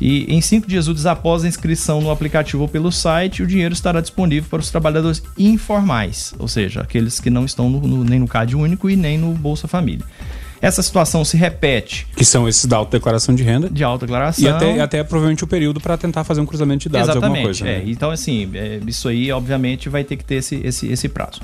E 0.00 0.24
em 0.34 0.40
cinco 0.40 0.66
dias 0.66 0.88
úteis 0.88 1.06
após 1.06 1.44
a 1.44 1.48
inscrição 1.48 2.00
no 2.00 2.10
aplicativo 2.10 2.62
ou 2.62 2.68
pelo 2.68 2.90
site, 2.90 3.40
o 3.40 3.46
dinheiro 3.46 3.72
estará 3.72 4.00
disponível 4.00 4.50
para 4.50 4.58
os 4.58 4.68
trabalhadores 4.68 5.22
informais, 5.38 6.34
ou 6.40 6.48
seja, 6.48 6.80
aqueles 6.80 7.20
que 7.20 7.30
não 7.30 7.44
estão 7.44 7.70
no, 7.70 7.80
no, 7.80 8.02
nem 8.02 8.18
no 8.18 8.26
CAD 8.26 8.56
único 8.56 8.90
e 8.90 8.96
nem 8.96 9.16
no 9.16 9.32
Bolsa 9.32 9.68
Família. 9.68 10.04
Essa 10.62 10.80
situação 10.80 11.24
se 11.24 11.36
repete. 11.36 12.06
Que 12.14 12.24
são 12.24 12.48
esses 12.48 12.66
da 12.66 12.84
declaração 12.84 13.34
de 13.34 13.42
renda. 13.42 13.68
De 13.68 13.82
declaração 13.98 14.44
E 14.44 14.48
até, 14.48 14.80
até 14.80 15.02
provavelmente 15.02 15.42
o 15.42 15.46
período 15.48 15.80
para 15.80 15.98
tentar 15.98 16.22
fazer 16.22 16.40
um 16.40 16.46
cruzamento 16.46 16.84
de 16.84 16.88
dados, 16.88 17.08
Exatamente, 17.08 17.26
alguma 17.26 17.44
coisa. 17.44 17.68
É. 17.68 17.78
Né? 17.78 17.84
Então, 17.88 18.12
assim, 18.12 18.48
é, 18.54 18.78
isso 18.86 19.08
aí, 19.08 19.32
obviamente, 19.32 19.88
vai 19.88 20.04
ter 20.04 20.16
que 20.16 20.24
ter 20.24 20.36
esse, 20.36 20.54
esse, 20.64 20.86
esse 20.86 21.08
prazo. 21.08 21.40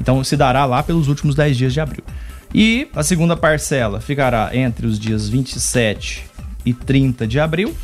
Então, 0.00 0.22
se 0.22 0.36
dará 0.36 0.64
lá 0.66 0.84
pelos 0.84 1.08
últimos 1.08 1.34
10 1.34 1.56
dias 1.56 1.72
de 1.72 1.80
abril. 1.80 2.04
E 2.54 2.86
a 2.94 3.02
segunda 3.02 3.36
parcela 3.36 4.00
ficará 4.00 4.50
entre 4.52 4.86
os 4.86 5.00
dias 5.00 5.28
27 5.28 6.24
e 6.64 6.72
30 6.72 7.26
de 7.26 7.40
abril. 7.40 7.74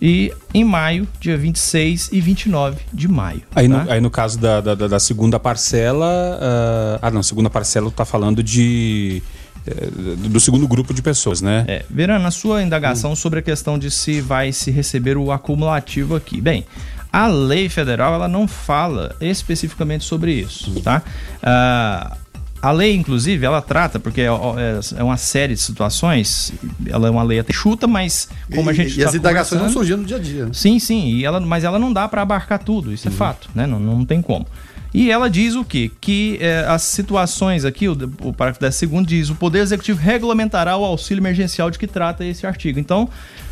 E 0.00 0.32
em 0.52 0.64
maio, 0.64 1.08
dia 1.18 1.38
26 1.38 2.10
e 2.12 2.20
29 2.20 2.80
de 2.92 3.08
maio. 3.08 3.42
Aí, 3.54 3.68
tá? 3.68 3.84
no, 3.84 3.90
aí 3.90 4.00
no 4.00 4.10
caso 4.10 4.38
da, 4.38 4.60
da, 4.60 4.74
da 4.74 5.00
segunda 5.00 5.38
parcela. 5.38 6.38
Uh, 6.38 6.98
ah, 7.00 7.10
não, 7.10 7.22
segunda 7.22 7.48
parcela 7.48 7.88
está 7.88 8.04
falando 8.04 8.42
de 8.42 9.22
é, 9.22 9.49
do 10.28 10.40
segundo 10.40 10.66
grupo 10.66 10.92
de 10.92 11.02
pessoas, 11.02 11.40
né? 11.40 11.64
É, 11.66 11.84
Verana, 11.88 12.18
na 12.18 12.30
sua 12.30 12.62
indagação 12.62 13.12
hum. 13.12 13.16
sobre 13.16 13.40
a 13.40 13.42
questão 13.42 13.78
de 13.78 13.90
se 13.90 14.20
vai 14.20 14.52
se 14.52 14.70
receber 14.70 15.16
o 15.16 15.32
acumulativo 15.32 16.16
aqui. 16.16 16.40
Bem, 16.40 16.64
a 17.12 17.26
lei 17.26 17.68
federal 17.68 18.14
ela 18.14 18.28
não 18.28 18.46
fala 18.46 19.14
especificamente 19.20 20.04
sobre 20.04 20.32
isso, 20.32 20.80
tá? 20.80 21.02
Ah, 21.42 22.16
a 22.62 22.72
lei, 22.72 22.94
inclusive, 22.94 23.44
ela 23.44 23.62
trata, 23.62 23.98
porque 23.98 24.20
é, 24.20 24.26
é, 24.26 24.98
é, 24.98 25.02
uma 25.02 25.16
série 25.16 25.54
de 25.54 25.60
situações, 25.60 26.52
ela 26.86 27.08
é 27.08 27.10
uma 27.10 27.22
lei 27.22 27.38
até 27.38 27.54
chuta, 27.54 27.86
mas 27.86 28.28
como 28.54 28.68
e, 28.68 28.70
a 28.70 28.74
gente. 28.74 29.00
E 29.00 29.02
tá 29.02 29.08
as 29.08 29.14
indagações 29.14 29.62
não 29.62 29.70
surgindo 29.70 29.98
no 29.98 30.04
dia 30.04 30.18
a 30.18 30.20
dia. 30.20 30.44
Né? 30.44 30.50
Sim, 30.52 30.78
sim, 30.78 31.08
e 31.08 31.24
ela, 31.24 31.40
mas 31.40 31.64
ela 31.64 31.78
não 31.78 31.90
dá 31.90 32.06
para 32.06 32.20
abarcar 32.20 32.58
tudo, 32.58 32.92
isso 32.92 33.08
é 33.08 33.10
uhum. 33.10 33.16
fato, 33.16 33.48
né? 33.54 33.66
Não, 33.66 33.80
não 33.80 34.04
tem 34.04 34.20
como. 34.20 34.46
E 34.92 35.10
ela 35.10 35.30
diz 35.30 35.54
o 35.54 35.64
quê? 35.64 35.90
Que 36.00 36.38
é, 36.40 36.64
as 36.66 36.82
situações 36.82 37.64
aqui, 37.64 37.88
o, 37.88 37.92
o 38.22 38.32
parágrafo 38.32 38.60
10 38.60 38.74
segundo 38.74 39.06
diz, 39.06 39.30
o 39.30 39.34
Poder 39.34 39.60
Executivo 39.60 40.00
regulamentará 40.00 40.76
o 40.76 40.84
auxílio 40.84 41.20
emergencial 41.20 41.70
de 41.70 41.78
que 41.78 41.86
trata 41.86 42.24
esse 42.24 42.46
artigo. 42.46 42.78
Então, 42.78 43.08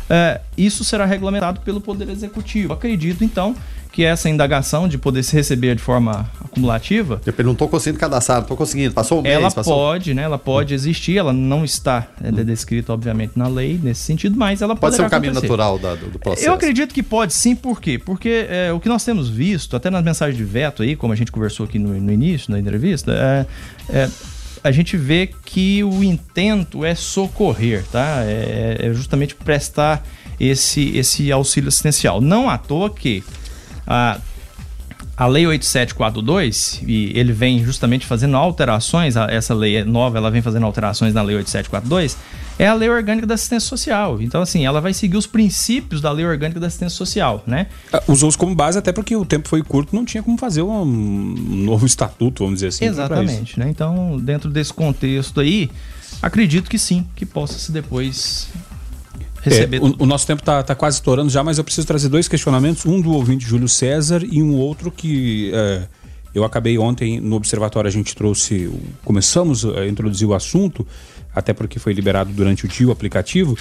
é, 0.09 0.41
isso 0.57 0.83
será 0.83 1.05
regulamentado 1.05 1.61
pelo 1.61 1.79
Poder 1.79 2.09
Executivo. 2.09 2.73
Acredito, 2.73 3.23
então, 3.23 3.55
que 3.91 4.03
essa 4.03 4.29
indagação 4.29 4.87
de 4.87 4.97
poder 4.97 5.23
se 5.23 5.35
receber 5.35 5.75
de 5.75 5.81
forma 5.81 6.29
acumulativa. 6.43 7.19
Eu 7.25 7.43
não 7.43 7.53
estou 7.53 7.67
conseguindo 7.67 7.99
cadastrar, 7.99 8.37
não 8.37 8.43
estou 8.43 8.55
conseguindo. 8.55 8.93
Passou 8.93 9.19
um 9.19 9.21
mês, 9.21 9.35
Ela 9.35 9.51
passou... 9.51 9.73
pode, 9.73 10.13
né? 10.13 10.23
Ela 10.23 10.37
pode 10.37 10.73
existir, 10.73 11.17
ela 11.17 11.33
não 11.33 11.65
está 11.65 12.07
é, 12.23 12.29
hum. 12.29 12.43
descrita, 12.43 12.93
obviamente, 12.93 13.33
na 13.35 13.47
lei 13.47 13.79
nesse 13.81 14.01
sentido, 14.01 14.37
mas 14.37 14.61
ela 14.61 14.75
pode 14.75 14.95
ser 14.95 15.03
um 15.03 15.09
caminho 15.09 15.33
natural 15.33 15.79
da, 15.79 15.95
do, 15.95 16.07
do, 16.07 16.19
processo. 16.19 16.47
Eu 16.47 16.53
acredito 16.53 16.93
que 16.93 17.01
pode 17.01 17.33
sim, 17.33 17.55
por 17.55 17.81
quê? 17.81 17.97
Porque 17.97 18.47
é, 18.49 18.71
o 18.71 18.79
que 18.79 18.87
nós 18.87 19.03
temos 19.03 19.27
visto, 19.27 19.75
até 19.75 19.89
nas 19.89 20.03
mensagens 20.03 20.37
de 20.37 20.43
veto 20.43 20.83
aí, 20.83 20.95
como 20.95 21.11
a 21.11 21.15
gente 21.15 21.31
conversou 21.31 21.65
aqui 21.65 21.79
no, 21.79 21.89
no 21.99 22.11
início, 22.11 22.51
na 22.51 22.59
entrevista, 22.59 23.11
é, 23.11 23.45
é 23.89 24.09
a 24.63 24.71
gente 24.71 24.97
vê 24.97 25.29
que 25.45 25.83
o 25.83 26.03
intento 26.03 26.83
é 26.83 26.93
socorrer, 26.93 27.83
tá? 27.91 28.23
É, 28.25 28.77
é 28.81 28.93
justamente 28.93 29.33
prestar 29.33 30.05
esse, 30.39 30.97
esse 30.97 31.31
auxílio 31.31 31.67
assistencial. 31.67 32.21
Não 32.21 32.49
à 32.49 32.57
toa 32.57 32.89
que 32.89 33.23
a, 33.89 34.19
a 35.17 35.25
Lei 35.25 35.47
8742, 35.47 36.81
e 36.85 37.11
ele 37.17 37.33
vem 37.33 37.63
justamente 37.63 38.05
fazendo 38.05 38.37
alterações, 38.37 39.15
essa 39.15 39.53
lei 39.55 39.83
nova, 39.83 40.17
ela 40.17 40.29
vem 40.29 40.41
fazendo 40.43 40.65
alterações 40.65 41.13
na 41.13 41.23
Lei 41.23 41.35
8742, 41.37 42.15
é 42.59 42.67
a 42.67 42.73
Lei 42.73 42.89
Orgânica 42.89 43.25
da 43.25 43.33
Assistência 43.33 43.67
Social. 43.67 44.21
Então, 44.21 44.41
assim, 44.41 44.65
ela 44.65 44.79
vai 44.79 44.93
seguir 44.93 45.17
os 45.17 45.25
princípios 45.25 46.01
da 46.01 46.11
Lei 46.11 46.25
Orgânica 46.25 46.59
da 46.59 46.67
Assistência 46.67 46.95
Social, 46.95 47.43
né? 47.47 47.67
Ah, 47.91 48.03
usou-os 48.07 48.35
como 48.35 48.53
base 48.53 48.77
até 48.77 48.91
porque 48.91 49.15
o 49.15 49.25
tempo 49.25 49.47
foi 49.47 49.63
curto, 49.63 49.95
não 49.95 50.05
tinha 50.05 50.21
como 50.21 50.37
fazer 50.37 50.61
um 50.61 50.85
novo 50.85 51.85
estatuto, 51.85 52.43
vamos 52.43 52.59
dizer 52.59 52.67
assim. 52.67 52.85
Exatamente, 52.85 53.59
né? 53.59 53.67
Então, 53.69 54.19
dentro 54.19 54.49
desse 54.49 54.73
contexto 54.73 55.39
aí, 55.39 55.71
acredito 56.21 56.69
que 56.69 56.77
sim, 56.77 57.07
que 57.15 57.25
possa 57.25 57.57
se 57.57 57.71
depois 57.71 58.49
receber. 59.41 59.77
É, 59.77 59.79
o, 59.81 59.95
o, 59.99 60.05
nosso 60.05 60.25
tempo 60.25 60.41
está 60.41 60.63
tá 60.63 60.75
quase 60.75 60.97
estourando 60.97 61.29
já, 61.29 61.43
mas 61.43 61.57
eu 61.57 61.63
preciso 61.63 61.87
trazer 61.87 62.09
dois 62.09 62.27
questionamentos. 62.27 62.85
Um 62.85 62.99
do 63.01 63.11
ouvinte 63.13 63.45
Júlio 63.45 63.67
César 63.67 64.21
e 64.23 64.41
um 64.41 64.55
outro 64.55 64.91
que 64.91 65.51
é, 65.53 65.87
eu 66.33 66.43
acabei 66.43 66.77
ontem 66.77 67.19
no 67.19 67.35
Observatório, 67.35 67.87
a 67.87 67.91
gente 67.91 68.15
trouxe. 68.15 68.71
Começamos 69.03 69.65
a 69.65 69.87
introduzir 69.87 70.27
o 70.27 70.33
assunto, 70.33 70.85
até 71.33 71.53
porque 71.53 71.79
foi 71.79 71.93
liberado 71.93 72.31
durante 72.31 72.65
o 72.65 72.67
dia 72.67 72.87
o 72.87 72.91
aplicativo. 72.91 73.57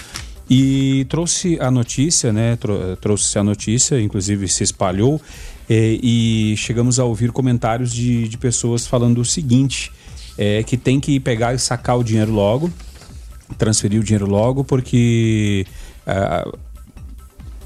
E 0.51 1.07
trouxe 1.11 1.59
a 1.61 1.71
notícia, 1.71 2.33
né? 2.33 2.59
Trouxe 3.01 3.39
a 3.39 3.45
notícia, 3.45 4.01
inclusive 4.01 4.49
se 4.49 4.65
espalhou, 4.65 5.21
é, 5.69 5.99
e 6.03 6.55
chegamos 6.57 6.99
a 6.99 7.05
ouvir 7.05 7.31
comentários 7.33 7.93
de, 7.93 8.27
de 8.27 8.39
pessoas 8.39 8.87
falando 8.87 9.21
o 9.21 9.25
seguinte: 9.25 9.93
é, 10.39 10.63
que 10.63 10.77
tem 10.77 10.99
que 11.01 11.21
pegar 11.21 11.55
e 11.55 11.59
sacar 11.59 11.99
o 11.99 12.05
dinheiro 12.05 12.33
logo, 12.33 12.71
transferir 13.57 14.01
o 14.01 14.05
dinheiro 14.05 14.27
logo, 14.27 14.65
porque 14.65 15.67
uh, 16.07 16.59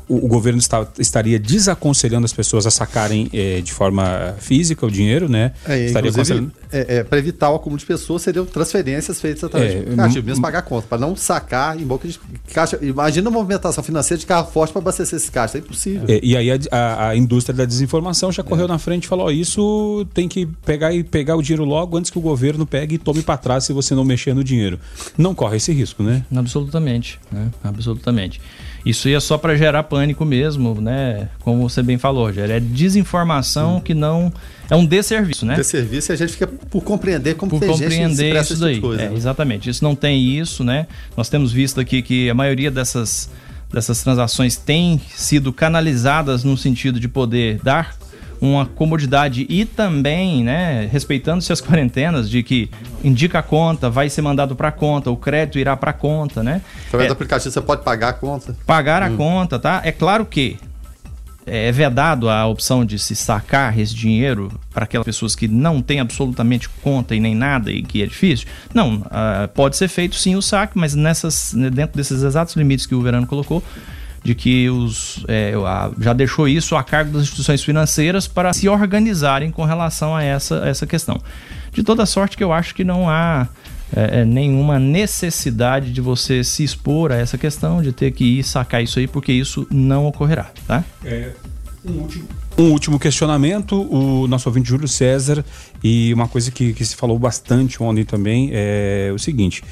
o, 0.09 0.25
o, 0.25 0.29
governo 0.29 0.59
está, 0.59 0.87
estaria 0.99 1.39
desaconselhando 1.39 2.25
as 2.25 2.33
pessoas 2.33 2.67
a 2.67 2.71
sacarem 2.71 3.29
eh, 3.33 3.61
de 3.61 3.73
forma 3.73 4.35
física 4.39 4.85
o 4.85 4.91
dinheiro, 4.91 5.29
né? 5.29 5.53
É, 5.67 5.87
estaria 5.87 6.11
aconselhando... 6.11 6.53
é, 6.73 6.97
é, 6.97 7.05
para 7.05 7.19
evitar 7.19 7.51
o 7.51 7.57
acúmulo 7.57 7.79
de 7.79 7.87
pessoas, 7.87 8.23
seriam 8.23 8.45
transferências 8.45 9.21
feitas 9.21 9.45
através 9.45 9.75
é, 9.75 9.81
de 9.81 9.97
caixa, 9.97 10.23
mesmo 10.23 10.43
pagar 10.43 10.63
conta, 10.63 10.87
para 10.89 10.99
não 10.99 11.15
sacar 11.17 11.81
em 11.81 11.85
boca 11.85 12.07
de 12.07 12.19
caixa. 12.53 12.79
Imagina 12.83 13.29
a 13.29 13.33
movimentação 13.33 13.83
financeira 13.83 14.19
de 14.19 14.27
carro 14.27 14.51
forte 14.51 14.73
para 14.73 14.81
abastecer 14.81 15.17
esse 15.17 15.31
caixa, 15.31 15.59
é 15.59 15.61
impossível. 15.61 16.05
É, 16.09 16.21
e 16.23 16.37
aí 16.37 16.51
a, 16.51 16.59
a, 16.71 17.09
a, 17.09 17.17
indústria 17.17 17.57
da 17.57 17.65
desinformação 17.65 18.33
já 18.33 18.43
correu 18.43 18.67
é. 18.67 18.69
na 18.69 18.79
frente 18.79 19.05
e 19.05 19.09
falou: 19.09 19.27
oh, 19.27 19.31
isso 19.31 20.07
tem 20.13 20.29
que 20.29 20.47
pegar 20.65 20.93
e 20.93 21.03
pegar 21.03 21.37
o 21.37 21.43
dinheiro 21.43 21.65
logo 21.65 21.97
antes 21.97 22.11
que 22.11 22.19
o 22.19 22.23
governo 22.23 22.67
pegue 22.67 22.97
e 22.97 22.99
tome 22.99 23.23
para 23.23 23.37
trás 23.37 23.65
se 23.65 23.73
você 23.73 23.95
não 23.95 24.05
mexer 24.05 24.35
no 24.35 24.43
dinheiro. 24.43 24.79
Não 25.17 25.35
corre 25.35 25.57
esse 25.57 25.73
risco, 25.73 26.03
né? 26.03 26.25
Absolutamente, 26.35 27.19
né? 27.31 27.51
Absolutamente. 27.63 28.41
Isso 28.85 29.09
ia 29.09 29.21
só 29.21 29.39
para 29.39 29.57
gerar 29.57 29.85
pânico 29.85 30.25
mesmo, 30.25 30.81
né? 30.81 31.29
Como 31.41 31.69
você 31.69 31.83
bem 31.83 31.99
falou, 31.99 32.27
Rogério. 32.27 32.55
É 32.55 32.61
desinformação 32.61 33.77
hum. 33.77 33.81
que 33.81 33.95
não. 33.95 34.33
É 34.69 34.75
um 34.75 34.85
desserviço, 34.85 35.47
né? 35.47 35.55
Desserviço 35.55 36.11
e 36.11 36.15
a 36.15 36.17
gente 36.17 36.33
fica 36.33 36.47
por 36.47 36.83
compreender 36.83 37.35
como 37.35 37.51
por 37.51 37.61
tem 37.61 37.69
compreender 37.69 38.35
gente 38.35 38.53
isso 38.53 38.61
daí. 38.61 38.75
Tipo 38.75 38.89
coisa, 38.89 39.03
é, 39.03 39.09
né? 39.11 39.17
Exatamente. 39.17 39.71
Isso 39.71 39.85
não 39.85 39.95
tem 39.95 40.21
isso, 40.21 40.65
né? 40.65 40.87
Nós 41.17 41.29
temos 41.29 41.53
visto 41.53 41.81
aqui 41.81 42.03
que 42.03 42.29
a 42.29 42.35
maioria 42.35 42.71
dessas, 42.71 43.31
dessas 43.73 44.03
transações 44.03 44.57
tem 44.57 45.01
sido 45.15 45.53
canalizadas 45.53 46.43
no 46.43 46.57
sentido 46.57 46.99
de 46.99 47.09
poder 47.09 47.61
dar 47.63 47.97
uma 48.43 48.67
comodidade 48.67 49.47
e 49.49 49.65
também, 49.65 50.43
né, 50.43 50.89
respeitando-se 50.91 51.53
as 51.53 51.61
quarentenas 51.61 52.29
de 52.29 52.43
que 52.43 52.69
indica 53.05 53.39
a 53.39 53.43
conta, 53.43 53.89
vai 53.89 54.11
ser 54.11 54.21
mandado 54.21 54.57
para 54.57 54.73
conta, 54.73 55.13
o 55.13 55.17
crédito 55.17 55.61
irá 55.61 55.77
para 55.77 55.93
conta, 55.93 56.43
né? 56.43 56.61
Através 56.89 57.07
é, 57.07 57.09
do 57.09 57.13
aplicativo 57.13 57.53
você 57.53 57.61
pode 57.61 57.85
pagar 57.85 58.09
a 58.09 58.13
conta. 58.15 58.57
Pagar 58.67 59.03
hum. 59.03 59.15
a 59.15 59.17
conta, 59.17 59.59
tá? 59.61 59.81
É 59.85 59.93
claro 59.93 60.27
que 60.27 60.59
é 61.47 61.71
vedado 61.71 62.29
a 62.29 62.45
opção 62.47 62.85
de 62.85 62.99
se 62.99 63.15
sacar 63.15 63.79
esse 63.79 63.95
dinheiro 63.95 64.51
para 64.75 64.85
aquelas 64.85 65.05
pessoas 65.05 65.37
que 65.37 65.47
não 65.47 65.81
têm 65.81 66.01
absolutamente 66.01 66.69
conta 66.69 67.15
e 67.15 67.21
nem 67.21 67.37
nada 67.37 67.71
e 67.71 67.83
que 67.83 68.03
é 68.03 68.07
difícil? 68.07 68.49
Não, 68.75 68.97
uh, 68.97 69.49
pode 69.55 69.77
ser 69.77 69.87
feito 69.87 70.17
sim 70.17 70.35
o 70.35 70.43
saque, 70.43 70.77
mas 70.77 70.97
nessas, 70.97 71.55
dentro 71.55 71.97
desses 71.97 72.23
exatos 72.23 72.57
limites 72.57 72.87
que 72.87 72.95
o 72.95 73.01
Verano 73.01 73.27
colocou, 73.27 73.63
de 74.23 74.35
que 74.35 74.71
os, 74.71 75.25
é, 75.29 75.53
já 75.99 76.13
deixou 76.13 76.47
isso 76.47 76.77
a 76.77 76.83
cargo 76.83 77.13
das 77.13 77.23
instituições 77.23 77.63
financeiras 77.63 78.29
para 78.29 78.53
se 78.53 78.69
organizarem 78.69 79.51
com 79.51 79.65
relação 79.65 80.15
a 80.15 80.23
essa, 80.23 80.57
essa 80.65 80.87
questão. 80.87 81.21
De 81.73 81.83
toda 81.83 82.07
sorte 82.07 82.37
que 82.37 82.45
eu 82.45 82.53
acho 82.53 82.75
que 82.75 82.85
não 82.85 83.09
há 83.09 83.49
é, 83.95 84.21
é, 84.21 84.25
nenhuma 84.25 84.79
necessidade 84.79 85.93
de 85.93 86.01
você 86.01 86.43
se 86.43 86.65
expor 86.65 87.13
a 87.13 87.17
essa 87.17 87.37
questão, 87.37 87.83
de 87.83 87.93
ter 87.93 88.11
que 88.13 88.39
ir 88.39 88.43
sacar 88.43 88.83
isso 88.83 88.99
aí, 88.99 89.07
porque 89.07 89.33
isso 89.33 89.67
não 89.71 90.07
ocorrerá, 90.07 90.51
tá? 90.67 90.83
É, 91.05 91.33
um 91.85 91.93
último, 91.93 92.29
um 92.59 92.71
último 92.71 92.99
questionamento, 92.99 93.75
o 93.75 94.27
nosso 94.29 94.49
ouvinte 94.49 94.69
Júlio 94.69 94.89
César, 94.89 95.45
e 95.83 96.13
uma 96.15 96.29
coisa 96.29 96.51
que, 96.51 96.73
que 96.73 96.85
se 96.85 96.97
falou 96.97 97.19
bastante 97.19 97.83
ontem 97.83 98.05
também 98.05 98.51
é 98.53 99.11
o 99.15 99.19
seguinte: 99.19 99.63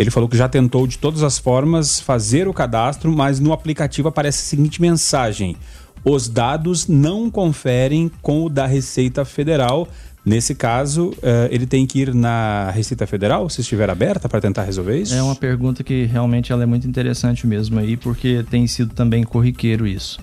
ele 0.00 0.10
falou 0.10 0.28
que 0.28 0.36
já 0.36 0.48
tentou 0.48 0.86
de 0.86 0.96
todas 0.96 1.22
as 1.22 1.38
formas 1.38 2.00
fazer 2.00 2.48
o 2.48 2.54
cadastro, 2.54 3.12
mas 3.12 3.38
no 3.38 3.52
aplicativo 3.52 4.08
aparece 4.08 4.38
a 4.38 4.48
seguinte 4.48 4.80
mensagem: 4.80 5.56
os 6.02 6.26
dados 6.26 6.88
não 6.88 7.30
conferem 7.30 8.10
com 8.22 8.44
o 8.44 8.48
da 8.48 8.66
Receita 8.66 9.26
Federal 9.26 9.86
Nesse 10.24 10.54
caso, 10.54 11.08
uh, 11.08 11.48
ele 11.50 11.66
tem 11.66 11.86
que 11.86 11.98
ir 11.98 12.14
na 12.14 12.70
Receita 12.70 13.06
Federal, 13.06 13.48
se 13.48 13.62
estiver 13.62 13.88
aberta, 13.88 14.28
para 14.28 14.38
tentar 14.38 14.64
resolver 14.64 14.98
isso? 14.98 15.14
É 15.14 15.22
uma 15.22 15.34
pergunta 15.34 15.82
que 15.82 16.04
realmente 16.04 16.52
ela 16.52 16.62
é 16.62 16.66
muito 16.66 16.86
interessante 16.86 17.46
mesmo 17.46 17.78
aí, 17.78 17.96
porque 17.96 18.44
tem 18.50 18.66
sido 18.66 18.94
também 18.94 19.24
corriqueiro 19.24 19.86
isso. 19.86 20.20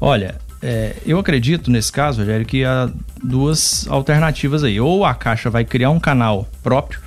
Olha, 0.00 0.36
é, 0.62 0.96
eu 1.04 1.18
acredito 1.18 1.70
nesse 1.70 1.92
caso, 1.92 2.20
Rogério, 2.20 2.46
que 2.46 2.64
há 2.64 2.90
duas 3.22 3.86
alternativas 3.88 4.64
aí. 4.64 4.80
Ou 4.80 5.04
a 5.04 5.12
Caixa 5.12 5.50
vai 5.50 5.62
criar 5.62 5.90
um 5.90 6.00
canal 6.00 6.48
próprio 6.62 7.03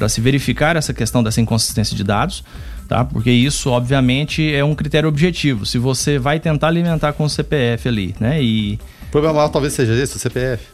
para 0.00 0.08
se 0.08 0.18
verificar 0.18 0.76
essa 0.76 0.94
questão 0.94 1.22
dessa 1.22 1.42
inconsistência 1.42 1.94
de 1.94 2.02
dados, 2.02 2.42
tá? 2.88 3.04
Porque 3.04 3.30
isso, 3.30 3.68
obviamente, 3.68 4.50
é 4.50 4.64
um 4.64 4.74
critério 4.74 5.06
objetivo. 5.10 5.66
Se 5.66 5.76
você 5.76 6.18
vai 6.18 6.40
tentar 6.40 6.68
alimentar 6.68 7.12
com 7.12 7.24
o 7.24 7.28
CPF 7.28 7.86
ali, 7.86 8.14
né? 8.18 8.42
E... 8.42 8.78
O 9.08 9.10
problema 9.10 9.34
maior 9.34 9.50
talvez 9.50 9.74
seja 9.74 9.92
esse, 9.92 10.16
o 10.16 10.18
CPF. 10.18 10.64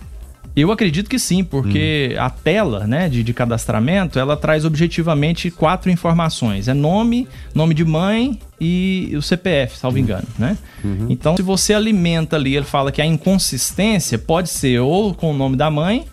Eu 0.54 0.70
acredito 0.70 1.10
que 1.10 1.18
sim, 1.18 1.42
porque 1.42 2.14
hum. 2.14 2.22
a 2.22 2.30
tela 2.30 2.86
né, 2.86 3.08
de, 3.08 3.24
de, 3.24 3.34
cadastramento 3.34 4.16
ela 4.16 4.36
traz 4.36 4.64
objetivamente 4.64 5.50
quatro 5.50 5.90
informações: 5.90 6.68
é 6.68 6.72
nome, 6.72 7.28
nome 7.52 7.74
de 7.74 7.84
mãe 7.84 8.38
e 8.60 9.12
o 9.16 9.20
CPF, 9.20 9.76
salvo 9.76 9.96
uhum. 9.96 10.04
engano. 10.04 10.26
Né? 10.38 10.56
Uhum. 10.84 11.08
Então, 11.10 11.36
se 11.36 11.42
você 11.42 11.74
alimenta 11.74 12.36
ali, 12.36 12.56
ele 12.56 12.64
fala 12.64 12.92
que 12.92 13.02
a 13.02 13.04
inconsistência 13.04 14.16
pode 14.18 14.48
ser 14.48 14.78
ou 14.78 15.12
com 15.12 15.32
o 15.32 15.36
nome 15.36 15.56
da 15.56 15.68
mãe 15.68 16.06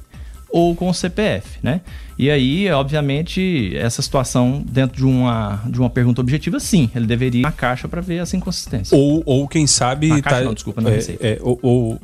ou 0.50 0.76
com 0.76 0.90
o 0.90 0.94
CPF, 0.94 1.60
né? 1.64 1.82
E 2.18 2.30
aí, 2.30 2.70
obviamente, 2.70 3.76
essa 3.76 4.02
situação 4.02 4.64
dentro 4.68 4.98
de 4.98 5.06
uma, 5.06 5.62
de 5.66 5.80
uma 5.80 5.90
pergunta 5.90 6.22
objetiva, 6.22 6.60
sim, 6.60 6.90
ele 6.96 7.08
deveria 7.08 7.42
ir 7.42 7.44
na 7.44 7.52
caixa 7.52 7.88
para 7.88 8.02
ver 8.02 8.18
essa 8.18 8.38
inconsistência. 8.38 8.96
Ou, 8.96 9.24
ou 9.26 9.48
quem 9.48 9.66
sabe. 9.66 10.10
Na 10.10 10.22
caixa, 10.22 10.40
tá, 10.40 10.46
não, 10.46 10.54
desculpa, 10.54 10.82
na 10.82 10.92
é, 10.92 10.96
receita. 10.96 11.26
É, 11.26 11.40
ou, 11.42 11.60
ou, 11.62 12.00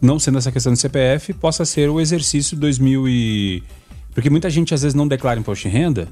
não 0.00 0.18
sendo 0.18 0.38
essa 0.38 0.50
questão 0.50 0.72
do 0.72 0.78
CPF, 0.78 1.32
possa 1.34 1.64
ser 1.64 1.88
o 1.88 2.00
exercício 2.00 2.56
2000 2.56 3.08
e. 3.08 3.62
Porque 4.12 4.28
muita 4.28 4.50
gente 4.50 4.74
às 4.74 4.82
vezes 4.82 4.94
não 4.94 5.06
declara 5.06 5.38
imposto 5.38 5.68
de 5.68 5.74
renda, 5.74 6.08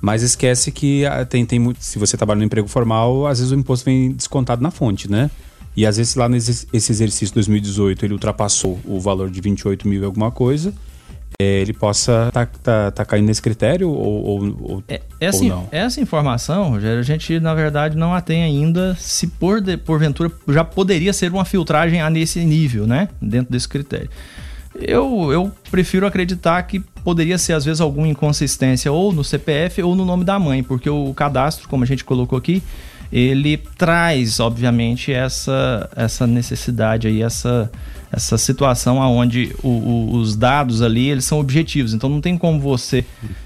mas 0.00 0.22
esquece 0.22 0.70
que 0.70 1.06
ah, 1.06 1.24
tem, 1.24 1.44
tem 1.46 1.58
muito. 1.58 1.82
Se 1.82 1.98
você 1.98 2.16
trabalha 2.16 2.38
no 2.38 2.44
emprego 2.44 2.68
formal, 2.68 3.26
às 3.26 3.38
vezes 3.38 3.50
o 3.50 3.56
imposto 3.56 3.86
vem 3.86 4.12
descontado 4.12 4.62
na 4.62 4.70
fonte, 4.70 5.10
né? 5.10 5.30
E 5.76 5.86
às 5.86 5.96
vezes 5.96 6.14
lá 6.14 6.28
nesse 6.28 6.68
exercício 6.72 7.34
2018 7.34 8.04
ele 8.04 8.12
ultrapassou 8.12 8.78
o 8.84 9.00
valor 9.00 9.28
de 9.28 9.40
28 9.40 9.88
mil 9.88 10.02
e 10.02 10.04
alguma 10.04 10.30
coisa 10.30 10.72
ele 11.38 11.72
possa 11.72 12.28
estar 12.28 12.46
tá, 12.46 12.58
tá, 12.62 12.90
tá 12.90 13.04
caindo 13.04 13.26
nesse 13.26 13.42
critério 13.42 13.88
ou, 13.90 14.24
ou, 14.24 14.56
ou, 14.60 14.84
é, 14.88 15.00
essa, 15.20 15.42
ou 15.42 15.48
não? 15.48 15.68
Essa 15.72 16.00
informação, 16.00 16.70
Rogério, 16.70 17.00
a 17.00 17.02
gente 17.02 17.40
na 17.40 17.54
verdade 17.54 17.96
não 17.96 18.14
a 18.14 18.20
tem 18.20 18.42
ainda 18.42 18.94
se 18.96 19.26
por 19.26 19.60
de, 19.60 19.76
porventura 19.76 20.30
já 20.48 20.64
poderia 20.64 21.12
ser 21.12 21.32
uma 21.32 21.44
filtragem 21.44 22.00
a 22.00 22.08
nesse 22.08 22.44
nível, 22.44 22.86
né? 22.86 23.08
Dentro 23.20 23.52
desse 23.52 23.68
critério. 23.68 24.08
Eu, 24.74 25.30
eu 25.32 25.52
prefiro 25.70 26.06
acreditar 26.06 26.60
que 26.64 26.80
poderia 26.80 27.38
ser 27.38 27.52
às 27.52 27.64
vezes 27.64 27.80
alguma 27.80 28.08
inconsistência 28.08 28.90
ou 28.90 29.12
no 29.12 29.22
CPF 29.22 29.82
ou 29.82 29.94
no 29.94 30.04
nome 30.04 30.24
da 30.24 30.38
mãe, 30.38 30.62
porque 30.62 30.90
o 30.90 31.14
cadastro, 31.14 31.68
como 31.68 31.84
a 31.84 31.86
gente 31.86 32.04
colocou 32.04 32.36
aqui, 32.36 32.62
ele 33.12 33.56
traz, 33.56 34.40
obviamente, 34.40 35.12
essa, 35.12 35.88
essa 35.94 36.26
necessidade 36.26 37.06
aí, 37.06 37.22
essa, 37.22 37.70
essa 38.14 38.38
situação 38.38 38.98
onde 38.98 39.54
os 39.62 40.36
dados 40.36 40.82
ali 40.82 41.10
eles 41.10 41.24
são 41.24 41.40
objetivos. 41.40 41.92
Então 41.92 42.08
não 42.08 42.20
tem 42.20 42.38
como 42.38 42.60
você 42.60 43.04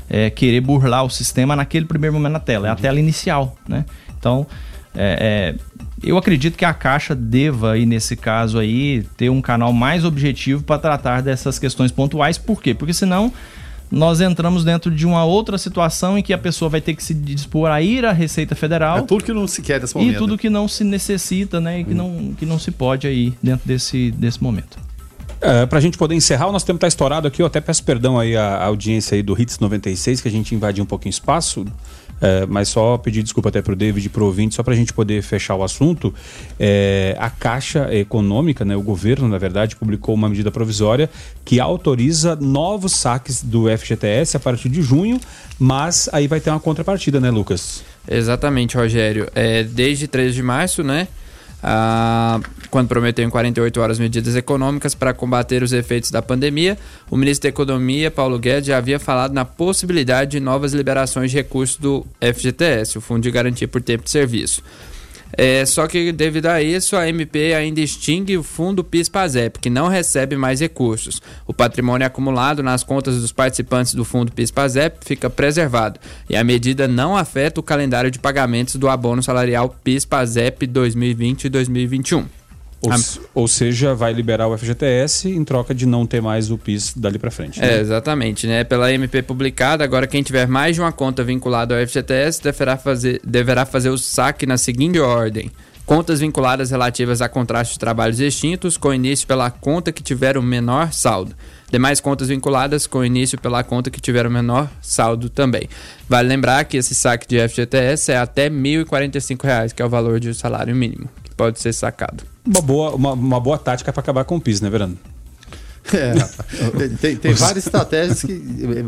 é, 0.08 0.28
querer 0.28 0.60
burlar 0.60 1.04
o 1.04 1.10
sistema 1.10 1.56
naquele 1.56 1.86
primeiro 1.86 2.14
momento 2.14 2.32
na 2.32 2.40
tela. 2.40 2.66
É 2.66 2.70
a 2.70 2.74
uhum. 2.74 2.80
tela 2.80 3.00
inicial, 3.00 3.56
né? 3.66 3.84
Então 4.18 4.46
é, 4.94 5.54
é, 5.54 5.78
eu 6.02 6.18
acredito 6.18 6.56
que 6.56 6.64
a 6.64 6.74
Caixa 6.74 7.14
deva, 7.14 7.72
aí, 7.72 7.86
nesse 7.86 8.16
caso 8.16 8.58
aí, 8.58 9.04
ter 9.16 9.30
um 9.30 9.40
canal 9.40 9.72
mais 9.72 10.04
objetivo 10.04 10.62
para 10.62 10.78
tratar 10.78 11.22
dessas 11.22 11.58
questões 11.58 11.90
pontuais. 11.90 12.36
Por 12.36 12.62
quê? 12.62 12.74
Porque 12.74 12.92
senão 12.92 13.32
nós 13.90 14.20
entramos 14.20 14.64
dentro 14.64 14.90
de 14.90 15.06
uma 15.06 15.24
outra 15.24 15.56
situação 15.56 16.18
em 16.18 16.22
que 16.22 16.32
a 16.32 16.38
pessoa 16.38 16.68
vai 16.68 16.80
ter 16.80 16.94
que 16.94 17.02
se 17.02 17.14
dispor 17.14 17.70
a 17.70 17.80
ir 17.80 18.04
à 18.04 18.12
Receita 18.12 18.54
Federal. 18.54 18.98
É 18.98 19.02
tudo 19.02 19.24
que 19.24 19.32
não 19.32 19.46
se 19.46 19.62
quer 19.62 19.80
nesse 19.80 19.94
momento. 19.94 20.14
E 20.14 20.18
tudo 20.18 20.38
que 20.38 20.50
não 20.50 20.68
se 20.68 20.84
necessita, 20.84 21.60
né? 21.60 21.80
E 21.80 21.84
que, 21.84 21.92
hum. 21.92 21.96
não, 21.96 22.34
que 22.34 22.46
não 22.46 22.58
se 22.58 22.70
pode 22.70 23.06
aí 23.06 23.32
dentro 23.42 23.66
desse, 23.66 24.10
desse 24.12 24.42
momento. 24.42 24.78
É, 25.40 25.66
para 25.66 25.78
a 25.78 25.80
gente 25.80 25.96
poder 25.96 26.14
encerrar, 26.14 26.48
o 26.48 26.52
nosso 26.52 26.66
tempo 26.66 26.78
está 26.78 26.88
estourado 26.88 27.28
aqui. 27.28 27.40
Eu 27.40 27.46
até 27.46 27.60
peço 27.60 27.84
perdão 27.84 28.18
aí 28.18 28.36
à 28.36 28.64
audiência 28.64 29.14
aí 29.14 29.22
do 29.22 29.40
Hits 29.40 29.58
96, 29.58 30.20
que 30.20 30.28
a 30.28 30.30
gente 30.30 30.54
invadiu 30.54 30.82
um 30.82 30.86
pouquinho 30.86 31.10
espaço. 31.10 31.64
É, 32.20 32.46
mas 32.46 32.68
só 32.68 32.98
pedir 32.98 33.22
desculpa 33.22 33.48
até 33.48 33.62
para 33.62 33.72
o 33.72 33.76
David 33.76 34.06
e 34.06 34.08
para 34.08 34.22
o 34.22 34.26
ouvinte, 34.26 34.54
só 34.54 34.62
para 34.62 34.74
a 34.74 34.76
gente 34.76 34.92
poder 34.92 35.22
fechar 35.22 35.54
o 35.54 35.62
assunto. 35.62 36.12
É, 36.58 37.16
a 37.18 37.30
Caixa 37.30 37.94
Econômica, 37.94 38.64
né, 38.64 38.76
o 38.76 38.82
governo, 38.82 39.28
na 39.28 39.38
verdade, 39.38 39.76
publicou 39.76 40.14
uma 40.14 40.28
medida 40.28 40.50
provisória 40.50 41.08
que 41.44 41.60
autoriza 41.60 42.36
novos 42.36 42.92
saques 42.92 43.42
do 43.42 43.66
FGTS 43.76 44.36
a 44.36 44.40
partir 44.40 44.68
de 44.68 44.82
junho, 44.82 45.20
mas 45.58 46.08
aí 46.12 46.26
vai 46.26 46.40
ter 46.40 46.50
uma 46.50 46.60
contrapartida, 46.60 47.20
né, 47.20 47.30
Lucas? 47.30 47.82
Exatamente, 48.08 48.76
Rogério. 48.76 49.28
É, 49.34 49.62
desde 49.62 50.08
3 50.08 50.34
de 50.34 50.42
março, 50.42 50.82
né? 50.82 51.08
Ah, 51.62 52.40
quando 52.70 52.88
prometeu 52.88 53.24
em 53.24 53.30
48 53.30 53.80
horas 53.80 53.98
medidas 53.98 54.36
econômicas 54.36 54.94
para 54.94 55.12
combater 55.12 55.62
os 55.62 55.72
efeitos 55.72 56.10
da 56.10 56.22
pandemia, 56.22 56.78
o 57.10 57.16
ministro 57.16 57.44
da 57.44 57.48
Economia, 57.48 58.10
Paulo 58.10 58.38
Guedes, 58.38 58.68
já 58.68 58.76
havia 58.76 58.98
falado 58.98 59.32
na 59.32 59.44
possibilidade 59.44 60.32
de 60.32 60.40
novas 60.40 60.72
liberações 60.72 61.30
de 61.30 61.36
recursos 61.36 61.76
do 61.76 62.06
FGTS, 62.20 62.98
o 62.98 63.00
Fundo 63.00 63.22
de 63.22 63.30
Garantia 63.30 63.66
por 63.66 63.82
Tempo 63.82 64.04
de 64.04 64.10
Serviço. 64.10 64.62
É, 65.36 65.64
só 65.66 65.86
que 65.86 66.10
devido 66.12 66.46
a 66.46 66.62
isso, 66.62 66.96
a 66.96 67.08
MP 67.08 67.54
ainda 67.54 67.80
extingue 67.80 68.36
o 68.36 68.42
fundo 68.42 68.82
PIS-PASEP, 68.82 69.58
que 69.58 69.70
não 69.70 69.88
recebe 69.88 70.36
mais 70.36 70.60
recursos. 70.60 71.20
O 71.46 71.52
patrimônio 71.52 72.06
acumulado 72.06 72.62
nas 72.62 72.82
contas 72.82 73.20
dos 73.20 73.32
participantes 73.32 73.94
do 73.94 74.04
fundo 74.04 74.32
PIS-PASEP 74.32 75.04
fica 75.04 75.28
preservado, 75.28 76.00
e 76.28 76.36
a 76.36 76.44
medida 76.44 76.88
não 76.88 77.16
afeta 77.16 77.60
o 77.60 77.62
calendário 77.62 78.10
de 78.10 78.18
pagamentos 78.18 78.76
do 78.76 78.88
abono 78.88 79.22
salarial 79.22 79.76
PIS-PASEP 79.84 80.66
2020 80.66 81.44
e 81.44 81.48
2021. 81.48 82.37
Ou, 82.80 82.92
ou, 83.34 83.48
seja, 83.48 83.94
vai 83.94 84.12
liberar 84.12 84.46
o 84.46 84.56
FGTS 84.56 85.28
em 85.28 85.44
troca 85.44 85.74
de 85.74 85.84
não 85.84 86.06
ter 86.06 86.22
mais 86.22 86.50
o 86.50 86.56
PIS 86.56 86.94
dali 86.96 87.18
para 87.18 87.30
frente. 87.30 87.60
Né? 87.60 87.76
É, 87.76 87.80
exatamente, 87.80 88.46
né? 88.46 88.62
Pela 88.62 88.92
MP 88.92 89.20
publicada, 89.22 89.82
agora 89.82 90.06
quem 90.06 90.22
tiver 90.22 90.46
mais 90.46 90.76
de 90.76 90.80
uma 90.80 90.92
conta 90.92 91.24
vinculada 91.24 91.78
ao 91.78 91.86
FGTS 91.86 92.40
deverá 92.42 92.76
fazer, 92.76 93.20
deverá 93.24 93.66
fazer 93.66 93.90
o 93.90 93.98
saque 93.98 94.46
na 94.46 94.56
seguinte 94.56 95.00
ordem. 95.00 95.50
Contas 95.88 96.20
vinculadas 96.20 96.70
relativas 96.70 97.22
a 97.22 97.30
contratos 97.30 97.72
de 97.72 97.78
trabalhos 97.78 98.20
extintos, 98.20 98.76
com 98.76 98.92
início 98.92 99.26
pela 99.26 99.50
conta 99.50 99.90
que 99.90 100.02
tiver 100.02 100.36
o 100.36 100.42
menor 100.42 100.92
saldo. 100.92 101.34
Demais 101.70 101.98
contas 101.98 102.28
vinculadas 102.28 102.86
com 102.86 103.02
início 103.02 103.40
pela 103.40 103.64
conta 103.64 103.90
que 103.90 103.98
tiver 103.98 104.26
o 104.26 104.30
menor 104.30 104.70
saldo 104.82 105.30
também. 105.30 105.66
Vale 106.06 106.28
lembrar 106.28 106.64
que 106.66 106.76
esse 106.76 106.94
saque 106.94 107.26
de 107.26 107.48
FGTS 107.48 108.12
é 108.12 108.18
até 108.18 108.44
R$ 108.44 108.50
1.045, 108.50 109.72
que 109.72 109.80
é 109.80 109.84
o 109.84 109.88
valor 109.88 110.20
de 110.20 110.34
salário 110.34 110.76
mínimo, 110.76 111.08
que 111.24 111.34
pode 111.34 111.58
ser 111.58 111.72
sacado. 111.72 112.22
Uma 112.48 112.62
boa, 112.62 112.94
uma, 112.94 113.12
uma 113.12 113.38
boa 113.38 113.58
tática 113.58 113.92
para 113.92 114.00
acabar 114.00 114.24
com 114.24 114.36
o 114.36 114.40
PIS, 114.40 114.62
né, 114.62 114.70
Verano? 114.70 114.96
É, 115.94 116.88
tem, 117.00 117.16
tem 117.16 117.32
várias 117.32 117.64
estratégias 117.64 118.22
que 118.22 118.32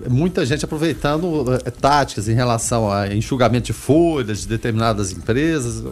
muita 0.08 0.44
gente 0.44 0.64
aproveitando 0.64 1.44
é, 1.64 1.70
táticas 1.70 2.28
em 2.28 2.34
relação 2.34 2.90
a 2.90 3.12
enxugamento 3.14 3.66
de 3.66 3.72
folhas 3.72 4.40
de 4.42 4.48
determinadas 4.48 5.12
empresas, 5.12 5.82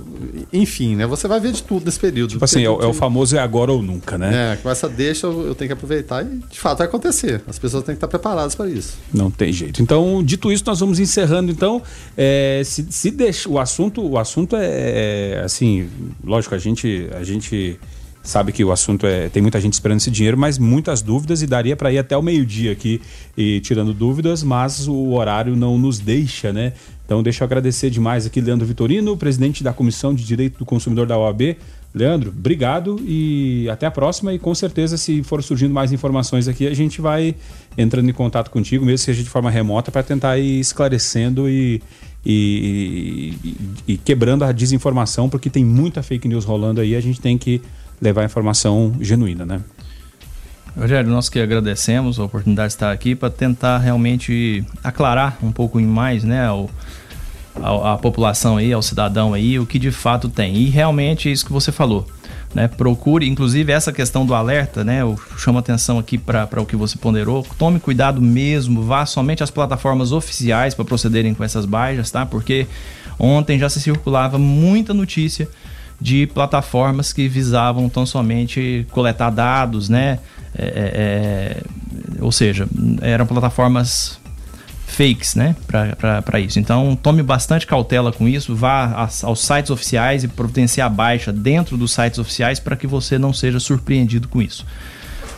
enfim, 0.52 0.96
né? 0.96 1.06
Você 1.06 1.26
vai 1.26 1.40
ver 1.40 1.52
de 1.52 1.62
tudo 1.62 1.86
nesse 1.86 1.98
período. 1.98 2.30
Tipo 2.30 2.44
assim, 2.44 2.60
é, 2.60 2.64
é, 2.64 2.68
o 2.68 2.92
famoso 2.92 3.36
é 3.36 3.40
agora 3.40 3.72
ou 3.72 3.82
nunca, 3.82 4.18
né? 4.18 4.52
É, 4.52 4.56
com 4.56 4.68
essa 4.70 4.88
deixa 4.88 5.26
eu, 5.26 5.46
eu, 5.48 5.54
tenho 5.54 5.68
que 5.68 5.72
aproveitar 5.72 6.24
e 6.24 6.40
de 6.50 6.58
fato 6.58 6.78
vai 6.78 6.86
acontecer. 6.86 7.42
As 7.46 7.58
pessoas 7.58 7.84
têm 7.84 7.94
que 7.94 7.98
estar 7.98 8.08
preparadas 8.08 8.54
para 8.54 8.68
isso. 8.68 8.98
Não 9.12 9.30
tem 9.30 9.52
jeito. 9.52 9.82
Então, 9.82 10.22
dito 10.22 10.52
isso, 10.52 10.64
nós 10.66 10.80
vamos 10.80 10.98
encerrando. 10.98 11.50
Então, 11.50 11.82
é, 12.16 12.62
se, 12.64 12.86
se 12.90 13.10
deixa 13.10 13.48
o 13.48 13.58
assunto, 13.58 14.02
o 14.06 14.18
assunto 14.18 14.56
é, 14.56 15.36
é 15.36 15.42
assim, 15.44 15.88
lógico, 16.24 16.54
a 16.54 16.58
gente, 16.58 17.08
a 17.12 17.24
gente 17.24 17.78
sabe 18.28 18.52
que 18.52 18.62
o 18.62 18.70
assunto 18.70 19.06
é. 19.06 19.28
Tem 19.30 19.40
muita 19.40 19.58
gente 19.58 19.72
esperando 19.72 20.00
esse 20.00 20.10
dinheiro, 20.10 20.36
mas 20.36 20.58
muitas 20.58 21.00
dúvidas 21.00 21.40
e 21.40 21.46
daria 21.46 21.74
para 21.74 21.90
ir 21.90 21.98
até 21.98 22.16
o 22.16 22.22
meio-dia 22.22 22.72
aqui 22.72 23.00
e 23.36 23.58
tirando 23.60 23.94
dúvidas, 23.94 24.42
mas 24.42 24.86
o 24.86 25.12
horário 25.12 25.56
não 25.56 25.78
nos 25.78 25.98
deixa, 25.98 26.52
né? 26.52 26.74
Então, 27.06 27.22
deixa 27.22 27.42
eu 27.42 27.46
agradecer 27.46 27.88
demais 27.88 28.26
aqui, 28.26 28.38
Leandro 28.38 28.66
Vitorino, 28.66 29.16
presidente 29.16 29.64
da 29.64 29.72
Comissão 29.72 30.14
de 30.14 30.24
Direito 30.24 30.58
do 30.58 30.66
Consumidor 30.66 31.06
da 31.06 31.16
OAB. 31.16 31.56
Leandro, 31.94 32.28
obrigado 32.28 33.00
e 33.02 33.66
até 33.70 33.86
a 33.86 33.90
próxima. 33.90 34.34
E 34.34 34.38
com 34.38 34.54
certeza, 34.54 34.98
se 34.98 35.22
for 35.22 35.42
surgindo 35.42 35.72
mais 35.72 35.90
informações 35.90 36.46
aqui, 36.46 36.66
a 36.66 36.74
gente 36.74 37.00
vai 37.00 37.34
entrando 37.78 38.10
em 38.10 38.12
contato 38.12 38.50
contigo, 38.50 38.84
mesmo 38.84 38.98
que 38.98 39.04
seja 39.06 39.22
de 39.22 39.30
forma 39.30 39.50
remota, 39.50 39.90
para 39.90 40.02
tentar 40.02 40.36
ir 40.36 40.60
esclarecendo 40.60 41.48
e, 41.48 41.80
e, 42.26 43.34
e, 43.42 43.92
e, 43.94 43.96
quebrando 43.96 44.44
a 44.44 44.52
desinformação, 44.52 45.30
porque 45.30 45.48
tem 45.48 45.64
muita 45.64 46.02
fake 46.02 46.28
news 46.28 46.44
rolando 46.44 46.82
aí. 46.82 46.94
A 46.94 47.00
gente 47.00 47.22
tem 47.22 47.38
que 47.38 47.62
levar 48.00 48.24
informação 48.24 48.94
genuína, 49.00 49.44
né? 49.44 49.60
Rogério, 50.78 51.10
nós 51.10 51.28
que 51.28 51.40
agradecemos 51.40 52.20
a 52.20 52.24
oportunidade 52.24 52.68
de 52.68 52.74
estar 52.74 52.92
aqui 52.92 53.16
para 53.16 53.30
tentar 53.30 53.78
realmente 53.78 54.64
aclarar 54.84 55.36
um 55.42 55.50
pouco 55.50 55.80
mais, 55.80 56.22
né, 56.22 56.46
ao, 56.46 56.70
ao, 57.60 57.98
população 57.98 58.58
aí, 58.58 58.72
ao 58.72 58.80
cidadão 58.80 59.34
aí, 59.34 59.58
o 59.58 59.66
que 59.66 59.76
de 59.76 59.90
fato 59.90 60.28
tem. 60.28 60.54
E 60.56 60.66
realmente 60.66 61.28
é 61.28 61.32
isso 61.32 61.44
que 61.44 61.52
você 61.52 61.72
falou. 61.72 62.06
Né, 62.54 62.66
procure, 62.66 63.28
inclusive 63.28 63.72
essa 63.72 63.92
questão 63.92 64.24
do 64.24 64.32
alerta, 64.34 64.82
né, 64.82 65.02
eu 65.02 65.20
chamo 65.36 65.58
atenção 65.58 65.98
aqui 65.98 66.16
para 66.16 66.48
o 66.62 66.64
que 66.64 66.76
você 66.76 66.96
ponderou. 66.96 67.44
Tome 67.58 67.80
cuidado 67.80 68.22
mesmo, 68.22 68.82
vá 68.82 69.04
somente 69.04 69.42
às 69.42 69.50
plataformas 69.50 70.12
oficiais 70.12 70.74
para 70.74 70.84
procederem 70.84 71.34
com 71.34 71.42
essas 71.42 71.66
baixas, 71.66 72.10
tá? 72.10 72.24
Porque 72.24 72.66
ontem 73.18 73.58
já 73.58 73.68
se 73.68 73.80
circulava 73.80 74.38
muita 74.38 74.94
notícia 74.94 75.48
de 76.00 76.26
plataformas 76.26 77.12
que 77.12 77.28
visavam 77.28 77.88
tão 77.88 78.06
somente 78.06 78.86
coletar 78.90 79.30
dados, 79.30 79.88
né? 79.88 80.18
É, 80.56 80.64
é, 80.64 80.72
é 80.94 81.62
ou 82.20 82.32
seja, 82.32 82.68
eram 83.00 83.26
plataformas 83.26 84.18
fakes, 84.88 85.34
né, 85.34 85.54
para 85.66 86.40
isso. 86.40 86.58
Então, 86.58 86.96
tome 86.96 87.22
bastante 87.22 87.66
cautela 87.66 88.10
com 88.10 88.26
isso, 88.26 88.56
vá 88.56 89.08
aos 89.22 89.40
sites 89.40 89.70
oficiais 89.70 90.24
e 90.24 90.28
providencie 90.28 90.80
a 90.82 90.88
baixa 90.88 91.32
dentro 91.32 91.76
dos 91.76 91.92
sites 91.92 92.18
oficiais 92.18 92.58
para 92.58 92.74
que 92.74 92.86
você 92.86 93.18
não 93.18 93.32
seja 93.32 93.60
surpreendido 93.60 94.26
com 94.26 94.40
isso. 94.42 94.66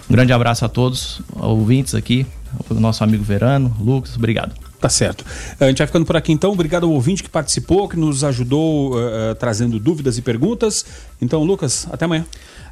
Um 0.08 0.12
grande 0.12 0.32
abraço 0.32 0.64
a 0.64 0.68
todos, 0.68 1.20
ouvintes 1.32 1.94
aqui, 1.94 2.26
o 2.68 2.74
nosso 2.74 3.04
amigo 3.04 3.22
Verano, 3.22 3.74
Lucas, 3.78 4.16
obrigado. 4.16 4.59
Tá 4.80 4.88
certo. 4.88 5.26
A 5.60 5.66
gente 5.66 5.76
vai 5.76 5.86
ficando 5.86 6.06
por 6.06 6.16
aqui 6.16 6.32
então. 6.32 6.52
Obrigado 6.52 6.84
ao 6.84 6.92
ouvinte 6.92 7.22
que 7.22 7.28
participou, 7.28 7.86
que 7.86 7.98
nos 7.98 8.24
ajudou 8.24 8.94
uh, 8.94 9.34
trazendo 9.38 9.78
dúvidas 9.78 10.16
e 10.16 10.22
perguntas. 10.22 10.86
Então, 11.20 11.44
Lucas, 11.44 11.86
até 11.90 12.06
amanhã. 12.06 12.24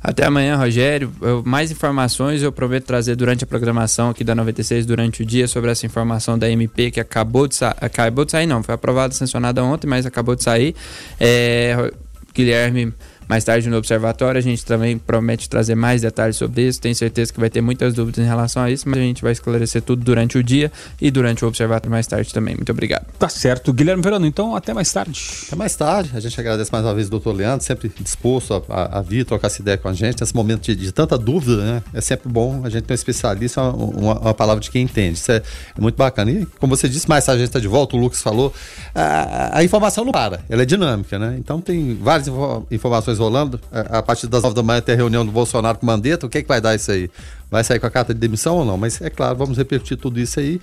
Até 0.02 0.24
amanhã, 0.24 0.56
Rogério. 0.56 1.12
Eu, 1.20 1.43
mais 1.44 1.70
informações 1.70 2.43
eu 2.43 2.51
prometo 2.51 2.85
trazer 2.85 3.14
durante 3.14 3.44
a 3.44 3.47
programação 3.47 4.09
aqui 4.09 4.24
da 4.24 4.35
96 4.35 4.86
durante 4.86 5.22
o 5.22 5.26
dia 5.26 5.47
sobre 5.47 5.70
essa 5.70 5.85
informação 5.85 6.39
da 6.39 6.48
MP 6.48 6.90
que 6.90 7.01
acabou 7.01 7.47
de 7.47 7.56
sair. 7.56 7.74
Acabou 7.78 8.24
de 8.24 8.30
sair, 8.30 8.47
não, 8.47 8.62
foi 8.62 8.74
aprovada, 8.74 9.12
sancionada 9.12 9.62
ontem, 9.62 9.86
mas 9.86 10.06
acabou 10.06 10.35
de 10.35 10.44
sair. 10.44 10.74
É, 11.20 11.93
Guilherme 12.35 12.94
mais 13.29 13.45
tarde 13.45 13.69
no 13.69 13.77
Observatório 13.77 14.39
a 14.39 14.43
gente 14.43 14.65
também 14.65 14.97
promete 14.97 15.49
trazer 15.49 15.75
mais 15.75 16.03
detalhes 16.03 16.37
sobre 16.37 16.67
isso. 16.67 16.81
Tenho 16.81 16.95
certeza 16.95 17.33
que 17.33 17.39
vai 17.39 17.51
ter 17.51 17.61
muitas 17.61 17.95
dúvidas 17.95 18.25
em 18.25 18.27
relação 18.27 18.63
a 18.63 18.71
isso, 18.71 18.89
mas 18.89 18.99
a 18.99 19.03
gente 19.03 19.23
vai 19.23 19.33
esclarecer 19.33 19.83
tudo 19.83 20.03
durante 20.03 20.39
o 20.39 20.43
dia 20.43 20.73
e 21.01 21.11
durante 21.11 21.45
o 21.45 21.49
Observatório 21.49 21.91
mais 21.91 22.07
tarde 22.07 22.33
também. 22.33 22.55
Muito 22.55 22.73
obrigado. 22.73 23.07
Tá 23.19 23.29
certo. 23.29 23.73
Guilherme 23.73 24.03
Verano, 24.03 24.27
então 24.27 24.57
até 24.57 24.73
mais 24.73 24.93
tarde. 24.93 25.23
Até 25.47 25.57
mais 25.57 25.77
tarde. 25.77 26.11
A 26.15 26.21
gente 26.21 26.39
agradece 26.41 26.73
mais 26.73 26.85
uma 26.85 26.95
vez 26.95 27.09
o 27.09 27.11
doutor 27.11 27.35
Leandro, 27.35 27.65
sempre 27.65 27.93
disposto 28.01 28.55
a, 28.55 28.63
a, 28.75 28.99
a 28.99 29.03
vir 29.03 29.25
trocar 29.25 29.49
essa 29.49 29.61
ideia 29.61 29.77
com 29.77 29.89
a 29.89 29.93
gente. 29.93 30.21
Nesse 30.21 30.35
momento 30.35 30.63
de, 30.63 30.75
de, 30.75 30.93
tanta 30.93 31.19
dúvida, 31.19 31.57
né? 31.57 31.83
É 31.93 32.01
sempre 32.01 32.31
bom 32.31 32.63
a 32.65 32.71
gente 32.71 32.85
ter 32.85 32.95
um 32.95 32.97
especialista, 32.97 33.61
uma, 33.63 33.73
uma, 33.73 34.21
uma 34.21 34.35
palavra 34.35 34.63
de 34.63 34.71
quem 34.71 34.83
entende. 34.83 35.19
Isso 35.19 35.31
é, 35.31 35.37
é, 35.37 35.81
muito 35.81 35.97
bacana. 35.97 36.31
E, 36.31 36.47
como 36.59 36.75
você 36.75 36.89
disse, 36.89 37.09
mais 37.09 37.25
tarde 37.25 37.43
a 37.43 37.45
gente 37.45 37.51
está 37.51 37.61
de 37.61 37.69
volta, 37.69 37.97
o 37.97 38.01
Lucas 38.01 38.23
falou, 38.23 38.53
a, 38.95 39.59
a, 39.59 39.65
informação 39.65 40.05
não 40.05 40.13
para, 40.13 40.41
ela 40.49 40.63
é 40.63 40.67
dinâmica, 40.67 41.19
né? 41.19 41.37
Então 41.39 41.61
tem 41.61 41.95
várias 42.01 42.29
informações 42.71 43.18
rolando. 43.19 43.61
A, 43.70 43.99
a 43.99 44.03
partir 44.03 44.27
das 44.27 44.43
nove 44.43 44.55
da 44.55 44.62
manhã 44.62 44.81
tem 44.81 44.95
a 44.95 44.97
reunião 44.97 45.24
do 45.24 45.32
Bolsonaro 45.32 45.78
com 45.78 45.85
o 45.85 45.86
Mandetta, 45.86 46.27
o 46.27 46.28
que, 46.28 46.39
é 46.39 46.43
que 46.43 46.49
vai 46.49 46.61
dar 46.61 46.74
isso 46.74 46.90
aí? 46.90 47.11
Vai 47.51 47.65
sair 47.65 47.78
com 47.78 47.86
a 47.86 47.90
carta 47.90 48.15
de 48.15 48.20
demissão 48.20 48.57
ou 48.57 48.65
não? 48.65 48.77
Mas 48.77 49.01
é 49.01 49.11
claro, 49.11 49.36
vamos 49.36 49.59
repetir 49.59 49.97
tudo 49.97 50.19
isso 50.19 50.40
aí 50.40 50.61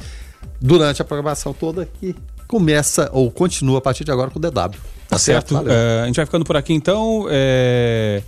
durante 0.61 1.01
a 1.01 1.05
programação 1.05 1.53
toda 1.53 1.87
que 1.99 2.15
começa 2.47 3.09
ou 3.11 3.29
continua 3.31 3.79
a 3.79 3.81
partir 3.81 4.03
de 4.03 4.11
agora 4.11 4.29
com 4.29 4.39
o 4.39 4.41
DW. 4.41 4.51
Tá, 4.51 4.71
tá 5.09 5.17
certo? 5.17 5.55
certo? 5.55 5.67
Uh, 5.67 6.03
a 6.03 6.05
gente 6.07 6.15
vai 6.15 6.25
ficando 6.25 6.45
por 6.45 6.55
aqui 6.55 6.73
então. 6.73 7.27
É... 7.29 8.21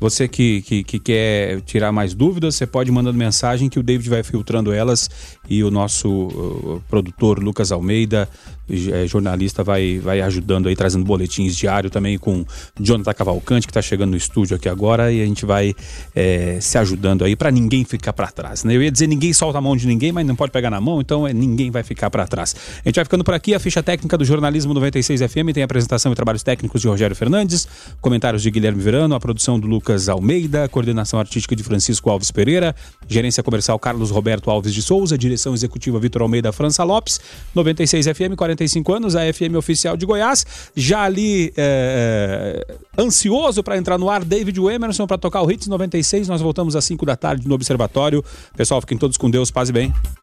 Você 0.00 0.28
que, 0.28 0.62
que, 0.62 0.84
que, 0.84 0.98
quer 1.00 1.60
tirar 1.62 1.90
mais 1.90 2.14
dúvidas, 2.14 2.54
você 2.54 2.64
pode 2.64 2.88
mandando 2.88 3.18
mensagem 3.18 3.68
que 3.68 3.80
o 3.80 3.82
David 3.82 4.08
vai 4.08 4.22
filtrando 4.22 4.72
elas 4.72 5.10
e 5.48 5.64
o 5.64 5.70
nosso 5.70 6.08
uh, 6.08 6.82
produtor 6.88 7.42
Lucas 7.42 7.72
Almeida 7.72 8.28
é, 8.70 9.06
jornalista 9.06 9.64
vai, 9.64 9.98
vai 9.98 10.20
ajudando 10.20 10.68
aí, 10.68 10.76
trazendo 10.76 11.04
boletins 11.04 11.56
diário 11.56 11.88
também 11.88 12.18
com 12.18 12.44
Jonathan 12.78 13.14
Cavalcante, 13.14 13.66
que 13.66 13.70
está 13.70 13.80
chegando 13.80 14.10
no 14.10 14.16
estúdio 14.16 14.56
aqui 14.56 14.68
agora, 14.68 15.10
e 15.10 15.22
a 15.22 15.24
gente 15.24 15.46
vai 15.46 15.74
é, 16.14 16.58
se 16.60 16.76
ajudando 16.76 17.24
aí 17.24 17.34
para 17.34 17.50
ninguém 17.50 17.84
ficar 17.84 18.12
para 18.12 18.28
trás. 18.28 18.64
Né? 18.64 18.76
Eu 18.76 18.82
ia 18.82 18.90
dizer 18.90 19.06
ninguém 19.06 19.32
solta 19.32 19.58
a 19.58 19.60
mão 19.60 19.74
de 19.74 19.86
ninguém, 19.86 20.12
mas 20.12 20.26
não 20.26 20.36
pode 20.36 20.52
pegar 20.52 20.70
na 20.70 20.80
mão, 20.80 21.00
então 21.00 21.26
é, 21.26 21.32
ninguém 21.32 21.70
vai 21.70 21.82
ficar 21.82 22.10
para 22.10 22.26
trás. 22.26 22.54
A 22.84 22.88
gente 22.88 22.96
vai 22.96 23.04
ficando 23.04 23.24
por 23.24 23.32
aqui, 23.32 23.54
a 23.54 23.60
ficha 23.60 23.82
técnica 23.82 24.18
do 24.18 24.24
Jornalismo 24.24 24.74
96 24.74 25.22
FM 25.22 25.52
tem 25.54 25.62
a 25.62 25.64
apresentação 25.64 26.12
e 26.12 26.14
trabalhos 26.14 26.42
técnicos 26.42 26.82
de 26.82 26.88
Rogério 26.88 27.16
Fernandes, 27.16 27.66
comentários 28.00 28.42
de 28.42 28.50
Guilherme 28.50 28.82
Verano, 28.82 29.14
a 29.14 29.20
produção 29.20 29.58
do 29.58 29.66
Lucas 29.66 30.08
Almeida, 30.10 30.68
coordenação 30.68 31.18
artística 31.18 31.56
de 31.56 31.62
Francisco 31.62 32.10
Alves 32.10 32.30
Pereira, 32.30 32.74
gerência 33.08 33.42
comercial 33.42 33.78
Carlos 33.78 34.10
Roberto 34.10 34.50
Alves 34.50 34.74
de 34.74 34.82
Souza, 34.82 35.16
direção 35.16 35.37
executiva 35.54 35.98
Vitor 35.98 36.22
Almeida 36.22 36.52
França 36.52 36.84
Lopes, 36.84 37.20
96 37.54 38.06
FM 38.06 38.34
40 38.36 38.58
45 38.58 38.92
anos, 38.92 39.16
a 39.16 39.32
FM 39.32 39.56
oficial 39.56 39.96
de 39.96 40.04
Goiás. 40.04 40.44
Já 40.74 41.02
ali 41.02 41.52
é 41.56 42.66
ansioso 42.98 43.62
para 43.62 43.76
entrar 43.76 43.98
no 43.98 44.10
ar, 44.10 44.24
David 44.24 44.58
Emerson 44.58 45.06
para 45.06 45.18
tocar 45.18 45.42
o 45.42 45.50
Hits 45.50 45.68
96. 45.68 46.28
Nós 46.28 46.40
voltamos 46.40 46.74
às 46.74 46.84
5 46.84 47.06
da 47.06 47.16
tarde 47.16 47.46
no 47.46 47.54
Observatório. 47.54 48.24
Pessoal, 48.56 48.80
fiquem 48.80 48.98
todos 48.98 49.16
com 49.16 49.30
Deus, 49.30 49.50
paz 49.50 49.68
e 49.68 49.72
bem. 49.72 49.92